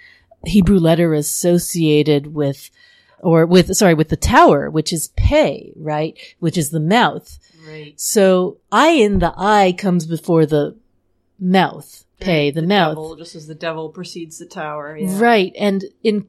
Hebrew 0.44 0.80
letter 0.80 1.14
associated 1.14 2.34
with, 2.34 2.72
or 3.20 3.46
with, 3.46 3.74
sorry, 3.76 3.94
with 3.94 4.10
the 4.10 4.18
tower, 4.18 4.70
which 4.70 4.92
is 4.92 5.10
pay, 5.16 5.72
right? 5.78 6.18
Which 6.40 6.58
is 6.58 6.72
the 6.72 6.80
mouth. 6.80 7.40
Right. 7.66 7.94
So 8.00 8.58
I 8.72 8.90
in 8.90 9.20
the 9.20 9.34
eye 9.38 9.74
comes 9.78 10.06
before 10.06 10.46
the 10.46 10.76
mouth, 11.40 12.06
pay, 12.20 12.52
the, 12.52 12.62
mouth. 12.62 12.92
Devil, 12.92 13.16
just 13.16 13.36
as 13.36 13.48
the 13.48 13.56
devil 13.56 13.90
precedes 13.90 14.38
the 14.38 14.46
tower. 14.46 14.98
Yeah. 14.98 15.20
Right. 15.20 15.54
And 15.58 15.86
in, 16.04 16.28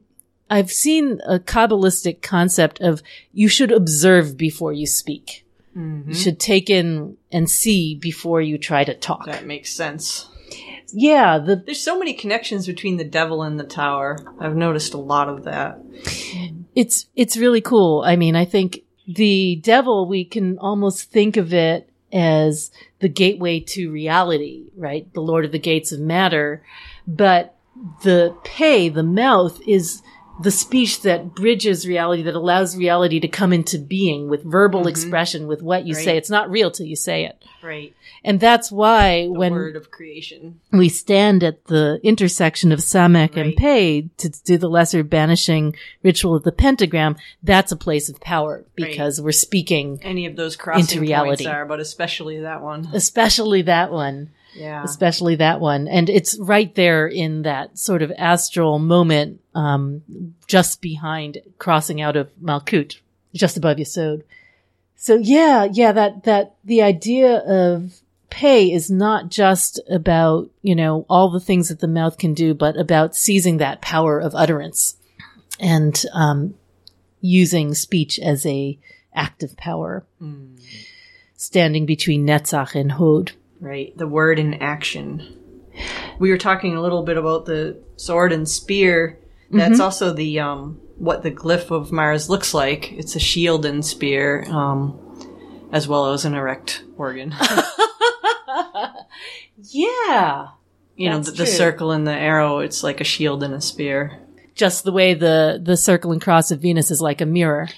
I've 0.49 0.71
seen 0.71 1.19
a 1.25 1.39
Kabbalistic 1.39 2.21
concept 2.21 2.79
of 2.81 3.01
you 3.33 3.47
should 3.47 3.71
observe 3.71 4.37
before 4.37 4.73
you 4.73 4.87
speak. 4.87 5.45
Mm-hmm. 5.75 6.09
You 6.09 6.15
should 6.15 6.39
take 6.39 6.69
in 6.69 7.17
and 7.31 7.49
see 7.49 7.95
before 7.95 8.41
you 8.41 8.57
try 8.57 8.83
to 8.83 8.93
talk. 8.93 9.25
That 9.25 9.45
makes 9.45 9.71
sense. 9.71 10.27
Yeah. 10.93 11.37
The, 11.39 11.55
There's 11.55 11.81
so 11.81 11.97
many 11.97 12.13
connections 12.13 12.67
between 12.67 12.97
the 12.97 13.05
devil 13.05 13.43
and 13.43 13.59
the 13.59 13.63
tower. 13.63 14.17
I've 14.39 14.55
noticed 14.55 14.93
a 14.93 14.97
lot 14.97 15.29
of 15.29 15.45
that. 15.45 15.79
it's, 16.75 17.07
it's 17.15 17.37
really 17.37 17.61
cool. 17.61 18.03
I 18.05 18.15
mean, 18.17 18.35
I 18.35 18.45
think 18.45 18.81
the 19.07 19.55
devil, 19.63 20.07
we 20.07 20.25
can 20.25 20.57
almost 20.59 21.11
think 21.11 21.37
of 21.37 21.53
it 21.53 21.90
as 22.13 22.71
the 22.99 23.09
gateway 23.09 23.59
to 23.59 23.91
reality, 23.91 24.65
right? 24.75 25.11
The 25.13 25.21
Lord 25.21 25.45
of 25.45 25.51
the 25.51 25.59
Gates 25.59 25.91
of 25.91 25.99
Matter. 25.99 26.63
But 27.07 27.55
the 28.03 28.35
pay, 28.43 28.89
the 28.89 29.03
mouth 29.03 29.59
is 29.67 30.01
the 30.41 30.51
speech 30.51 31.01
that 31.01 31.35
bridges 31.35 31.87
reality, 31.87 32.23
that 32.23 32.35
allows 32.35 32.75
reality 32.75 33.19
to 33.19 33.27
come 33.27 33.53
into 33.53 33.77
being 33.77 34.29
with 34.29 34.43
verbal 34.43 34.81
mm-hmm. 34.81 34.89
expression, 34.89 35.47
with 35.47 35.61
what 35.61 35.85
you 35.85 35.93
say. 35.93 36.17
It's 36.17 36.29
not 36.29 36.49
real 36.49 36.71
till 36.71 36.85
you 36.85 36.95
say 36.95 37.25
it. 37.25 37.43
Right. 37.61 37.93
And 38.23 38.39
that's 38.39 38.71
why 38.71 39.23
The 39.23 39.31
when 39.31 39.51
word 39.53 39.75
of 39.75 39.89
creation. 39.89 40.59
we 40.71 40.89
stand 40.89 41.43
at 41.43 41.65
the 41.65 41.99
intersection 42.03 42.71
of 42.71 42.79
Samek 42.79 43.35
and 43.35 43.47
Right. 43.47 43.57
Pei 43.57 44.01
to 44.17 44.29
do 44.29 44.57
the 44.59 44.69
lesser 44.69 45.03
banishing 45.03 45.75
ritual 46.03 46.35
of 46.35 46.43
the 46.43 46.51
pentagram, 46.51 47.15
that's 47.41 47.71
a 47.71 47.75
place 47.75 48.09
of 48.09 48.19
power 48.21 48.63
because 48.75 49.19
we're 49.19 49.31
speaking, 49.31 49.99
Any 50.03 50.27
of 50.27 50.35
those 50.35 50.55
crossing 50.55 51.01
reality. 51.01 51.45
points 51.45 51.45
are, 51.47 51.65
but 51.65 51.79
especially 51.79 52.41
that 52.41 52.61
one. 52.61 52.89
especially 52.93 53.63
that 53.63 53.91
one. 53.91 54.29
Yeah. 54.53 54.83
especially 54.83 55.35
that 55.37 55.61
one. 55.61 55.87
And 55.87 56.09
it's 56.09 56.37
right 56.37 56.75
there 56.75 57.07
in 57.07 57.43
that 57.43 57.79
sort 57.79 58.01
of 58.01 58.11
astral 58.17 58.79
moment, 58.79 59.39
um, 59.55 60.01
just 60.45 60.81
behind 60.81 61.37
crossing 61.57 62.01
out 62.01 62.17
of 62.17 62.29
Malkut, 62.39 62.97
just 63.33 63.55
above 63.55 63.77
Yesod. 63.77 64.23
So 64.97 65.15
yeah, 65.15 65.67
yeah, 65.71 65.93
that, 65.93 66.25
that 66.25 66.55
the 66.65 66.81
idea 66.81 67.37
of 67.37 67.93
pay 68.31 68.71
is 68.71 68.89
not 68.89 69.29
just 69.29 69.79
about, 69.89 70.49
you 70.63 70.75
know, 70.75 71.05
all 71.07 71.29
the 71.29 71.39
things 71.39 71.69
that 71.69 71.79
the 71.79 71.87
mouth 71.87 72.17
can 72.17 72.33
do, 72.33 72.55
but 72.55 72.75
about 72.79 73.15
seizing 73.15 73.57
that 73.57 73.81
power 73.81 74.19
of 74.19 74.33
utterance 74.33 74.95
and, 75.59 76.03
um, 76.13 76.55
using 77.19 77.75
speech 77.75 78.17
as 78.19 78.45
a 78.47 78.79
active 79.13 79.55
power, 79.57 80.03
standing 81.35 81.85
between 81.85 82.25
Netzach 82.25 82.73
and 82.73 82.93
Hod. 82.93 83.33
Right. 83.59 83.95
The 83.97 84.07
word 84.07 84.39
in 84.39 84.55
action. 84.55 85.37
We 86.19 86.31
were 86.31 86.37
talking 86.37 86.75
a 86.75 86.81
little 86.81 87.03
bit 87.03 87.17
about 87.17 87.45
the 87.45 87.77
sword 87.95 88.31
and 88.33 88.47
spear. 88.49 89.19
That's 89.51 89.73
Mm-hmm. 89.73 89.81
also 89.81 90.13
the 90.13 90.39
um 90.39 90.79
what 90.97 91.23
the 91.23 91.31
glyph 91.31 91.71
of 91.71 91.91
Mars 91.91 92.29
looks 92.29 92.53
like. 92.53 92.91
It's 92.93 93.15
a 93.15 93.19
shield 93.19 93.65
and 93.65 93.83
spear, 93.85 94.45
um, 94.49 94.97
as 95.71 95.87
well 95.87 96.13
as 96.13 96.25
an 96.25 96.33
erect 96.35 96.83
organ. 96.97 97.35
Yeah. 99.63 100.47
You 100.95 101.09
know, 101.09 101.19
the, 101.19 101.31
the 101.31 101.45
circle 101.47 101.91
and 101.91 102.05
the 102.05 102.11
arrow, 102.13 102.59
it's 102.59 102.83
like 102.83 103.01
a 103.01 103.05
shield 103.05 103.43
and 103.43 103.53
a 103.53 103.61
spear. 103.61 104.19
Just 104.55 104.83
the 104.83 104.91
way 104.91 105.13
the, 105.13 105.59
the 105.63 105.77
circle 105.77 106.11
and 106.11 106.21
cross 106.21 106.51
of 106.51 106.59
Venus 106.61 106.91
is 106.91 107.01
like 107.01 107.21
a 107.21 107.25
mirror. 107.25 107.69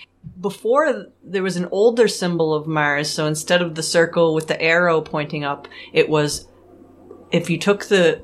before 0.41 1.07
there 1.23 1.43
was 1.43 1.55
an 1.55 1.67
older 1.71 2.07
symbol 2.07 2.53
of 2.53 2.67
Mars. 2.67 3.09
So 3.09 3.27
instead 3.27 3.61
of 3.61 3.75
the 3.75 3.83
circle 3.83 4.33
with 4.33 4.47
the 4.47 4.61
arrow 4.61 4.99
pointing 5.01 5.43
up, 5.43 5.67
it 5.93 6.09
was 6.09 6.47
if 7.31 7.49
you 7.49 7.57
took 7.57 7.85
the 7.85 8.21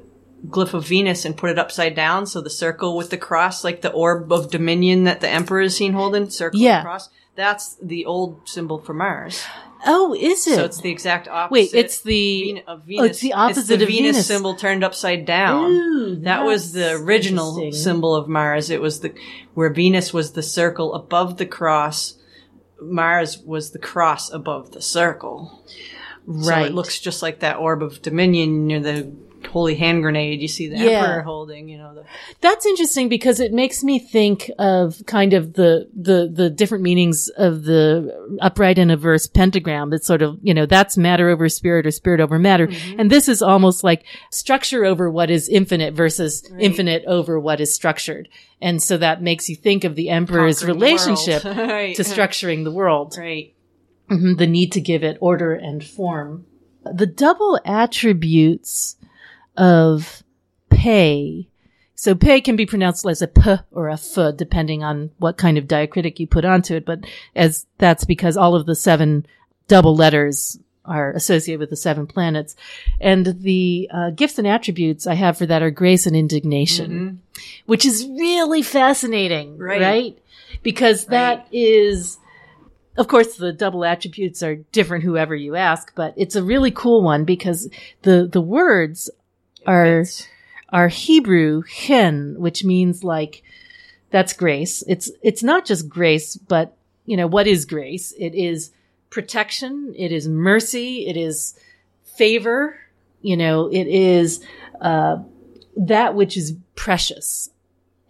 glyph 0.48 0.74
of 0.74 0.88
Venus 0.88 1.26
and 1.26 1.38
put 1.38 1.50
it 1.52 1.60
upside 1.60 1.96
down, 1.96 2.26
so 2.26 2.42
the 2.42 2.50
circle 2.50 2.98
with 2.98 3.10
the 3.10 3.18
cross, 3.18 3.64
like 3.64 3.82
the 3.82 3.92
orb 3.92 4.32
of 4.32 4.50
dominion 4.52 5.04
that 5.04 5.22
the 5.22 5.30
emperor 5.30 5.62
is 5.62 5.76
seen 5.78 5.94
holding, 5.94 6.30
circle 6.30 6.60
Yeah. 6.60 6.78
and 6.80 6.86
cross. 6.86 7.10
That's 7.36 7.76
the 7.82 8.06
old 8.06 8.48
symbol 8.50 8.80
for 8.80 8.94
Mars. 8.94 9.44
Oh, 9.86 10.14
is 10.14 10.46
it? 10.48 10.56
So 10.56 10.66
it's 10.66 10.82
the 10.82 10.90
exact 10.90 11.28
opposite. 11.28 11.52
Wait, 11.52 11.74
it's 11.74 12.02
the 12.02 12.64
of 12.68 12.84
oh, 12.98 13.04
it's 13.04 13.22
the 13.22 13.34
opposite 13.34 13.78
the 13.78 13.84
of 13.86 13.90
Venus, 13.90 14.12
Venus. 14.12 14.28
symbol 14.28 14.56
turned 14.56 14.84
upside 14.84 15.26
down. 15.26 15.72
Ooh, 15.72 16.16
that 16.18 16.44
was 16.44 16.74
the 16.74 16.94
original 16.96 17.72
symbol 17.72 18.16
of 18.16 18.28
Mars. 18.28 18.70
It 18.70 18.82
was 18.82 19.00
the 19.00 19.14
where 19.54 19.70
Venus 19.70 20.14
was 20.14 20.34
the 20.34 20.44
circle 20.44 20.94
above 20.94 21.38
the 21.38 21.46
cross. 21.46 22.16
Mars 22.82 23.40
was 23.40 23.72
the 23.72 23.80
cross 23.80 24.32
above 24.32 24.72
the 24.72 24.82
circle. 24.82 25.64
So 26.26 26.50
right. 26.50 26.68
it 26.68 26.74
looks 26.74 27.00
just 27.00 27.22
like 27.22 27.40
that 27.40 27.58
orb 27.58 27.82
of 27.82 28.02
dominion 28.02 28.68
near 28.68 28.80
the 28.80 29.12
holy 29.48 29.76
hand 29.76 30.02
grenade 30.02 30.42
you 30.42 30.48
see 30.48 30.68
the 30.68 30.78
Yeah. 30.78 31.04
emperor 31.04 31.22
holding. 31.24 31.70
You 31.70 31.78
know, 31.78 31.96
the, 31.96 32.04
That's 32.42 32.66
interesting 32.66 33.10
because 33.10 33.40
it 33.40 33.52
makes 33.54 33.84
me 33.84 34.00
think 34.00 34.50
of 34.60 35.02
kind 35.06 35.34
of 35.34 35.54
the, 35.54 35.90
the, 35.96 36.30
the 36.32 36.50
different 36.50 36.84
meanings 36.84 37.30
of 37.30 37.64
the 37.64 38.38
upright 38.42 38.78
and 38.78 38.92
averse 38.92 39.28
pentagram. 39.28 39.94
It's 39.94 40.08
sort 40.08 40.22
of, 40.22 40.38
you 40.42 40.54
know, 40.54 40.66
that's 40.66 40.98
matter 40.98 41.30
over 41.30 41.48
spirit 41.50 41.86
or 41.86 41.92
spirit 41.92 42.20
over 42.22 42.38
matter. 42.40 42.68
Mm-hmm. 42.68 43.00
And 43.00 43.10
this 43.12 43.28
is 43.28 43.42
almost 43.42 43.84
like 43.84 44.04
structure 44.32 44.86
over 44.86 45.10
what 45.10 45.30
is 45.30 45.48
infinite 45.50 45.94
versus 45.94 46.44
Right. 46.52 46.62
infinite 46.64 47.04
over 47.06 47.40
what 47.40 47.60
is 47.62 47.74
structured. 47.74 48.30
And 48.62 48.82
so 48.82 48.98
that 48.98 49.22
makes 49.22 49.48
you 49.50 49.56
think 49.56 49.84
of 49.84 49.96
the 49.96 50.10
emperor's 50.10 50.60
conquering 50.60 50.80
relationship 50.80 51.44
right. 51.46 51.96
to 51.96 52.04
structuring 52.04 52.64
the 52.64 52.72
world. 52.72 53.16
Right. 53.18 53.54
Mhm, 54.10 54.38
the 54.38 54.48
need 54.48 54.72
to 54.74 54.82
give 54.82 55.04
it 55.04 55.18
order 55.22 55.54
and 55.54 55.84
form. 55.84 56.46
The 56.84 57.06
double 57.06 57.60
attributes 57.66 58.96
of 59.60 60.24
pay. 60.70 61.48
So 61.96 62.16
pay 62.16 62.40
can 62.40 62.56
be 62.56 62.66
pronounced 62.66 63.06
as 63.06 63.22
a 63.22 63.28
p 63.28 63.58
or 63.72 63.90
a 63.90 63.94
f, 63.94 64.16
depending 64.38 64.84
on 64.84 65.12
what 65.18 65.38
kind 65.38 65.58
of 65.58 65.66
diacritic 65.66 66.18
you 66.20 66.28
put 66.28 66.46
onto 66.46 66.76
it. 66.76 66.86
But 66.86 67.02
as 67.36 67.68
that's 67.78 68.06
because 68.06 68.38
all 68.38 68.56
of 68.56 68.66
the 68.66 68.76
seven 68.76 69.26
double 69.68 69.96
letters 69.96 70.58
are 70.86 71.12
associated 71.12 71.60
with 71.60 71.70
the 71.70 71.76
seven 71.76 72.08
planets. 72.08 72.56
And 73.00 73.26
the 73.26 73.90
uh, 73.94 74.10
gifts 74.12 74.40
and 74.40 74.48
attributes 74.48 75.06
I 75.06 75.14
have 75.16 75.38
for 75.38 75.46
that 75.46 75.62
are 75.62 75.70
grace 75.70 76.08
and 76.08 76.16
indignation, 76.16 77.22
which 77.66 77.86
is 77.86 78.08
really 78.08 78.64
fascinating, 78.64 79.58
Right. 79.58 79.82
right? 79.82 80.18
Because 80.64 81.06
that 81.08 81.48
is 81.52 82.18
of 82.98 83.08
course, 83.08 83.38
the 83.38 83.54
double 83.54 83.86
attributes 83.86 84.44
are 84.44 84.56
different 84.56 85.06
whoever 85.06 85.34
you 85.34 85.56
ask, 85.56 85.94
but 85.96 86.14
it's 86.18 86.36
a 86.36 86.44
really 86.44 86.70
cool 86.72 87.02
one 87.02 87.24
because 87.24 87.70
the, 88.02 88.28
the 88.30 88.42
words 88.42 89.10
are, 89.66 90.04
are 90.70 90.88
Hebrew 90.88 91.64
hen, 91.64 92.36
which 92.38 92.64
means 92.64 93.04
like, 93.04 93.44
that's 94.10 94.34
grace. 94.34 94.84
It's, 94.88 95.12
it's 95.22 95.44
not 95.44 95.66
just 95.66 95.90
grace, 95.90 96.36
but 96.36 96.76
you 97.06 97.18
know, 97.18 97.28
what 97.28 97.48
is 97.48 97.66
grace? 97.66 98.14
It 98.18 98.36
is 98.36 98.72
protection. 99.10 99.94
It 99.98 100.12
is 100.12 100.28
mercy. 100.28 101.08
It 101.08 101.18
is 101.18 101.60
favor. 102.18 102.78
You 103.22 103.38
know, 103.38 103.68
it 103.68 103.88
is, 103.88 104.44
uh, 104.82 105.18
that 105.76 106.16
which 106.16 106.38
is 106.38 106.56
precious. 106.76 107.50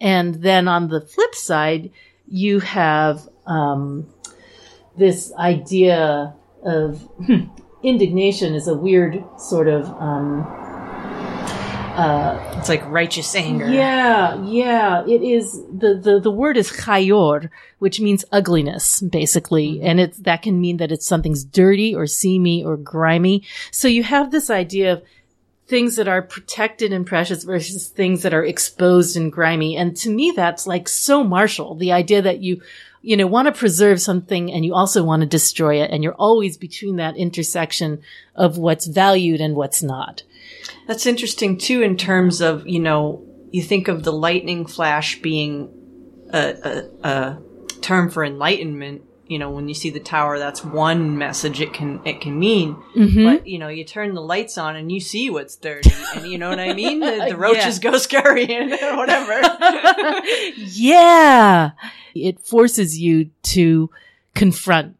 And 0.00 0.36
then 0.36 0.68
on 0.68 0.88
the 0.88 1.00
flip 1.00 1.34
side, 1.34 1.90
you 2.28 2.60
have, 2.60 3.28
um, 3.46 4.06
this 4.96 5.32
idea 5.34 6.34
of 6.64 7.08
indignation 7.82 8.54
is 8.54 8.68
a 8.68 8.74
weird 8.74 9.24
sort 9.38 9.68
of 9.68 9.86
um 10.00 10.42
uh 12.00 12.56
It's 12.58 12.68
like 12.68 12.84
righteous 12.86 13.34
anger. 13.34 13.68
yeah 13.68 14.42
yeah. 14.44 15.04
It 15.06 15.22
is 15.22 15.46
the 15.82 15.90
the 16.06 16.14
the 16.26 16.30
word 16.42 16.56
is 16.56 16.70
chayor 16.70 17.50
which 17.78 17.98
means 18.00 18.24
ugliness 18.38 19.00
basically. 19.00 19.80
And 19.82 20.00
it's 20.00 20.18
that 20.28 20.42
can 20.42 20.56
mean 20.60 20.76
that 20.78 20.92
it's 20.92 21.06
something's 21.06 21.44
dirty 21.44 21.94
or 21.94 22.06
seamy 22.06 22.58
or 22.64 22.76
grimy. 22.76 23.36
So 23.70 23.86
you 23.88 24.02
have 24.02 24.30
this 24.30 24.48
idea 24.50 24.92
of 24.94 25.02
things 25.66 25.94
that 25.96 26.08
are 26.08 26.22
protected 26.22 26.92
and 26.92 27.06
precious 27.06 27.44
versus 27.44 27.88
things 27.88 28.22
that 28.22 28.34
are 28.34 28.44
exposed 28.44 29.16
and 29.16 29.30
grimy. 29.32 29.76
And 29.76 29.96
to 30.02 30.10
me 30.10 30.32
that's 30.34 30.66
like 30.66 30.88
so 30.88 31.22
martial. 31.24 31.74
The 31.74 31.92
idea 31.92 32.22
that 32.22 32.40
you 32.40 32.60
you 33.02 33.16
know 33.16 33.26
want 33.26 33.46
to 33.46 33.60
preserve 33.60 33.98
something 34.00 34.52
and 34.52 34.64
you 34.64 34.74
also 34.74 35.02
want 35.04 35.20
to 35.22 35.36
destroy 35.38 35.74
it. 35.82 35.90
And 35.92 36.02
you're 36.02 36.22
always 36.28 36.56
between 36.58 36.96
that 36.96 37.16
intersection 37.16 38.02
of 38.34 38.58
what's 38.58 38.86
valued 38.86 39.40
and 39.40 39.54
what's 39.54 39.82
not 39.82 40.22
That's 40.86 41.06
interesting 41.06 41.56
too, 41.58 41.82
in 41.82 41.96
terms 41.96 42.40
of 42.40 42.66
you 42.66 42.80
know, 42.80 43.24
you 43.50 43.62
think 43.62 43.88
of 43.88 44.02
the 44.04 44.12
lightning 44.12 44.66
flash 44.66 45.20
being 45.20 45.68
a, 46.32 46.88
a, 47.02 47.08
a 47.08 47.42
term 47.80 48.10
for 48.10 48.24
enlightenment. 48.24 49.02
You 49.26 49.38
know, 49.38 49.50
when 49.50 49.68
you 49.68 49.74
see 49.74 49.90
the 49.90 50.00
tower, 50.00 50.40
that's 50.40 50.64
one 50.64 51.16
message 51.16 51.60
it 51.60 51.72
can 51.72 52.00
it 52.04 52.20
can 52.20 52.36
mean. 52.36 52.74
Mm-hmm. 52.96 53.24
But 53.24 53.46
you 53.46 53.60
know, 53.60 53.68
you 53.68 53.84
turn 53.84 54.14
the 54.14 54.20
lights 54.20 54.58
on 54.58 54.74
and 54.74 54.90
you 54.90 54.98
see 54.98 55.30
what's 55.30 55.54
dirty, 55.54 55.92
and 56.16 56.26
you 56.26 56.36
know 56.36 56.48
what 56.50 56.58
I 56.58 56.72
mean. 56.72 56.98
The, 56.98 57.26
the 57.28 57.36
roaches 57.38 57.78
go 57.78 57.96
scurrying, 57.96 58.72
or 58.82 58.96
whatever. 58.96 59.40
yeah. 60.56 61.70
It 62.12 62.40
forces 62.40 62.98
you 62.98 63.30
to 63.42 63.88
confront 64.34 64.96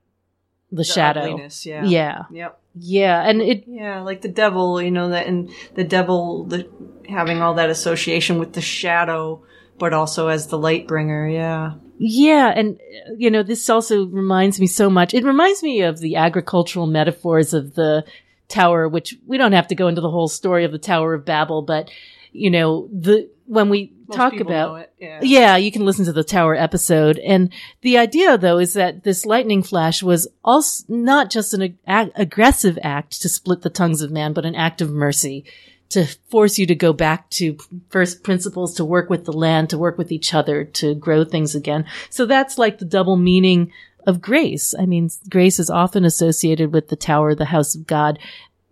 the, 0.71 0.77
The 0.77 0.85
shadow. 0.85 1.49
yeah. 1.65 1.85
Yeah. 1.85 2.23
Yep. 2.31 2.60
Yeah. 2.75 3.21
And 3.21 3.43
it, 3.43 3.65
Yeah, 3.67 4.01
like 4.01 4.23
the 4.23 4.29
devil, 4.29 4.81
you 4.81 4.91
know 4.91 5.11
that, 5.11 5.27
and 5.27 5.51
the 5.75 5.85
devil, 5.85 6.45
the 6.45 6.69
having 7.09 7.43
all 7.43 7.55
that 7.55 7.71
association 7.71 8.39
with 8.39 8.53
the 8.53 8.61
shadow, 8.61 9.43
but 9.79 9.93
also 9.93 10.29
as 10.29 10.47
the 10.47 10.59
light 10.59 10.87
bringer. 10.87 11.29
Yeah. 11.29 11.75
yeah. 11.99 12.53
And, 12.55 12.79
you 13.17 13.31
know, 13.31 13.43
this 13.43 13.69
also 13.69 14.07
reminds 14.07 14.61
me 14.61 14.67
so 14.67 14.89
much. 14.91 15.15
It 15.15 15.25
reminds 15.25 15.63
me 15.63 15.83
of 15.83 15.99
the 15.99 16.17
agricultural 16.17 16.87
metaphors 16.87 17.53
of 17.55 17.75
the 17.75 18.05
tower, 18.49 18.89
which 18.89 19.17
we 19.27 19.39
don't 19.39 19.53
have 19.53 19.69
to 19.69 19.75
go 19.75 19.89
into 19.89 20.01
the 20.01 20.11
whole 20.11 20.29
story 20.29 20.65
of 20.65 20.73
the 20.73 20.79
Tower 20.79 21.15
of 21.15 21.25
Babel, 21.25 21.63
but, 21.63 21.91
you 22.33 22.51
know, 22.51 22.89
the, 22.93 23.31
when 23.47 23.71
we 23.71 23.93
talk 24.17 24.41
about, 24.41 24.89
Yeah. 24.99 25.21
Yeah, 25.23 25.57
you 25.57 25.73
can 25.73 25.85
listen 25.85 26.05
to 26.05 26.13
the 26.13 26.25
tower 26.25 26.55
episode. 26.55 27.19
And 27.19 27.53
the 27.83 27.99
idea 27.99 28.37
though 28.39 28.59
is 28.59 28.75
that 28.75 29.05
this 29.05 29.25
lightning 29.25 29.63
flash 29.63 30.03
was 30.03 30.29
also 30.45 30.85
not 30.89 31.31
just 31.31 31.55
an 31.55 31.79
ag- 31.87 32.13
aggressive 32.15 32.79
act 32.83 33.23
to 33.23 33.29
split 33.29 33.63
the 33.63 33.71
tongues 33.71 34.03
of 34.03 34.11
man, 34.11 34.33
but 34.33 34.45
an 34.45 34.55
act 34.55 34.81
of 34.81 34.91
mercy 34.91 35.45
to 35.91 36.07
force 36.31 36.57
you 36.57 36.67
to 36.67 36.75
go 36.75 36.93
back 36.93 37.29
to 37.31 37.59
first 37.89 38.23
principles, 38.23 38.75
to 38.77 38.85
work 38.85 39.11
with 39.11 39.25
the 39.25 39.33
land, 39.33 39.71
to 39.71 39.79
work 39.79 39.99
with 39.99 40.13
each 40.13 40.33
other, 40.33 40.65
to 40.65 40.95
grow 40.95 41.25
things 41.25 41.55
again. 41.55 41.85
So 42.11 42.27
that's 42.27 42.59
like 42.59 42.79
the 42.79 42.85
double 42.85 43.17
meaning 43.17 43.73
of 44.07 44.21
grace. 44.21 44.73
I 44.79 44.87
mean, 44.87 45.11
grace 45.29 45.59
is 45.59 45.69
often 45.69 46.05
associated 46.05 46.73
with 46.73 46.89
the 46.89 46.97
tower, 46.97 47.35
the 47.35 47.47
house 47.47 47.75
of 47.75 47.87
God, 47.87 48.19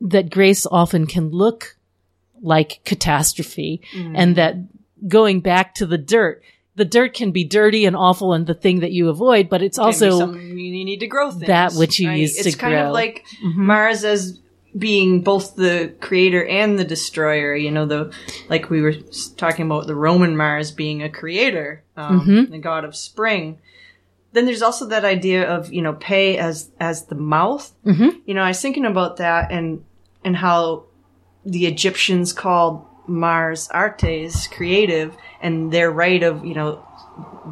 that 0.01 0.31
grace 0.31 0.65
often 0.71 1.07
can 1.07 1.31
look 1.31 1.77
like 2.41 2.81
catastrophe 2.85 3.83
and 4.15 4.37
that 4.37 4.55
going 5.07 5.41
back 5.41 5.75
to 5.77 5.87
the 5.87 5.99
dirt, 5.99 6.43
the 6.75 6.85
dirt 6.85 7.15
can 7.15 7.31
be 7.33 7.45
dirty 7.45 7.85
and 7.85 7.97
awful 7.97 8.33
and 8.33 8.47
the 8.47 8.55
thing 8.55 8.81
that 8.81 8.93
you 8.93 9.09
avoid, 9.09 9.49
but 9.49 9.63
it's 9.63 9.79
also 9.79 10.19
something 10.19 10.59
you 10.59 10.85
need 10.85 11.01
to 11.01 11.07
grow 11.07 11.31
things. 11.31 11.47
that 11.47 11.73
which 11.75 11.99
you 11.99 12.11
use 12.11 12.37
It's 12.39 12.55
to 12.55 12.59
kind 12.61 12.75
of 12.75 12.93
like 12.93 13.25
Mhm. 13.45 13.57
Mars 13.57 14.05
as 14.05 14.41
being 14.77 15.23
both 15.23 15.57
the 15.57 15.93
creator 16.01 16.45
and 16.47 16.79
the 16.79 16.85
destroyer. 16.85 17.55
You 17.55 17.71
know, 17.71 17.87
the 17.87 18.13
like 18.49 18.71
we 18.71 18.81
were 18.83 18.95
talking 19.37 19.67
about 19.67 19.87
the 19.87 19.95
Roman 19.97 20.37
Mars 20.37 20.71
being 20.71 21.03
a 21.03 21.09
creator, 21.09 21.83
um, 21.97 22.21
Mhm. 22.21 22.51
the 22.51 22.59
god 22.59 22.85
of 22.85 22.95
spring. 22.95 23.59
Then 24.35 24.45
there's 24.45 24.63
also 24.63 24.87
that 24.87 25.05
idea 25.07 25.49
of 25.49 25.73
you 25.73 25.81
know 25.83 25.95
pay 25.95 26.37
as 26.37 26.71
as 26.79 27.07
the 27.07 27.15
mouth. 27.17 27.73
Mhm. 27.85 28.19
You 28.27 28.35
know, 28.35 28.43
I 28.43 28.49
was 28.49 28.61
thinking 28.61 28.85
about 28.85 29.17
that 29.17 29.51
and 29.51 29.83
and 30.25 30.37
how 30.37 30.85
the 31.47 31.67
Egyptians 31.67 32.33
called 32.33 32.83
Mars 33.09 33.69
Artes, 33.69 34.47
creative, 34.49 35.17
and 35.41 35.73
their 35.73 35.91
right 35.91 36.23
of 36.23 36.45
you 36.45 36.55
know 36.55 36.85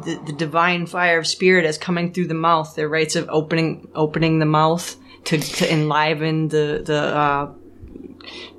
the, 0.03 0.15
the 0.25 0.33
divine 0.33 0.85
fire 0.85 1.19
of 1.19 1.27
spirit 1.27 1.65
as 1.65 1.77
coming 1.77 2.13
through 2.13 2.27
the 2.27 2.33
mouth. 2.33 2.75
Their 2.75 2.89
rights 2.89 3.15
of 3.15 3.27
opening 3.29 3.87
opening 3.95 4.39
the 4.39 4.45
mouth 4.45 4.95
to 5.25 5.37
to 5.37 5.71
enliven 5.71 6.47
the 6.49 6.81
the 6.85 7.15
uh, 7.15 7.53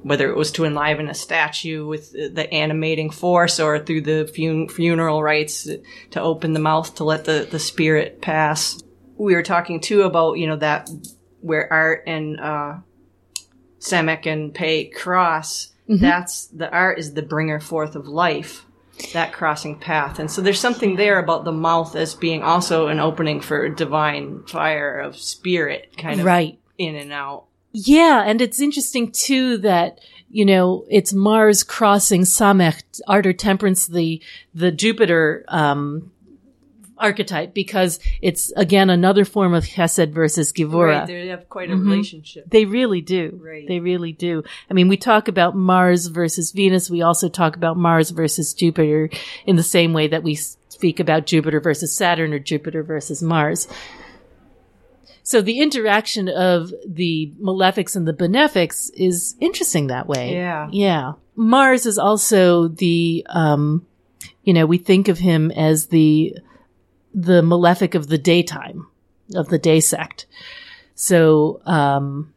whether 0.03 0.31
it 0.31 0.37
was 0.37 0.53
to 0.53 0.65
enliven 0.65 1.09
a 1.09 1.15
statue 1.15 1.87
with 1.87 2.13
the 2.13 2.49
animating 2.53 3.11
force 3.11 3.61
or 3.61 3.79
through 3.79 4.03
the 4.03 4.33
fun- 4.35 4.69
funeral 4.69 5.23
rites 5.23 5.69
to 6.11 6.21
open 6.21 6.53
the 6.53 6.61
mouth 6.61 6.95
to 6.97 7.05
let 7.05 7.25
the 7.25 7.47
the 7.51 7.59
spirit 7.59 8.21
pass. 8.21 8.83
We 9.17 9.35
were 9.35 9.43
talking 9.43 9.81
too 9.81 10.03
about 10.03 10.39
you 10.39 10.47
know 10.47 10.57
that 10.57 10.91
where 11.41 11.73
art 11.73 12.05
and 12.07 12.41
uh, 12.41 12.77
Samek 13.81 14.27
and 14.27 14.55
Pei 14.55 14.87
cross. 14.87 15.73
That's 15.89 16.47
the 16.47 16.71
art 16.71 16.99
is 16.99 17.15
the 17.15 17.23
bringer 17.23 17.61
forth 17.61 17.97
of 17.97 18.07
life. 18.07 18.65
that 19.13 19.33
crossing 19.33 19.79
path. 19.79 20.19
And 20.19 20.29
so 20.29 20.43
there's 20.43 20.59
something 20.59 20.97
there 20.97 21.21
about 21.21 21.45
the 21.45 21.53
mouth 21.53 21.95
as 21.95 22.17
being 22.17 22.43
also 22.43 22.89
an 22.89 22.99
opening 22.99 23.41
for 23.41 23.69
divine 23.69 24.43
fire 24.43 24.99
of 24.99 25.17
spirit 25.17 25.97
kind 25.97 26.19
of 26.19 26.27
Right. 26.27 26.59
in 26.79 26.97
and 26.97 27.13
out. 27.13 27.45
Yeah, 27.73 28.25
and 28.27 28.41
it's 28.41 28.61
interesting 28.61 29.13
too 29.13 29.59
that 29.59 30.01
you 30.31 30.45
know 30.45 30.85
it's 30.91 31.13
Mars 31.13 31.63
crossing 31.63 32.23
Samech, 32.23 32.83
art 33.07 33.25
or 33.27 33.33
temperance, 33.33 33.87
the 33.87 34.21
the 34.53 34.73
Jupiter 34.73 35.45
um, 35.47 36.11
archetype, 36.99 37.55
because 37.55 38.01
it's 38.21 38.53
again 38.53 38.91
another 38.91 39.25
form 39.25 39.55
of 39.55 39.65
Chesed 39.65 40.13
versus 40.13 40.53
Gevura. 40.53 41.01
Right, 41.01 41.07
they 41.07 41.29
have 41.29 41.49
quite 41.49 41.71
a 41.71 41.77
relationship. 41.77 42.51
They 42.51 42.65
really 42.65 43.01
do. 43.01 43.41
Right. 43.43 43.67
They 43.67 43.81
really 43.81 44.13
do. 44.13 44.43
I 44.71 44.75
mean, 44.75 44.89
we 44.89 44.97
talk 44.97 45.29
about 45.29 45.57
Mars 45.57 46.07
versus 46.07 46.53
Venus. 46.53 46.91
We 46.91 47.03
also 47.03 47.29
talk 47.29 47.57
about 47.57 47.77
Mars 47.77 48.11
versus 48.11 48.55
Jupiter 48.55 49.11
in 49.47 49.57
the 49.57 49.63
same 49.63 49.93
way 49.93 50.09
that 50.09 50.23
we 50.23 50.35
speak 50.35 51.01
about 51.01 51.27
Jupiter 51.27 51.61
versus 51.61 51.97
Saturn 51.97 52.33
or 52.33 52.39
Jupiter 52.39 52.83
versus 52.83 53.23
Mars. 53.23 53.69
So 55.23 55.43
the 55.43 55.61
interaction 55.61 56.31
of 56.31 56.73
the 56.87 57.35
malefics 57.39 57.97
and 57.97 58.09
the 58.09 58.15
benefics 58.15 58.89
is 58.91 59.37
interesting 59.41 59.89
that 59.89 60.07
way. 60.07 60.33
Yeah. 60.33 60.69
Yeah. 60.73 61.13
Mars 61.37 61.85
is 61.85 61.99
also 61.99 62.69
the, 62.69 63.27
um, 63.29 63.87
you 64.43 64.55
know, 64.55 64.65
we 64.65 64.79
think 64.79 65.09
of 65.09 65.19
him 65.19 65.51
as 65.51 65.89
the, 65.89 66.35
the 67.15 67.43
malefic 67.43 67.95
of 67.95 68.09
the 68.09 68.19
daytime, 68.19 68.87
of 69.35 69.49
the 69.49 69.59
day 69.59 69.81
sect. 69.81 70.27
So, 70.95 71.61
um, 71.65 72.35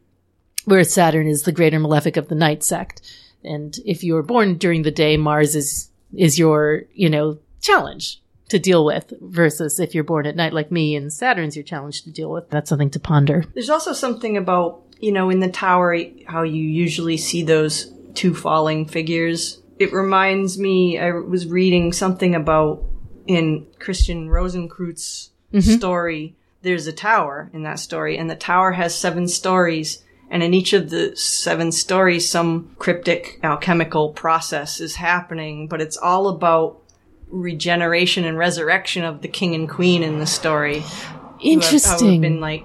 whereas 0.64 0.92
Saturn 0.92 1.26
is 1.26 1.42
the 1.42 1.52
greater 1.52 1.78
malefic 1.78 2.16
of 2.16 2.28
the 2.28 2.34
night 2.34 2.62
sect. 2.62 3.02
And 3.44 3.76
if 3.84 4.04
you 4.04 4.14
were 4.14 4.22
born 4.22 4.56
during 4.56 4.82
the 4.82 4.90
day, 4.90 5.16
Mars 5.16 5.56
is, 5.56 5.90
is 6.14 6.38
your, 6.38 6.84
you 6.94 7.10
know, 7.10 7.38
challenge 7.60 8.20
to 8.50 8.58
deal 8.58 8.84
with 8.84 9.12
versus 9.20 9.80
if 9.80 9.94
you're 9.94 10.04
born 10.04 10.26
at 10.26 10.36
night 10.36 10.52
like 10.52 10.70
me 10.70 10.94
and 10.94 11.12
Saturn's 11.12 11.56
your 11.56 11.64
challenge 11.64 12.02
to 12.02 12.10
deal 12.10 12.30
with. 12.30 12.50
That's 12.50 12.68
something 12.68 12.90
to 12.90 13.00
ponder. 13.00 13.44
There's 13.54 13.70
also 13.70 13.92
something 13.94 14.36
about, 14.36 14.82
you 15.00 15.10
know, 15.10 15.30
in 15.30 15.40
the 15.40 15.50
tower, 15.50 15.96
how 16.26 16.42
you 16.42 16.62
usually 16.62 17.16
see 17.16 17.42
those 17.42 17.92
two 18.14 18.34
falling 18.34 18.86
figures. 18.86 19.60
It 19.78 19.92
reminds 19.92 20.58
me, 20.58 20.98
I 20.98 21.12
was 21.12 21.46
reading 21.46 21.92
something 21.92 22.34
about 22.34 22.84
in 23.26 23.66
Christian 23.78 24.28
Rosenkreuz's 24.28 25.30
story, 25.60 26.34
there's 26.62 26.86
a 26.86 26.92
tower 26.92 27.50
in 27.52 27.62
that 27.64 27.78
story, 27.78 28.16
and 28.16 28.30
the 28.30 28.36
tower 28.36 28.72
has 28.72 28.94
seven 28.94 29.28
stories. 29.28 30.02
And 30.30 30.42
in 30.42 30.54
each 30.54 30.72
of 30.72 30.88
the 30.90 31.14
seven 31.14 31.72
stories, 31.72 32.28
some 32.28 32.74
cryptic 32.78 33.38
alchemical 33.42 34.10
process 34.10 34.80
is 34.80 34.96
happening, 34.96 35.68
but 35.68 35.80
it's 35.82 35.96
all 35.98 36.28
about 36.28 36.78
regeneration 37.28 38.24
and 38.24 38.38
resurrection 38.38 39.04
of 39.04 39.20
the 39.22 39.28
king 39.28 39.54
and 39.54 39.68
queen 39.68 40.02
in 40.02 40.18
the 40.18 40.26
story. 40.26 40.80
who 40.80 40.80
have- 40.80 41.02
who 41.02 41.50
have 41.50 41.62
Interesting. 41.64 42.20
been 42.20 42.40
like, 42.40 42.64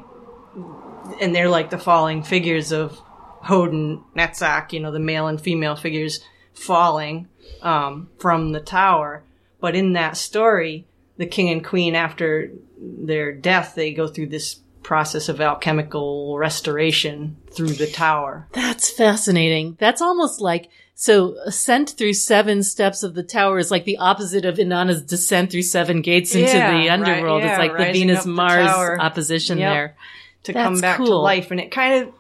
and 1.20 1.34
they're 1.36 1.49
like 1.49 1.70
the 1.72 1.78
falling 1.80 2.22
figures 2.24 2.72
of 2.72 2.99
Hoden, 3.43 4.03
Netzach, 4.16 4.72
you 4.74 4.80
know, 4.80 4.91
the 4.91 4.99
male 4.99 5.28
and 5.28 5.39
female 5.41 5.76
figures 5.76 6.20
falling 6.53 7.28
um, 7.62 8.10
from 8.20 8.51
the 8.51 8.60
tower. 8.60 9.24
But 9.68 9.76
in 9.76 9.91
that 9.93 10.15
story, 10.15 10.88
the 11.18 11.26
king 11.26 11.49
and 11.49 11.61
queen, 11.61 11.93
after 11.93 12.53
their 12.80 13.34
death, 13.34 13.74
they 13.76 13.91
go 13.93 14.07
through 14.07 14.28
this 14.28 14.61
process 14.82 15.28
of 15.28 15.41
alchemical 15.41 16.38
restoration 16.38 17.36
through 17.51 17.74
the 17.74 17.88
tower. 17.88 18.47
That's 18.53 18.89
fascinating. 18.89 19.76
That's 19.78 20.01
almost 20.01 20.39
like 20.39 20.70
so 20.95 21.36
ascent 21.45 21.89
through 21.97 22.13
seven 22.13 22.63
steps 22.63 23.03
of 23.03 23.13
the 23.13 23.24
tower 23.24 23.59
is 23.59 23.72
like 23.72 23.84
the 23.84 23.97
opposite 23.97 24.45
of 24.45 24.55
Inanna's 24.55 25.01
descent 25.01 25.51
through 25.51 25.63
seven 25.63 26.01
gates 26.01 26.34
into 26.34 26.47
Yeah, 26.47 26.72
the 26.72 26.78
right, 26.78 26.89
underworld. 26.91 27.43
yeah, 27.43 27.49
it's 27.49 27.59
like 27.59 27.78
the 27.78 27.91
Venus 27.91 28.26
Mars 28.26 28.70
opposition 29.01 29.57
Yep. 29.57 29.74
there. 29.74 29.97
to 30.43 30.53
That's 30.53 30.63
come 30.65 30.80
back 30.80 30.97
to 30.97 31.03
life. 31.13 31.51
And 31.51 31.59
it 31.59 31.72
kind 31.72 32.03
of, 32.07 32.13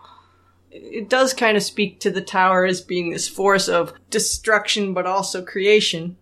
it 0.69 1.07
does 1.09 1.33
kind 1.33 1.55
of 1.55 1.63
speak 1.63 2.01
to 2.01 2.11
the 2.11 2.21
tower 2.21 2.65
as 2.65 2.81
being 2.81 3.11
this 3.11 3.29
force 3.29 3.69
of 3.69 3.93
destruction, 4.09 4.93
but 4.93 5.05
also 5.05 5.41
creation, 5.45 6.17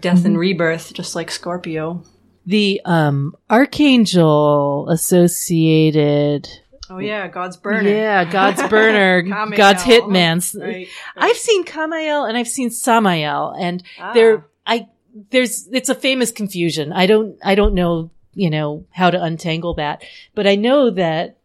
death 0.00 0.18
Mm-hmm. 0.18 0.26
and 0.26 0.38
rebirth, 0.38 0.92
just 0.94 1.14
like 1.14 1.30
Scorpio. 1.30 2.02
The 2.46 2.80
um 2.84 3.34
archangel 3.48 4.88
associated 4.88 6.48
Oh 6.92 6.98
yeah, 6.98 7.28
God's 7.28 7.56
burner. 7.56 7.88
Yeah, 7.88 8.24
God's 8.24 8.62
burner, 8.68 9.22
God's 9.22 9.84
hitman. 9.84 10.60
Right. 10.60 10.88
I've 11.16 11.36
seen 11.36 11.64
Kamael 11.64 12.24
and 12.28 12.36
I've 12.36 12.48
seen 12.48 12.70
Samael 12.70 13.54
and 13.58 13.82
Ah. 14.00 14.12
there 14.12 14.46
I 14.66 14.88
there's 15.30 15.68
it's 15.70 15.88
a 15.88 15.94
famous 15.94 16.32
confusion. 16.32 16.92
I 16.92 17.06
don't 17.06 17.36
I 17.44 17.54
don't 17.54 17.74
know, 17.74 18.10
you 18.34 18.50
know, 18.50 18.86
how 18.90 19.10
to 19.10 19.22
untangle 19.22 19.74
that. 19.74 20.02
But 20.34 20.46
I 20.48 20.56
know 20.56 20.90
that 20.90 21.36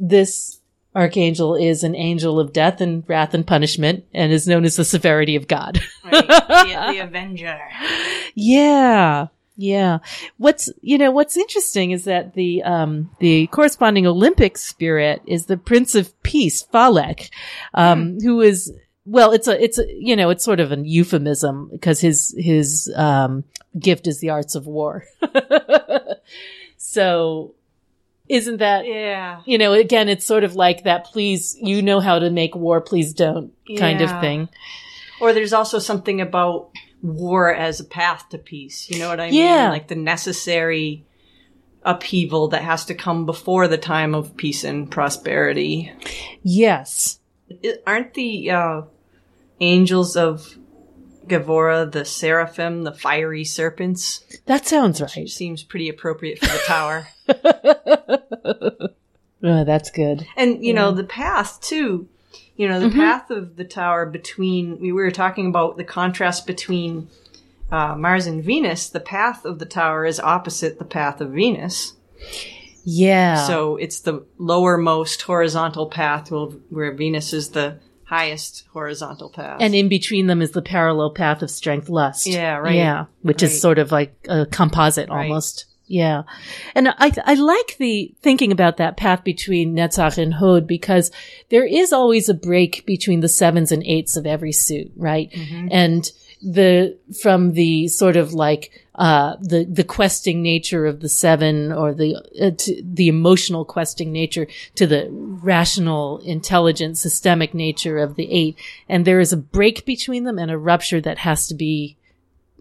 this 0.00 0.58
archangel 0.94 1.54
is 1.54 1.84
an 1.84 1.94
angel 1.94 2.38
of 2.38 2.52
death 2.52 2.80
and 2.80 3.04
wrath 3.08 3.34
and 3.34 3.46
punishment 3.46 4.04
and 4.12 4.32
is 4.32 4.46
known 4.46 4.64
as 4.64 4.76
the 4.76 4.84
severity 4.84 5.36
of 5.36 5.48
God. 5.48 5.80
Right. 6.04 6.26
the, 6.26 6.92
the 6.92 6.98
Avenger. 7.02 7.60
Yeah. 8.34 9.28
Yeah. 9.56 9.98
What's, 10.38 10.70
you 10.80 10.98
know, 10.98 11.10
what's 11.10 11.36
interesting 11.36 11.90
is 11.90 12.04
that 12.04 12.34
the, 12.34 12.62
um, 12.62 13.10
the 13.20 13.46
corresponding 13.48 14.06
Olympic 14.06 14.58
spirit 14.58 15.22
is 15.26 15.46
the 15.46 15.56
Prince 15.56 15.94
of 15.94 16.20
Peace, 16.22 16.62
Phaleg, 16.72 17.30
um, 17.74 18.18
who 18.20 18.40
is, 18.40 18.72
well, 19.04 19.32
it's 19.32 19.48
a, 19.48 19.62
it's 19.62 19.78
a, 19.78 19.84
you 19.88 20.16
know, 20.16 20.30
it's 20.30 20.44
sort 20.44 20.60
of 20.60 20.72
an 20.72 20.84
euphemism 20.84 21.68
because 21.70 22.00
his, 22.00 22.34
his, 22.38 22.92
um, 22.96 23.44
gift 23.78 24.06
is 24.06 24.20
the 24.20 24.30
arts 24.30 24.54
of 24.54 24.66
war. 24.66 25.04
so 26.76 27.54
isn't 28.32 28.56
that, 28.58 28.86
Yeah. 28.86 29.40
you 29.44 29.58
know, 29.58 29.72
again, 29.74 30.08
it's 30.08 30.24
sort 30.24 30.42
of 30.42 30.54
like 30.56 30.84
that, 30.84 31.04
please, 31.04 31.56
you 31.60 31.82
know 31.82 32.00
how 32.00 32.18
to 32.18 32.30
make 32.30 32.56
war, 32.56 32.80
please 32.80 33.12
don't 33.12 33.52
kind 33.78 34.00
Yeah. 34.00 34.14
of 34.14 34.20
thing. 34.22 34.48
Or 35.20 35.32
there's 35.32 35.52
also 35.52 35.78
something 35.78 36.20
about 36.20 36.70
war 37.02 37.54
as 37.54 37.78
a 37.78 37.84
path 37.84 38.28
to 38.30 38.38
peace. 38.38 38.88
You 38.90 38.98
know 39.00 39.08
what 39.08 39.20
I 39.20 39.26
Yeah. 39.28 39.64
mean? 39.64 39.70
Like 39.70 39.88
the 39.88 39.96
necessary 39.96 41.04
upheaval 41.84 42.48
that 42.48 42.62
has 42.62 42.84
to 42.86 42.94
come 42.94 43.26
before 43.26 43.68
the 43.68 43.76
time 43.78 44.14
of 44.14 44.36
peace 44.36 44.64
and 44.64 44.90
prosperity. 44.90 45.92
Yes. 46.42 47.18
Aren't 47.86 48.14
the 48.14 48.50
uh, 48.50 48.82
angels 49.60 50.16
of 50.16 50.56
Gevura 51.28 51.90
the 51.90 52.04
seraphim, 52.04 52.84
the 52.84 52.92
fiery 52.92 53.44
serpents? 53.44 54.24
That 54.46 54.66
sounds 54.66 55.00
right. 55.00 55.28
Seems 55.28 55.62
pretty 55.62 55.88
appropriate 55.88 56.38
for 56.38 56.46
the 56.46 56.62
tower. 56.66 57.08
Oh, 59.44 59.64
that's 59.64 59.90
good. 59.90 60.24
And 60.36 60.64
you 60.64 60.72
know 60.72 60.92
the 60.92 61.02
path 61.02 61.60
too. 61.60 62.08
You 62.56 62.68
know 62.68 62.78
the 62.78 62.86
Mm-hmm. 62.86 63.00
path 63.00 63.30
of 63.30 63.56
the 63.56 63.64
tower 63.64 64.06
between. 64.06 64.78
We 64.80 64.92
were 64.92 65.10
talking 65.10 65.48
about 65.48 65.76
the 65.76 65.82
contrast 65.84 66.46
between 66.46 67.08
uh, 67.70 67.96
Mars 67.96 68.26
and 68.28 68.44
Venus. 68.44 68.88
The 68.88 69.00
path 69.00 69.44
of 69.44 69.58
the 69.58 69.66
tower 69.66 70.06
is 70.06 70.20
opposite 70.20 70.78
the 70.78 70.84
path 70.84 71.20
of 71.20 71.30
Venus. 71.30 71.94
Yeah. 72.84 73.44
So 73.48 73.76
it's 73.76 73.98
the 74.00 74.24
lowermost 74.38 75.22
horizontal 75.22 75.86
path, 75.88 76.30
where 76.30 76.92
Venus 76.92 77.32
is 77.32 77.48
the 77.50 77.78
highest 78.12 78.64
horizontal 78.72 79.30
path. 79.30 79.58
and 79.60 79.74
in 79.74 79.88
between 79.88 80.26
them 80.26 80.42
is 80.42 80.50
the 80.50 80.60
parallel 80.62 81.10
path 81.10 81.40
of 81.42 81.50
strength 81.50 81.88
lust. 81.88 82.26
Yeah, 82.26 82.56
right. 82.56 82.74
Yeah, 82.74 83.06
which 83.22 83.42
is 83.42 83.60
sort 83.60 83.78
of 83.78 83.90
like 83.90 84.14
a 84.28 84.44
composite 84.46 85.08
Right. 85.08 85.24
almost. 85.28 85.64
Yeah. 85.86 86.22
And 86.74 86.88
I, 86.88 87.12
I 87.24 87.34
like 87.34 87.76
the 87.78 88.14
thinking 88.22 88.50
about 88.52 88.76
that 88.78 88.96
path 88.96 89.24
between 89.24 89.74
Netzach 89.74 90.16
and 90.16 90.32
Hod 90.32 90.66
because 90.66 91.10
there 91.50 91.66
is 91.66 91.92
always 91.92 92.28
a 92.28 92.34
break 92.34 92.86
between 92.86 93.20
the 93.20 93.28
sevens 93.28 93.72
and 93.72 93.82
eights 93.84 94.16
of 94.16 94.24
every 94.26 94.52
suit, 94.52 94.92
right? 94.96 95.30
Mm-hmm. 95.32 95.68
And 95.70 96.10
the, 96.42 96.98
from 97.22 97.52
the 97.52 97.88
sort 97.88 98.16
of 98.16 98.32
like, 98.34 98.70
uh, 98.94 99.36
the, 99.40 99.64
the 99.64 99.84
questing 99.84 100.42
nature 100.42 100.86
of 100.86 101.00
the 101.00 101.08
seven 101.08 101.72
or 101.72 101.94
the, 101.94 102.16
uh, 102.40 102.50
the 102.82 103.08
emotional 103.08 103.64
questing 103.64 104.12
nature 104.12 104.46
to 104.74 104.86
the 104.86 105.08
rational, 105.10 106.18
intelligent, 106.18 106.98
systemic 106.98 107.54
nature 107.54 107.98
of 107.98 108.16
the 108.16 108.30
eight. 108.30 108.58
And 108.88 109.04
there 109.04 109.20
is 109.20 109.32
a 109.32 109.36
break 109.36 109.86
between 109.86 110.24
them 110.24 110.38
and 110.38 110.50
a 110.50 110.58
rupture 110.58 111.00
that 111.00 111.18
has 111.18 111.46
to 111.48 111.54
be, 111.54 111.96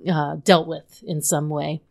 uh, 0.09 0.37
dealt 0.43 0.67
with 0.67 1.03
in 1.05 1.21
some 1.21 1.49
way. 1.49 1.81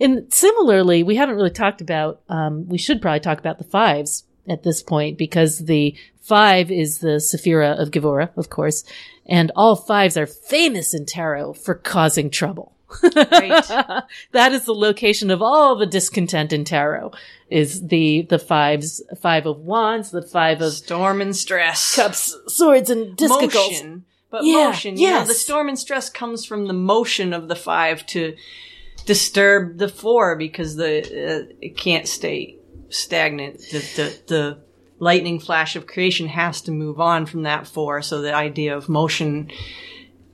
And 0.00 0.32
similarly, 0.32 1.02
we 1.02 1.16
haven't 1.16 1.36
really 1.36 1.50
talked 1.50 1.80
about, 1.80 2.20
um, 2.28 2.68
we 2.68 2.78
should 2.78 3.02
probably 3.02 3.20
talk 3.20 3.38
about 3.38 3.58
the 3.58 3.64
fives 3.64 4.24
at 4.48 4.62
this 4.62 4.82
point 4.82 5.18
because 5.18 5.58
the 5.58 5.94
five 6.20 6.70
is 6.70 6.98
the 6.98 7.20
Sephira 7.20 7.80
of 7.80 7.90
Gevura, 7.90 8.30
of 8.36 8.50
course, 8.50 8.84
and 9.26 9.50
all 9.54 9.76
fives 9.76 10.16
are 10.16 10.26
famous 10.26 10.94
in 10.94 11.06
tarot 11.06 11.54
for 11.54 11.74
causing 11.74 12.30
trouble. 12.30 12.74
right. 13.02 13.64
that 14.32 14.52
is 14.52 14.64
the 14.66 14.74
location 14.74 15.30
of 15.30 15.40
all 15.40 15.76
the 15.76 15.86
discontent 15.86 16.52
in 16.52 16.64
tarot 16.64 17.12
is 17.48 17.86
the, 17.86 18.22
the 18.28 18.38
fives, 18.38 19.02
five 19.20 19.46
of 19.46 19.58
wands, 19.60 20.10
the 20.10 20.20
five 20.22 20.60
of 20.60 20.72
Storm 20.72 21.20
and 21.22 21.34
stress. 21.34 21.96
cups, 21.96 22.36
swords, 22.48 22.90
and 22.90 23.16
discicles. 23.16 23.54
Motion. 23.54 24.04
but 24.30 24.44
Yeah, 24.44 24.66
motion. 24.66 24.96
Yes. 24.98 25.26
the 25.28 25.34
storm 25.34 25.68
and 25.68 25.78
stress 25.78 26.10
comes 26.10 26.44
from 26.44 26.66
the 26.66 26.74
motion 26.74 27.32
of 27.32 27.48
the 27.48 27.56
five 27.56 28.04
to 28.08 28.36
disturb 29.06 29.78
the 29.78 29.88
four 29.88 30.36
because 30.36 30.76
the 30.76 30.98
uh, 31.00 31.54
it 31.60 31.76
can't 31.76 32.06
stay 32.06 32.56
stagnant. 32.88 33.58
The, 33.70 33.78
the 33.78 34.18
the 34.26 34.58
lightning 35.02 35.40
flash 35.40 35.74
of 35.74 35.86
creation 35.88 36.28
has 36.28 36.60
to 36.62 36.70
move 36.70 37.00
on 37.00 37.26
from 37.26 37.42
that 37.42 37.66
four. 37.66 38.00
So 38.02 38.22
the 38.22 38.32
idea 38.32 38.76
of 38.76 38.88
motion 38.88 39.50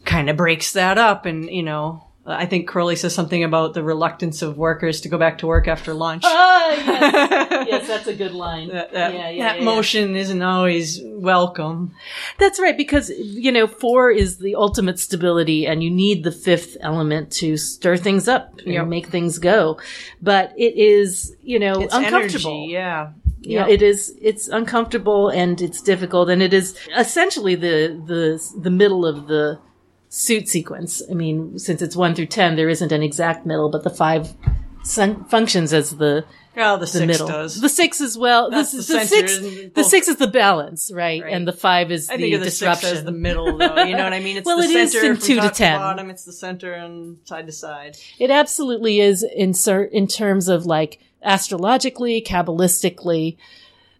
kind 0.05 0.29
of 0.29 0.37
breaks 0.37 0.73
that 0.75 0.99
up, 0.99 1.25
and 1.27 1.49
you 1.51 1.62
know. 1.62 2.05
I 2.31 2.45
think 2.45 2.69
Crowley 2.69 2.95
says 2.97 3.14
something 3.14 3.43
about 3.43 3.73
the 3.73 3.83
reluctance 3.83 4.43
of 4.43 4.59
workers 4.59 5.01
to 5.01 5.09
go 5.09 5.16
back 5.16 5.39
to 5.39 5.47
work 5.47 5.66
after 5.66 5.95
lunch. 5.95 6.25
Ah, 6.27 6.69
yes. 6.73 7.66
yes, 7.71 7.89
that's 7.89 8.07
a 8.07 8.14
good 8.14 8.33
line. 8.33 8.69
that, 8.69 8.93
that, 8.93 9.14
yeah, 9.14 9.31
yeah, 9.31 9.45
that 9.49 9.59
yeah. 9.61 9.64
motion 9.64 10.14
isn't 10.14 10.43
always 10.43 11.01
welcome. 11.03 11.95
That's 12.37 12.61
right, 12.61 12.77
because, 12.77 13.09
you 13.19 13.51
know, 13.51 13.66
four 13.66 14.11
is 14.11 14.37
the 14.37 14.57
ultimate 14.57 14.99
stability 14.99 15.66
and 15.66 15.83
you 15.83 15.91
need 15.91 16.23
the 16.23 16.31
fifth 16.31 16.77
element 16.83 17.33
to 17.41 17.57
stir 17.57 17.97
things 17.97 18.29
up 18.29 18.59
and 18.59 18.75
Yep. 18.75 18.87
make 18.89 19.07
things 19.07 19.39
go. 19.39 19.81
But 20.21 20.53
it 20.59 20.77
is, 20.77 21.35
you 21.43 21.59
know, 21.59 21.81
It's 21.81 21.95
uncomfortable. 21.95 22.51
energy, 22.64 22.73
yeah. 22.75 23.12
Yeah, 23.41 23.66
it 23.68 23.82
is. 23.82 24.16
It's 24.20 24.49
uncomfortable 24.49 25.28
and 25.28 25.61
it's 25.61 25.80
difficult, 25.80 26.28
and 26.28 26.43
it 26.43 26.53
is 26.53 26.76
essentially 26.97 27.55
the 27.55 28.01
the 28.07 28.61
the 28.61 28.70
middle 28.70 29.07
of 29.07 29.26
the 29.28 29.61
suit 30.09 30.49
sequence. 30.49 31.03
I 31.11 31.14
mean, 31.14 31.59
since 31.59 31.80
it's 31.82 31.95
one 31.97 32.14
through 32.14 32.26
ten, 32.26 32.57
there 32.57 32.68
isn't 32.68 32.93
an 32.93 33.03
exact 33.03 33.47
middle, 33.47 33.68
but 33.70 33.84
the 33.84 33.91
five 33.91 34.34
sun- 34.82 35.24
functions 35.26 35.72
as 35.72 35.97
the 35.97 36.24
Well, 36.57 36.76
the, 36.78 36.80
the 36.80 36.86
six 36.86 37.07
middle. 37.07 37.28
does. 37.28 37.61
The 37.61 37.68
six 37.68 38.01
as 38.01 38.16
well. 38.18 38.51
That's 38.51 38.72
the, 38.72 38.78
the 38.78 38.82
the 38.99 39.05
center, 39.07 39.28
six. 39.28 39.74
The 39.74 39.84
six 39.84 40.09
is 40.09 40.16
the 40.16 40.26
balance, 40.26 40.91
right? 40.93 41.22
Right. 41.22 41.32
And 41.32 41.47
the 41.47 41.53
five 41.53 41.93
is 41.93 42.09
I 42.11 42.16
the 42.16 42.22
think 42.22 42.34
of 42.34 42.41
the 42.41 42.47
disruption. 42.47 42.89
six 42.89 42.99
as 43.01 43.05
the 43.05 43.12
middle, 43.12 43.57
though. 43.59 43.82
You 43.84 43.97
know 43.97 44.05
what 44.05 44.12
I 44.14 44.20
mean? 44.20 44.39
It's 44.39 44.47
Well, 44.47 44.57
the 44.59 44.64
it 44.64 44.70
is 44.70 44.93
center 44.93 45.07
in 45.12 45.16
from 45.16 45.24
two 45.26 45.34
to 45.36 45.41
top 45.43 45.53
10. 45.53 45.78
bottom. 45.78 46.11
It's 46.11 46.24
the 46.24 46.32
center 46.32 46.72
and 46.72 47.18
side 47.24 47.47
to 47.47 47.53
side. 47.53 47.97
It 48.18 48.30
absolutely 48.30 48.99
is 49.01 49.22
in 49.22 49.53
in 49.93 50.07
terms 50.09 50.49
of 50.49 50.66
like 50.66 51.01
astrologically, 51.23 52.23
kabbalistically. 52.23 53.37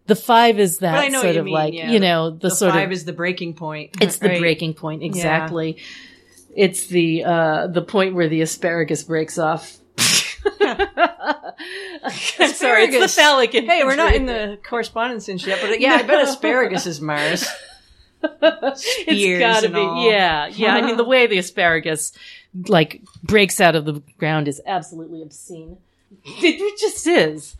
The 0.07 0.15
five 0.15 0.59
is 0.59 0.79
that 0.79 0.93
But 0.93 1.05
I 1.05 1.07
know 1.09 1.19
what 1.19 1.23
sort 1.25 1.35
of 1.37 1.45
mean, 1.45 1.53
like 1.53 1.73
yeah. 1.73 1.91
you 1.91 1.99
know 1.99 2.31
the, 2.31 2.49
The 2.49 2.55
sort 2.55 2.73
five 2.73 2.87
of 2.87 2.91
is 2.91 3.05
the 3.05 3.13
breaking 3.13 3.53
point. 3.53 3.91
it's 4.01 4.17
the 4.17 4.29
right? 4.29 4.39
breaking 4.39 4.73
point 4.73 5.03
exactly. 5.03 5.77
It's 6.55 6.87
the 6.87 7.23
uh 7.23 7.67
the 7.67 7.83
point 7.83 8.15
where 8.15 8.27
the 8.27 8.41
asparagus 8.41 9.03
breaks 9.03 9.37
off. 9.37 9.77
I'm 9.99 10.05
sorry, 12.53 12.85
it's 12.85 12.93
the 12.93 12.99
Asparagus. 13.03 13.15
phallic. 13.15 13.51
Hey, 13.51 13.83
we're 13.83 13.95
not 13.95 14.15
in 14.15 14.25
the 14.25 14.57
correspondence 14.63 15.27
yet, 15.45 15.59
but 15.61 15.79
yeah, 15.79 15.93
I 15.93 16.03
bet 16.03 16.27
asparagus 16.27 16.87
is 16.87 16.99
Mars. 17.01 17.45
it's 18.21 19.39
gotta 19.39 19.69
be 19.69 19.79
all. 19.79 20.11
yeah 20.11 20.47
yeah 20.47 20.75
i 20.75 20.81
mean 20.81 20.97
the 20.97 21.05
way 21.05 21.25
the 21.25 21.37
asparagus 21.37 22.11
like 22.67 23.01
breaks 23.23 23.61
out 23.61 23.77
of 23.77 23.85
the 23.85 24.03
ground 24.17 24.49
is 24.49 24.59
absolutely 24.65 25.21
obscene 25.21 25.77
it, 26.25 26.79
just 26.79 27.05
is. 27.07 27.55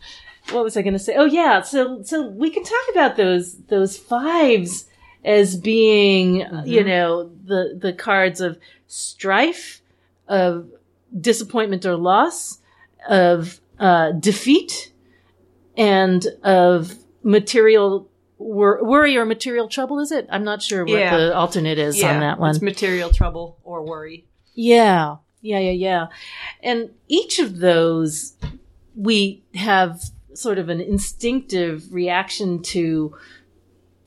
What 0.52 0.64
was 0.64 0.76
i 0.78 0.82
going 0.82 0.94
to 0.94 1.00
say? 1.00 1.16
Oh 1.16 1.26
yeah 1.26 1.62
so 1.62 2.02
so 2.04 2.28
we 2.28 2.50
can 2.50 2.64
talk 2.64 2.86
about 2.92 3.18
those 3.18 3.58
those 3.68 3.98
fives 3.98 4.86
as 5.24 5.56
being 5.58 6.44
uh, 6.44 6.64
you 6.66 6.84
know 6.84 7.30
the 7.46 7.78
the 7.80 7.94
cards 7.94 8.42
of 8.42 8.58
strife 8.88 9.82
of 10.28 10.70
disappointment 11.20 11.86
or 11.86 11.96
loss 11.96 12.60
of 13.08 13.60
uh 13.80 14.12
defeat 14.14 14.92
and 15.78 16.26
of 16.44 16.94
material 17.24 18.10
wor- 18.38 18.84
worry 18.84 19.18
or 19.18 19.26
material 19.26 19.68
trouble 19.68 20.00
is 20.00 20.12
it? 20.12 20.28
I'm 20.32 20.44
not 20.44 20.62
sure 20.62 20.84
what 20.86 20.98
Yeah. 21.00 21.16
the 21.18 21.36
alternate 21.36 21.78
is 21.78 22.02
on 22.04 22.20
that 22.22 22.40
one. 22.40 22.52
It's 22.52 22.62
material 22.62 23.10
trouble 23.12 23.58
or 23.64 23.84
worry. 23.86 24.26
yeah 24.56 25.18
yeah 25.42 25.60
yeah 25.60 25.72
yeah 25.72 26.08
and 26.64 26.90
each 27.08 27.40
of 27.40 27.60
those 27.60 28.34
we 28.96 29.42
have 29.56 30.02
sort 30.34 30.58
of 30.58 30.70
an 30.70 30.80
instinctive 30.82 31.94
reaction 31.94 32.62
to 32.62 33.16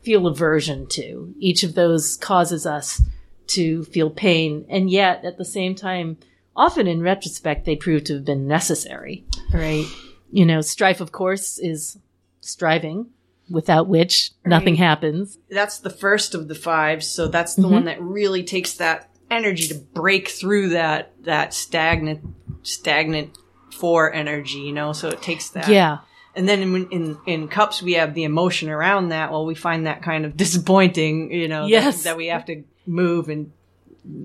feel 0.03 0.27
aversion 0.27 0.87
to 0.87 1.35
each 1.39 1.63
of 1.63 1.75
those 1.75 2.17
causes 2.17 2.67
us 2.67 3.03
to 3.47 3.85
feel 3.85 4.11
pain 4.11 4.65
and 4.69 4.91
yet 4.91 5.25
at 5.25 5.39
the 5.39 5.45
same 5.45 5.75
time 5.75 6.17
often 6.57 6.87
in 6.87 7.03
retrospect 7.03 7.65
they 7.65 7.77
prove 7.77 8.05
to 8.05 8.15
have 8.15 8.25
been 8.25 8.47
necessary 8.47 9.25
Right. 9.53 9.87
you 10.31 10.45
know 10.45 10.61
strife 10.61 11.01
of 11.01 11.13
course 11.13 11.59
is 11.59 11.99
striving 12.41 13.07
without 13.51 13.87
which 13.89 14.31
nothing 14.47 14.75
Right. 14.75 14.79
happens 14.85 15.39
That's 15.51 15.79
the 15.79 15.91
first 15.91 16.35
of 16.35 16.49
the 16.49 16.55
fives, 16.55 17.07
so 17.09 17.27
that's 17.29 17.55
the 17.55 17.63
Mm-hmm. 17.63 17.73
one 17.73 17.85
that 17.85 18.01
really 18.03 18.43
takes 18.45 18.75
that 18.75 19.09
energy 19.33 19.69
to 19.69 19.75
break 19.75 20.29
through 20.29 20.71
that 20.71 21.13
that 21.25 21.53
stagnant 21.55 22.21
stagnant 22.63 23.37
four 23.73 24.13
energy, 24.13 24.59
you 24.59 24.73
know. 24.73 24.93
So 24.93 25.09
it 25.09 25.23
takes 25.23 25.51
that. 25.51 25.69
yeah 25.69 25.99
And 26.37 26.49
then 26.49 26.63
in, 26.63 26.89
in 26.91 27.19
in 27.27 27.49
cups 27.49 27.83
we 27.83 27.95
have 27.95 28.15
the 28.15 28.25
emotion 28.25 28.69
around 28.71 29.09
that. 29.11 29.31
Well, 29.33 29.45
we 29.47 29.55
find 29.55 29.87
that 29.87 30.03
kind 30.03 30.25
of 30.25 30.37
disappointing, 30.45 31.33
you 31.33 31.49
know. 31.49 31.63
that- 31.63 31.71
Yes. 31.71 32.03
That, 32.05 32.17
we 32.17 32.27
have 32.29 32.45
to 32.47 32.63
move 32.87 33.29
and 33.29 33.53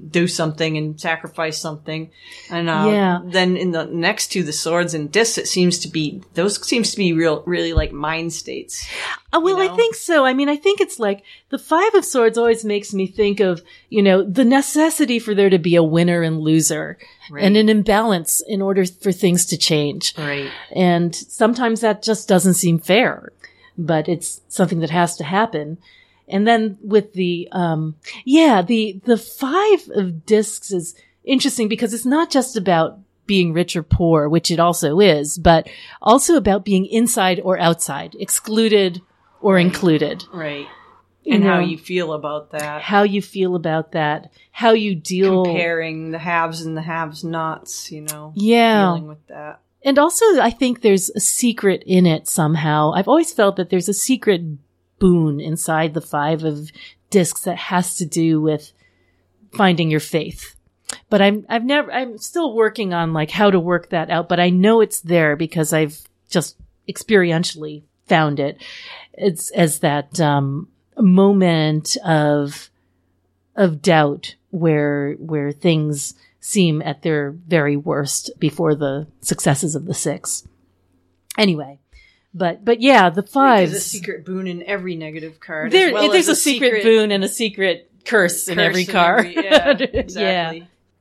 do 0.09 0.27
something 0.27 0.75
and 0.75 0.99
sacrifice 0.99 1.59
something. 1.59 2.09
And 2.49 2.67
uh, 2.67 2.85
Yeah. 2.89 3.19
then 3.23 3.55
in 3.55 3.71
the 3.71 3.85
next 3.85 4.31
to 4.31 4.41
the 4.41 4.51
swords 4.53 4.95
and 4.95 5.11
discs, 5.11 5.37
it 5.37 5.47
seems 5.47 5.77
to 5.79 5.87
be 5.87 6.21
those 6.33 6.65
seems 6.67 6.91
to 6.91 6.97
be 6.97 7.13
real, 7.13 7.43
really 7.45 7.73
like 7.73 7.91
mind 7.91 8.33
states. 8.33 8.87
Uh, 9.31 9.39
well, 9.39 9.57
you 9.63 9.69
I 9.71 9.75
think 9.75 9.93
so. 9.93 10.25
I 10.25 10.33
mean, 10.33 10.49
I 10.49 10.55
think 10.55 10.81
it's 10.81 10.97
like 10.99 11.23
the 11.49 11.59
Five 11.59 11.93
of 11.93 12.03
Swords 12.05 12.37
always 12.39 12.65
makes 12.65 12.91
me 12.93 13.05
think 13.05 13.39
of, 13.39 13.61
you 13.89 14.01
know, 14.01 14.23
the 14.23 14.45
necessity 14.45 15.19
for 15.19 15.35
there 15.35 15.49
to 15.51 15.59
be 15.59 15.75
a 15.75 15.83
winner 15.83 16.23
and 16.23 16.39
loser 16.39 16.97
Right. 17.29 17.43
and 17.43 17.55
an 17.57 17.69
imbalance 17.69 18.41
in 18.47 18.61
order 18.61 18.85
for 18.85 19.11
things 19.11 19.45
to 19.47 19.57
change. 19.57 20.13
Right. 20.17 20.49
And 20.75 21.13
sometimes 21.13 21.81
that 21.81 22.01
just 22.01 22.27
doesn't 22.27 22.53
seem 22.55 22.79
fair, 22.79 23.31
but 23.77 24.07
it's 24.09 24.41
something 24.47 24.79
that 24.79 24.89
has 24.91 25.17
to 25.17 25.23
happen. 25.23 25.77
And 26.27 26.47
then 26.47 26.77
with 26.81 27.13
the, 27.13 27.47
um, 27.51 27.95
yeah, 28.25 28.61
the, 28.61 28.99
the 29.05 29.17
five 29.17 29.89
of 29.95 30.25
discs 30.25 30.71
is 30.71 30.95
interesting 31.23 31.67
because 31.67 31.93
it's 31.93 32.05
not 32.05 32.29
just 32.29 32.57
about 32.57 32.99
being 33.25 33.53
rich 33.53 33.75
or 33.75 33.83
poor, 33.83 34.29
which 34.29 34.49
it 34.51 34.59
also 34.59 34.99
is, 34.99 35.37
but 35.37 35.69
also 36.01 36.35
about 36.35 36.65
being 36.65 36.85
inside 36.85 37.39
or 37.43 37.59
outside, 37.59 38.15
excluded 38.19 39.01
or 39.41 39.57
included. 39.57 40.23
Right. 40.33 40.67
You 41.23 41.35
And 41.35 41.43
how 41.43 41.59
you 41.59 41.77
feel 41.77 42.13
about 42.13 42.51
that. 42.51 42.81
how 42.81 43.03
you 43.03 43.21
feel 43.21 43.55
about 43.55 43.91
that, 43.91 44.31
how 44.51 44.71
you 44.71 44.95
deal. 44.95 45.43
Comparing 45.43 46.11
the 46.11 46.19
haves 46.19 46.61
and 46.61 46.75
the 46.77 46.81
haves 46.81 47.23
nots, 47.23 47.91
you 47.91 48.01
know. 48.01 48.31
Yeah. 48.35 48.85
Dealing 48.85 49.07
with 49.07 49.27
that. 49.27 49.59
And 49.83 49.99
also, 49.99 50.25
I 50.39 50.49
think 50.49 50.81
there's 50.81 51.09
a 51.09 51.19
secret 51.19 51.83
in 51.85 52.05
it 52.05 52.27
somehow. 52.27 52.91
I've 52.93 53.07
always 53.07 53.33
felt 53.33 53.57
that 53.57 53.69
there's 53.69 53.89
a 53.89 53.93
secret 53.93 54.41
boon 54.99 55.39
inside 55.39 55.93
the 55.93 56.01
five 56.01 56.43
of 56.43 56.71
discs 57.09 57.41
that 57.41 57.57
has 57.57 57.95
to 57.97 58.05
do 58.05 58.41
with 58.41 58.71
finding 59.53 59.89
your 59.89 59.99
faith. 59.99 60.55
But 61.09 61.21
I'm, 61.21 61.45
I've 61.49 61.65
never, 61.65 61.91
I'm 61.91 62.17
still 62.17 62.55
working 62.55 62.93
on 62.93 63.13
like 63.13 63.31
how 63.31 63.51
to 63.51 63.59
work 63.59 63.89
that 63.89 64.09
out, 64.09 64.29
but 64.29 64.39
I 64.39 64.49
know 64.49 64.81
it's 64.81 65.01
there 65.01 65.35
because 65.35 65.73
I've 65.73 65.99
just 66.29 66.57
experientially 66.87 67.83
found 68.07 68.39
it. 68.39 68.61
It's 69.13 69.51
as 69.51 69.79
that, 69.79 70.19
um, 70.19 70.69
moment 70.97 71.97
of, 72.05 72.69
of 73.55 73.81
doubt 73.81 74.35
where, 74.49 75.13
where 75.13 75.51
things 75.51 76.15
seem 76.39 76.81
at 76.81 77.01
their 77.01 77.31
very 77.31 77.75
worst 77.75 78.31
before 78.39 78.73
the 78.73 79.07
successes 79.21 79.75
of 79.75 79.85
the 79.85 79.93
six. 79.93 80.47
Anyway, 81.37 81.79
but, 82.37 82.63
but 82.63 82.81
yeah, 82.81 83.09
the 83.09 83.21
There's 83.21 83.31
fives. 83.31 83.73
a 83.73 83.79
secret 83.79 84.25
boon 84.25 84.47
in 84.47 84.63
every 84.63 84.95
negative 84.95 85.39
card. 85.39 85.71
There, 85.71 85.87
as 85.87 85.93
well 85.93 86.11
there's 86.11 86.29
as 86.29 86.37
a, 86.37 86.41
secret, 86.41 86.83
boon 86.83 87.11
and 87.11 87.23
a 87.23 87.27
secret 87.27 87.89
curse, 88.05 88.47
in 88.47 88.59
every 88.59 88.85
car. 88.85 89.25
yeah, 89.25 89.77
yeah. 90.07 90.53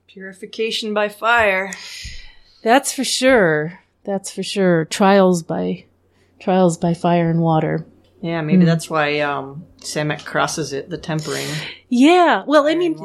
Purification 0.06 0.94
by 0.94 1.08
fire. 1.08 1.72
that's 2.62 2.92
for 2.92 3.04
sure. 3.04 3.80
That's 4.04 4.30
for 4.30 4.42
sure. 4.42 4.84
Trials 4.86 5.42
by 5.42 5.84
trials 6.40 6.78
by 6.78 6.94
fire 6.94 7.28
and 7.30 7.40
water. 7.40 7.84
Yeah, 8.22 8.40
maybe 8.40 8.60
Hmm. 8.60 8.64
that's 8.66 8.88
why 8.88 9.20
um, 9.20 9.64
Samek 9.80 10.24
crosses 10.24 10.72
it, 10.72 10.88
the 10.88 10.96
tempering. 10.98 11.46
Yeah. 11.88 12.44
Well, 12.46 12.66
I 12.66 12.74
mean, 12.74 12.96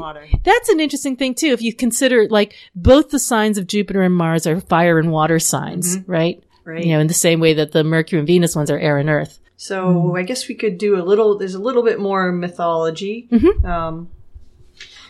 that's 0.44 0.70
an 0.70 0.80
interesting 0.80 1.16
thing 1.18 1.36
too. 1.36 1.48
If 1.48 1.62
you 1.62 1.74
consider 1.74 2.28
like 2.30 2.56
both 2.76 3.10
the 3.10 3.20
signs 3.20 3.58
of 3.58 3.68
Jupiter 3.68 4.02
and 4.04 4.16
Mars 4.16 4.48
are 4.48 4.62
fire 4.62 4.98
and 5.00 5.12
water 5.12 5.38
signs, 5.38 5.98
right? 6.08 6.42
Right. 6.64 6.84
You 6.86 6.94
know, 6.94 7.00
in 7.00 7.08
the 7.08 7.14
same 7.14 7.40
way 7.40 7.54
that 7.56 7.72
the 7.72 7.84
Mercury 7.84 8.20
and 8.20 8.28
Venus 8.28 8.56
ones 8.56 8.70
are 8.70 8.78
air 8.78 8.98
and 8.98 9.10
earth. 9.10 9.40
So 9.58 9.92
Hmm. 10.10 10.16
I 10.16 10.24
guess 10.24 10.48
we 10.48 10.56
could 10.56 10.78
do 10.78 10.96
a 11.00 11.04
little. 11.04 11.38
There's 11.38 11.56
a 11.56 11.60
little 11.62 11.84
bit 11.84 12.00
more 12.00 12.32
mythology. 12.32 13.28
Mm-hmm. 13.32 13.66
Um, 13.66 14.10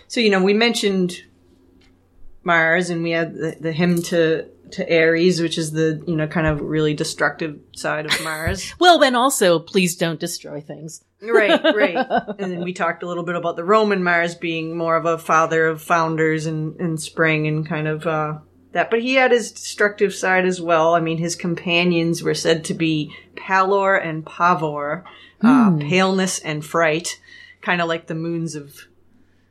so 0.07 0.19
you 0.19 0.29
know, 0.29 0.43
we 0.43 0.53
mentioned 0.53 1.23
Mars, 2.43 2.89
and 2.89 3.03
we 3.03 3.11
had 3.11 3.33
the, 3.33 3.55
the 3.59 3.71
hymn 3.71 4.01
to 4.03 4.45
to 4.71 4.83
Ares, 4.97 5.41
which 5.41 5.57
is 5.57 5.71
the 5.71 6.01
you 6.07 6.15
know 6.15 6.27
kind 6.27 6.47
of 6.47 6.61
really 6.61 6.93
destructive 6.93 7.59
side 7.75 8.05
of 8.05 8.23
Mars. 8.23 8.73
Well, 8.79 9.03
and 9.03 9.15
also, 9.15 9.59
please 9.59 9.95
don't 9.95 10.19
destroy 10.19 10.61
things. 10.61 11.03
right, 11.21 11.61
right. 11.75 11.95
And 12.39 12.51
then 12.51 12.63
we 12.63 12.73
talked 12.73 13.03
a 13.03 13.07
little 13.07 13.23
bit 13.23 13.35
about 13.35 13.55
the 13.57 13.63
Roman 13.63 14.03
Mars 14.03 14.33
being 14.35 14.75
more 14.77 14.95
of 14.95 15.05
a 15.05 15.17
father 15.17 15.67
of 15.67 15.81
founders 15.81 16.45
and, 16.45 16.79
and 16.79 16.99
spring 17.01 17.47
and 17.47 17.67
kind 17.67 17.87
of 17.87 18.07
uh, 18.07 18.39
that. 18.71 18.89
But 18.89 19.01
he 19.01 19.15
had 19.15 19.31
his 19.31 19.51
destructive 19.51 20.13
side 20.13 20.45
as 20.45 20.61
well. 20.61 20.95
I 20.95 20.99
mean, 20.99 21.17
his 21.17 21.35
companions 21.35 22.23
were 22.23 22.33
said 22.35 22.63
to 22.65 22.73
be 22.73 23.15
Pallor 23.35 23.95
and 23.95 24.25
Pavor, 24.25 25.03
uh, 25.41 25.77
paleness 25.79 26.39
and 26.39 26.63
fright, 26.63 27.19
kind 27.61 27.81
of 27.81 27.87
like 27.87 28.07
the 28.07 28.15
moons 28.15 28.55
of 28.55 28.87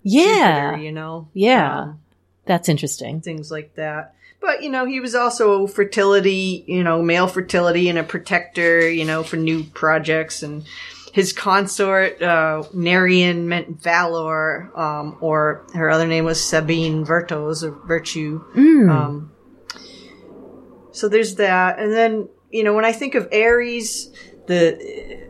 Yeah. 0.03 0.71
Jupiter, 0.71 0.83
you 0.85 0.93
know? 0.93 1.29
Yeah. 1.35 1.81
Um, 1.81 2.01
That's 2.47 2.68
interesting. 2.68 3.21
things 3.21 3.51
like 3.51 3.75
that. 3.75 4.14
But, 4.41 4.62
you 4.62 4.71
know, 4.71 4.87
he 4.87 5.01
was 5.01 5.14
also 5.14 5.66
fertility, 5.66 6.64
you 6.66 6.83
know, 6.83 7.03
male 7.03 7.27
fertility 7.29 7.91
and 7.91 7.99
a 7.99 8.03
protector, 8.03 8.89
you 8.89 9.05
know, 9.05 9.23
for 9.23 9.37
new 9.37 9.64
projects. 9.64 10.43
And 10.43 10.64
his 11.13 11.33
consort, 11.33 12.23
uh, 12.23 12.63
Nerian 12.75 13.47
meant 13.47 13.83
valor, 13.83 14.71
um, 14.79 15.17
or 15.21 15.67
her 15.75 15.91
other 15.91 16.07
name 16.07 16.25
was 16.25 16.43
Sabine 16.43 17.05
Virtus, 17.05 17.65
or 17.65 17.73
virtue. 17.87 18.45
Um, 18.91 19.33
so 20.93 21.09
there's 21.09 21.37
that. 21.37 21.79
And 21.79 21.93
then, 21.93 22.29
you 22.51 22.63
know, 22.65 22.75
when 22.75 22.85
I 22.85 22.93
think 22.93 23.15
of 23.15 23.29
Aries, 23.33 24.11
the, 24.47 25.29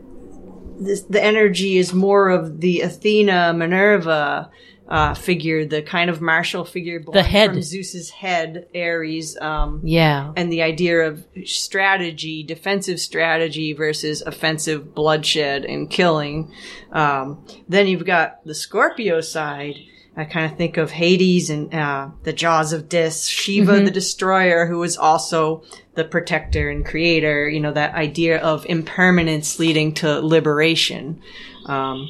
this, 0.79 1.01
the 1.03 1.23
energy 1.23 1.77
is 1.77 1.93
more 1.93 2.29
of 2.29 2.61
the 2.61 2.81
Athena, 2.81 3.53
Minerva, 3.53 4.49
uh, 4.91 5.13
figure, 5.13 5.65
the 5.65 5.81
kind 5.81 6.09
of 6.09 6.19
martial 6.19 6.65
figure 6.65 6.99
born 6.99 7.15
The 7.15 7.23
head. 7.23 7.51
from 7.51 7.61
Zeus's 7.61 8.09
head, 8.09 8.67
Ares, 8.75 9.37
um, 9.39 9.79
Yeah. 9.85 10.33
and 10.35 10.51
the 10.51 10.61
idea 10.63 11.07
of 11.07 11.25
strategy, 11.45 12.43
defensive 12.43 12.99
strategy 12.99 13.71
versus 13.71 14.21
offensive 14.21 14.93
bloodshed 14.93 15.63
and 15.63 15.89
killing. 15.89 16.51
Um, 16.91 17.45
then 17.69 17.87
you've 17.87 18.05
got 18.05 18.45
the 18.45 18.53
Scorpio 18.53 19.21
side. 19.21 19.75
I 20.17 20.25
kind 20.25 20.51
of 20.51 20.57
think 20.57 20.75
of 20.75 20.91
Hades 20.91 21.49
and 21.49 21.73
uh, 21.73 22.09
the 22.23 22.33
jaws 22.33 22.73
of 22.73 22.89
Dis, 22.89 23.27
Shiva 23.27 23.79
the 23.79 23.91
destroyer, 23.91 24.65
who 24.65 24.79
was 24.79 24.97
also 24.97 25.63
the 25.95 26.03
protector 26.03 26.69
and 26.69 26.85
creator. 26.85 27.47
You 27.47 27.61
know 27.61 27.71
that 27.71 27.95
idea 27.95 28.39
of 28.41 28.65
impermanence 28.65 29.57
leading 29.57 29.93
to 29.95 30.19
liberation. 30.19 31.21
Um, 31.65 32.09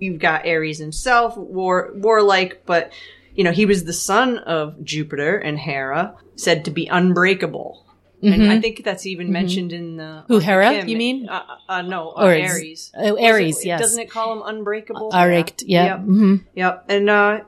you've 0.00 0.18
got 0.20 0.46
Ares 0.46 0.78
himself, 0.78 1.36
war 1.36 1.90
warlike, 1.94 2.62
but 2.66 2.92
you 3.34 3.44
know 3.44 3.52
he 3.52 3.66
was 3.66 3.84
the 3.84 3.92
son 3.92 4.38
of 4.38 4.82
Jupiter 4.84 5.36
and 5.38 5.58
Hera, 5.58 6.14
said 6.36 6.64
to 6.64 6.70
be 6.70 6.86
unbreakable. 6.86 7.86
And 8.22 8.52
I 8.52 8.60
think 8.60 8.84
that's 8.84 9.06
even 9.06 9.32
mentioned 9.32 9.72
in 9.72 9.96
the 9.96 10.02
Mm-hmm. 10.02 10.32
Who, 10.34 10.38
Hera, 10.40 10.84
you 10.86 10.96
mean? 10.98 11.26
Uh, 11.26 11.42
uh, 11.68 11.72
uh, 11.72 11.82
no, 11.82 12.10
uh, 12.10 12.24
Or 12.24 12.34
Ares. 12.34 12.92
oh, 12.94 13.16
Ares, 13.18 13.60
it- 13.60 13.66
yes. 13.66 13.80
Doesn't 13.80 13.98
it 14.02 14.10
call 14.10 14.34
him 14.34 14.42
unbreakable? 14.44 15.10
Arect, 15.14 15.62
yeah. 15.66 15.84
Yep. 15.86 15.98
hmm 16.00 16.36
Yep. 16.54 16.84
And, 16.90 17.08
uh, 17.08 17.40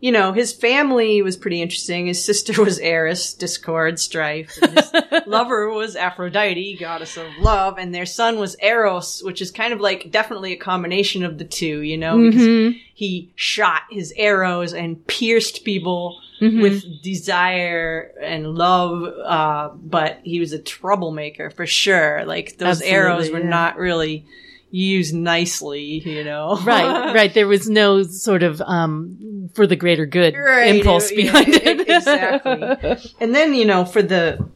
you 0.00 0.12
know, 0.12 0.32
his 0.32 0.52
family 0.52 1.22
was 1.22 1.36
pretty 1.36 1.60
interesting. 1.60 2.06
His 2.06 2.24
sister 2.24 2.62
was 2.62 2.78
Eris, 2.78 3.34
discord, 3.34 3.98
strife. 3.98 4.54
His 4.54 4.92
lover 5.26 5.70
was 5.70 5.96
Aphrodite, 5.96 6.76
goddess 6.78 7.16
of 7.16 7.26
love. 7.40 7.78
And 7.78 7.94
their 7.94 8.06
son 8.06 8.38
was 8.38 8.56
Eros, 8.62 9.22
which 9.24 9.42
is 9.42 9.50
kind 9.50 9.72
of 9.72 9.80
like 9.80 10.10
definitely 10.10 10.52
a 10.52 10.56
combination 10.56 11.24
of 11.24 11.38
the 11.38 11.44
two, 11.44 11.80
you 11.82 11.96
know, 11.98 12.16
because 12.16 12.42
Mm-hmm. 12.42 12.78
he 12.94 13.32
shot 13.34 13.82
his 13.90 14.12
arrows 14.16 14.72
and 14.72 15.04
pierced 15.06 15.64
people 15.64 16.20
Mm-hmm. 16.40 16.62
with 16.62 17.02
desire 17.02 18.12
and 18.22 18.54
love. 18.54 19.02
Uh, 19.24 19.70
but 19.74 20.20
he 20.22 20.38
was 20.38 20.52
a 20.52 20.58
troublemaker 20.60 21.50
for 21.50 21.66
sure. 21.66 22.24
Like 22.26 22.58
those 22.58 22.76
Absolutely, 22.80 22.94
arrows 22.96 23.30
were 23.32 23.40
yeah. 23.40 23.48
not 23.48 23.76
really 23.76 24.24
used 24.70 25.14
nicely, 25.14 26.00
you 26.00 26.24
know? 26.24 26.58
Right, 26.64 27.14
right. 27.14 27.32
There 27.34 27.48
was 27.48 27.68
no 27.68 28.02
sort 28.02 28.42
of 28.42 28.60
um 28.60 29.48
for 29.54 29.66
the 29.66 29.76
greater 29.76 30.04
good 30.06 30.34
Right, 30.36 30.74
impulse 30.76 31.10
yeah, 31.10 31.16
behind 31.32 31.48
e- 31.48 31.60
it. 31.64 31.80
exactly. 31.88 33.12
And 33.20 33.34
then, 33.34 33.54
you 33.54 33.64
know, 33.64 33.84
for 33.84 34.02
the 34.02 34.46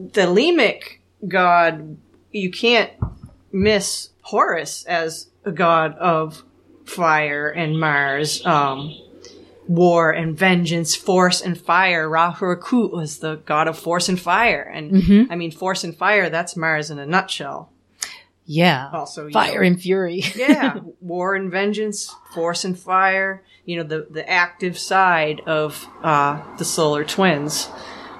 Thelemic 0.00 0.98
god, 1.26 1.96
you 2.32 2.50
can't 2.50 2.90
miss 3.52 4.10
Horus 4.22 4.84
as 4.84 5.28
a 5.44 5.52
god 5.52 5.96
of 5.98 6.42
fire 6.84 7.48
and 7.48 7.78
Mars, 7.78 8.44
um, 8.44 8.94
war 9.68 10.10
and 10.10 10.36
vengeance, 10.36 10.94
force 10.94 11.40
and 11.40 11.58
fire. 11.58 12.08
Ra-Hoor-Khuit 12.08 12.92
was 12.92 13.18
the 13.18 13.36
god 13.46 13.68
of 13.68 13.78
force 13.78 14.08
and 14.08 14.20
fire. 14.20 14.62
And 14.62 14.90
Mm-hmm. 14.92 15.32
I 15.32 15.36
mean, 15.36 15.50
force 15.52 15.84
and 15.84 15.96
fire, 15.96 16.28
that's 16.30 16.56
Mars 16.56 16.90
in 16.90 16.98
a 16.98 17.06
nutshell. 17.06 17.70
Yeah. 18.46 18.90
Also, 18.92 19.28
Fire 19.30 19.60
know, 19.60 19.66
and 19.66 19.80
fury. 19.80 20.22
yeah, 20.36 20.78
war 21.00 21.34
and 21.34 21.50
vengeance, 21.50 22.14
force 22.32 22.64
and 22.64 22.78
fire. 22.78 23.42
You 23.64 23.78
know 23.78 23.82
the 23.82 24.06
the 24.08 24.28
active 24.28 24.78
side 24.78 25.42
of 25.46 25.86
uh, 26.02 26.42
the 26.56 26.64
solar 26.64 27.04
twins, 27.04 27.68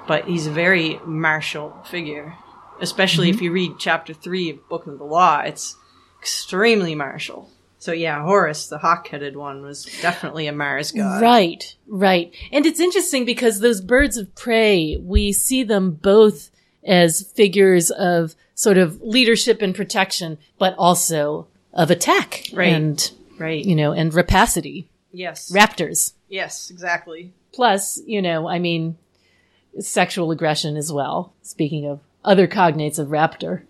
but 0.07 0.25
he's 0.25 0.45
a 0.45 0.51
very 0.51 0.99
martial 1.05 1.75
figure. 1.89 2.35
Especially 2.79 3.31
if 3.31 3.41
you 3.41 3.51
read 3.51 3.79
chapter 3.79 4.13
three 4.13 4.51
of 4.51 4.69
Book 4.69 4.85
of 4.85 4.99
the 4.99 5.03
Law, 5.03 5.39
it's 5.39 5.75
extremely 6.19 6.93
martial. 6.93 7.49
So 7.79 7.91
yeah, 7.91 8.21
Horus, 8.23 8.67
the 8.67 8.77
hawk-headed 8.77 9.35
one, 9.35 9.61
was 9.61 9.85
definitely 10.01 10.47
a 10.47 10.51
Mars 10.51 10.91
god. 10.91 11.21
Right, 11.21 11.75
right. 11.87 12.31
And 12.51 12.65
it's 12.65 12.79
interesting 12.79 13.25
because 13.25 13.59
those 13.59 13.81
birds 13.81 14.17
of 14.17 14.35
prey, 14.35 14.97
we 14.97 15.31
see 15.31 15.63
them 15.63 15.91
both 15.91 16.51
as 16.85 17.21
figures 17.21 17.89
of 17.89 18.35
sort 18.57 18.77
of 18.77 18.99
leadership 19.01 19.61
and 19.61 19.73
protection, 19.75 20.37
but 20.57 20.73
also 20.79 21.47
of 21.73 21.91
attack 21.91 22.49
Right. 22.51 22.73
and, 22.73 23.11
Right. 23.37 23.63
you 23.63 23.75
know, 23.75 23.91
and 23.93 24.11
rapacity. 24.13 24.89
Yes. 25.13 25.51
Raptors. 25.51 26.13
yes. 26.27 26.69
Exactly. 26.71 27.31
Plus, 27.53 28.01
you 28.05 28.21
know, 28.21 28.47
I 28.47 28.57
mean, 28.59 28.97
sexual 29.79 30.31
aggression 30.31 30.75
as 30.75 30.91
well. 30.91 31.33
Speaking 31.43 31.85
of 31.85 31.99
other 32.25 32.47
cognates 32.47 32.97
of 32.99 33.09
raptor. 33.09 33.61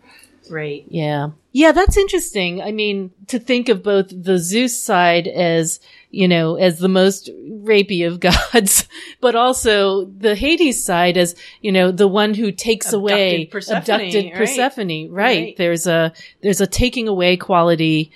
Right. 0.50 0.86
Yeah. 0.88 1.32
Yeah, 1.52 1.74
that's 1.74 1.98
interesting. 1.98 2.62
I 2.62 2.72
mean, 2.72 3.12
to 3.28 3.40
think 3.40 3.68
of 3.68 3.84
both 3.84 4.08
the 4.10 4.38
Zeus 4.38 4.82
side 4.82 5.28
as, 5.28 5.80
you 6.10 6.28
know, 6.28 6.56
as 6.56 6.80
the 6.80 6.88
most 6.88 7.30
rapey 7.50 8.08
of 8.08 8.20
gods, 8.54 8.88
but 9.22 9.36
also 9.36 10.06
the 10.06 10.36
Hades 10.36 10.84
side 10.84 11.18
as, 11.18 11.36
you 11.62 11.72
know, 11.72 11.92
the 11.92 12.08
one 12.08 12.34
who 12.34 12.52
takes 12.52 12.88
Abducted 12.88 13.02
away 13.02 13.46
Persephone, 13.46 13.82
abducted 13.82 14.26
right. 14.26 14.34
Persephone. 14.34 14.88
Right. 15.12 15.12
Right. 15.12 15.58
There's 15.58 15.86
a 15.88 16.14
there's 16.42 16.62
a 16.62 16.68
taking 16.68 17.08
away 17.08 17.38
quality 17.38 18.12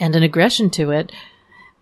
and 0.00 0.16
an 0.16 0.22
aggression 0.22 0.70
to 0.70 0.90
it 0.90 1.12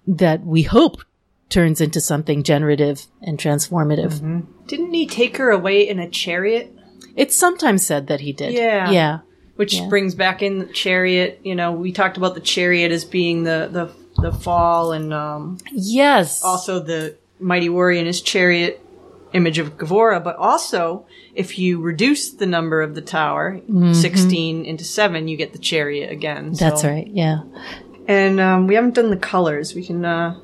that 0.07 0.45
we 0.45 0.63
hope 0.63 1.03
turns 1.49 1.81
into 1.81 2.01
something 2.01 2.43
generative 2.43 3.07
and 3.21 3.39
transformative. 3.39 4.15
Mm-hmm. 4.15 4.41
Didn't 4.67 4.93
he 4.95 5.07
take 5.07 5.37
her 5.37 5.51
away 5.51 5.87
in 5.89 5.99
a 5.99 6.09
chariot? 6.11 6.75
It's 7.15 7.37
sometimes 7.37 7.87
said 7.87 8.07
that 8.09 8.21
he 8.21 8.33
did. 8.33 8.53
Yeah. 8.53 8.91
Yeah. 8.91 9.19
which 9.57 9.75
Yeah. 9.75 9.89
brings 9.89 10.15
back 10.15 10.43
in 10.43 10.59
the 10.59 10.67
chariot. 10.67 11.41
You 11.45 11.55
know, 11.55 11.73
we 11.73 11.93
talked 11.93 12.17
about 12.17 12.35
the 12.35 12.41
chariot 12.41 12.91
as 12.91 13.05
being 13.05 13.45
the 13.45 13.69
the 13.71 14.02
the 14.23 14.33
fall, 14.33 14.93
and 14.93 15.13
um, 15.13 15.59
Yes. 15.73 16.43
also 16.43 16.81
the 16.81 17.17
mighty 17.41 17.69
warrior 17.69 18.01
in 18.01 18.07
his 18.07 18.23
chariot 18.23 18.79
image 19.33 19.59
of 19.59 19.77
Gevura. 19.77 20.23
But 20.23 20.37
also, 20.37 21.07
if 21.35 21.59
you 21.59 21.81
reduce 21.81 22.31
the 22.31 22.47
number 22.47 22.83
of 22.83 22.95
the 22.95 23.03
tower, 23.03 23.61
sixteen 23.93 24.65
into 24.65 24.85
seven, 24.85 25.29
you 25.29 25.37
get 25.37 25.53
the 25.53 25.59
chariot 25.59 26.11
again. 26.11 26.53
That's 26.53 26.85
right. 26.85 27.07
Yeah. 27.07 27.41
And 28.09 28.41
um, 28.41 28.67
we 28.67 28.75
haven't 28.75 28.95
done 28.95 29.11
the 29.11 29.17
colors. 29.17 29.75
We 29.75 29.85
can 29.85 30.05
uh, 30.05 30.39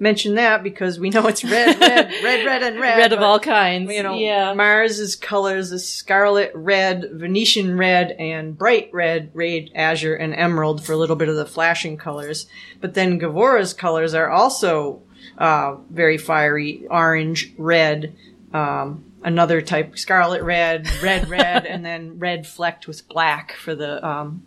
mention 0.00 0.34
that 0.36 0.62
because 0.62 0.98
we 0.98 1.10
know 1.10 1.26
it's 1.26 1.44
red, 1.44 1.78
red, 1.78 2.10
red, 2.24 2.46
red, 2.46 2.62
and 2.62 2.80
red. 2.80 2.98
Red 2.98 3.12
of 3.12 3.18
but- 3.18 3.24
all 3.24 3.38
kinds. 3.38 3.92
you 3.92 4.02
know, 4.02 4.14
yeah. 4.14 4.54
Mars's 4.54 5.14
colors 5.14 5.70
is 5.70 5.86
scarlet 5.88 6.50
red, 6.54 7.08
Venetian 7.12 7.76
red, 7.76 8.12
and 8.12 8.56
bright 8.56 8.90
red, 8.92 9.30
red, 9.34 9.70
azure, 9.74 10.14
and 10.14 10.34
emerald 10.34 10.84
for 10.84 10.92
a 10.92 10.96
little 10.96 11.16
bit 11.16 11.28
of 11.28 11.36
the 11.36 11.46
flashing 11.46 11.96
colors. 11.96 12.46
But 12.80 12.94
then 12.94 13.20
Gevura's 13.20 13.74
colors 13.74 14.14
are 14.14 14.30
also 14.30 15.02
uh, 15.38 15.76
very 15.90 16.18
fiery, 16.18 16.86
orange, 16.88 17.52
red, 17.58 18.16
um, 18.52 19.04
another 19.22 19.60
type, 19.60 19.98
scarlet 19.98 20.42
red, 20.42 20.88
red, 21.02 21.28
red, 21.28 21.66
and 21.66 21.84
then 21.84 22.18
red 22.18 22.46
flecked 22.46 22.88
with 22.88 23.06
black 23.08 23.52
for 23.52 23.74
the 23.74 24.04
um, 24.06 24.42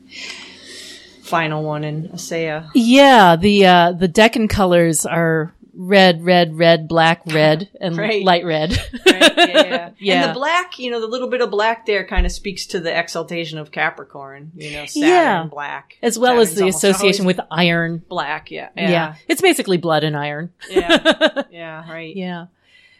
final 1.23 1.63
one 1.63 1.83
in 1.83 2.09
Assiah. 2.09 2.69
Yeah, 2.75 3.35
the 3.35 3.65
uh 3.65 3.91
the 3.93 4.07
decan 4.09 4.49
colors 4.49 5.05
are 5.05 5.53
red, 5.75 6.23
red, 6.23 6.55
red, 6.55 6.87
black, 6.87 7.21
red, 7.25 7.67
and 7.81 7.97
Right. 7.97 8.23
light 8.23 8.45
red. 8.45 8.71
Right, 9.07 9.33
yeah, 9.37 9.89
yeah. 9.97 10.21
And 10.21 10.29
the 10.29 10.33
black, 10.35 10.77
you 10.77 10.91
know, 10.91 11.01
the 11.01 11.07
little 11.07 11.27
bit 11.29 11.41
of 11.41 11.49
black 11.49 11.87
there 11.87 12.05
kind 12.05 12.27
of 12.27 12.31
speaks 12.31 12.67
to 12.67 12.79
the 12.79 12.95
exaltation 12.95 13.57
of 13.57 13.71
Capricorn, 13.71 14.51
you 14.55 14.71
know, 14.73 14.85
Saturn 14.85 15.09
Yeah. 15.09 15.43
black. 15.49 15.97
As 16.03 16.19
well 16.19 16.39
as 16.39 16.53
the 16.53 16.67
association 16.67 17.25
with 17.25 17.39
iron. 17.49 18.03
black, 18.07 18.51
yeah. 18.51 18.69
Yeah. 18.77 18.89
Yeah. 18.91 19.15
It's 19.27 19.41
basically 19.41 19.77
blood 19.77 20.03
and 20.03 20.15
iron. 20.15 20.51
Yeah. 20.69 21.41
Yeah, 21.51 21.89
right. 21.91 22.15
Yeah. 22.15 22.47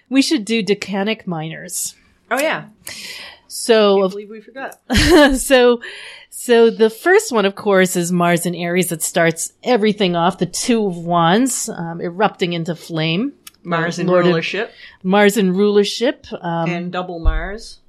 We 0.10 0.22
should 0.24 0.46
do 0.46 0.64
decanic 0.64 1.28
minors. 1.28 1.96
Oh 2.32 2.40
yeah, 2.40 2.66
So 3.54 4.04
I 4.04 4.08
believe 4.08 4.30
we 4.32 4.42
forgot. 4.42 4.80
so 5.36 5.80
so 6.32 6.72
the 6.72 6.90
first 6.90 7.32
one 7.32 7.46
of 7.46 7.54
course 7.54 7.96
is 7.96 8.12
mars 8.12 8.48
and 8.48 8.56
aries 8.56 8.90
that 8.90 9.04
starts 9.04 9.54
everything 9.64 10.16
off 10.16 10.40
the 10.40 10.48
two 10.48 10.88
of 10.88 10.98
wands 10.98 11.70
um, 11.70 12.02
erupting 12.02 12.54
into 12.54 12.76
flame 12.76 13.34
Mars 13.62 14.00
in 14.00 14.08
Lord 14.08 14.22
of- 14.26 14.30
rulership 14.30 14.72
mars 15.04 15.38
in 15.38 15.54
rulership 15.54 16.26
um, 16.42 16.68
and 16.70 16.92
double 16.92 17.20
Mars 17.20 17.80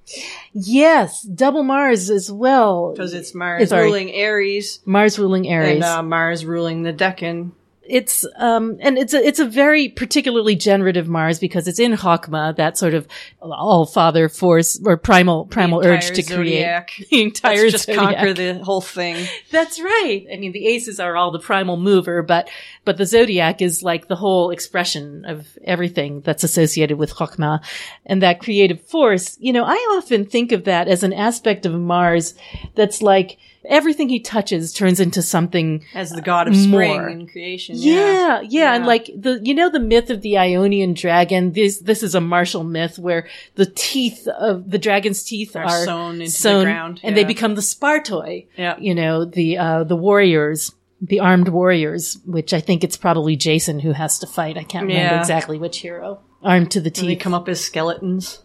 yes 0.53 1.23
double 1.23 1.62
mars 1.62 2.11
as 2.11 2.31
well 2.31 2.93
because 2.93 3.15
it's 3.15 3.35
Mars 3.35 3.71
Sorry. 3.71 3.85
ruling 3.85 4.12
Aries 4.12 4.81
mars 4.85 5.19
ruling 5.19 5.49
aries 5.49 5.77
and 5.77 5.85
uh, 5.85 6.03
Mars 6.03 6.45
ruling 6.45 6.83
the 6.83 6.93
Decan. 6.93 7.53
It's 7.87 8.26
um 8.37 8.78
and 8.80 8.97
it's 8.99 9.12
a 9.12 9.18
it's 9.24 9.39
a 9.39 9.45
very 9.45 9.89
particularly 9.89 10.55
generative 10.55 11.09
Mars 11.09 11.39
because 11.39 11.68
it's 11.68 11.78
in 11.78 11.93
Chokmah, 11.93 12.57
that 12.57 12.78
sort 12.78 12.95
of 12.95 13.07
all 13.41 13.87
father 13.87 14.28
force 14.28 14.80
or 14.85 14.97
primal 14.97 15.47
primal 15.47 15.85
urge 15.85 16.11
to 16.12 16.22
create 16.22 16.85
the 17.11 17.22
entire 17.22 17.62
Let's 17.62 17.72
just 17.72 17.87
zodiac. 17.87 18.16
conquer 18.16 18.32
the 18.32 18.64
whole 18.64 18.80
thing. 18.80 19.26
That's 19.51 19.80
right. 19.80 20.26
I 20.32 20.37
mean, 20.37 20.53
the 20.53 20.66
aces 20.66 20.99
are 21.01 21.16
all 21.16 21.30
the 21.30 21.39
primal 21.39 21.76
mover, 21.76 22.22
but 22.22 22.49
but 22.85 22.97
the 22.97 23.07
zodiac 23.07 23.61
is 23.61 23.82
like 23.82 24.09
the 24.09 24.16
whole 24.16 24.51
expression 24.51 25.24
of 25.24 25.47
everything 25.64 26.20
that's 26.22 26.45
associated 26.45 26.99
with 26.99 27.14
Chokmah 27.14 27.62
and 28.07 28.22
that 28.22 28.41
creative 28.41 28.80
force. 28.82 29.37
You 29.41 29.53
know, 29.53 29.64
I 29.64 29.74
often 29.97 30.24
think 30.26 30.53
of 30.53 30.64
that 30.64 30.89
as 30.89 31.03
an 31.03 31.12
aspect 31.12 31.66
of 31.66 31.74
Mars 31.74 32.35
that's 32.74 33.03
like 33.03 33.39
everything 33.69 34.09
he 34.09 34.21
touches 34.21 34.73
turns 34.73 35.01
into 35.01 35.23
something 35.23 35.85
As 35.95 36.11
the 36.11 36.21
god 36.23 36.49
of 36.49 36.57
spring 36.57 36.93
More. 36.93 37.07
and 37.09 37.31
creation. 37.31 37.77
yeah, 37.79 38.41
yeah, 38.43 38.75
and 38.75 38.87
like 38.87 39.07
the 39.17 39.41
you 39.43 39.55
know 39.55 39.71
the 39.71 39.81
myth 39.81 40.11
of 40.11 40.21
the 40.23 40.39
Ionian 40.39 40.95
dragon. 40.95 41.53
This 41.53 41.79
this 41.81 42.03
is 42.03 42.15
a 42.15 42.21
martial 42.21 42.65
myth 42.65 42.99
where 42.99 43.27
the 43.55 43.67
teeth 43.67 44.27
of 44.29 44.71
the 44.71 44.79
dragon's 44.79 45.23
teeth 45.25 45.57
Are 45.57 45.65
are, 45.65 45.85
sewn 45.85 46.15
into 46.15 46.25
the 46.27 46.31
sewn, 46.31 46.65
ground, 46.65 47.01
and 47.03 47.17
they 47.17 47.25
become 47.25 47.55
the 47.55 47.62
Spartoi. 47.62 48.47
Yeah. 48.57 48.77
you 48.79 48.95
know 48.95 49.25
the 49.25 49.59
uh, 49.59 49.85
the 49.85 49.97
warriors, 49.97 50.73
the 51.01 51.21
armed 51.21 51.49
warriors. 51.49 52.19
Which 52.27 52.53
I 52.55 52.61
think 52.61 52.85
it's 52.85 52.97
probably 52.97 53.37
Jason 53.37 53.81
who 53.81 53.93
has 53.93 54.19
to 54.21 54.27
fight. 54.27 54.57
I 54.57 54.65
can't 54.65 54.87
remember 54.87 55.15
Yeah. 55.15 55.21
exactly 55.21 55.59
which 55.59 55.79
hero 55.79 56.21
armed 56.43 56.71
to 56.73 56.81
the 56.81 56.89
And 56.89 57.09
they 57.09 57.15
teeth. 57.15 57.21
come 57.23 57.33
up 57.35 57.49
as 57.49 57.61
skeletons. 57.65 58.43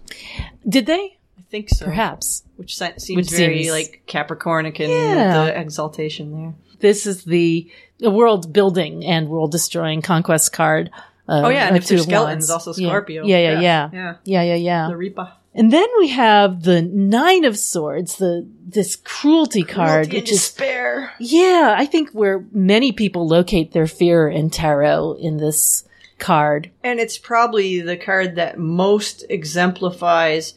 Did 0.67 0.86
they? 0.86 1.17
Think 1.51 1.69
so. 1.69 1.85
Perhaps. 1.85 2.43
Which 2.57 2.77
se- 2.77 2.95
seems 2.97 3.17
Which 3.17 3.29
very 3.31 3.63
seems- 3.63 3.71
like 3.73 4.03
Capricornican 4.07 4.87
Yeah. 4.89 5.45
the 5.45 5.59
exaltation 5.59 6.31
there. 6.33 6.53
This 6.79 7.05
is 7.07 7.23
the, 7.25 7.69
the 7.99 8.11
world 8.11 8.53
building 8.53 9.05
and 9.05 9.27
world 9.29 9.51
destroying 9.51 10.01
conquest 10.01 10.53
card. 10.53 10.91
Uh, 11.27 11.41
Oh 11.45 11.49
yeah, 11.49 11.67
and 11.67 11.77
if 11.77 11.89
of 11.91 11.99
skeletons, 12.01 12.49
also 12.49 12.73
Yeah. 12.73 12.87
Scorpio. 12.89 13.25
Yeah, 13.25 13.37
yeah, 13.37 13.59
yeah, 13.61 13.89
Yeah. 13.93 14.15
yeah, 14.23 14.41
yeah, 14.43 14.55
yeah. 14.55 14.87
The 14.89 14.97
Reaper. 14.97 15.31
And 15.55 15.73
then 15.73 15.87
we 15.99 16.09
have 16.09 16.63
the 16.63 16.81
Nine 16.81 17.43
of 17.43 17.57
Swords, 17.57 18.17
the 18.17 18.47
this 18.67 18.95
cruelty 18.95 19.63
card, 19.63 20.07
Cruelty 20.07 20.17
and 20.17 20.23
which 20.23 20.31
is 20.31 20.37
despair. 20.39 21.11
yeah, 21.19 21.73
I 21.75 21.85
think 21.87 22.11
where 22.11 22.45
many 22.51 22.91
people 22.91 23.27
locate 23.27 23.71
their 23.73 23.87
fear 23.87 24.29
in 24.29 24.51
tarot 24.51 25.13
in 25.19 25.37
this 25.37 25.83
card. 26.19 26.69
And 26.83 26.99
it's 26.99 27.17
probably 27.17 27.79
the 27.81 27.97
card 27.97 28.35
that 28.35 28.59
most 28.59 29.25
exemplifies 29.29 30.53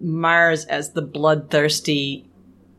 Mars 0.00 0.64
as 0.66 0.92
the 0.92 1.02
bloodthirsty 1.02 2.24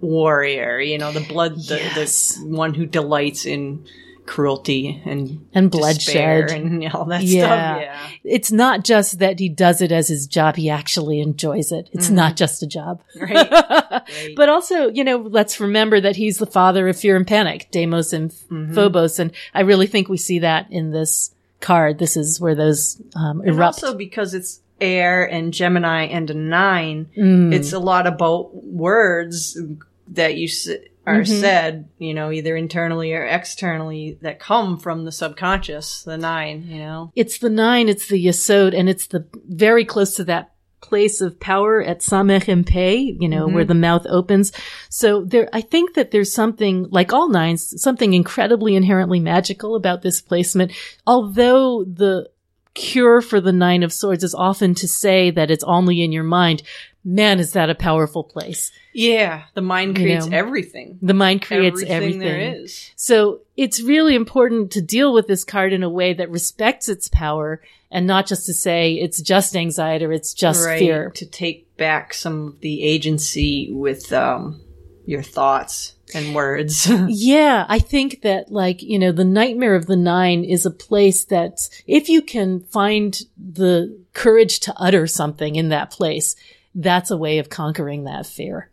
warrior. 0.01 0.79
You 0.79 0.97
know, 0.97 1.11
the 1.11 1.19
blood, 1.21 1.55
the, 1.55 1.75
Yes. 1.77 2.35
the 2.35 2.45
one 2.47 2.73
who 2.73 2.85
delights 2.85 3.45
in 3.45 3.85
cruelty 4.25 5.01
and 5.05 5.43
And 5.55 5.71
bloodshed. 5.71 6.51
and 6.51 6.87
all 6.93 7.05
that 7.05 7.23
Yeah. 7.23 7.45
stuff. 7.45 7.81
Yeah. 7.81 8.09
It's 8.23 8.51
not 8.51 8.83
just 8.83 9.17
that 9.19 9.39
he 9.39 9.49
does 9.49 9.81
it 9.81 9.91
as 9.91 10.07
his 10.07 10.27
job; 10.27 10.55
he 10.55 10.69
actually 10.69 11.19
enjoys 11.19 11.71
it. 11.71 11.89
It's 11.93 12.11
not 12.11 12.35
just 12.35 12.61
a 12.61 12.67
job. 12.67 13.01
Right. 13.19 13.49
right. 13.51 14.01
But 14.35 14.49
also, 14.49 14.87
you 14.89 15.03
know, 15.03 15.17
let's 15.17 15.59
remember 15.59 15.99
that 15.99 16.15
he's 16.15 16.37
the 16.37 16.45
father 16.45 16.87
of 16.87 16.97
fear 16.97 17.15
and 17.15 17.25
panic, 17.25 17.69
Deimos 17.71 18.13
and 18.13 18.31
Phobos, 18.31 19.17
and 19.19 19.31
I 19.55 19.61
really 19.61 19.87
think 19.87 20.09
we 20.09 20.17
see 20.17 20.39
that 20.39 20.67
in 20.69 20.91
this 20.91 21.31
card. 21.59 21.97
This 21.97 22.15
is 22.15 22.39
where 22.39 22.53
those 22.55 23.01
um, 23.15 23.41
And 23.41 23.49
erupt. 23.55 23.83
also 23.83 23.97
because 23.97 24.33
it's 24.35 24.59
air 24.81 25.23
and 25.23 25.53
Gemini 25.53 26.03
and 26.05 26.29
a 26.29 26.33
nine, 26.33 27.07
Mm. 27.17 27.53
it's 27.53 27.73
a 27.73 27.79
lot 27.79 28.07
about 28.07 28.51
words 28.65 29.59
that 30.09 30.35
you 30.35 30.45
s- 30.47 30.69
are 31.07 31.21
Mm-hmm. 31.21 31.39
said, 31.41 31.89
you 31.97 32.13
know, 32.13 32.31
either 32.31 32.55
internally 32.55 33.13
or 33.13 33.25
externally 33.25 34.17
that 34.21 34.39
come 34.39 34.77
from 34.77 35.05
the 35.05 35.11
subconscious, 35.11 36.03
the 36.03 36.17
nine, 36.17 36.65
you 36.67 36.77
know. 36.79 37.11
it's 37.15 37.39
the 37.39 37.49
nine, 37.49 37.89
it's 37.89 38.07
the 38.07 38.23
Yesod, 38.25 38.77
and 38.77 38.87
it's 38.89 39.07
the 39.07 39.25
very 39.47 39.85
close 39.85 40.15
to 40.15 40.23
that 40.25 40.51
place 40.81 41.19
of 41.19 41.39
power 41.39 41.81
at 41.83 41.99
Samech 41.99 42.47
and 42.47 42.65
Pei, 42.65 43.15
you 43.19 43.27
know, 43.27 43.47
where 43.47 43.65
the 43.65 43.73
mouth 43.75 44.05
opens. 44.07 44.51
So 44.89 45.25
there, 45.25 45.49
I 45.51 45.59
think 45.61 45.95
that 45.95 46.11
there's 46.11 46.31
something, 46.31 46.87
like 46.89 47.11
all 47.11 47.27
nines, 47.27 47.81
something 47.81 48.13
incredibly 48.13 48.75
inherently 48.75 49.19
magical 49.19 49.75
about 49.75 50.01
this 50.03 50.21
placement. 50.21 50.71
Although 51.05 51.83
the 51.83 52.29
cure 52.73 53.21
for 53.21 53.41
the 53.41 53.51
nine 53.51 53.83
of 53.83 53.93
swords 53.93 54.23
is 54.23 54.35
often 54.35 54.75
to 54.75 54.87
say 54.87 55.31
that 55.31 55.51
it's 55.51 55.63
only 55.63 56.01
in 56.03 56.11
your 56.11 56.23
mind. 56.23 56.63
Man, 57.03 57.39
is 57.39 57.53
that 57.53 57.69
a 57.69 57.75
powerful 57.75 58.23
place. 58.23 58.71
Yeah, 58.93 59.43
the 59.53 59.61
mind 59.61 59.97
You 59.97 60.03
creates 60.03 60.27
know, 60.27 60.37
everything. 60.37 60.99
The 61.01 61.13
mind 61.13 61.41
creates 61.41 61.81
everything. 61.81 62.19
there 62.19 62.39
is. 62.39 62.91
So 62.95 63.41
it's 63.55 63.81
really 63.81 64.15
important 64.15 64.71
to 64.71 64.81
deal 64.81 65.13
with 65.13 65.27
this 65.27 65.43
card 65.43 65.71
in 65.73 65.83
a 65.83 65.89
way 65.89 66.13
that 66.13 66.29
respects 66.29 66.89
its 66.89 67.07
power 67.07 67.61
and 67.91 68.05
not 68.05 68.27
just 68.27 68.45
to 68.45 68.53
say 68.53 68.93
it's 68.93 69.21
just 69.21 69.55
anxiety 69.55 70.05
or 70.05 70.11
it's 70.11 70.33
just 70.33 70.65
right. 70.65 70.79
fear. 70.79 71.11
To 71.11 71.25
take 71.25 71.75
back 71.77 72.13
some 72.13 72.47
of 72.47 72.59
the 72.59 72.83
agency 72.83 73.69
with 73.71 74.11
um, 74.11 74.61
your 75.05 75.23
thoughts 75.23 75.95
and 76.13 76.35
words. 76.35 76.89
Yeah, 77.07 77.65
I 77.67 77.79
think 77.79 78.21
that 78.21 78.51
like, 78.51 78.81
you 78.81 78.99
know, 78.99 79.11
the 79.11 79.25
nightmare 79.25 79.75
of 79.75 79.85
the 79.87 79.95
nine 79.95 80.43
is 80.43 80.65
a 80.65 80.71
place 80.71 81.25
that 81.25 81.69
if 81.87 82.09
you 82.09 82.21
can 82.21 82.61
find 82.61 83.19
the 83.37 83.97
courage 84.13 84.59
to 84.61 84.73
utter 84.77 85.07
something 85.07 85.55
in 85.55 85.69
that 85.69 85.91
place, 85.91 86.35
that's 86.75 87.11
a 87.11 87.17
way 87.17 87.39
of 87.39 87.49
conquering 87.49 88.03
that 88.05 88.25
fear. 88.25 88.69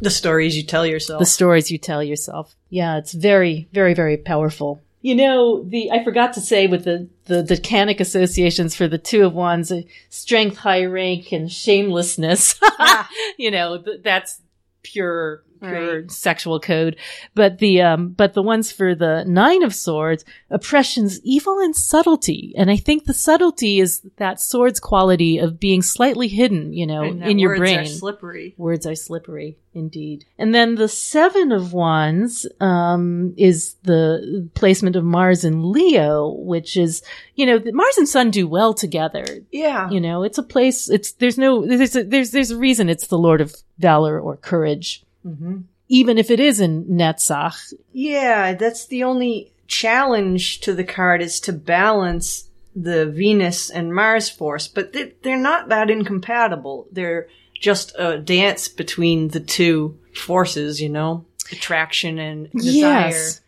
the 0.00 0.10
stories 0.10 0.56
you 0.56 0.64
tell 0.64 0.84
yourself. 0.86 1.18
the 1.20 1.26
stories 1.26 1.70
you 1.70 1.78
tell 1.78 2.02
yourself. 2.02 2.54
Yeah, 2.70 2.98
it's 2.98 3.12
very, 3.12 3.68
very, 3.72 3.94
very 3.94 4.16
powerful. 4.16 4.80
You 5.00 5.16
know, 5.16 5.64
the 5.64 5.90
I 5.90 6.04
forgot 6.04 6.32
to 6.34 6.40
say 6.40 6.66
with 6.68 6.84
the 6.84 7.08
the 7.26 7.42
decanic 7.42 7.98
associations 8.00 8.74
for 8.76 8.86
the 8.86 8.98
two 8.98 9.24
of 9.24 9.32
wands, 9.34 9.72
uh, 9.72 9.82
strength, 10.10 10.58
high 10.58 10.84
rank, 10.84 11.32
and 11.32 11.50
shamelessness. 11.50 12.54
you 13.36 13.50
know, 13.50 13.78
th- 13.82 14.00
that's 14.02 14.40
pure 14.84 15.42
pure 15.62 16.00
Right. 16.02 16.10
sexual 16.10 16.60
code. 16.60 16.96
But 17.34 17.58
the 17.58 17.80
um 17.82 18.10
but 18.10 18.34
the 18.34 18.42
ones 18.42 18.70
for 18.72 18.94
the 18.94 19.24
nine 19.26 19.62
of 19.62 19.74
swords, 19.74 20.24
oppressions, 20.50 21.20
evil 21.24 21.58
and 21.60 21.74
subtlety. 21.74 22.52
And 22.56 22.70
I 22.70 22.76
think 22.76 23.04
the 23.04 23.14
subtlety 23.14 23.80
is 23.80 24.02
that 24.16 24.40
sword's 24.40 24.80
quality 24.80 25.38
of 25.38 25.58
being 25.60 25.82
slightly 25.82 26.28
hidden, 26.28 26.72
you 26.72 26.86
know, 26.86 27.02
in 27.04 27.38
your 27.38 27.50
words 27.50 27.60
brain. 27.60 27.78
Are 27.80 27.86
slippery. 27.86 28.54
Words 28.56 28.86
are 28.86 28.94
slippery, 28.94 29.56
indeed. 29.74 30.24
And 30.38 30.54
then 30.54 30.74
the 30.74 30.88
seven 30.88 31.52
of 31.52 31.72
wands 31.72 32.46
um, 32.60 33.34
is 33.36 33.74
the 33.82 34.48
placement 34.54 34.96
of 34.96 35.04
Mars 35.04 35.44
and 35.44 35.64
Leo, 35.64 36.30
which 36.30 36.76
is, 36.76 37.02
you 37.34 37.46
know, 37.46 37.60
Mars 37.72 37.98
and 37.98 38.08
Sun 38.08 38.30
do 38.30 38.46
well 38.46 38.74
together. 38.74 39.24
Yeah. 39.50 39.90
You 39.90 40.00
know, 40.00 40.22
it's 40.22 40.38
a 40.38 40.42
place. 40.42 40.88
It's 40.90 41.12
there's 41.12 41.38
no 41.38 41.66
there's 41.66 41.96
a, 41.96 42.04
there's 42.04 42.30
there's 42.30 42.50
a 42.50 42.58
reason 42.58 42.88
it's 42.88 43.06
the 43.06 43.18
Lord 43.18 43.40
of 43.40 43.54
Valor 43.78 44.20
or 44.20 44.36
Courage, 44.36 45.04
hmm 45.22 45.58
even 45.88 46.16
if 46.16 46.30
it 46.30 46.40
is 46.40 46.58
in 46.58 46.84
Netzach. 46.86 47.74
Yeah, 47.92 48.54
that's 48.54 48.86
the 48.86 49.04
only 49.04 49.52
challenge 49.66 50.60
to 50.60 50.72
the 50.72 50.84
card 50.84 51.20
is 51.20 51.38
to 51.40 51.52
balance 51.52 52.48
the 52.74 53.04
Venus 53.04 53.68
and 53.68 53.94
Mars 53.94 54.30
force, 54.30 54.68
but 54.68 54.94
they, 54.94 55.12
they're 55.22 55.36
not 55.36 55.68
that 55.68 55.90
incompatible. 55.90 56.86
They're 56.90 57.28
just 57.60 57.92
a 57.98 58.16
dance 58.16 58.68
between 58.68 59.28
the 59.28 59.40
two 59.40 59.98
forces, 60.14 60.80
you 60.80 60.88
know, 60.88 61.26
attraction 61.50 62.18
and 62.18 62.50
desire. 62.52 63.08
Yes. 63.10 63.40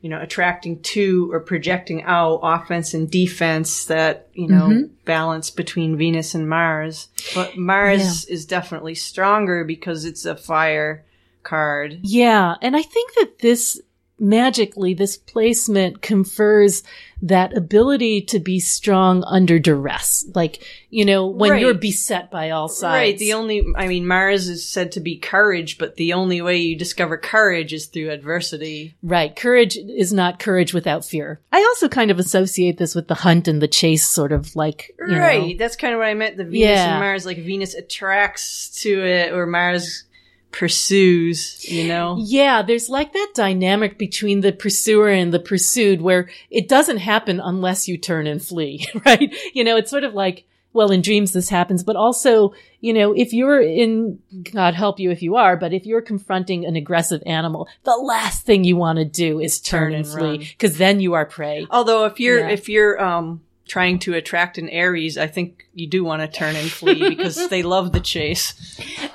You 0.00 0.10
know, 0.10 0.20
attracting 0.20 0.80
to 0.82 1.32
or 1.32 1.40
projecting 1.40 2.04
out 2.04 2.38
offense 2.44 2.94
and 2.94 3.10
defense 3.10 3.86
that, 3.86 4.28
you 4.34 4.46
know, 4.46 4.68
Mm-hmm. 4.68 4.94
balance 5.04 5.50
between 5.50 5.96
Venus 5.96 6.36
and 6.36 6.48
Mars. 6.48 7.08
But 7.34 7.56
Mars 7.56 8.24
is 8.26 8.46
definitely 8.46 8.94
stronger 8.94 9.64
because 9.64 10.04
it's 10.04 10.24
a 10.24 10.36
fire 10.36 11.04
card. 11.42 11.98
Yeah, 12.02 12.54
and 12.62 12.76
I 12.76 12.82
think 12.82 13.14
that 13.14 13.38
this 13.40 13.80
magically 14.20 14.94
this 14.94 15.16
placement 15.16 16.02
confers 16.02 16.82
that 17.22 17.56
ability 17.56 18.20
to 18.20 18.40
be 18.40 18.58
strong 18.58 19.22
under 19.24 19.60
duress. 19.60 20.24
Like, 20.34 20.60
you 20.90 21.04
know, 21.04 21.26
when 21.28 21.52
Right. 21.52 21.60
you're 21.60 21.72
beset 21.74 22.28
by 22.28 22.50
all 22.50 22.68
sides. 22.68 23.12
Right. 23.12 23.18
The 23.18 23.32
only, 23.34 23.64
I 23.76 23.86
mean, 23.86 24.08
Mars 24.08 24.48
is 24.48 24.68
said 24.68 24.90
to 24.92 25.00
be 25.00 25.18
courage, 25.18 25.78
but 25.78 25.94
the 25.96 26.14
only 26.14 26.42
way 26.42 26.56
you 26.56 26.76
discover 26.76 27.16
courage 27.16 27.72
is 27.72 27.86
through 27.86 28.10
adversity. 28.10 28.96
Right. 29.04 29.34
Courage 29.36 29.76
is 29.76 30.12
not 30.12 30.40
courage 30.40 30.74
without 30.74 31.04
fear. 31.04 31.40
I 31.52 31.58
also 31.58 31.88
kind 31.88 32.10
of 32.10 32.18
associate 32.18 32.76
this 32.78 32.96
with 32.96 33.06
the 33.06 33.14
hunt 33.14 33.46
and 33.46 33.62
the 33.62 33.68
chase 33.68 34.08
sort 34.08 34.32
of 34.32 34.54
like, 34.56 34.96
you 34.98 35.14
know. 35.14 35.20
Right. 35.20 35.56
That's 35.58 35.76
kind 35.76 35.94
of 35.94 35.98
what 35.98 36.08
I 36.08 36.14
meant. 36.14 36.36
The 36.36 36.44
Venus 36.44 36.60
Yeah. 36.70 36.90
and 36.94 37.00
Mars, 37.00 37.24
like 37.24 37.38
Venus 37.38 37.74
attracts 37.74 38.80
to 38.82 39.04
it, 39.04 39.32
or 39.32 39.46
Mars 39.46 40.04
pursues. 40.50 41.64
You 41.68 41.88
know. 41.88 42.16
Yeah, 42.20 42.62
there's 42.62 42.88
like 42.88 43.12
that 43.12 43.32
dynamic 43.34 43.98
between 43.98 44.40
the 44.40 44.52
pursuer 44.52 45.08
and 45.08 45.32
the 45.32 45.38
pursued 45.40 46.00
where 46.00 46.28
it 46.50 46.68
doesn't 46.68 46.98
happen 46.98 47.40
unless 47.40 47.88
you 47.88 47.96
turn 47.98 48.26
and 48.26 48.42
flee, 48.42 48.86
right? 49.06 49.34
You 49.54 49.64
know, 49.64 49.76
it's 49.76 49.90
sort 49.90 50.04
of 50.04 50.14
like, 50.14 50.44
well, 50.72 50.90
in 50.90 51.00
dreams 51.02 51.32
this 51.32 51.48
happens, 51.48 51.82
but 51.82 51.96
also, 51.96 52.52
you 52.80 52.92
know, 52.92 53.12
if 53.12 53.32
you're 53.32 53.60
in, 53.60 54.18
God 54.52 54.74
help 54.74 55.00
you 55.00 55.10
if 55.10 55.22
you 55.22 55.36
are, 55.36 55.56
but 55.56 55.72
if 55.72 55.86
you're 55.86 56.02
confronting 56.02 56.64
an 56.66 56.76
aggressive 56.76 57.22
animal, 57.26 57.68
the 57.84 57.96
last 57.96 58.44
thing 58.44 58.64
you 58.64 58.76
want 58.76 58.98
to 58.98 59.04
do 59.04 59.40
is 59.40 59.60
turn, 59.60 59.92
Turn 59.92 59.94
and, 59.94 60.04
and 60.06 60.14
flee 60.14 60.38
because 60.38 60.78
then 60.78 61.00
you 61.00 61.14
are 61.14 61.24
prey. 61.26 61.66
Although 61.70 62.04
if 62.04 62.20
you're 62.20 62.40
Yeah. 62.40 62.50
if 62.50 62.68
you're 62.68 63.02
um 63.02 63.40
trying 63.68 63.98
to 64.00 64.14
attract 64.14 64.58
an 64.58 64.68
Aries, 64.70 65.16
I 65.16 65.26
think 65.28 65.66
you 65.74 65.86
do 65.86 66.02
want 66.02 66.22
to 66.22 66.28
turn 66.28 66.56
and 66.56 66.70
flee 66.70 67.08
because 67.16 67.48
they 67.48 67.62
love 67.62 67.92
the 67.92 68.00
chase. 68.00 68.54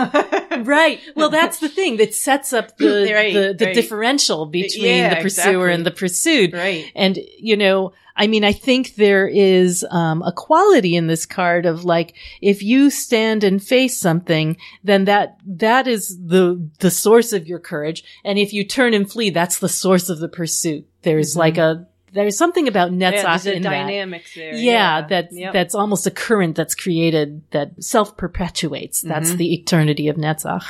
Right. 0.62 1.00
Well, 1.14 1.30
that's 1.30 1.58
the 1.60 1.68
thing 1.68 1.96
that 1.98 2.12
sets 2.14 2.52
up 2.52 2.76
the 2.76 3.10
Right, 3.14 3.32
the, 3.32 3.54
the 3.56 3.66
right. 3.66 3.74
differential 3.74 4.46
between 4.46 4.84
Yeah, 4.84 5.14
the 5.14 5.22
pursuer 5.22 5.46
exactly. 5.46 5.72
and 5.74 5.86
the 5.86 5.90
pursued. 5.90 6.52
Right. 6.52 6.90
And 6.94 7.18
you 7.38 7.56
know, 7.56 7.92
I 8.16 8.26
mean, 8.26 8.44
I 8.44 8.52
think 8.52 8.96
there 8.96 9.26
is 9.28 9.86
um, 9.90 10.22
a 10.22 10.32
quality 10.32 10.96
in 10.96 11.06
this 11.06 11.24
card 11.24 11.66
of 11.66 11.84
like, 11.84 12.14
if 12.42 12.62
you 12.62 12.90
stand 12.90 13.44
and 13.44 13.62
face 13.62 13.96
something, 13.98 14.56
then 14.84 15.04
that 15.04 15.38
that 15.46 15.86
is 15.86 16.18
the 16.18 16.68
the 16.80 16.90
source 16.90 17.32
of 17.32 17.46
your 17.46 17.60
courage, 17.60 18.04
and 18.24 18.38
if 18.38 18.52
you 18.52 18.64
turn 18.64 18.92
and 18.92 19.10
flee, 19.10 19.30
that's 19.30 19.60
the 19.60 19.68
source 19.68 20.10
of 20.10 20.18
the 20.18 20.28
pursuit. 20.28 20.86
There's 21.02 21.36
like 21.36 21.56
a 21.58 21.86
there's 22.12 22.36
something 22.36 22.68
about 22.68 22.90
Mm-hmm. 22.90 23.00
Yeah, 23.02 23.12
Netzach 23.12 23.42
there's 23.42 23.46
a 23.46 23.54
in 23.56 23.62
that. 23.62 23.70
dynamic 23.70 24.24
there. 24.34 24.54
Yeah, 24.54 25.06
that's 25.08 25.34
Yep. 25.34 25.52
that's 25.52 25.74
almost 25.74 26.06
a 26.06 26.10
current 26.10 26.56
that's 26.56 26.74
created 26.74 27.42
that 27.50 27.82
self 27.82 28.16
perpetuates. 28.16 29.02
That's 29.02 29.28
Mm-hmm. 29.30 29.38
the 29.38 29.54
eternity 29.54 30.08
of 30.08 30.16
Netzach. 30.16 30.64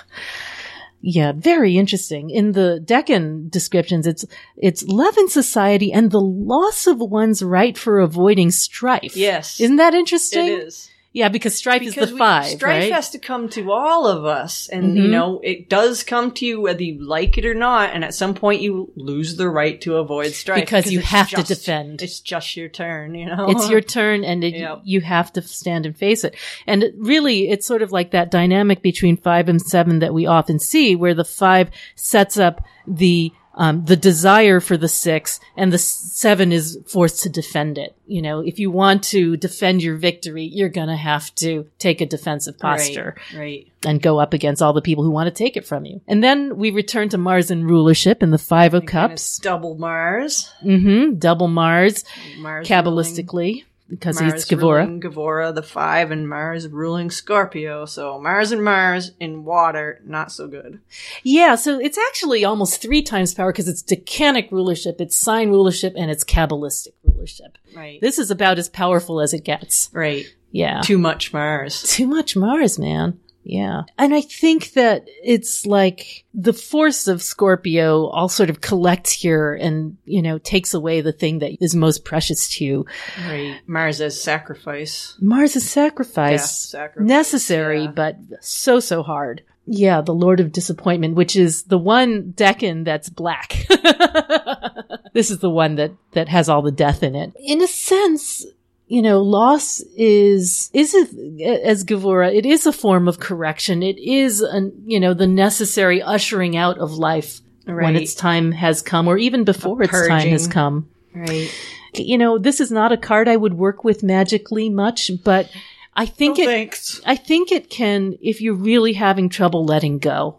Yeah, 1.03 1.33
very 1.33 1.79
interesting. 1.79 2.29
In 2.29 2.53
the 2.53 2.79
decan 2.85 3.51
descriptions, 3.51 4.07
it's 4.07 4.27
it's 4.59 4.83
love 4.85 5.17
in 5.17 5.29
society 5.31 5.93
and 5.93 6.11
the 6.11 6.21
loss 6.21 6.87
of 6.87 6.99
one's 7.01 7.43
right 7.43 7.77
for 7.79 8.01
avoiding 8.01 8.51
strife. 8.51 9.17
Yes. 9.17 9.61
isn't 9.61 9.77
that 9.77 9.95
interesting? 9.95 10.47
it 10.49 10.59
is. 10.67 10.91
Yeah, 11.13 11.29
because 11.29 11.57
strife 11.57 11.83
is 11.83 11.97
the 11.97 12.07
we- 12.07 12.19
five, 12.19 12.45
strife 12.47 12.83
right? 12.85 12.93
has 12.93 13.11
to 13.11 13.19
come 13.19 13.49
to 13.49 13.73
all 13.73 14.07
of 14.07 14.25
us, 14.25 14.69
and 14.69 14.97
you 14.97 15.05
Mhm. 15.05 15.11
know 15.11 15.41
it 15.43 15.69
does 15.69 16.05
come 16.05 16.31
to 16.33 16.47
you 16.47 16.61
whether 16.61 16.85
you 16.85 17.05
like 17.05 17.37
it 17.37 17.45
or 17.45 17.53
not. 17.55 17.91
And 17.93 18.05
at 18.05 18.15
some 18.15 18.33
point, 18.33 18.61
you 18.63 18.93
lose 18.95 19.35
the 19.35 19.49
right 19.49 19.81
to 19.81 19.97
avoid 19.97 20.33
strife 20.35 20.61
Because 20.61 20.93
you 20.93 21.01
have 21.01 21.29
to 21.31 21.43
defend. 21.43 22.01
It's 22.01 22.21
just 22.21 22.57
your 22.57 22.69
turn, 22.69 23.17
you 23.17 23.27
know. 23.27 23.51
it's 23.51 23.69
your 23.69 23.81
turn 23.81 24.23
and 24.23 24.45
it, 24.45 24.55
Yep. 24.55 24.83
you 24.85 25.01
have 25.01 25.33
to 25.33 25.43
stand 25.43 25.85
and 25.85 25.97
face 25.97 26.23
it. 26.23 26.37
And 26.69 26.85
it 26.85 26.95
really, 26.97 27.51
it's 27.51 27.67
sort 27.67 27.83
of 27.83 27.91
like 27.91 28.13
that 28.13 28.31
dynamic 28.31 28.81
between 28.81 29.17
five 29.17 29.49
and 29.49 29.61
seven 29.61 29.99
that 29.99 30.15
we 30.15 30.27
often 30.27 30.61
see 30.61 30.95
where 30.95 31.15
the 31.15 31.25
five 31.25 31.71
sets 31.97 32.37
up 32.39 32.63
the, 32.87 33.33
um, 33.61 33.85
the 33.85 33.95
desire 33.97 34.59
for 34.59 34.77
the 34.79 34.89
six 34.89 35.39
and 35.55 35.71
the 35.71 35.77
seven 35.79 36.51
is 36.51 36.79
forced 36.87 37.23
to 37.25 37.29
defend 37.29 37.77
it. 37.77 37.95
You 38.07 38.23
know, 38.23 38.41
if 38.41 38.59
you 38.59 38.71
want 38.71 39.03
to 39.15 39.37
defend 39.37 39.83
your 39.83 39.97
victory, 39.97 40.45
you're 40.45 40.71
going 40.71 40.89
to 40.89 40.97
have 40.97 41.33
to 41.37 41.67
take 41.79 42.01
a 42.01 42.07
defensive 42.07 42.59
posture 42.59 43.15
Right, 43.35 43.39
right. 43.39 43.67
and 43.85 44.01
go 44.01 44.19
up 44.19 44.33
against 44.33 44.63
all 44.63 44.73
the 44.73 44.81
people 44.83 45.05
who 45.05 45.11
want 45.11 45.27
to 45.29 45.45
take 45.45 45.57
it 45.59 45.67
from 45.67 45.85
you. 45.85 46.01
And 46.09 46.25
then 46.25 46.57
we 46.57 46.71
return 46.71 47.11
to 47.11 47.19
Mars 47.19 47.51
and 47.51 47.69
rulership 47.69 48.23
in 48.23 48.31
the 48.31 48.39
five 48.39 48.73
of 48.73 48.87
cups. 48.87 49.39
double 49.39 49.77
Mars. 49.77 50.51
hmm 50.63 51.15
Double 51.19 51.49
Mars, 51.49 52.05
Mars 52.39 52.67
kabbalistically, 52.67 53.33
ruling, 53.35 53.65
he's 53.91 54.21
Mars 54.21 54.45
Gevura. 54.47 55.01
Gevura, 55.01 55.55
the 55.55 55.63
five, 55.63 56.11
and 56.11 56.29
Mars 56.29 56.69
ruling 56.69 57.11
Scorpio. 57.11 57.85
So 57.85 58.19
Mars 58.19 58.53
and 58.53 58.65
Mars 58.65 59.13
in 59.21 59.45
water, 59.45 60.01
not 60.05 60.33
so 60.33 60.49
good. 60.49 60.81
Yeah, 61.23 61.55
so 61.57 61.79
it's 61.79 61.99
actually 61.99 62.45
almost 62.45 62.81
three 62.81 63.03
times 63.03 63.35
power 63.35 63.53
because 63.53 63.69
it's 63.69 63.83
decanic 63.83 64.51
rulership, 64.51 65.01
it's 65.01 65.17
sign 65.17 65.51
rulership, 65.51 65.95
and 65.97 66.11
it's 66.11 66.25
kabbalistic 66.25 66.95
rulership. 67.05 67.59
Right. 67.75 68.01
This 68.01 68.19
is 68.19 68.31
about 68.31 68.59
as 68.59 68.69
powerful 68.69 69.21
as 69.21 69.35
it 69.35 69.45
gets. 69.45 69.91
right. 69.93 70.27
Yeah. 70.53 70.81
Too 70.81 70.99
much 70.99 71.33
Mars. 71.33 71.83
Too 71.85 72.09
much 72.09 72.35
Mars, 72.37 72.77
man. 72.79 73.21
Yeah. 73.43 73.83
And 73.99 74.15
I 74.15 74.21
think 74.21 74.73
that 74.73 75.09
it's 75.25 75.65
like 75.65 76.25
the 76.35 76.53
force 76.53 77.07
of 77.07 77.23
Scorpio 77.23 78.07
all 78.07 78.29
sort 78.29 78.51
of 78.51 78.61
collects 78.61 79.13
here 79.13 79.55
and, 79.55 79.97
you 80.05 80.23
know, 80.23 80.39
takes 80.39 80.75
away 80.75 81.01
the 81.01 81.13
thing 81.13 81.39
that 81.39 81.63
is 81.63 81.75
most 81.75 82.05
precious 82.05 82.49
to 82.57 82.65
you. 82.65 82.87
Right. 83.19 83.59
Mars 83.67 84.01
as 84.01 84.23
sacrifice. 84.23 85.17
Mars 85.21 85.55
Death, 85.55 85.63
sacrifice. 85.63 86.51
sacrifice. 86.51 87.09
necessary, 87.09 87.85
yeah. 87.85 87.91
but 87.91 88.17
so, 88.41 88.79
so 88.79 89.03
hard. 89.03 89.43
Yeah, 89.67 90.01
the 90.01 90.15
Lord 90.15 90.41
of 90.41 90.53
Disappointment, 90.53 91.15
which 91.15 91.37
is 91.37 91.65
the 91.65 91.79
one 91.79 92.33
decan 92.33 92.85
that's 92.85 93.09
black. 93.09 93.67
this 95.13 95.31
is 95.31 95.39
the 95.39 95.51
one 95.51 95.77
that, 95.77 95.93
that 96.13 96.29
has 96.29 96.49
all 96.49 96.63
the 96.63 96.73
death 96.73 97.03
in 97.03 97.15
it. 97.15 97.33
In 97.39 97.63
a 97.63 97.69
sense, 97.69 98.45
you 98.91 99.03
know, 99.03 99.23
loss 99.23 99.81
is, 99.97 100.69
is 100.75 100.95
a, 100.95 101.63
as 101.65 101.85
Gevura, 101.85 102.35
it 102.35 102.45
is 102.45 102.67
a 102.67 102.73
form 102.73 103.07
of 103.07 103.21
correction. 103.21 103.85
It 103.85 103.99
is, 103.99 104.41
an, 104.41 104.73
you 104.85 104.99
know, 104.99 105.15
the 105.15 105.29
necessary 105.29 106.03
ushering 106.03 106.57
out 106.57 106.79
of 106.79 106.91
life 106.93 107.41
when 107.67 107.95
its 107.95 108.17
time 108.17 108.51
has 108.51 108.83
come 108.83 109.07
or 109.07 109.17
even 109.17 109.45
before 109.45 109.81
its 109.85 110.09
time 110.09 110.29
has 110.31 110.49
come 110.49 110.89
Right. 111.15 111.51
you 111.95 112.19
know, 112.19 112.37
this 112.37 112.61
is 112.61 112.73
not 112.73 112.91
a 112.91 112.97
card 112.97 113.29
I 113.29 113.37
would 113.37 113.55
work 113.55 113.85
with 113.85 114.03
magically 114.03 114.69
much, 114.69 115.13
but 115.23 115.49
I 115.95 116.07
think 116.07 116.39
No 116.39 116.45
it, 116.45 116.47
thanks. 116.47 117.01
I 117.07 117.15
think 117.15 117.53
it 117.53 117.71
can, 117.71 118.17
if 118.21 118.41
you're 118.41 118.55
really 118.55 118.95
having 118.95 119.29
trouble 119.29 119.65
letting 119.65 119.99
go, 119.99 120.39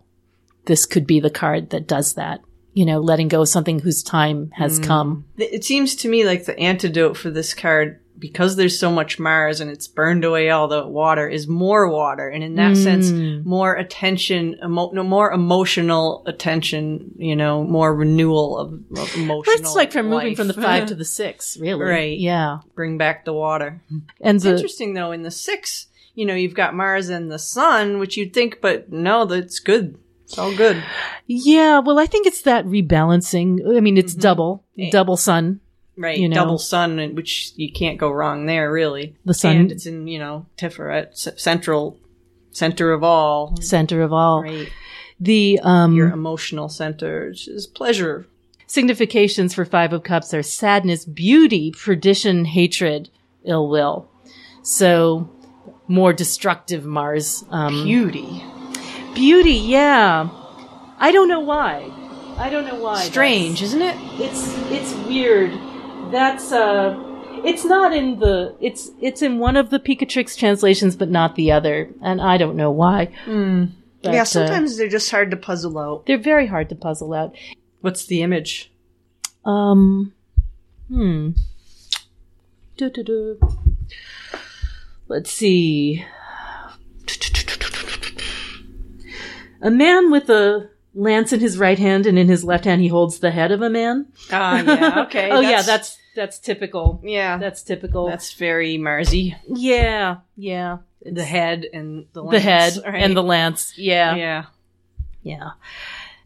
this 0.65 0.85
could 0.85 1.07
be 1.07 1.21
the 1.21 1.29
card 1.29 1.69
that 1.69 1.87
does 1.87 2.15
that. 2.15 2.41
You 2.73 2.85
know, 2.85 2.99
letting 2.99 3.29
go 3.29 3.41
of 3.41 3.47
something 3.49 3.79
whose 3.79 4.03
time 4.03 4.51
has 4.55 4.77
Mm. 4.79 4.83
come. 4.87 5.25
It 5.37 5.63
seems 5.63 5.95
to 5.95 6.09
me 6.09 6.25
like 6.25 6.43
the 6.45 6.59
antidote 6.59 7.15
for 7.15 7.29
this 7.29 7.53
card, 7.53 8.00
because 8.21 8.55
there's 8.55 8.79
so 8.79 8.89
much 8.91 9.19
Mars 9.19 9.59
and 9.59 9.69
it's 9.69 9.87
burned 9.89 10.23
away 10.23 10.49
all 10.51 10.69
the 10.69 10.87
water, 10.87 11.27
is 11.27 11.47
more 11.47 11.89
water, 11.89 12.29
and 12.29 12.43
in 12.43 12.55
that 12.55 12.77
sense, 12.77 13.11
Mm. 13.11 13.43
more 13.43 13.73
attention, 13.75 14.55
emo- 14.63 14.91
no, 14.93 15.03
more 15.03 15.31
emotional 15.33 16.23
attention. 16.27 17.11
You 17.17 17.35
know, 17.35 17.63
more 17.65 17.93
renewal 17.93 18.57
of, 18.57 18.73
of 18.97 19.15
emotional. 19.17 19.55
It's 19.59 19.75
like 19.75 19.91
from 19.91 20.07
moving 20.09 20.35
from 20.35 20.47
the 20.47 20.53
five 20.53 20.85
to 20.87 20.95
the 20.95 21.03
six, 21.19 21.57
really. 21.59 21.83
Right. 21.83 22.17
Yeah. 22.17 22.59
bring 22.75 22.97
back 22.97 23.25
the 23.25 23.33
water. 23.33 23.81
And 24.21 24.35
It's 24.35 24.43
the, 24.45 24.51
interesting 24.51 24.93
though. 24.93 25.11
In 25.11 25.23
the 25.23 25.31
six, 25.31 25.87
you 26.15 26.25
know, 26.25 26.35
you've 26.35 26.53
got 26.53 26.75
Mars 26.75 27.09
and 27.09 27.31
the 27.31 27.39
Sun, 27.39 27.99
which 27.99 28.15
you'd 28.17 28.33
think, 28.33 28.61
but 28.61 28.91
no, 28.91 29.25
that's 29.25 29.59
good. 29.59 29.97
It's 30.25 30.37
all 30.37 30.55
good. 30.55 30.81
yeah, 31.27 31.79
well, 31.79 31.99
I 31.99 32.05
think 32.05 32.25
it's 32.27 32.43
that 32.43 32.65
rebalancing. 32.65 33.59
I 33.75 33.79
mean, 33.81 33.97
it's 33.97 34.13
double, 34.15 34.63
Mm-hmm. 34.73 34.81
Yeah. 34.83 34.89
double 34.91 35.17
sun. 35.17 35.59
Right, 35.97 36.17
You 36.17 36.29
know. 36.29 36.35
double 36.35 36.57
sun, 36.57 37.15
which 37.15 37.51
you 37.57 37.71
can't 37.71 37.97
go 37.99 38.09
wrong 38.11 38.45
there, 38.45 38.71
really. 38.71 39.15
The 39.25 39.33
sun- 39.33 39.55
and 39.57 39.71
it's 39.71 39.85
in 39.85 40.07
you 40.07 40.19
know 40.19 40.45
Tiferet, 40.57 41.15
central, 41.39 41.97
center 42.51 42.91
of 42.93 43.03
all. 43.03 43.55
Center 43.61 44.01
of 44.01 44.11
all. 44.13 44.41
Right, 44.43 44.69
The, 45.19 45.59
um, 45.63 45.93
your 45.95 46.09
emotional 46.11 46.69
center, 46.69 47.27
which 47.29 47.47
is 47.47 47.67
pleasure. 47.67 48.25
significations 48.67 49.53
for 49.53 49.65
Five 49.65 49.91
of 49.93 50.03
Cups 50.03 50.33
are 50.33 50.41
sadness, 50.41 51.03
beauty, 51.05 51.71
perdition, 51.71 52.45
hatred, 52.45 53.09
ill 53.43 53.67
will. 53.67 54.09
So 54.63 55.29
more 55.87 56.13
destructive 56.13 56.85
Mars. 56.85 57.43
Um, 57.49 57.83
Beauty, 57.83 58.41
beauty, 59.13 59.51
yeah. 59.53 60.29
I 60.99 61.11
don't 61.11 61.27
know 61.27 61.41
why. 61.41 61.91
I 62.37 62.49
don't 62.49 62.65
know 62.65 62.81
why. 62.81 63.03
strange, 63.03 63.61
isn't 63.61 63.81
it? 63.81 63.95
It's 64.19 64.55
it's 64.71 64.93
weird. 65.07 65.51
That's 66.11 66.51
uh. 66.51 67.07
It's 67.43 67.65
not 67.65 67.93
in 67.95 68.19
the. 68.19 68.55
It's 68.59 68.91
it's 69.01 69.21
in 69.21 69.39
one 69.39 69.57
of 69.57 69.69
the 69.69 69.79
Picatrix 69.79 70.37
translations, 70.37 70.95
but 70.95 71.09
not 71.09 71.35
the 71.35 71.51
other, 71.51 71.89
and 72.01 72.21
I 72.21 72.37
don't 72.37 72.55
know 72.55 72.69
why. 72.69 73.07
But, 74.03 74.13
yeah, 74.13 74.21
uh, 74.21 74.25
sometimes 74.25 74.77
they're 74.77 74.89
just 74.89 75.11
hard 75.11 75.31
to 75.31 75.37
puzzle 75.37 75.77
out. 75.77 76.05
they're 76.07 76.17
very 76.17 76.47
hard 76.47 76.69
to 76.69 76.75
puzzle 76.75 77.13
out. 77.13 77.35
What's 77.81 78.05
the 78.05 78.21
image? 78.21 78.71
Um, 79.45 80.13
hmm. 80.87 81.31
Du-du-du. 82.77 83.39
Let's 85.07 85.31
see. 85.31 86.03
A 89.61 89.69
man 89.69 90.09
with 90.09 90.29
a 90.29 90.69
lance 90.95 91.31
in 91.31 91.39
his 91.39 91.57
right 91.59 91.77
hand, 91.77 92.07
and 92.07 92.17
in 92.17 92.27
his 92.27 92.43
left 92.43 92.65
hand 92.65 92.81
he 92.81 92.87
holds 92.87 93.19
the 93.19 93.29
head 93.29 93.51
of 93.51 93.61
a 93.61 93.69
man. 93.69 94.07
Ah, 94.31 94.61
yeah, 94.61 95.01
okay. 95.05 95.29
oh 95.31 95.41
yeah, 95.41 95.61
that's 95.61 95.97
that's 96.15 96.39
typical. 96.39 96.99
yeah, 97.03 97.37
That's 97.37 97.63
typical. 97.63 98.07
that's 98.07 98.33
very 98.33 98.77
Marsy. 98.77 99.35
yeah, 99.47 100.17
yeah. 100.35 100.77
The 101.03 101.23
head 101.23 101.65
and 101.73 102.05
the 102.13 102.23
the 102.27 102.39
head 102.39 102.73
right? 102.85 103.01
and 103.03 103.15
the 103.17 103.23
lance. 103.23 103.73
Yeah, 103.77 104.15
yeah. 104.15 104.45
yeah. 105.23 105.49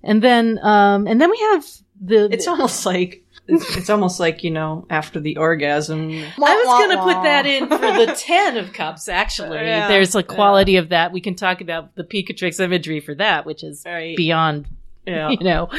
And 0.03 0.21
then, 0.21 0.59
um, 0.61 1.07
and 1.07 1.19
then 1.21 1.31
we 1.31 1.37
have 1.39 1.65
the. 2.01 2.29
It's 2.31 2.47
almost 2.47 2.85
like 2.85 3.23
it's, 3.47 3.77
it's 3.77 3.89
almost 3.89 4.19
like 4.19 4.43
you 4.43 4.51
know 4.51 4.85
after 4.89 5.19
the 5.19 5.37
orgasm. 5.37 6.09
I 6.11 6.27
was 6.37 6.87
going 6.87 6.97
to 6.97 7.03
put 7.03 7.23
that 7.23 7.45
in 7.45 7.67
for 7.69 7.77
the 7.77 8.13
10 8.17 8.57
of 8.57 8.73
cups, 8.73 9.07
actually. 9.07 9.57
Yeah, 9.65 9.87
There's 9.87 10.13
a 10.15 10.23
quality 10.23 10.75
of 10.77 10.89
that. 10.89 11.11
We 11.13 11.21
can 11.21 11.35
talk 11.35 11.61
about 11.61 11.95
the 11.95 12.03
Picatrix 12.03 12.59
imagery 12.59 12.99
for 12.99 13.15
that, 13.15 13.45
which 13.45 13.63
is 13.63 13.83
Right. 13.85 14.17
beyond, 14.17 14.67
Yeah. 15.05 15.29
you 15.39 15.43
know. 15.43 15.69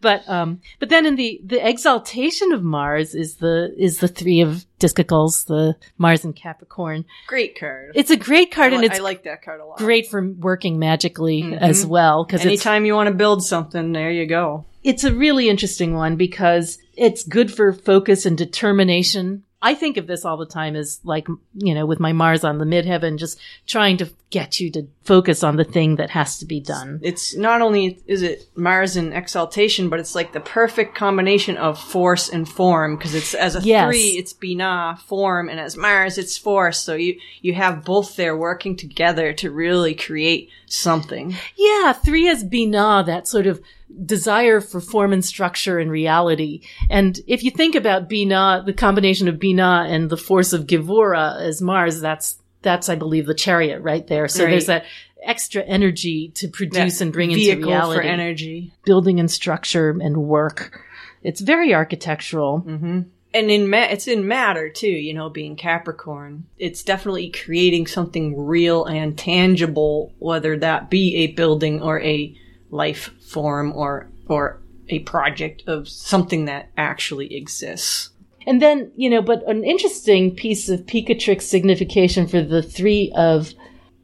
But, 0.00 0.28
um, 0.28 0.60
but 0.78 0.88
then 0.88 1.04
in 1.06 1.16
the, 1.16 1.40
the 1.44 1.66
exaltation 1.66 2.52
of 2.52 2.62
Mars 2.62 3.14
is 3.14 3.36
the, 3.36 3.74
is 3.78 3.98
the 3.98 4.08
three 4.08 4.40
of 4.40 4.64
discicles, 4.78 5.44
the 5.44 5.76
Mars 5.98 6.24
and 6.24 6.34
Capricorn. 6.34 7.04
Great 7.26 7.58
card. 7.58 7.92
It's 7.94 8.10
a 8.10 8.16
great 8.16 8.50
card 8.50 8.72
I, 8.72 8.76
and 8.76 8.80
li- 8.80 8.86
it's 8.86 8.98
I 8.98 9.02
like 9.02 9.24
that 9.24 9.42
card 9.42 9.60
a 9.60 9.66
lot. 9.66 9.78
great 9.78 10.08
for 10.08 10.26
working 10.26 10.78
magically 10.78 11.54
as 11.54 11.84
well. 11.84 12.24
Cause 12.24 12.44
Anytime 12.44 12.84
you 12.86 12.94
want 12.94 13.08
to 13.08 13.14
build 13.14 13.44
something, 13.44 13.92
there 13.92 14.10
you 14.10 14.26
go. 14.26 14.64
it's 14.82 15.04
a 15.04 15.12
really 15.12 15.48
interesting 15.50 15.94
one 15.94 16.16
because 16.16 16.78
it's 16.96 17.22
good 17.22 17.52
for 17.52 17.72
focus 17.72 18.24
and 18.24 18.38
determination. 18.38 19.44
I 19.62 19.74
think 19.74 19.98
of 19.98 20.06
this 20.06 20.24
all 20.24 20.38
the 20.38 20.46
time 20.46 20.74
as 20.74 21.00
like, 21.04 21.28
you 21.54 21.74
know, 21.74 21.84
with 21.84 22.00
my 22.00 22.12
Mars 22.12 22.44
on 22.44 22.58
the 22.58 22.64
midheaven, 22.64 23.18
just 23.18 23.38
trying 23.66 23.98
to 23.98 24.10
get 24.30 24.58
you 24.58 24.70
to 24.70 24.86
focus 25.04 25.42
on 25.44 25.56
the 25.56 25.64
thing 25.64 25.96
that 25.96 26.10
has 26.10 26.38
to 26.38 26.46
be 26.46 26.60
done. 26.60 26.98
It's 27.02 27.36
not 27.36 27.60
only 27.60 28.00
is 28.06 28.22
it 28.22 28.48
Mars 28.54 28.96
in 28.96 29.12
exaltation, 29.12 29.90
but 29.90 30.00
it's 30.00 30.14
like 30.14 30.32
the 30.32 30.40
perfect 30.40 30.94
combination 30.94 31.58
of 31.58 31.78
force 31.78 32.28
and 32.30 32.48
form 32.48 32.96
because 32.96 33.14
it's 33.14 33.34
as 33.34 33.54
a 33.54 33.60
Yes. 33.60 33.88
three, 33.90 34.08
it's 34.16 34.32
Binah 34.32 34.98
form, 35.00 35.48
and 35.50 35.60
as 35.60 35.76
Mars, 35.76 36.16
it's 36.16 36.38
force. 36.38 36.78
So 36.78 36.94
you 36.94 37.18
you 37.42 37.52
have 37.54 37.84
both 37.84 38.16
there 38.16 38.36
working 38.36 38.76
together 38.76 39.32
to 39.34 39.50
really 39.50 39.94
create 39.94 40.48
something. 40.66 41.34
Yeah, 41.56 41.92
three 41.92 42.24
has 42.26 42.44
Binah, 42.44 43.04
that 43.06 43.28
sort 43.28 43.46
of 43.46 43.60
desire 44.04 44.60
for 44.60 44.80
form 44.80 45.12
and 45.12 45.24
structure 45.24 45.78
and 45.78 45.90
reality. 45.90 46.62
And 46.88 47.18
if 47.26 47.42
you 47.42 47.50
think 47.50 47.74
about 47.74 48.08
Binah, 48.08 48.64
the 48.66 48.72
combination 48.72 49.28
of 49.28 49.36
Binah 49.36 49.88
and 49.90 50.08
the 50.10 50.16
force 50.16 50.52
of 50.52 50.66
Gevura 50.66 51.40
as 51.40 51.60
Mars, 51.60 52.00
that's, 52.00 52.36
that's, 52.62 52.88
I 52.88 52.94
believe, 52.94 53.26
the 53.26 53.34
chariot 53.34 53.80
right 53.80 54.06
there. 54.06 54.28
So 54.28 54.44
Right. 54.44 54.50
there's 54.50 54.66
that 54.66 54.84
extra 55.22 55.62
energy 55.62 56.28
to 56.36 56.48
produce 56.48 56.98
That 56.98 57.04
and 57.04 57.12
bring 57.12 57.30
into 57.30 57.56
reality. 57.66 58.00
for 58.00 58.02
energy. 58.02 58.72
building 58.84 59.20
and 59.20 59.30
structure 59.30 59.90
and 59.90 60.16
work. 60.16 60.82
It's 61.22 61.40
very 61.42 61.74
architectural. 61.74 62.62
Mm-hmm. 62.66 63.00
and 63.32 63.50
in 63.50 63.68
ma- 63.70 63.86
it's 63.90 64.08
in 64.08 64.26
matter 64.26 64.68
too 64.68 64.88
you 64.88 65.14
know 65.14 65.28
being 65.30 65.54
capricorn 65.54 66.44
it's 66.58 66.82
definitely 66.82 67.30
creating 67.30 67.86
something 67.86 68.36
real 68.44 68.84
and 68.86 69.16
tangible 69.16 70.12
whether 70.18 70.56
that 70.58 70.90
be 70.90 71.14
a 71.16 71.26
building 71.28 71.80
or 71.80 72.00
a 72.00 72.34
life 72.70 73.10
form 73.20 73.72
or 73.74 74.10
or 74.26 74.60
a 74.88 75.00
project 75.00 75.62
of 75.66 75.88
something 75.88 76.46
that 76.46 76.70
actually 76.76 77.34
exists 77.36 78.10
And 78.46 78.60
then, 78.60 78.90
you 78.96 79.10
know, 79.10 79.22
but 79.22 79.46
an 79.48 79.64
interesting 79.64 80.34
piece 80.34 80.68
of 80.68 80.80
Picatrix 80.80 81.42
signification 81.42 82.26
for 82.26 82.42
the 82.42 82.62
three 82.62 83.12
of 83.14 83.52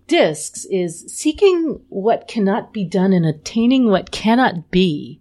discs 0.06 0.66
is 0.66 1.04
seeking 1.12 1.80
what 1.88 2.28
cannot 2.28 2.72
be 2.72 2.84
done 2.84 3.12
and 3.12 3.24
attaining 3.26 3.88
what 3.88 4.10
cannot 4.10 4.70
be. 4.70 5.20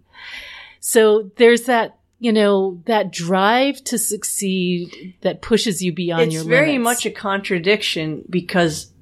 So 0.80 1.30
there's 1.36 1.62
that, 1.62 1.98
you 2.18 2.32
know, 2.32 2.82
that 2.86 3.10
drive 3.10 3.82
to 3.84 3.98
succeed 3.98 5.14
that 5.22 5.42
pushes 5.42 5.82
you 5.82 5.92
beyond 5.92 6.32
your. 6.32 6.42
it's 6.42 6.48
very 6.48 6.78
much 6.78 7.06
a 7.06 7.10
contradiction 7.10 8.22
because 8.28 8.92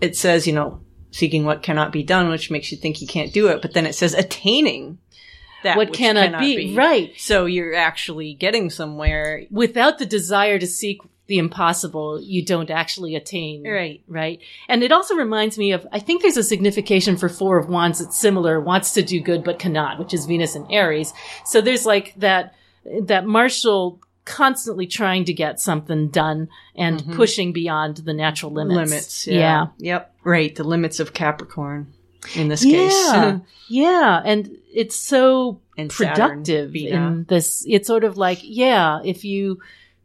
it 0.00 0.16
says 0.16 0.46
you 0.46 0.52
know 0.52 0.80
seeking 1.14 1.44
what 1.44 1.62
cannot 1.62 1.92
be 1.92 2.02
done 2.02 2.28
which 2.28 2.50
makes 2.50 2.70
you 2.72 2.78
think 2.78 3.00
you 3.00 3.06
can't 3.06 3.32
do 3.32 3.48
it 3.48 3.62
but 3.62 3.72
then 3.72 3.86
it 3.86 3.94
says 3.94 4.14
attaining 4.14 4.98
that 5.62 5.76
what 5.76 5.90
which 5.90 5.98
cannot, 5.98 6.40
be. 6.40 6.74
Right. 6.76 7.12
so 7.16 7.46
you're 7.46 7.74
actually 7.74 8.34
getting 8.34 8.70
somewhere 8.70 9.44
without 9.50 9.98
the 9.98 10.06
desire 10.06 10.58
to 10.58 10.66
seek 10.66 11.00
the 11.26 11.38
impossible, 11.38 12.20
you 12.20 12.44
don't 12.44 12.70
actually 12.70 13.14
attain. 13.14 13.66
Right. 13.66 14.02
Right. 14.06 14.40
And 14.68 14.82
it 14.82 14.92
also 14.92 15.14
reminds 15.14 15.56
me 15.56 15.72
of, 15.72 15.86
I 15.90 15.98
think 15.98 16.20
there's 16.20 16.36
a 16.36 16.42
signification 16.42 17.16
for 17.16 17.30
Four 17.30 17.58
of 17.58 17.68
Wands 17.68 17.98
that's 17.98 18.20
similar, 18.20 18.60
wants 18.60 18.92
to 18.92 19.02
do 19.02 19.20
good 19.20 19.42
but 19.42 19.58
cannot, 19.58 19.98
which 19.98 20.12
is 20.12 20.26
Venus 20.26 20.54
and 20.54 20.66
Aries. 20.70 21.14
So 21.46 21.60
there's 21.62 21.86
like 21.86 22.12
that, 22.16 22.54
that 23.00 23.26
martial 23.26 24.00
constantly 24.24 24.86
trying 24.86 25.24
to 25.26 25.32
get 25.32 25.60
something 25.60 26.08
done 26.08 26.48
and 26.74 27.04
pushing 27.12 27.52
beyond 27.52 27.98
the 27.98 28.14
natural 28.14 28.52
limits. 28.52 28.76
Mm-hmm. 28.80 28.90
limits. 28.90 29.26
Yeah. 29.26 29.66
Yep. 29.78 30.14
Right. 30.24 30.54
The 30.54 30.64
limits 30.64 31.00
of 31.00 31.12
Capricorn 31.12 31.92
in 32.34 32.48
this 32.48 32.64
Yeah. 32.64 32.78
case. 32.88 33.40
yeah. 33.68 34.22
And 34.24 34.56
it's 34.72 34.96
so 34.96 35.60
And 35.76 35.90
productive 35.90 36.70
Binah. 36.72 36.90
in 36.92 37.24
this. 37.28 37.64
It's 37.68 37.86
sort 37.86 38.04
of 38.04 38.16
like, 38.16 38.38
yeah, 38.42 39.00
if 39.04 39.24
you 39.24 39.58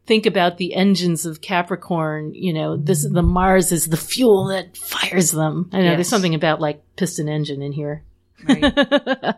think 0.06 0.26
about 0.26 0.58
the 0.58 0.74
engines 0.74 1.24
of 1.24 1.40
Capricorn, 1.40 2.34
you 2.34 2.52
know, 2.52 2.76
this, 2.76 3.06
the 3.08 3.22
Mars 3.22 3.70
is 3.72 3.86
the 3.86 3.96
fuel 3.96 4.48
that 4.48 4.76
fires 4.76 5.30
them. 5.30 5.70
I 5.72 5.78
know 5.78 5.84
Yes. 5.84 5.96
there's 5.96 6.08
something 6.08 6.34
about 6.34 6.60
like 6.60 6.82
piston 6.96 7.28
engine 7.28 7.62
in 7.62 7.72
here. 7.72 8.02
Right. 8.48 8.74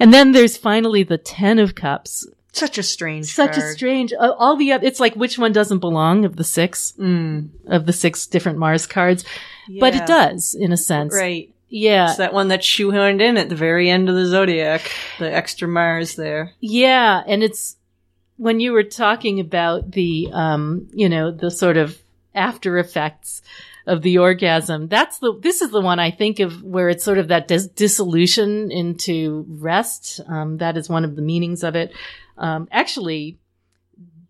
and 0.00 0.12
then 0.12 0.32
there's 0.32 0.56
finally 0.56 1.02
the 1.02 1.18
Ten 1.18 1.58
of 1.58 1.74
Cups. 1.74 2.26
Such 2.58 2.78
a 2.78 2.82
strange 2.82 3.26
Such 3.26 3.56
a 3.56 3.60
strange, 3.72 4.12
uh, 4.12 4.34
all 4.38 4.56
the, 4.56 4.70
it's 4.70 5.00
like 5.00 5.14
which 5.14 5.38
one 5.38 5.52
doesn't 5.52 5.78
belong 5.78 6.24
of 6.24 6.36
the 6.36 6.44
six, 6.44 6.92
Mm, 6.98 7.50
of 7.66 7.86
the 7.86 7.92
six 7.92 8.26
different 8.26 8.58
Mars 8.58 8.86
cards. 8.86 9.24
But 9.80 9.94
it 9.94 10.06
does, 10.06 10.54
in 10.54 10.72
a 10.72 10.76
sense. 10.76 11.14
Right. 11.14 11.52
Yeah. 11.68 12.08
It's 12.08 12.16
that 12.16 12.32
one 12.32 12.48
that's 12.48 12.66
shoehorned 12.66 13.20
in 13.20 13.36
at 13.36 13.48
the 13.48 13.54
very 13.54 13.90
end 13.90 14.08
of 14.08 14.14
the 14.14 14.24
zodiac. 14.24 14.90
The 15.18 15.32
extra 15.32 15.68
Mars 15.68 16.16
there. 16.16 16.52
Yeah, 16.60 17.22
and 17.26 17.42
it's 17.42 17.76
when 18.38 18.60
you 18.60 18.72
were 18.72 18.84
talking 18.84 19.40
about 19.40 19.90
the 19.90 20.30
um, 20.32 20.88
you 20.92 21.08
know, 21.08 21.30
the 21.30 21.50
sort 21.50 21.76
of 21.76 21.98
after 22.34 22.78
effects 22.78 23.42
of 23.86 24.02
the 24.02 24.18
orgasm. 24.18 24.88
That's 24.88 25.18
the 25.18 25.38
this 25.40 25.60
is 25.60 25.70
the 25.70 25.80
one 25.80 25.98
I 25.98 26.10
think 26.10 26.40
of 26.40 26.62
where 26.62 26.88
it's 26.88 27.04
sort 27.04 27.18
of 27.18 27.28
that 27.28 27.48
dis- 27.48 27.66
dissolution 27.66 28.70
into 28.70 29.44
rest. 29.48 30.20
Um, 30.26 30.58
that 30.58 30.76
is 30.76 30.88
one 30.88 31.04
of 31.04 31.16
the 31.16 31.22
meanings 31.22 31.64
of 31.64 31.74
it. 31.74 31.92
Um, 32.38 32.68
actually, 32.70 33.38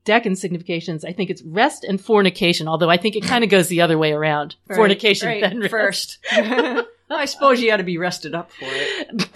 Decan 0.04 0.36
significations, 0.36 1.04
I 1.04 1.12
think 1.12 1.30
it's 1.30 1.42
rest 1.42 1.84
and 1.84 2.00
fornication, 2.00 2.66
although 2.66 2.90
I 2.90 2.96
think 2.96 3.14
it 3.14 3.24
kind 3.24 3.44
of 3.44 3.50
goes 3.50 3.68
the 3.68 3.82
other 3.82 3.98
way 3.98 4.12
around. 4.12 4.56
Right, 4.66 4.76
Fornication 4.76 5.28
right, 5.28 5.42
then 5.42 5.60
rest. 5.60 5.70
first. 5.70 6.18
I 7.10 7.24
suppose 7.26 7.60
you 7.60 7.68
got 7.68 7.78
to 7.78 7.84
be 7.84 7.98
rested 7.98 8.34
up 8.34 8.50
for 8.50 8.66
it. 8.66 9.28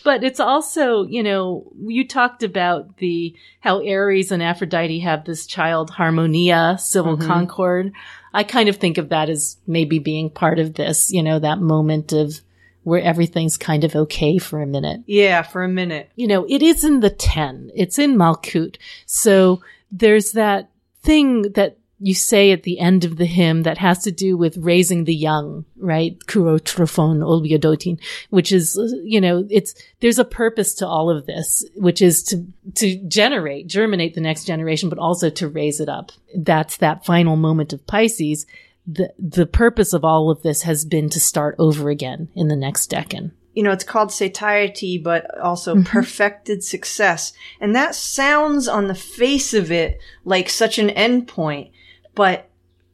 but 0.04 0.24
it's 0.24 0.40
also, 0.40 1.04
you 1.04 1.22
know, 1.22 1.70
you 1.78 2.06
talked 2.06 2.42
about 2.42 2.98
the 2.98 3.34
how 3.60 3.86
Ares 3.86 4.32
and 4.32 4.42
Aphrodite 4.42 5.00
have 5.00 5.24
this 5.24 5.46
child 5.46 5.90
harmonia, 5.90 6.76
civil 6.78 7.16
concord. 7.16 7.92
I 8.34 8.44
kind 8.44 8.68
of 8.68 8.76
think 8.76 8.98
of 8.98 9.08
that 9.10 9.30
as 9.30 9.56
maybe 9.66 9.98
being 9.98 10.30
part 10.30 10.58
of 10.58 10.74
this, 10.74 11.10
you 11.10 11.22
know, 11.22 11.38
that 11.38 11.60
moment 11.60 12.12
of 12.12 12.40
where 12.88 13.02
everything's 13.02 13.56
kind 13.56 13.84
of 13.84 13.94
okay 13.94 14.38
for 14.38 14.62
a 14.62 14.66
minute. 14.66 15.02
Yeah, 15.06 15.42
for 15.42 15.62
a 15.62 15.68
minute. 15.68 16.10
You 16.16 16.26
know, 16.26 16.46
it 16.48 16.62
is 16.62 16.84
in 16.84 17.00
the 17.00 17.10
10. 17.10 17.70
It's 17.74 17.98
in 17.98 18.16
Malkut. 18.16 18.76
So 19.04 19.60
there's 19.92 20.32
that 20.32 20.70
thing 21.02 21.42
that 21.52 21.76
you 22.00 22.14
say 22.14 22.52
at 22.52 22.62
the 22.62 22.78
end 22.78 23.04
of 23.04 23.16
the 23.16 23.26
hymn 23.26 23.64
that 23.64 23.76
has 23.78 24.04
to 24.04 24.12
do 24.12 24.36
with 24.36 24.56
raising 24.56 25.04
the 25.04 25.14
young, 25.14 25.64
right? 25.76 26.18
Kurotrophon 26.20 27.18
olbiodotin, 27.18 28.00
which 28.30 28.52
is, 28.52 28.78
you 29.02 29.20
know, 29.20 29.46
it's, 29.50 29.74
there's 30.00 30.18
a 30.18 30.24
purpose 30.24 30.74
to 30.76 30.86
all 30.86 31.10
of 31.10 31.26
this, 31.26 31.64
which 31.74 32.00
is 32.00 32.22
to, 32.24 32.46
to 32.76 32.96
generate, 33.08 33.66
germinate 33.66 34.14
the 34.14 34.20
next 34.20 34.44
generation, 34.44 34.88
but 34.88 34.98
also 34.98 35.28
to 35.28 35.48
raise 35.48 35.80
it 35.80 35.88
up. 35.88 36.12
That's 36.36 36.76
that 36.78 37.04
final 37.04 37.36
moment 37.36 37.72
of 37.72 37.86
Pisces. 37.86 38.46
The, 38.90 39.12
the 39.18 39.44
purpose 39.44 39.92
of 39.92 40.02
all 40.02 40.30
of 40.30 40.40
this 40.40 40.62
has 40.62 40.86
been 40.86 41.10
to 41.10 41.20
start 41.20 41.56
over 41.58 41.90
again 41.90 42.28
in 42.34 42.48
the 42.48 42.56
next 42.56 42.90
decan. 42.90 43.32
you 43.54 43.62
know, 43.62 43.72
it's 43.72 43.84
called 43.84 44.12
satiety, 44.12 44.98
but 44.98 45.38
also 45.38 45.74
mm-hmm. 45.74 45.82
perfected 45.82 46.62
success. 46.64 47.32
And 47.60 47.74
that 47.74 47.94
sounds 47.94 48.68
on 48.68 48.86
the 48.86 48.94
face 48.94 49.52
of 49.52 49.72
it 49.72 50.00
like 50.24 50.48
such 50.48 50.78
an 50.78 50.88
endpoint. 50.88 51.72
But 52.14 52.48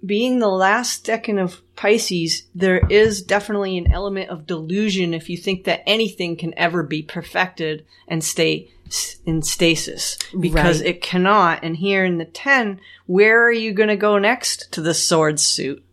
being 0.05 0.39
the 0.39 0.49
last 0.49 1.07
decan 1.07 1.39
of 1.43 1.61
Pisces, 1.77 2.45
there 2.55 2.79
is 2.89 3.23
definitely 3.23 3.79
an 3.79 3.93
element 3.93 4.31
of 4.31 4.47
delusion 4.47 5.15
if 5.15 5.29
you 5.31 5.37
think 5.37 5.65
that 5.65 5.83
anything 5.87 6.37
can 6.37 6.53
ever 6.59 6.83
be 6.83 7.03
perfected 7.03 7.85
and 8.09 8.25
stay 8.25 8.71
in 9.27 9.43
stasis 9.43 10.19
because 10.39 10.81
Right. 10.81 10.91
it 10.91 11.03
cannot. 11.03 11.63
And 11.65 11.77
here 11.77 12.05
in 12.05 12.19
the 12.19 12.25
10, 12.25 12.81
where 13.07 13.43
are 13.47 13.53
you 13.53 13.73
going 13.73 13.89
to 13.89 13.97
go 13.97 14.19
next? 14.19 14.71
To 14.73 14.81
the 14.81 14.95
sword 14.95 15.41
suit. 15.41 15.85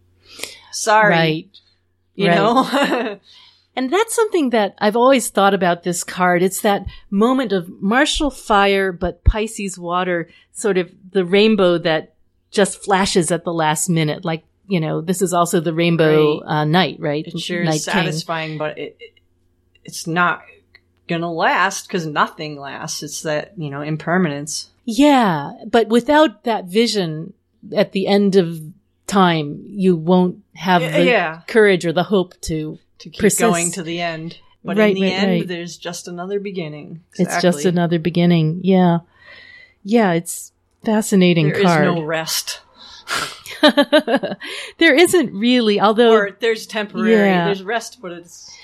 Sorry. 0.71 1.09
Right. 1.09 1.49
You 2.15 2.27
Right. 2.27 2.35
know? 2.35 3.19
And 3.73 3.89
that's 3.89 4.13
something 4.13 4.49
that 4.49 4.75
I've 4.79 4.97
always 4.97 5.29
thought 5.29 5.53
about 5.53 5.83
this 5.83 6.03
card. 6.03 6.43
It's 6.43 6.59
that 6.59 6.85
moment 7.09 7.53
of 7.53 7.69
martial 7.81 8.29
fire, 8.29 8.91
but 8.91 9.23
Pisces 9.23 9.79
water, 9.79 10.29
sort 10.51 10.77
of 10.77 10.91
the 11.13 11.23
rainbow 11.23 11.77
that 11.77 12.13
just 12.51 12.83
flashes 12.83 13.31
at 13.31 13.45
the 13.45 13.53
last 13.53 13.87
minute. 13.87 14.25
Like, 14.25 14.43
you 14.67 14.81
know, 14.81 14.99
this 14.99 15.21
is 15.21 15.31
also 15.33 15.61
the 15.61 15.73
rainbow 15.73 16.41
Right. 16.41 16.47
uh, 16.51 16.65
night, 16.65 16.97
right? 16.99 17.25
it 17.25 17.39
sure 17.39 17.63
Night 17.63 17.75
is 17.75 17.85
King. 17.85 17.93
satisfying, 17.93 18.57
but 18.57 18.77
it, 18.77 18.97
it 18.99 19.13
it's 19.85 20.05
not 20.05 20.41
gonna 21.11 21.31
last 21.31 21.87
because 21.87 22.05
nothing 22.05 22.59
lasts. 22.59 23.03
It's 23.03 23.21
that, 23.21 23.53
you 23.57 23.69
know, 23.69 23.81
impermanence. 23.81 24.69
Yeah, 24.85 25.51
but 25.67 25.87
without 25.89 26.43
that 26.45 26.65
vision 26.65 27.33
at 27.75 27.91
the 27.91 28.07
end 28.07 28.35
of 28.35 28.59
time, 29.07 29.63
you 29.67 29.95
won't 29.95 30.43
have 30.55 30.81
the 30.81 31.05
yeah. 31.05 31.41
courage 31.47 31.85
or 31.85 31.93
the 31.93 32.03
hope 32.03 32.39
to. 32.41 32.79
To 32.99 33.09
keep 33.09 33.19
Persist. 33.19 33.39
going 33.41 33.71
to 33.71 33.81
the 33.81 33.99
end. 33.99 34.37
But 34.63 34.77
Right, 34.77 34.95
in 34.95 35.01
the 35.01 35.09
right, 35.09 35.13
end, 35.13 35.31
right. 35.31 35.47
there's 35.47 35.75
just 35.75 36.07
another 36.07 36.39
beginning. 36.39 37.01
It's 37.17 37.41
just 37.41 37.65
another 37.65 37.97
beginning. 37.97 38.61
Yeah, 38.63 38.99
yeah, 39.83 40.13
it's 40.13 40.51
fascinating 40.85 41.47
There 41.47 41.57
is 41.57 41.65
card. 41.65 41.85
no 41.85 42.03
rest. 42.03 42.61
there 44.77 44.95
isn't 44.95 45.33
really, 45.33 45.79
although 45.79 46.13
Or 46.13 46.37
there's 46.39 46.67
temporary. 46.67 47.11
Yeah. 47.11 47.45
There's 47.45 47.63
rest, 47.63 47.99
but 48.01 48.11
it's 48.11 48.55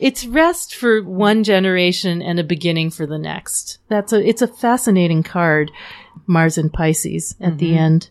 it's 0.00 0.26
rest 0.26 0.74
for 0.74 1.02
one 1.02 1.44
generation 1.44 2.22
and 2.22 2.40
a 2.40 2.44
beginning 2.44 2.90
for 2.90 3.06
the 3.06 3.18
next. 3.18 3.78
That's 3.88 4.12
a 4.12 4.26
it's 4.26 4.42
a 4.42 4.48
fascinating 4.48 5.22
card, 5.22 5.70
Mars 6.26 6.58
and 6.58 6.72
Pisces 6.72 7.36
at 7.40 7.58
the 7.58 7.68
Mm-hmm. 7.70 7.78
end 7.78 8.10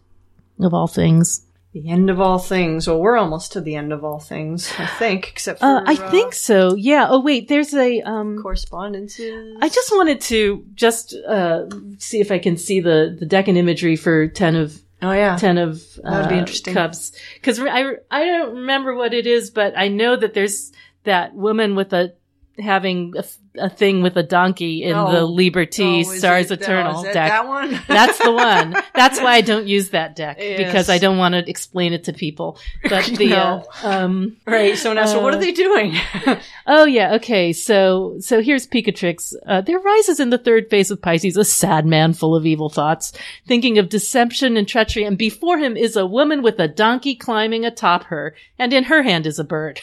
of 0.61 0.74
all 0.74 0.88
things. 0.88 1.45
the 1.74 1.90
end 1.90 2.10
of 2.10 2.20
all 2.20 2.40
things. 2.40 2.88
Well, 2.88 2.99
we're 2.99 3.18
almost 3.18 3.52
to 3.53 3.61
the 3.61 3.76
end 3.76 3.94
of 3.94 4.03
all 4.03 4.20
things, 4.20 4.72
I 4.80 4.86
think, 4.88 5.30
except 5.30 5.60
for 5.60 5.66
Uh, 5.68 5.84
I 5.86 5.95
think 5.95 6.34
so. 6.34 6.74
Yeah. 6.76 7.07
Oh 7.10 7.22
wait, 7.22 7.48
there's 7.48 7.74
a 7.74 8.02
um. 8.02 8.41
correspondences. 8.41 9.57
I 9.61 9.70
just 9.70 9.91
wanted 9.91 10.22
to 10.22 10.66
just 10.76 11.16
uh 11.28 11.66
see 11.98 12.20
if 12.22 12.32
I 12.32 12.40
can 12.40 12.57
see 12.57 12.80
the 12.80 13.16
the 13.20 13.26
deck 13.26 13.48
and 13.48 13.57
imagery 13.57 13.95
for 13.95 14.28
ten 14.28 14.56
of 14.56 14.82
oh 15.02 15.11
yeah, 15.11 15.36
ten 15.38 15.57
of 15.57 15.82
uh, 16.03 16.10
That 16.11 16.22
would 16.22 16.30
be 16.30 16.40
interesting. 16.40 16.74
cups 16.74 17.11
because 17.36 17.60
I 17.60 17.94
I 18.11 18.26
don't 18.26 18.56
remember 18.56 18.95
what 18.95 19.14
it 19.14 19.28
is, 19.28 19.49
but 19.52 19.78
I 19.78 19.88
know 19.90 20.16
that 20.16 20.34
there's 20.34 20.72
that 21.03 21.34
woman 21.34 21.76
with 21.76 21.93
a 21.93 22.13
having 22.57 23.13
a, 23.17 23.23
a 23.57 23.69
thing 23.69 24.01
with 24.01 24.17
a 24.17 24.23
donkey 24.23 24.84
in 24.84 24.93
Oh. 24.93 25.09
the 25.13 25.23
Liber 25.26 25.65
T 25.65 26.03
Oh, 26.05 26.13
Stars 26.17 26.51
it- 26.51 26.59
Eternal 26.61 26.97
oh, 26.97 27.03
that, 27.03 27.13
deck. 27.13 27.30
That 27.30 27.47
one. 27.47 27.80
That's 27.88 28.17
the 28.17 28.34
one. 28.34 28.76
That's 28.93 29.21
why 29.21 29.35
I 29.35 29.39
don't 29.41 29.65
use 29.65 29.91
that 29.91 30.13
deck 30.17 30.39
Yes. 30.41 30.57
because 30.57 30.89
I 30.89 30.97
don't 30.97 31.17
want 31.17 31.35
to 31.35 31.49
explain 31.49 31.93
it 31.93 32.03
to 32.05 32.11
people. 32.13 32.59
But 32.89 33.05
the 33.17 33.34
uh, 33.34 33.61
um 33.81 34.35
right. 34.45 34.77
So 34.77 34.91
now, 34.91 35.05
so 35.05 35.21
what 35.23 35.34
Uh, 35.34 35.38
are 35.38 35.39
they 35.39 35.53
doing? 35.53 35.95
oh 36.67 36.84
yeah 36.85 37.13
okay 37.13 37.53
so 37.53 38.17
so 38.19 38.41
here's 38.41 38.67
Picatrix. 38.67 39.34
Uh, 39.47 39.61
there 39.61 39.80
rises 39.80 40.19
in 40.19 40.30
the 40.30 40.38
third 40.38 40.69
phase 40.69 40.91
of 40.91 41.01
Pisces 41.01 41.38
a 41.38 41.45
sad 41.45 41.85
man 41.85 42.11
full 42.11 42.35
of 42.35 42.45
evil 42.45 42.69
thoughts, 42.69 43.13
thinking 43.47 43.77
of 43.77 43.88
deception 43.88 44.57
and 44.57 44.67
treachery, 44.67 45.05
and 45.05 45.17
before 45.17 45.59
him 45.59 45.77
is 45.77 45.95
a 45.95 46.05
woman 46.05 46.41
with 46.41 46.59
a 46.59 46.67
donkey 46.67 47.15
climbing 47.15 47.63
atop 47.63 48.03
her, 48.05 48.35
and 48.57 48.73
in 48.73 48.84
her 48.84 49.01
hand 49.01 49.26
is 49.26 49.39
a 49.39 49.45
bird. 49.45 49.80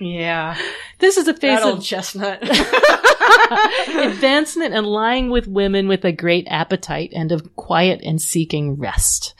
Yeah, 0.00 0.56
This 0.98 1.16
is 1.18 1.28
a 1.28 1.34
phase 1.34 1.62
of 1.62 1.82
chestnut. 1.82 2.42
advancement 3.88 4.74
and 4.74 4.86
lying 4.86 5.30
with 5.30 5.46
women 5.46 5.88
with 5.88 6.04
a 6.04 6.12
great 6.12 6.46
appetite 6.48 7.12
and 7.14 7.32
of 7.32 7.54
quiet 7.56 8.00
and 8.02 8.20
seeking 8.20 8.76
rest. 8.76 9.34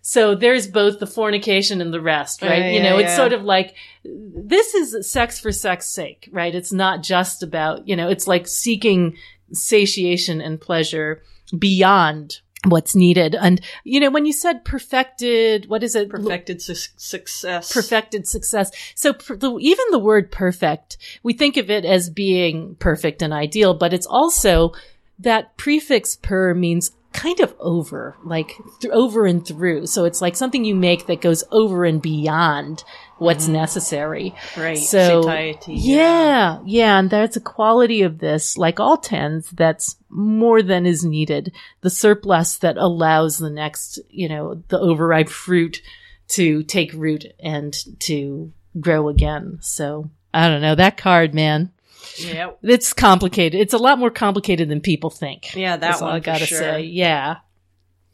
So 0.00 0.34
there's 0.34 0.66
both 0.66 1.00
the 1.00 1.06
fornication 1.06 1.80
and 1.80 1.92
the 1.92 2.00
rest, 2.00 2.42
right? 2.42 2.62
Yeah, 2.62 2.70
you 2.70 2.82
know, 2.82 2.98
yeah, 2.98 3.04
it's 3.04 3.12
yeah. 3.12 3.16
sort 3.16 3.32
of 3.32 3.42
like 3.42 3.74
this 4.04 4.74
is 4.74 5.10
sex 5.10 5.40
for 5.40 5.50
sex 5.50 5.88
sake, 5.88 6.28
right? 6.30 6.54
It's 6.54 6.72
not 6.72 7.02
just 7.02 7.42
about, 7.42 7.88
you 7.88 7.96
know, 7.96 8.08
it's 8.08 8.28
like 8.28 8.46
seeking 8.46 9.16
satiation 9.52 10.40
and 10.40 10.60
pleasure 10.60 11.22
beyond 11.58 12.40
what's 12.66 12.94
needed. 12.94 13.34
And, 13.34 13.60
you 13.84 14.00
know, 14.00 14.10
when 14.10 14.26
you 14.26 14.32
said 14.32 14.64
perfected, 14.64 15.68
what 15.68 15.82
is 15.82 15.94
it? 15.94 16.08
Perfected 16.08 16.62
su- 16.62 16.74
success. 16.96 17.72
perfected 17.72 18.26
success. 18.26 18.70
So 18.94 19.12
per, 19.12 19.36
the, 19.36 19.56
even 19.60 19.84
the 19.90 19.98
word 19.98 20.30
perfect, 20.30 20.98
we 21.22 21.32
think 21.32 21.56
of 21.56 21.70
it 21.70 21.84
as 21.84 22.10
being 22.10 22.76
perfect 22.76 23.22
and 23.22 23.32
ideal, 23.32 23.74
but 23.74 23.92
it's 23.92 24.06
also 24.06 24.72
that 25.18 25.56
prefix 25.56 26.16
per 26.16 26.54
means 26.54 26.92
kind 27.12 27.38
of 27.40 27.54
over, 27.60 28.16
like 28.24 28.56
th- 28.80 28.92
over 28.92 29.24
and 29.24 29.46
through. 29.46 29.86
So 29.86 30.04
it's 30.04 30.20
like 30.20 30.36
something 30.36 30.64
you 30.64 30.74
make 30.74 31.06
that 31.06 31.20
goes 31.20 31.44
over 31.52 31.84
and 31.84 32.02
beyond 32.02 32.82
what's 33.18 33.44
mm-hmm. 33.44 33.54
necessary. 33.54 34.34
Right. 34.56 34.78
So 34.78 35.22
Satiety. 35.22 35.74
yeah, 35.74 36.60
yeah, 36.64 36.98
and 36.98 37.10
that's 37.10 37.36
a 37.36 37.40
quality 37.40 38.02
of 38.02 38.18
this, 38.18 38.56
like 38.56 38.80
all 38.80 38.96
tens, 38.96 39.50
that's 39.50 39.96
more 40.08 40.62
than 40.62 40.86
is 40.86 41.04
needed. 41.04 41.52
The 41.80 41.90
surplus 41.90 42.58
that 42.58 42.76
allows 42.76 43.38
the 43.38 43.50
next, 43.50 43.98
you 44.08 44.28
know, 44.28 44.62
the 44.68 44.78
overripe 44.78 45.28
fruit 45.28 45.82
to 46.28 46.62
take 46.62 46.92
root 46.94 47.26
and 47.38 47.76
to 48.00 48.52
grow 48.80 49.08
again. 49.08 49.58
So 49.60 50.10
I 50.32 50.48
don't 50.48 50.62
know 50.62 50.74
that 50.74 50.96
card, 50.96 51.34
man. 51.34 51.72
Yeah. 52.16 52.52
It's 52.62 52.92
complicated. 52.92 53.60
It's 53.60 53.74
a 53.74 53.78
lot 53.78 53.98
more 53.98 54.10
complicated 54.10 54.68
than 54.68 54.80
people 54.80 55.10
think. 55.10 55.54
Yeah, 55.54 55.76
that 55.76 55.80
That's 55.80 56.02
all 56.02 56.08
one 56.08 56.16
I 56.16 56.20
gotta 56.20 56.46
sure. 56.46 56.58
say. 56.58 56.82
Yeah, 56.82 57.36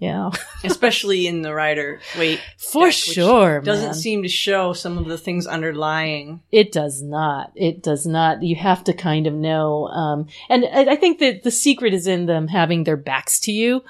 yeah, 0.01 0.31
Especially 0.65 1.27
in 1.27 1.43
the 1.43 1.53
Rider 1.53 2.01
Waite. 2.19 2.41
for 2.57 2.87
deck, 2.87 2.95
sure. 2.95 3.61
Doesn't 3.61 3.85
man. 3.85 3.95
seem 3.95 4.23
to 4.23 4.31
show 4.31 4.73
some 4.73 4.97
of 4.97 5.05
the 5.05 5.19
things 5.19 5.47
underlying. 5.47 6.41
It 6.51 6.73
does 6.73 7.03
not. 7.03 7.53
It 7.55 7.83
does 7.83 8.07
not. 8.07 8.43
You 8.43 8.57
have 8.57 8.83
to 8.85 8.95
kind 8.95 9.27
of 9.27 9.35
know. 9.35 9.89
Um, 9.89 10.29
and 10.49 10.65
I 10.65 10.97
think 10.97 11.19
that 11.19 11.43
the 11.43 11.51
secret 11.51 11.93
is 11.93 12.07
in 12.07 12.25
them 12.25 12.49
having 12.49 12.85
their 12.85 12.97
backs 12.97 13.41
to 13.41 13.53
you 13.53 13.83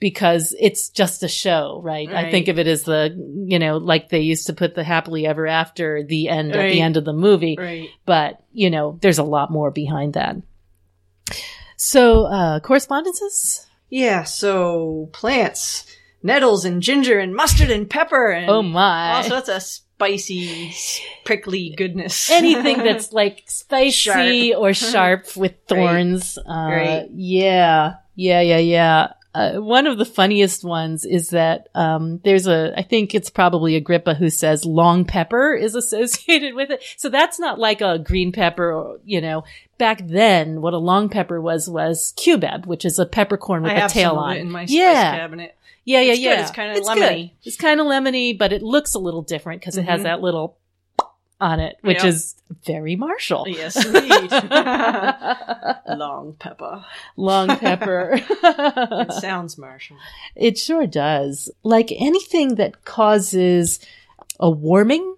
because 0.00 0.52
it's 0.58 0.88
just 0.88 1.22
a 1.22 1.28
show, 1.28 1.80
right? 1.84 2.12
I 2.12 2.28
think 2.28 2.48
of 2.48 2.58
it 2.58 2.66
as 2.66 2.82
the, 2.82 3.14
you 3.46 3.60
know, 3.60 3.76
like 3.76 4.08
they 4.08 4.18
used 4.18 4.48
to 4.48 4.52
put 4.52 4.74
the 4.74 4.82
happily 4.82 5.28
ever 5.28 5.46
after 5.46 6.02
the 6.02 6.28
end 6.28 6.50
at 6.56 6.72
the 6.72 6.80
end 6.80 6.96
of 6.96 7.04
the 7.04 7.12
movie. 7.12 7.54
Right. 7.56 7.88
But, 8.04 8.42
you 8.50 8.68
know, 8.68 8.98
there's 9.00 9.18
a 9.18 9.22
lot 9.22 9.52
more 9.52 9.70
behind 9.70 10.14
that. 10.14 10.38
So, 11.76 12.24
uh, 12.24 12.58
correspondences? 12.58 13.68
Yeah, 13.94 14.22
so 14.22 15.10
plants, 15.12 15.84
nettles 16.22 16.64
and 16.64 16.80
ginger 16.82 17.18
and 17.18 17.34
mustard 17.34 17.68
and 17.70 17.88
pepper 17.90 18.30
and 18.30 18.48
Oh 18.48 18.62
my. 18.62 19.16
all 19.16 19.22
sorts 19.22 19.50
of 19.50 19.60
spicy, 19.62 20.72
prickly 21.26 21.74
goodness. 21.76 22.30
anything 22.30 22.78
that's 22.84 23.12
like 23.12 23.42
spicy 23.48 24.52
Sharp. 24.52 24.62
or 24.62 24.72
sharp 24.72 25.36
with 25.36 25.52
thorns. 25.68 26.38
Uh, 26.38 26.42
Right. 26.70 27.06
Yeah, 27.12 27.96
yeah, 28.14 28.40
yeah, 28.40 28.56
yeah. 28.58 29.12
Uh, 29.34 29.54
one 29.54 29.86
of 29.86 29.96
the 29.96 30.04
funniest 30.04 30.62
ones 30.62 31.06
is 31.06 31.30
that 31.30 31.68
um, 31.74 32.20
there's 32.22 32.46
a, 32.46 32.74
I 32.76 32.82
think 32.82 33.14
it's 33.14 33.30
probably 33.30 33.76
Agrippa 33.76 34.14
who 34.14 34.28
says 34.28 34.66
long 34.66 35.06
pepper 35.06 35.54
is 35.54 35.74
associated 35.82 36.54
with 36.54 36.70
it. 36.70 36.82
So 36.98 37.08
that's 37.08 37.38
not 37.40 37.58
like 37.58 37.80
a 37.80 37.98
green 37.98 38.32
pepper, 38.32 38.70
or, 38.72 38.98
you 39.04 39.20
know. 39.22 39.44
Back 39.78 40.02
then, 40.06 40.60
what 40.60 40.74
a 40.74 40.78
long 40.78 41.08
pepper 41.08 41.40
was 41.40 41.68
was 41.68 42.12
cubeb, 42.16 42.66
which 42.66 42.84
is 42.84 42.98
a 42.98 43.06
peppercorn 43.06 43.62
with 43.62 43.72
I 43.72 43.86
a 43.86 43.88
tail 43.88 44.16
on. 44.16 44.36
it 44.36 44.40
in 44.40 44.50
my 44.50 44.66
yeah, 44.68 45.16
cabinet. 45.16 45.56
yeah, 45.84 46.00
yeah, 46.02 46.12
It's 46.12 46.18
good. 46.20 46.24
yeah. 46.24 46.40
It's 46.42 46.50
kinda 46.50 46.74
good. 46.74 46.84
lemony. 46.86 47.30
It's 47.42 47.56
kind 47.56 47.80
of 47.80 47.86
lemony, 47.86 48.36
but 48.38 48.52
it 48.52 48.62
looks 48.62 48.94
a 48.94 48.98
little 49.00 49.22
different 49.22 49.60
because 49.60 49.76
it 49.78 49.84
has 49.86 50.00
Mhm. 50.00 50.04
that 50.04 50.20
little 50.22 50.56
on 51.42 51.60
it, 51.60 51.76
which 51.82 51.98
Yep. 52.04 52.06
is 52.12 52.34
very 52.64 52.96
martial. 52.96 53.44
Yes, 53.48 53.74
indeed. 53.84 54.30
Long 55.98 56.34
pepper. 56.38 56.84
Long 57.16 57.48
pepper. 57.58 58.20
It 58.22 59.12
sounds 59.12 59.58
martial. 59.58 59.96
it 60.36 60.56
sure 60.58 60.86
does. 60.86 61.50
Like 61.62 61.90
anything 61.92 62.54
that 62.56 62.84
causes 62.84 63.80
a 64.40 64.50
warming 64.50 65.16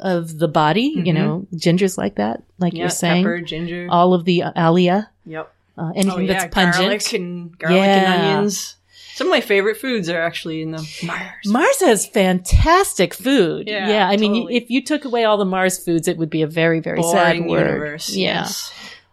of 0.00 0.38
the 0.38 0.48
body, 0.48 0.92
you 0.96 1.12
Mhm. 1.12 1.14
know, 1.14 1.46
ginger's 1.56 1.96
like 1.96 2.16
that, 2.16 2.42
like 2.58 2.72
Yeah, 2.74 2.80
you're 2.80 2.88
saying. 2.90 3.24
pepper, 3.24 3.40
ginger. 3.40 3.86
All 3.90 4.12
of 4.14 4.24
the 4.24 4.44
alia, 4.56 5.08
yep. 5.24 5.52
uh, 5.78 5.92
anything 5.94 6.10
oh, 6.12 6.18
yeah, 6.18 6.32
that's 6.40 6.54
pungent. 6.54 6.76
garlic 6.84 7.12
and 7.14 7.58
garlic 7.58 7.78
Yeah. 7.78 8.12
and 8.14 8.22
onions. 8.36 8.76
Some 9.14 9.28
of 9.28 9.30
my 9.30 9.40
favorite 9.40 9.76
foods 9.76 10.08
are 10.08 10.20
actually 10.20 10.60
in 10.62 10.72
the 10.72 10.78
Mars. 11.04 11.46
Mars 11.46 11.80
has 11.82 12.04
fantastic 12.06 13.14
food. 13.14 13.68
Yeah, 13.68 14.08
I 14.08 14.16
mean, 14.16 14.34
totally. 14.34 14.56
if 14.56 14.70
you 14.70 14.82
took 14.82 15.04
away 15.04 15.24
all 15.24 15.36
the 15.36 15.44
Mars 15.44 15.82
foods, 15.82 16.08
it 16.08 16.16
would 16.18 16.30
be 16.30 16.42
a 16.42 16.46
very, 16.48 16.80
very 16.80 17.02
sad 17.02 17.38
word. 17.46 17.60
universe. 17.68 18.10
Yeah. 18.14 18.40
Yes. 18.40 18.72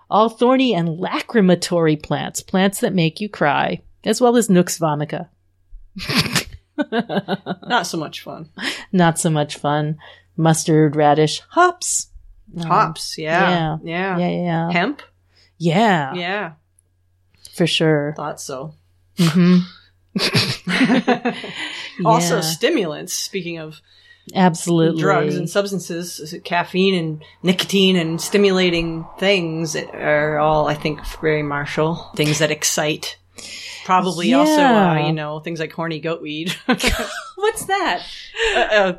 All 0.10 0.28
thorny 0.30 0.74
and 0.74 0.98
lacrimatory 1.00 2.02
plants, 2.02 2.42
plants 2.42 2.80
that 2.80 2.94
make 2.94 3.22
you 3.22 3.30
cry, 3.30 3.82
as 4.04 4.20
well 4.20 4.36
as 4.38 4.50
Nux 4.50 4.64
vomica. 4.80 5.30
Not 7.68 7.86
so 7.88 7.98
much 7.98 8.22
fun. 8.22 8.50
Not 8.92 9.20
so 9.20 9.30
much 9.30 9.58
fun. 9.58 9.98
Mustard, 10.36 10.96
radish, 10.96 11.42
hops. 11.50 12.08
Um, 12.58 12.64
Hops. 12.64 13.18
Yeah. 13.18 13.50
yeah. 13.50 13.78
Yeah. 13.84 14.18
Yeah, 14.18 14.44
yeah, 14.44 14.72
Hemp. 14.72 15.02
yeah, 15.58 16.14
Yeah. 16.16 16.52
for 17.54 17.66
sure. 17.68 18.14
Thought 18.18 18.42
so. 18.42 18.74
hmm 19.20 19.60
also, 22.06 22.36
Yeah. 22.36 22.42
stimulants. 22.42 23.14
Speaking 23.14 23.58
of 23.60 23.82
Absolutely. 24.36 25.02
drugs 25.02 25.36
and 25.36 25.50
substances, 25.50 26.36
caffeine 26.44 26.96
and 26.96 27.24
nicotine 27.44 27.96
and 27.96 28.20
stimulating 28.22 29.06
things 29.20 29.76
are 29.76 30.38
all, 30.40 30.68
I 30.68 30.74
think, 30.76 31.06
very 31.22 31.44
martial. 31.44 31.96
Things 32.16 32.40
that 32.40 32.52
excite. 32.52 33.18
Probably 33.86 34.34
also, 34.34 34.62
uh, 34.62 35.08
you 35.08 35.14
know, 35.14 35.40
things 35.40 35.60
like 35.60 35.72
horny 35.74 36.00
goat 36.00 36.22
weed. 36.22 36.56
What's 36.66 37.66
that? 37.66 38.04
uh, 38.56 38.60
uh, 38.60 38.94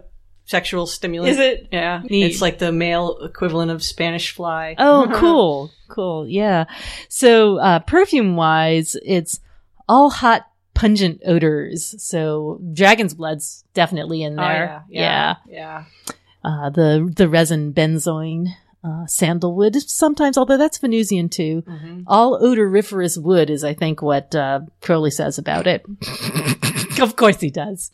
sexual 0.44 0.86
stimulant. 0.86 1.30
Is 1.32 1.38
it? 1.38 1.68
Yeah. 1.70 2.02
Neat. 2.02 2.24
It's 2.24 2.42
like 2.42 2.58
the 2.58 2.72
male 2.72 3.18
equivalent 3.22 3.70
of 3.70 3.82
Spanish 3.82 4.32
fly. 4.34 4.74
Oh, 4.78 5.08
cool. 5.14 5.70
Cool. 5.88 6.26
Yeah. 6.26 6.64
So, 7.08 7.58
uh, 7.58 7.78
perfume 7.80 8.34
wise, 8.34 8.96
it's 9.04 9.38
all 9.88 10.10
hot, 10.10 10.46
pungent 10.82 11.22
odors. 11.24 11.94
So, 12.02 12.60
dragon's 12.72 13.14
blood's 13.14 13.62
definitely 13.72 14.24
in 14.24 14.36
Oh, 14.38 14.42
there. 14.42 14.84
yeah. 14.88 15.36
Yeah. 15.48 15.84
Uh, 16.44 16.70
the, 16.70 17.08
the 17.16 17.28
resin 17.28 17.72
benzoin, 17.72 18.48
uh, 18.82 19.06
sandalwood 19.06 19.76
sometimes, 19.76 20.36
although 20.36 20.56
that's 20.56 20.78
Venusian 20.78 21.28
too. 21.28 21.62
Mhm. 21.68 22.02
All 22.08 22.34
odoriferous 22.44 23.16
wood 23.16 23.48
is, 23.48 23.62
I 23.62 23.74
think, 23.74 24.02
what, 24.02 24.34
uh, 24.34 24.62
Crowley 24.80 25.12
says 25.12 25.38
about 25.38 25.68
it. 25.68 25.86
of 27.00 27.14
course 27.14 27.40
he 27.40 27.50
does. 27.50 27.92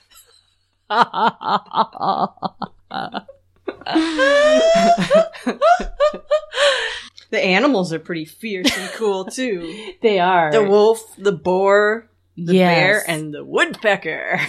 The 7.31 7.45
animals 7.45 7.93
are 7.93 7.99
pretty 7.99 8.25
fierce 8.25 8.75
and 8.77 8.91
cool 8.93 9.27
too. 9.27 9.93
they 10.03 10.19
are. 10.19 10.51
The 10.51 10.65
wolf, 10.65 11.15
the 11.19 11.33
boar, 11.33 12.09
the 12.47 12.55
Yes. 12.55 12.75
bear, 12.77 13.05
and 13.11 13.35
the 13.35 13.45
woodpecker. 13.45 14.41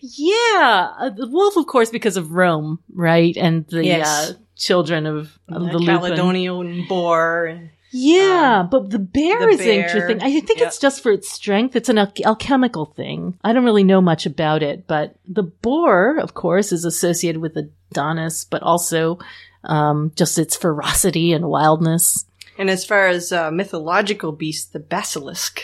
yeah, 0.00 0.92
uh, 0.98 1.10
the 1.10 1.28
wolf, 1.28 1.56
of 1.56 1.66
course, 1.66 1.90
because 1.90 2.16
of 2.16 2.32
Rome, 2.32 2.78
right? 2.94 3.36
And 3.36 3.66
the 3.68 3.84
Yes. 3.84 4.06
uh, 4.30 4.32
children 4.56 5.06
of, 5.06 5.38
of 5.48 5.62
the 5.64 5.70
the 5.70 5.78
Lupin. 5.78 5.96
Calydonian 5.96 6.88
boar. 6.88 7.70
Yeah, 7.92 8.66
but 8.70 8.90
the 8.90 9.00
bear 9.00 9.40
the 9.40 9.48
is 9.48 9.58
bear, 9.58 9.84
interesting. 9.84 10.22
I 10.22 10.40
think 10.40 10.60
yeah. 10.60 10.66
it's 10.68 10.78
just 10.78 11.02
for 11.02 11.10
its 11.10 11.28
strength. 11.30 11.74
It's 11.74 11.88
an 11.88 11.98
al- 11.98 12.12
alchemical 12.24 12.84
thing. 12.86 13.36
I 13.42 13.52
don't 13.52 13.64
really 13.64 13.82
know 13.82 14.00
much 14.00 14.26
about 14.26 14.62
it, 14.62 14.86
but 14.86 15.16
the 15.26 15.42
boar, 15.42 16.18
of 16.18 16.34
course, 16.34 16.70
is 16.70 16.84
associated 16.84 17.40
with 17.40 17.56
Adonis, 17.56 18.44
but 18.44 18.62
also 18.62 19.18
um, 19.64 20.12
just 20.14 20.38
its 20.38 20.54
ferocity 20.56 21.32
and 21.32 21.46
wildness. 21.48 22.26
And 22.60 22.68
as 22.68 22.84
far 22.84 23.06
as 23.06 23.32
uh, 23.32 23.50
mythological 23.50 24.32
beasts, 24.32 24.66
the 24.70 24.80
basilisk. 24.80 25.62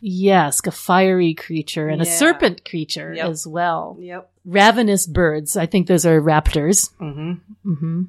Yes, 0.00 0.60
a 0.64 0.70
fiery 0.70 1.34
creature 1.34 1.88
and 1.88 2.00
a 2.00 2.04
serpent 2.06 2.64
creature 2.64 3.12
Yep. 3.12 3.28
as 3.28 3.44
well. 3.44 3.96
Yep. 3.98 4.30
Ravenous 4.44 5.08
birds. 5.08 5.56
I 5.56 5.66
think 5.66 5.88
those 5.88 6.06
are 6.06 6.20
raptors. 6.22 6.92
hmm 6.98 7.32
hmm 7.64 8.02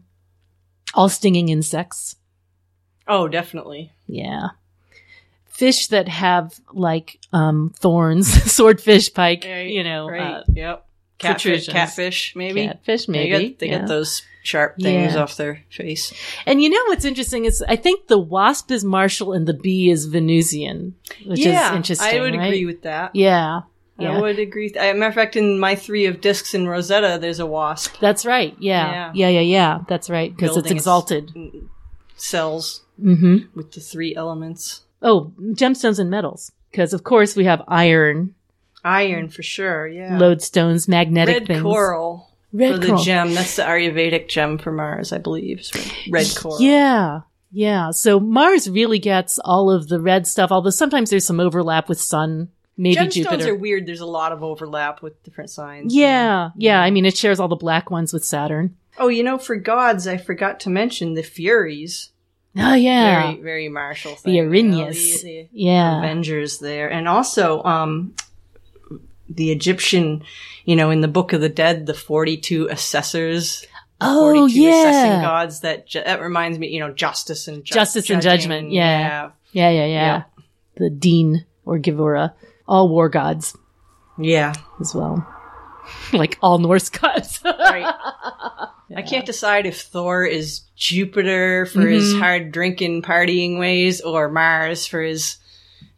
All 0.94 1.10
stinging 1.10 1.50
insects. 1.50 2.18
Oh, 3.08 3.28
definitely. 3.28 3.94
Yeah. 4.06 4.50
Fish 5.48 5.88
that 5.88 6.08
have 6.08 6.54
like 6.72 7.18
um 7.34 7.74
thorns, 7.80 8.32
swordfish, 8.52 9.12
pike, 9.12 9.44
you 9.44 9.84
know, 9.84 10.08
Right. 10.08 10.22
uh, 10.22 10.44
yep. 10.54 10.86
Catfish, 11.20 11.68
catfish, 11.68 12.34
maybe. 12.36 12.66
catfish 12.68 13.06
They 13.06 13.12
maybe. 13.12 13.50
get, 13.50 13.60
they 13.60 13.68
yeah. 13.70 13.80
get 13.80 13.88
those 13.88 14.24
sharp 14.42 14.78
things 14.80 15.14
Yeah. 15.14 15.22
off 15.22 15.36
their 15.36 15.64
face. 15.70 16.14
And 16.46 16.62
you 16.62 16.70
know 16.70 16.82
what's 16.88 17.06
interesting 17.06 17.46
is 17.46 17.62
I 17.68 17.76
think 17.76 18.08
the 18.08 18.18
wasp 18.18 18.72
is 18.72 18.84
Martial 18.84 19.34
and 19.34 19.46
the 19.46 19.54
bee 19.54 19.90
is 19.92 20.06
Venusian, 20.06 20.96
which 21.26 21.40
yeah, 21.40 21.72
is 21.72 21.76
interesting. 21.76 22.18
I 22.18 22.22
would 22.22 22.36
right? 22.36 22.46
agree 22.48 22.66
with 22.66 22.82
that. 22.84 23.16
Yeah. 23.16 23.62
Yeah. 24.00 24.18
I 24.18 24.22
would 24.22 24.40
agree. 24.40 24.70
That. 24.70 24.96
Matter 24.96 25.10
of 25.10 25.14
fact, 25.14 25.36
in 25.36 25.60
my 25.60 25.76
three 25.76 26.06
of 26.06 26.22
discs 26.22 26.54
in 26.54 26.70
Rosetta, 26.70 27.18
there's 27.20 27.40
a 27.40 27.46
wasp. 27.46 27.96
That's 28.00 28.26
right. 28.26 28.56
Yeah. 28.58 28.90
Yeah. 28.90 29.12
Yeah, 29.14 29.28
yeah, 29.28 29.40
yeah. 29.42 29.80
That's 29.90 30.10
right. 30.10 30.34
Because 30.34 30.52
it's 30.52 30.56
Building 30.56 30.72
its- 30.78 30.82
exalted. 30.84 31.32
Cells 32.16 32.84
hmm 33.00 33.38
with 33.56 33.72
the 33.74 33.80
three 33.82 34.16
elements. 34.16 34.82
Oh, 35.02 35.32
gemstones 35.54 36.00
and 36.00 36.10
metals. 36.10 36.52
Because 36.72 36.94
of 36.94 37.04
course 37.04 37.36
we 37.36 37.46
have 37.46 37.62
iron, 37.68 38.36
Iron 38.84 39.30
for 39.30 39.44
sure, 39.44 39.88
yeah. 39.88 40.12
lodestones, 40.18 40.88
magnetic 40.88 41.40
Red 41.40 41.48
things. 41.48 41.62
coral 41.64 42.30
Red 42.54 42.74
for 42.74 42.78
the 42.80 42.88
coral. 42.88 43.04
gem. 43.04 43.34
That's 43.34 43.56
the 43.58 43.64
Ayurvedic 43.64 44.28
gem 44.30 44.58
for 44.58 44.72
Mars, 44.72 45.12
I 45.14 45.18
believe. 45.18 45.62
red- 46.10 46.28
coral. 46.36 46.62
Yeah. 46.62 47.22
Yeah. 47.52 47.92
So 47.92 48.20
Mars 48.20 48.70
really 48.70 49.00
gets 49.00 49.40
all 49.44 49.70
of 49.72 49.88
the 49.90 50.00
red 50.00 50.28
stuff, 50.28 50.52
although 50.52 50.70
sometimes 50.70 51.10
there's 51.10 51.26
some 51.26 51.40
overlap 51.40 51.90
with 51.90 52.00
Sun, 52.00 52.50
maybe 52.78 52.96
Gemstones 52.96 53.12
Jupiter. 53.14 53.52
are 53.52 53.56
weird. 53.56 53.86
There's 53.86 54.00
a 54.02 54.06
lot 54.06 54.32
of 54.32 54.44
overlap 54.44 55.02
with 55.02 55.22
different 55.24 55.50
signs. 55.50 55.94
yeah. 55.94 56.50
Yeah. 56.56 56.82
I 56.82 56.90
mean, 56.92 57.06
it 57.06 57.18
shares 57.18 57.40
all 57.40 57.48
the 57.48 57.56
black 57.56 57.90
ones 57.92 58.14
with 58.14 58.24
Saturn. 58.24 58.76
Oh, 58.98 59.08
you 59.08 59.24
know, 59.24 59.38
for 59.38 59.56
gods, 59.56 60.08
I 60.08 60.18
forgot 60.18 60.60
to 60.62 60.70
mention 60.70 61.14
the 61.14 61.24
Furies. 61.24 62.10
Oh, 62.58 62.74
yeah. 62.74 63.32
Very, 63.32 63.42
very 63.42 63.70
martial 63.70 64.16
thing. 64.16 64.32
the 64.34 64.38
you 64.58 64.64
know, 64.64 64.92
the- 64.92 65.20
the 65.24 65.48
yeah. 65.52 66.00
Avengers 66.00 66.60
there. 66.60 66.90
And 66.92 67.08
also, 67.08 67.64
um, 67.64 68.14
the 69.30 69.52
Egyptian, 69.52 70.24
you 70.66 70.76
know, 70.76 70.90
in 70.90 71.02
the 71.02 71.08
Book 71.08 71.34
of 71.34 71.42
the 71.42 71.50
Dead, 71.50 71.86
the 71.86 71.94
42 71.94 72.68
assessors. 72.70 73.66
Oh, 74.02 74.32
42 74.32 74.68
assessing 74.70 75.22
gods 75.22 75.60
that, 75.62 75.86
ju- 75.88 76.02
that 76.06 76.22
reminds 76.22 76.58
me, 76.58 76.68
you 76.70 76.80
know, 76.80 76.92
justice 76.94 77.48
and 77.48 77.64
ju- 77.66 77.74
Justice 77.74 78.10
and 78.10 78.22
judgment, 78.22 78.72
yeah. 78.72 79.32
Yeah. 79.52 79.70
Yeah. 79.72 79.86
Yeah. 79.86 80.24
The 80.78 80.90
Din 80.90 81.46
or 81.66 81.80
Gevura, 81.80 82.34
All 82.68 82.88
war 82.88 83.10
gods 83.10 83.58
Yeah. 84.18 84.54
as 84.80 84.96
well. 84.96 85.28
like 86.14 86.38
all 86.42 86.60
Norse 86.60 86.88
gods. 86.90 87.42
Right. 87.44 87.94
I 88.96 89.02
can't 89.02 89.26
decide 89.26 89.66
if 89.66 89.82
Thor 89.82 90.24
is 90.24 90.62
Jupiter 90.76 91.66
for 91.66 91.82
his 91.82 92.12
Mm-hmm. 92.14 92.22
hard 92.22 92.52
drinking, 92.52 93.02
partying 93.02 93.60
ways 93.60 94.00
or 94.02 94.30
Mars 94.30 94.88
for 94.88 95.02
his 95.02 95.38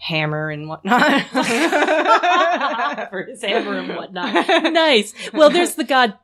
hammer 0.02 0.50
and 0.50 0.68
whatnot. 0.68 1.28
for 3.10 3.24
his 3.24 3.42
hammer 3.42 3.78
and 3.78 3.96
whatnot. 3.96 4.34
nice. 4.74 5.14
Well, 5.32 5.50
there's 5.50 5.76
the 5.76 5.84
god 5.84 6.18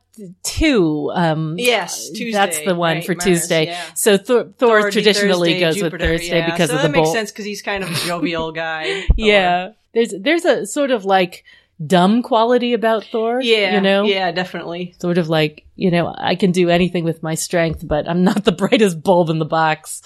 two. 0.44 1.12
Um, 1.14 1.56
yes, 1.58 2.10
Tuesday. 2.10 2.32
That's 2.32 2.60
the 2.62 2.76
one 2.76 2.98
right, 2.98 3.06
for 3.06 3.14
Mars, 3.14 3.24
Tuesday. 3.24 3.68
yeah. 3.68 3.94
So 3.94 4.18
Thor, 4.18 4.45
Thor 4.58 4.82
Thor 4.82 4.91
traditionally 4.91 5.54
Thursday, 5.54 5.60
goes 5.60 5.76
Jupiter, 5.76 5.98
with 6.12 6.22
Thursday 6.22 6.38
yeah. 6.40 6.52
because 6.52 6.70
so 6.70 6.76
of 6.76 6.82
that 6.82 6.88
the 6.88 6.91
makes 6.94 7.06
bolt. 7.06 7.16
sense 7.16 7.32
because 7.32 7.45
he's 7.45 7.62
kind 7.62 7.84
of 7.84 7.91
a 7.91 8.06
jovial 8.06 8.52
guy. 8.52 9.06
Yeah. 9.16 9.72
There's 9.94 10.14
there's 10.20 10.45
a 10.45 10.66
sort 10.66 10.91
of 10.91 11.06
like 11.06 11.44
dumb 11.86 12.22
quality 12.24 12.74
about 12.74 13.06
Thor. 13.06 13.41
yeah, 13.41 13.76
You 13.76 13.82
know? 13.82 14.04
yeah, 14.04 14.32
definitely. 14.32 14.95
Sort 14.99 15.18
of 15.18 15.30
like, 15.30 15.66
you 15.76 15.91
know, 15.91 16.14
I 16.16 16.36
can 16.36 16.52
do 16.52 16.70
anything 16.70 17.04
with 17.04 17.22
my 17.24 17.36
strength, 17.36 17.88
but 17.88 18.08
I'm 18.10 18.24
not 18.24 18.44
the 18.44 18.52
brightest 18.64 19.02
bulb 19.02 19.30
in 19.30 19.40
the 19.40 19.45
box. 19.45 20.02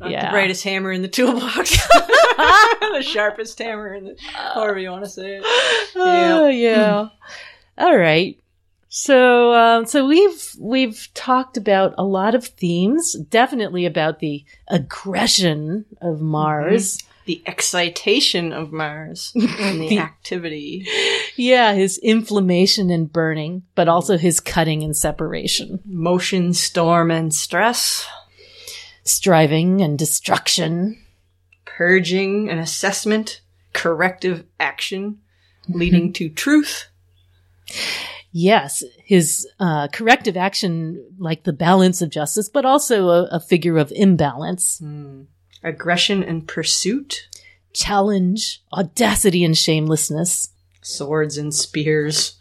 Not 0.00 0.10
yeah. 0.10 0.26
the 0.26 0.32
brightest 0.32 0.64
hammer 0.64 0.92
in 0.92 1.02
the 1.02 1.08
toolbox, 1.08 1.70
the 1.88 3.02
sharpest 3.02 3.58
hammer 3.58 3.94
in 3.94 4.04
the, 4.04 4.16
however 4.32 4.78
you 4.78 4.90
want 4.90 5.04
to 5.04 5.10
say 5.10 5.36
it. 5.36 5.44
Oh, 5.96 6.48
yeah. 6.48 7.08
All 7.78 7.96
right. 7.96 8.38
So, 8.88 9.52
um, 9.54 9.86
so 9.86 10.06
we've 10.06 10.54
we've 10.60 11.08
talked 11.14 11.56
about 11.56 11.94
a 11.98 12.04
lot 12.04 12.36
of 12.36 12.46
themes, 12.46 13.14
definitely 13.28 13.86
about 13.86 14.20
the 14.20 14.44
aggression 14.68 15.84
of 16.00 16.20
Mars. 16.20 17.02
The 17.26 17.42
excitation 17.46 18.52
of 18.52 18.70
Mars 18.70 19.32
and 19.34 19.80
the 19.80 19.88
The- 19.88 19.98
activity. 19.98 20.86
Yeah, 21.34 21.72
his 21.72 21.98
inflammation 21.98 22.90
and 22.90 23.12
burning, 23.12 23.62
but 23.74 23.88
also 23.88 24.16
his 24.16 24.38
cutting 24.38 24.84
and 24.84 24.96
separation, 24.96 25.80
motion, 25.84 26.52
storm, 26.52 27.10
and 27.10 27.34
stress, 27.34 28.06
striving 29.04 29.80
and 29.80 29.98
destruction. 29.98 30.98
purging 31.64 32.48
and 32.50 32.60
assessment, 32.60 33.40
corrective 33.72 34.44
action, 34.60 35.18
leading 35.68 36.12
to 36.14 36.28
truth. 36.28 36.88
Yes, 38.32 38.82
his 39.04 39.46
uh, 39.60 39.88
corrective 39.88 40.36
action, 40.36 41.04
like 41.18 41.44
the 41.44 41.52
balance 41.52 42.02
of 42.02 42.10
justice, 42.10 42.48
but 42.48 42.64
also 42.64 43.08
a, 43.08 43.22
a 43.32 43.40
figure 43.40 43.78
of 43.78 43.92
imbalance, 43.94 44.82
Aggression 45.62 46.22
and 46.22 46.46
pursuit, 46.46 47.28
challenge, 47.72 48.62
audacity, 48.72 49.42
and 49.44 49.56
shamelessness. 49.56 50.50
swords 50.82 51.38
and 51.38 51.54
spears. 51.54 52.36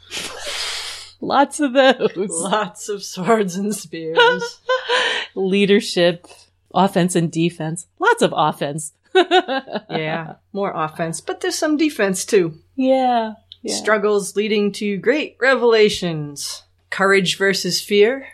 Lots 1.22 1.60
of 1.62 1.74
those. 1.74 2.10
Lots 2.30 2.90
of 2.90 3.02
swords 3.04 3.56
and 3.56 3.74
spears. 3.74 4.60
Leadership, 5.36 6.28
offense, 6.74 7.16
and 7.16 7.32
defense. 7.32 7.88
Lots 8.00 8.22
of 8.22 8.34
offense. 8.36 8.94
yeah, 9.16 10.36
more 10.54 10.72
offense, 10.76 11.22
but 11.22 11.42
there's 11.42 11.58
some 11.58 11.78
defense 11.78 12.26
too. 12.26 12.56
Yeah. 12.76 13.34
yeah. 13.62 13.76
Struggles 13.76 14.36
leading 14.36 14.72
to 14.74 14.98
great 14.98 15.38
revelations. 15.40 16.64
Courage 16.90 17.38
versus 17.38 17.82
fear. 17.82 18.28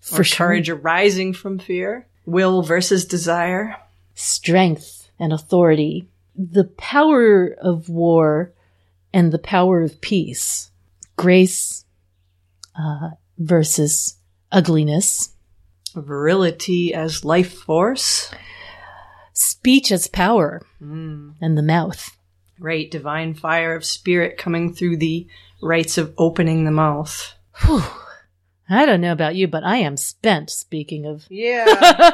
For 0.00 0.20
or 0.20 0.24
sure. 0.24 0.46
courage 0.48 0.68
arising 0.68 1.32
from 1.32 1.58
fear. 1.58 2.06
Will 2.26 2.62
versus 2.62 3.04
desire. 3.04 3.76
strength 4.14 5.10
and 5.18 5.32
authority, 5.32 6.06
the 6.36 6.64
power 6.64 7.46
of 7.46 7.88
war 7.88 8.52
and 9.12 9.32
the 9.32 9.38
power 9.38 9.82
of 9.82 10.00
peace. 10.00 10.70
grace 11.16 11.84
uh, 12.78 13.10
versus 13.38 14.16
ugliness, 14.50 15.30
Virility 15.94 16.92
as 16.94 17.24
life 17.24 17.52
force. 17.52 18.30
speech 19.34 19.90
as 19.90 20.06
power, 20.08 20.60
Mm. 20.82 21.34
and 21.40 21.56
the 21.56 21.62
mouth. 21.62 22.16
Right, 22.58 22.90
divine 22.90 23.32
fire 23.34 23.74
of 23.74 23.84
spirit 23.84 24.36
coming 24.36 24.72
through 24.74 24.98
the 24.98 25.26
rites 25.62 25.96
of 25.98 26.12
opening 26.18 26.64
the 26.64 26.70
mouth. 26.70 27.34
Whew. 27.64 27.82
I 28.68 28.84
don't 28.86 29.00
know 29.00 29.12
about 29.12 29.34
you, 29.34 29.48
but 29.48 29.64
I 29.64 29.78
am 29.78 29.96
spent. 29.96 30.50
Speaking 30.50 31.06
of, 31.06 31.26
Yeah, 31.30 31.64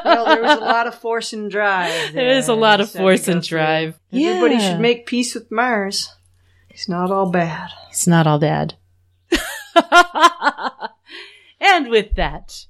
well, 0.05 0.27
there 0.27 0.43
was 0.43 0.59
a 0.59 0.61
lot 0.65 0.87
of 0.87 0.95
force 0.95 1.33
and 1.33 1.51
drive. 1.51 2.13
there 2.15 2.31
is 2.31 2.49
a 2.49 2.55
lot 2.55 2.81
of 2.81 2.87
Just 2.87 2.95
had 2.95 2.99
to 3.01 3.05
force 3.05 3.29
and 3.29 3.43
drive. 3.43 3.99
Everybody 4.13 4.59
should 4.61 4.81
make 4.81 5.07
peace 5.07 5.35
with 5.35 5.51
Mars. 5.51 6.09
He's 6.69 6.89
not 6.89 7.11
all 7.11 7.31
bad. 7.31 7.71
It's 7.91 8.07
not 8.07 8.27
all 8.27 8.39
bad. 8.39 8.75
and 11.61 11.89
with 11.89 12.15
that, 12.15 12.67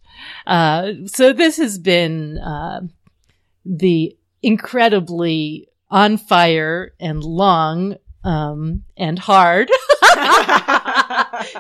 uh, 0.48 0.92
so 1.06 1.32
this 1.32 1.58
has 1.58 1.78
been 1.78 2.38
uh, 2.38 2.80
the 3.64 4.16
incredibly 4.42 5.68
on 5.90 6.16
fire 6.16 6.92
and 6.98 7.22
long 7.22 7.96
um, 8.24 8.82
and 8.96 9.18
hard 9.18 9.70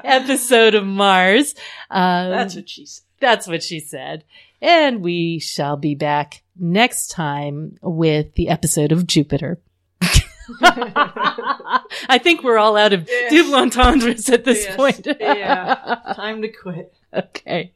episode 0.04 0.74
of 0.74 0.84
Mars. 0.86 1.54
Uh, 1.90 2.28
That's 2.30 2.54
what 2.56 2.68
she 2.68 2.86
said. 2.86 3.04
that's 3.20 3.46
what 3.46 3.62
she 3.62 3.80
said. 3.80 4.24
And 4.60 5.02
we 5.02 5.38
shall 5.38 5.76
be 5.76 5.94
back 5.94 6.42
next 6.58 7.08
time 7.08 7.76
with 7.82 8.34
the 8.34 8.48
episode 8.48 8.90
of 8.92 9.06
Jupiter. 9.06 9.60
I 10.62 12.18
think 12.22 12.42
we're 12.42 12.58
all 12.58 12.76
out 12.76 12.92
of 12.92 13.06
Yes. 13.08 13.32
double 13.32 13.54
entendres 13.56 14.28
at 14.30 14.44
this 14.44 14.64
Yes. 14.64 14.76
point. 14.76 15.06
Yeah. 15.20 16.00
Time 16.14 16.42
to 16.42 16.48
quit. 16.48 16.92
okay. 17.14 17.72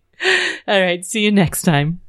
All 0.68 0.80
right. 0.80 1.04
See 1.04 1.20
you 1.20 1.32
next 1.32 1.62
time. 1.62 2.02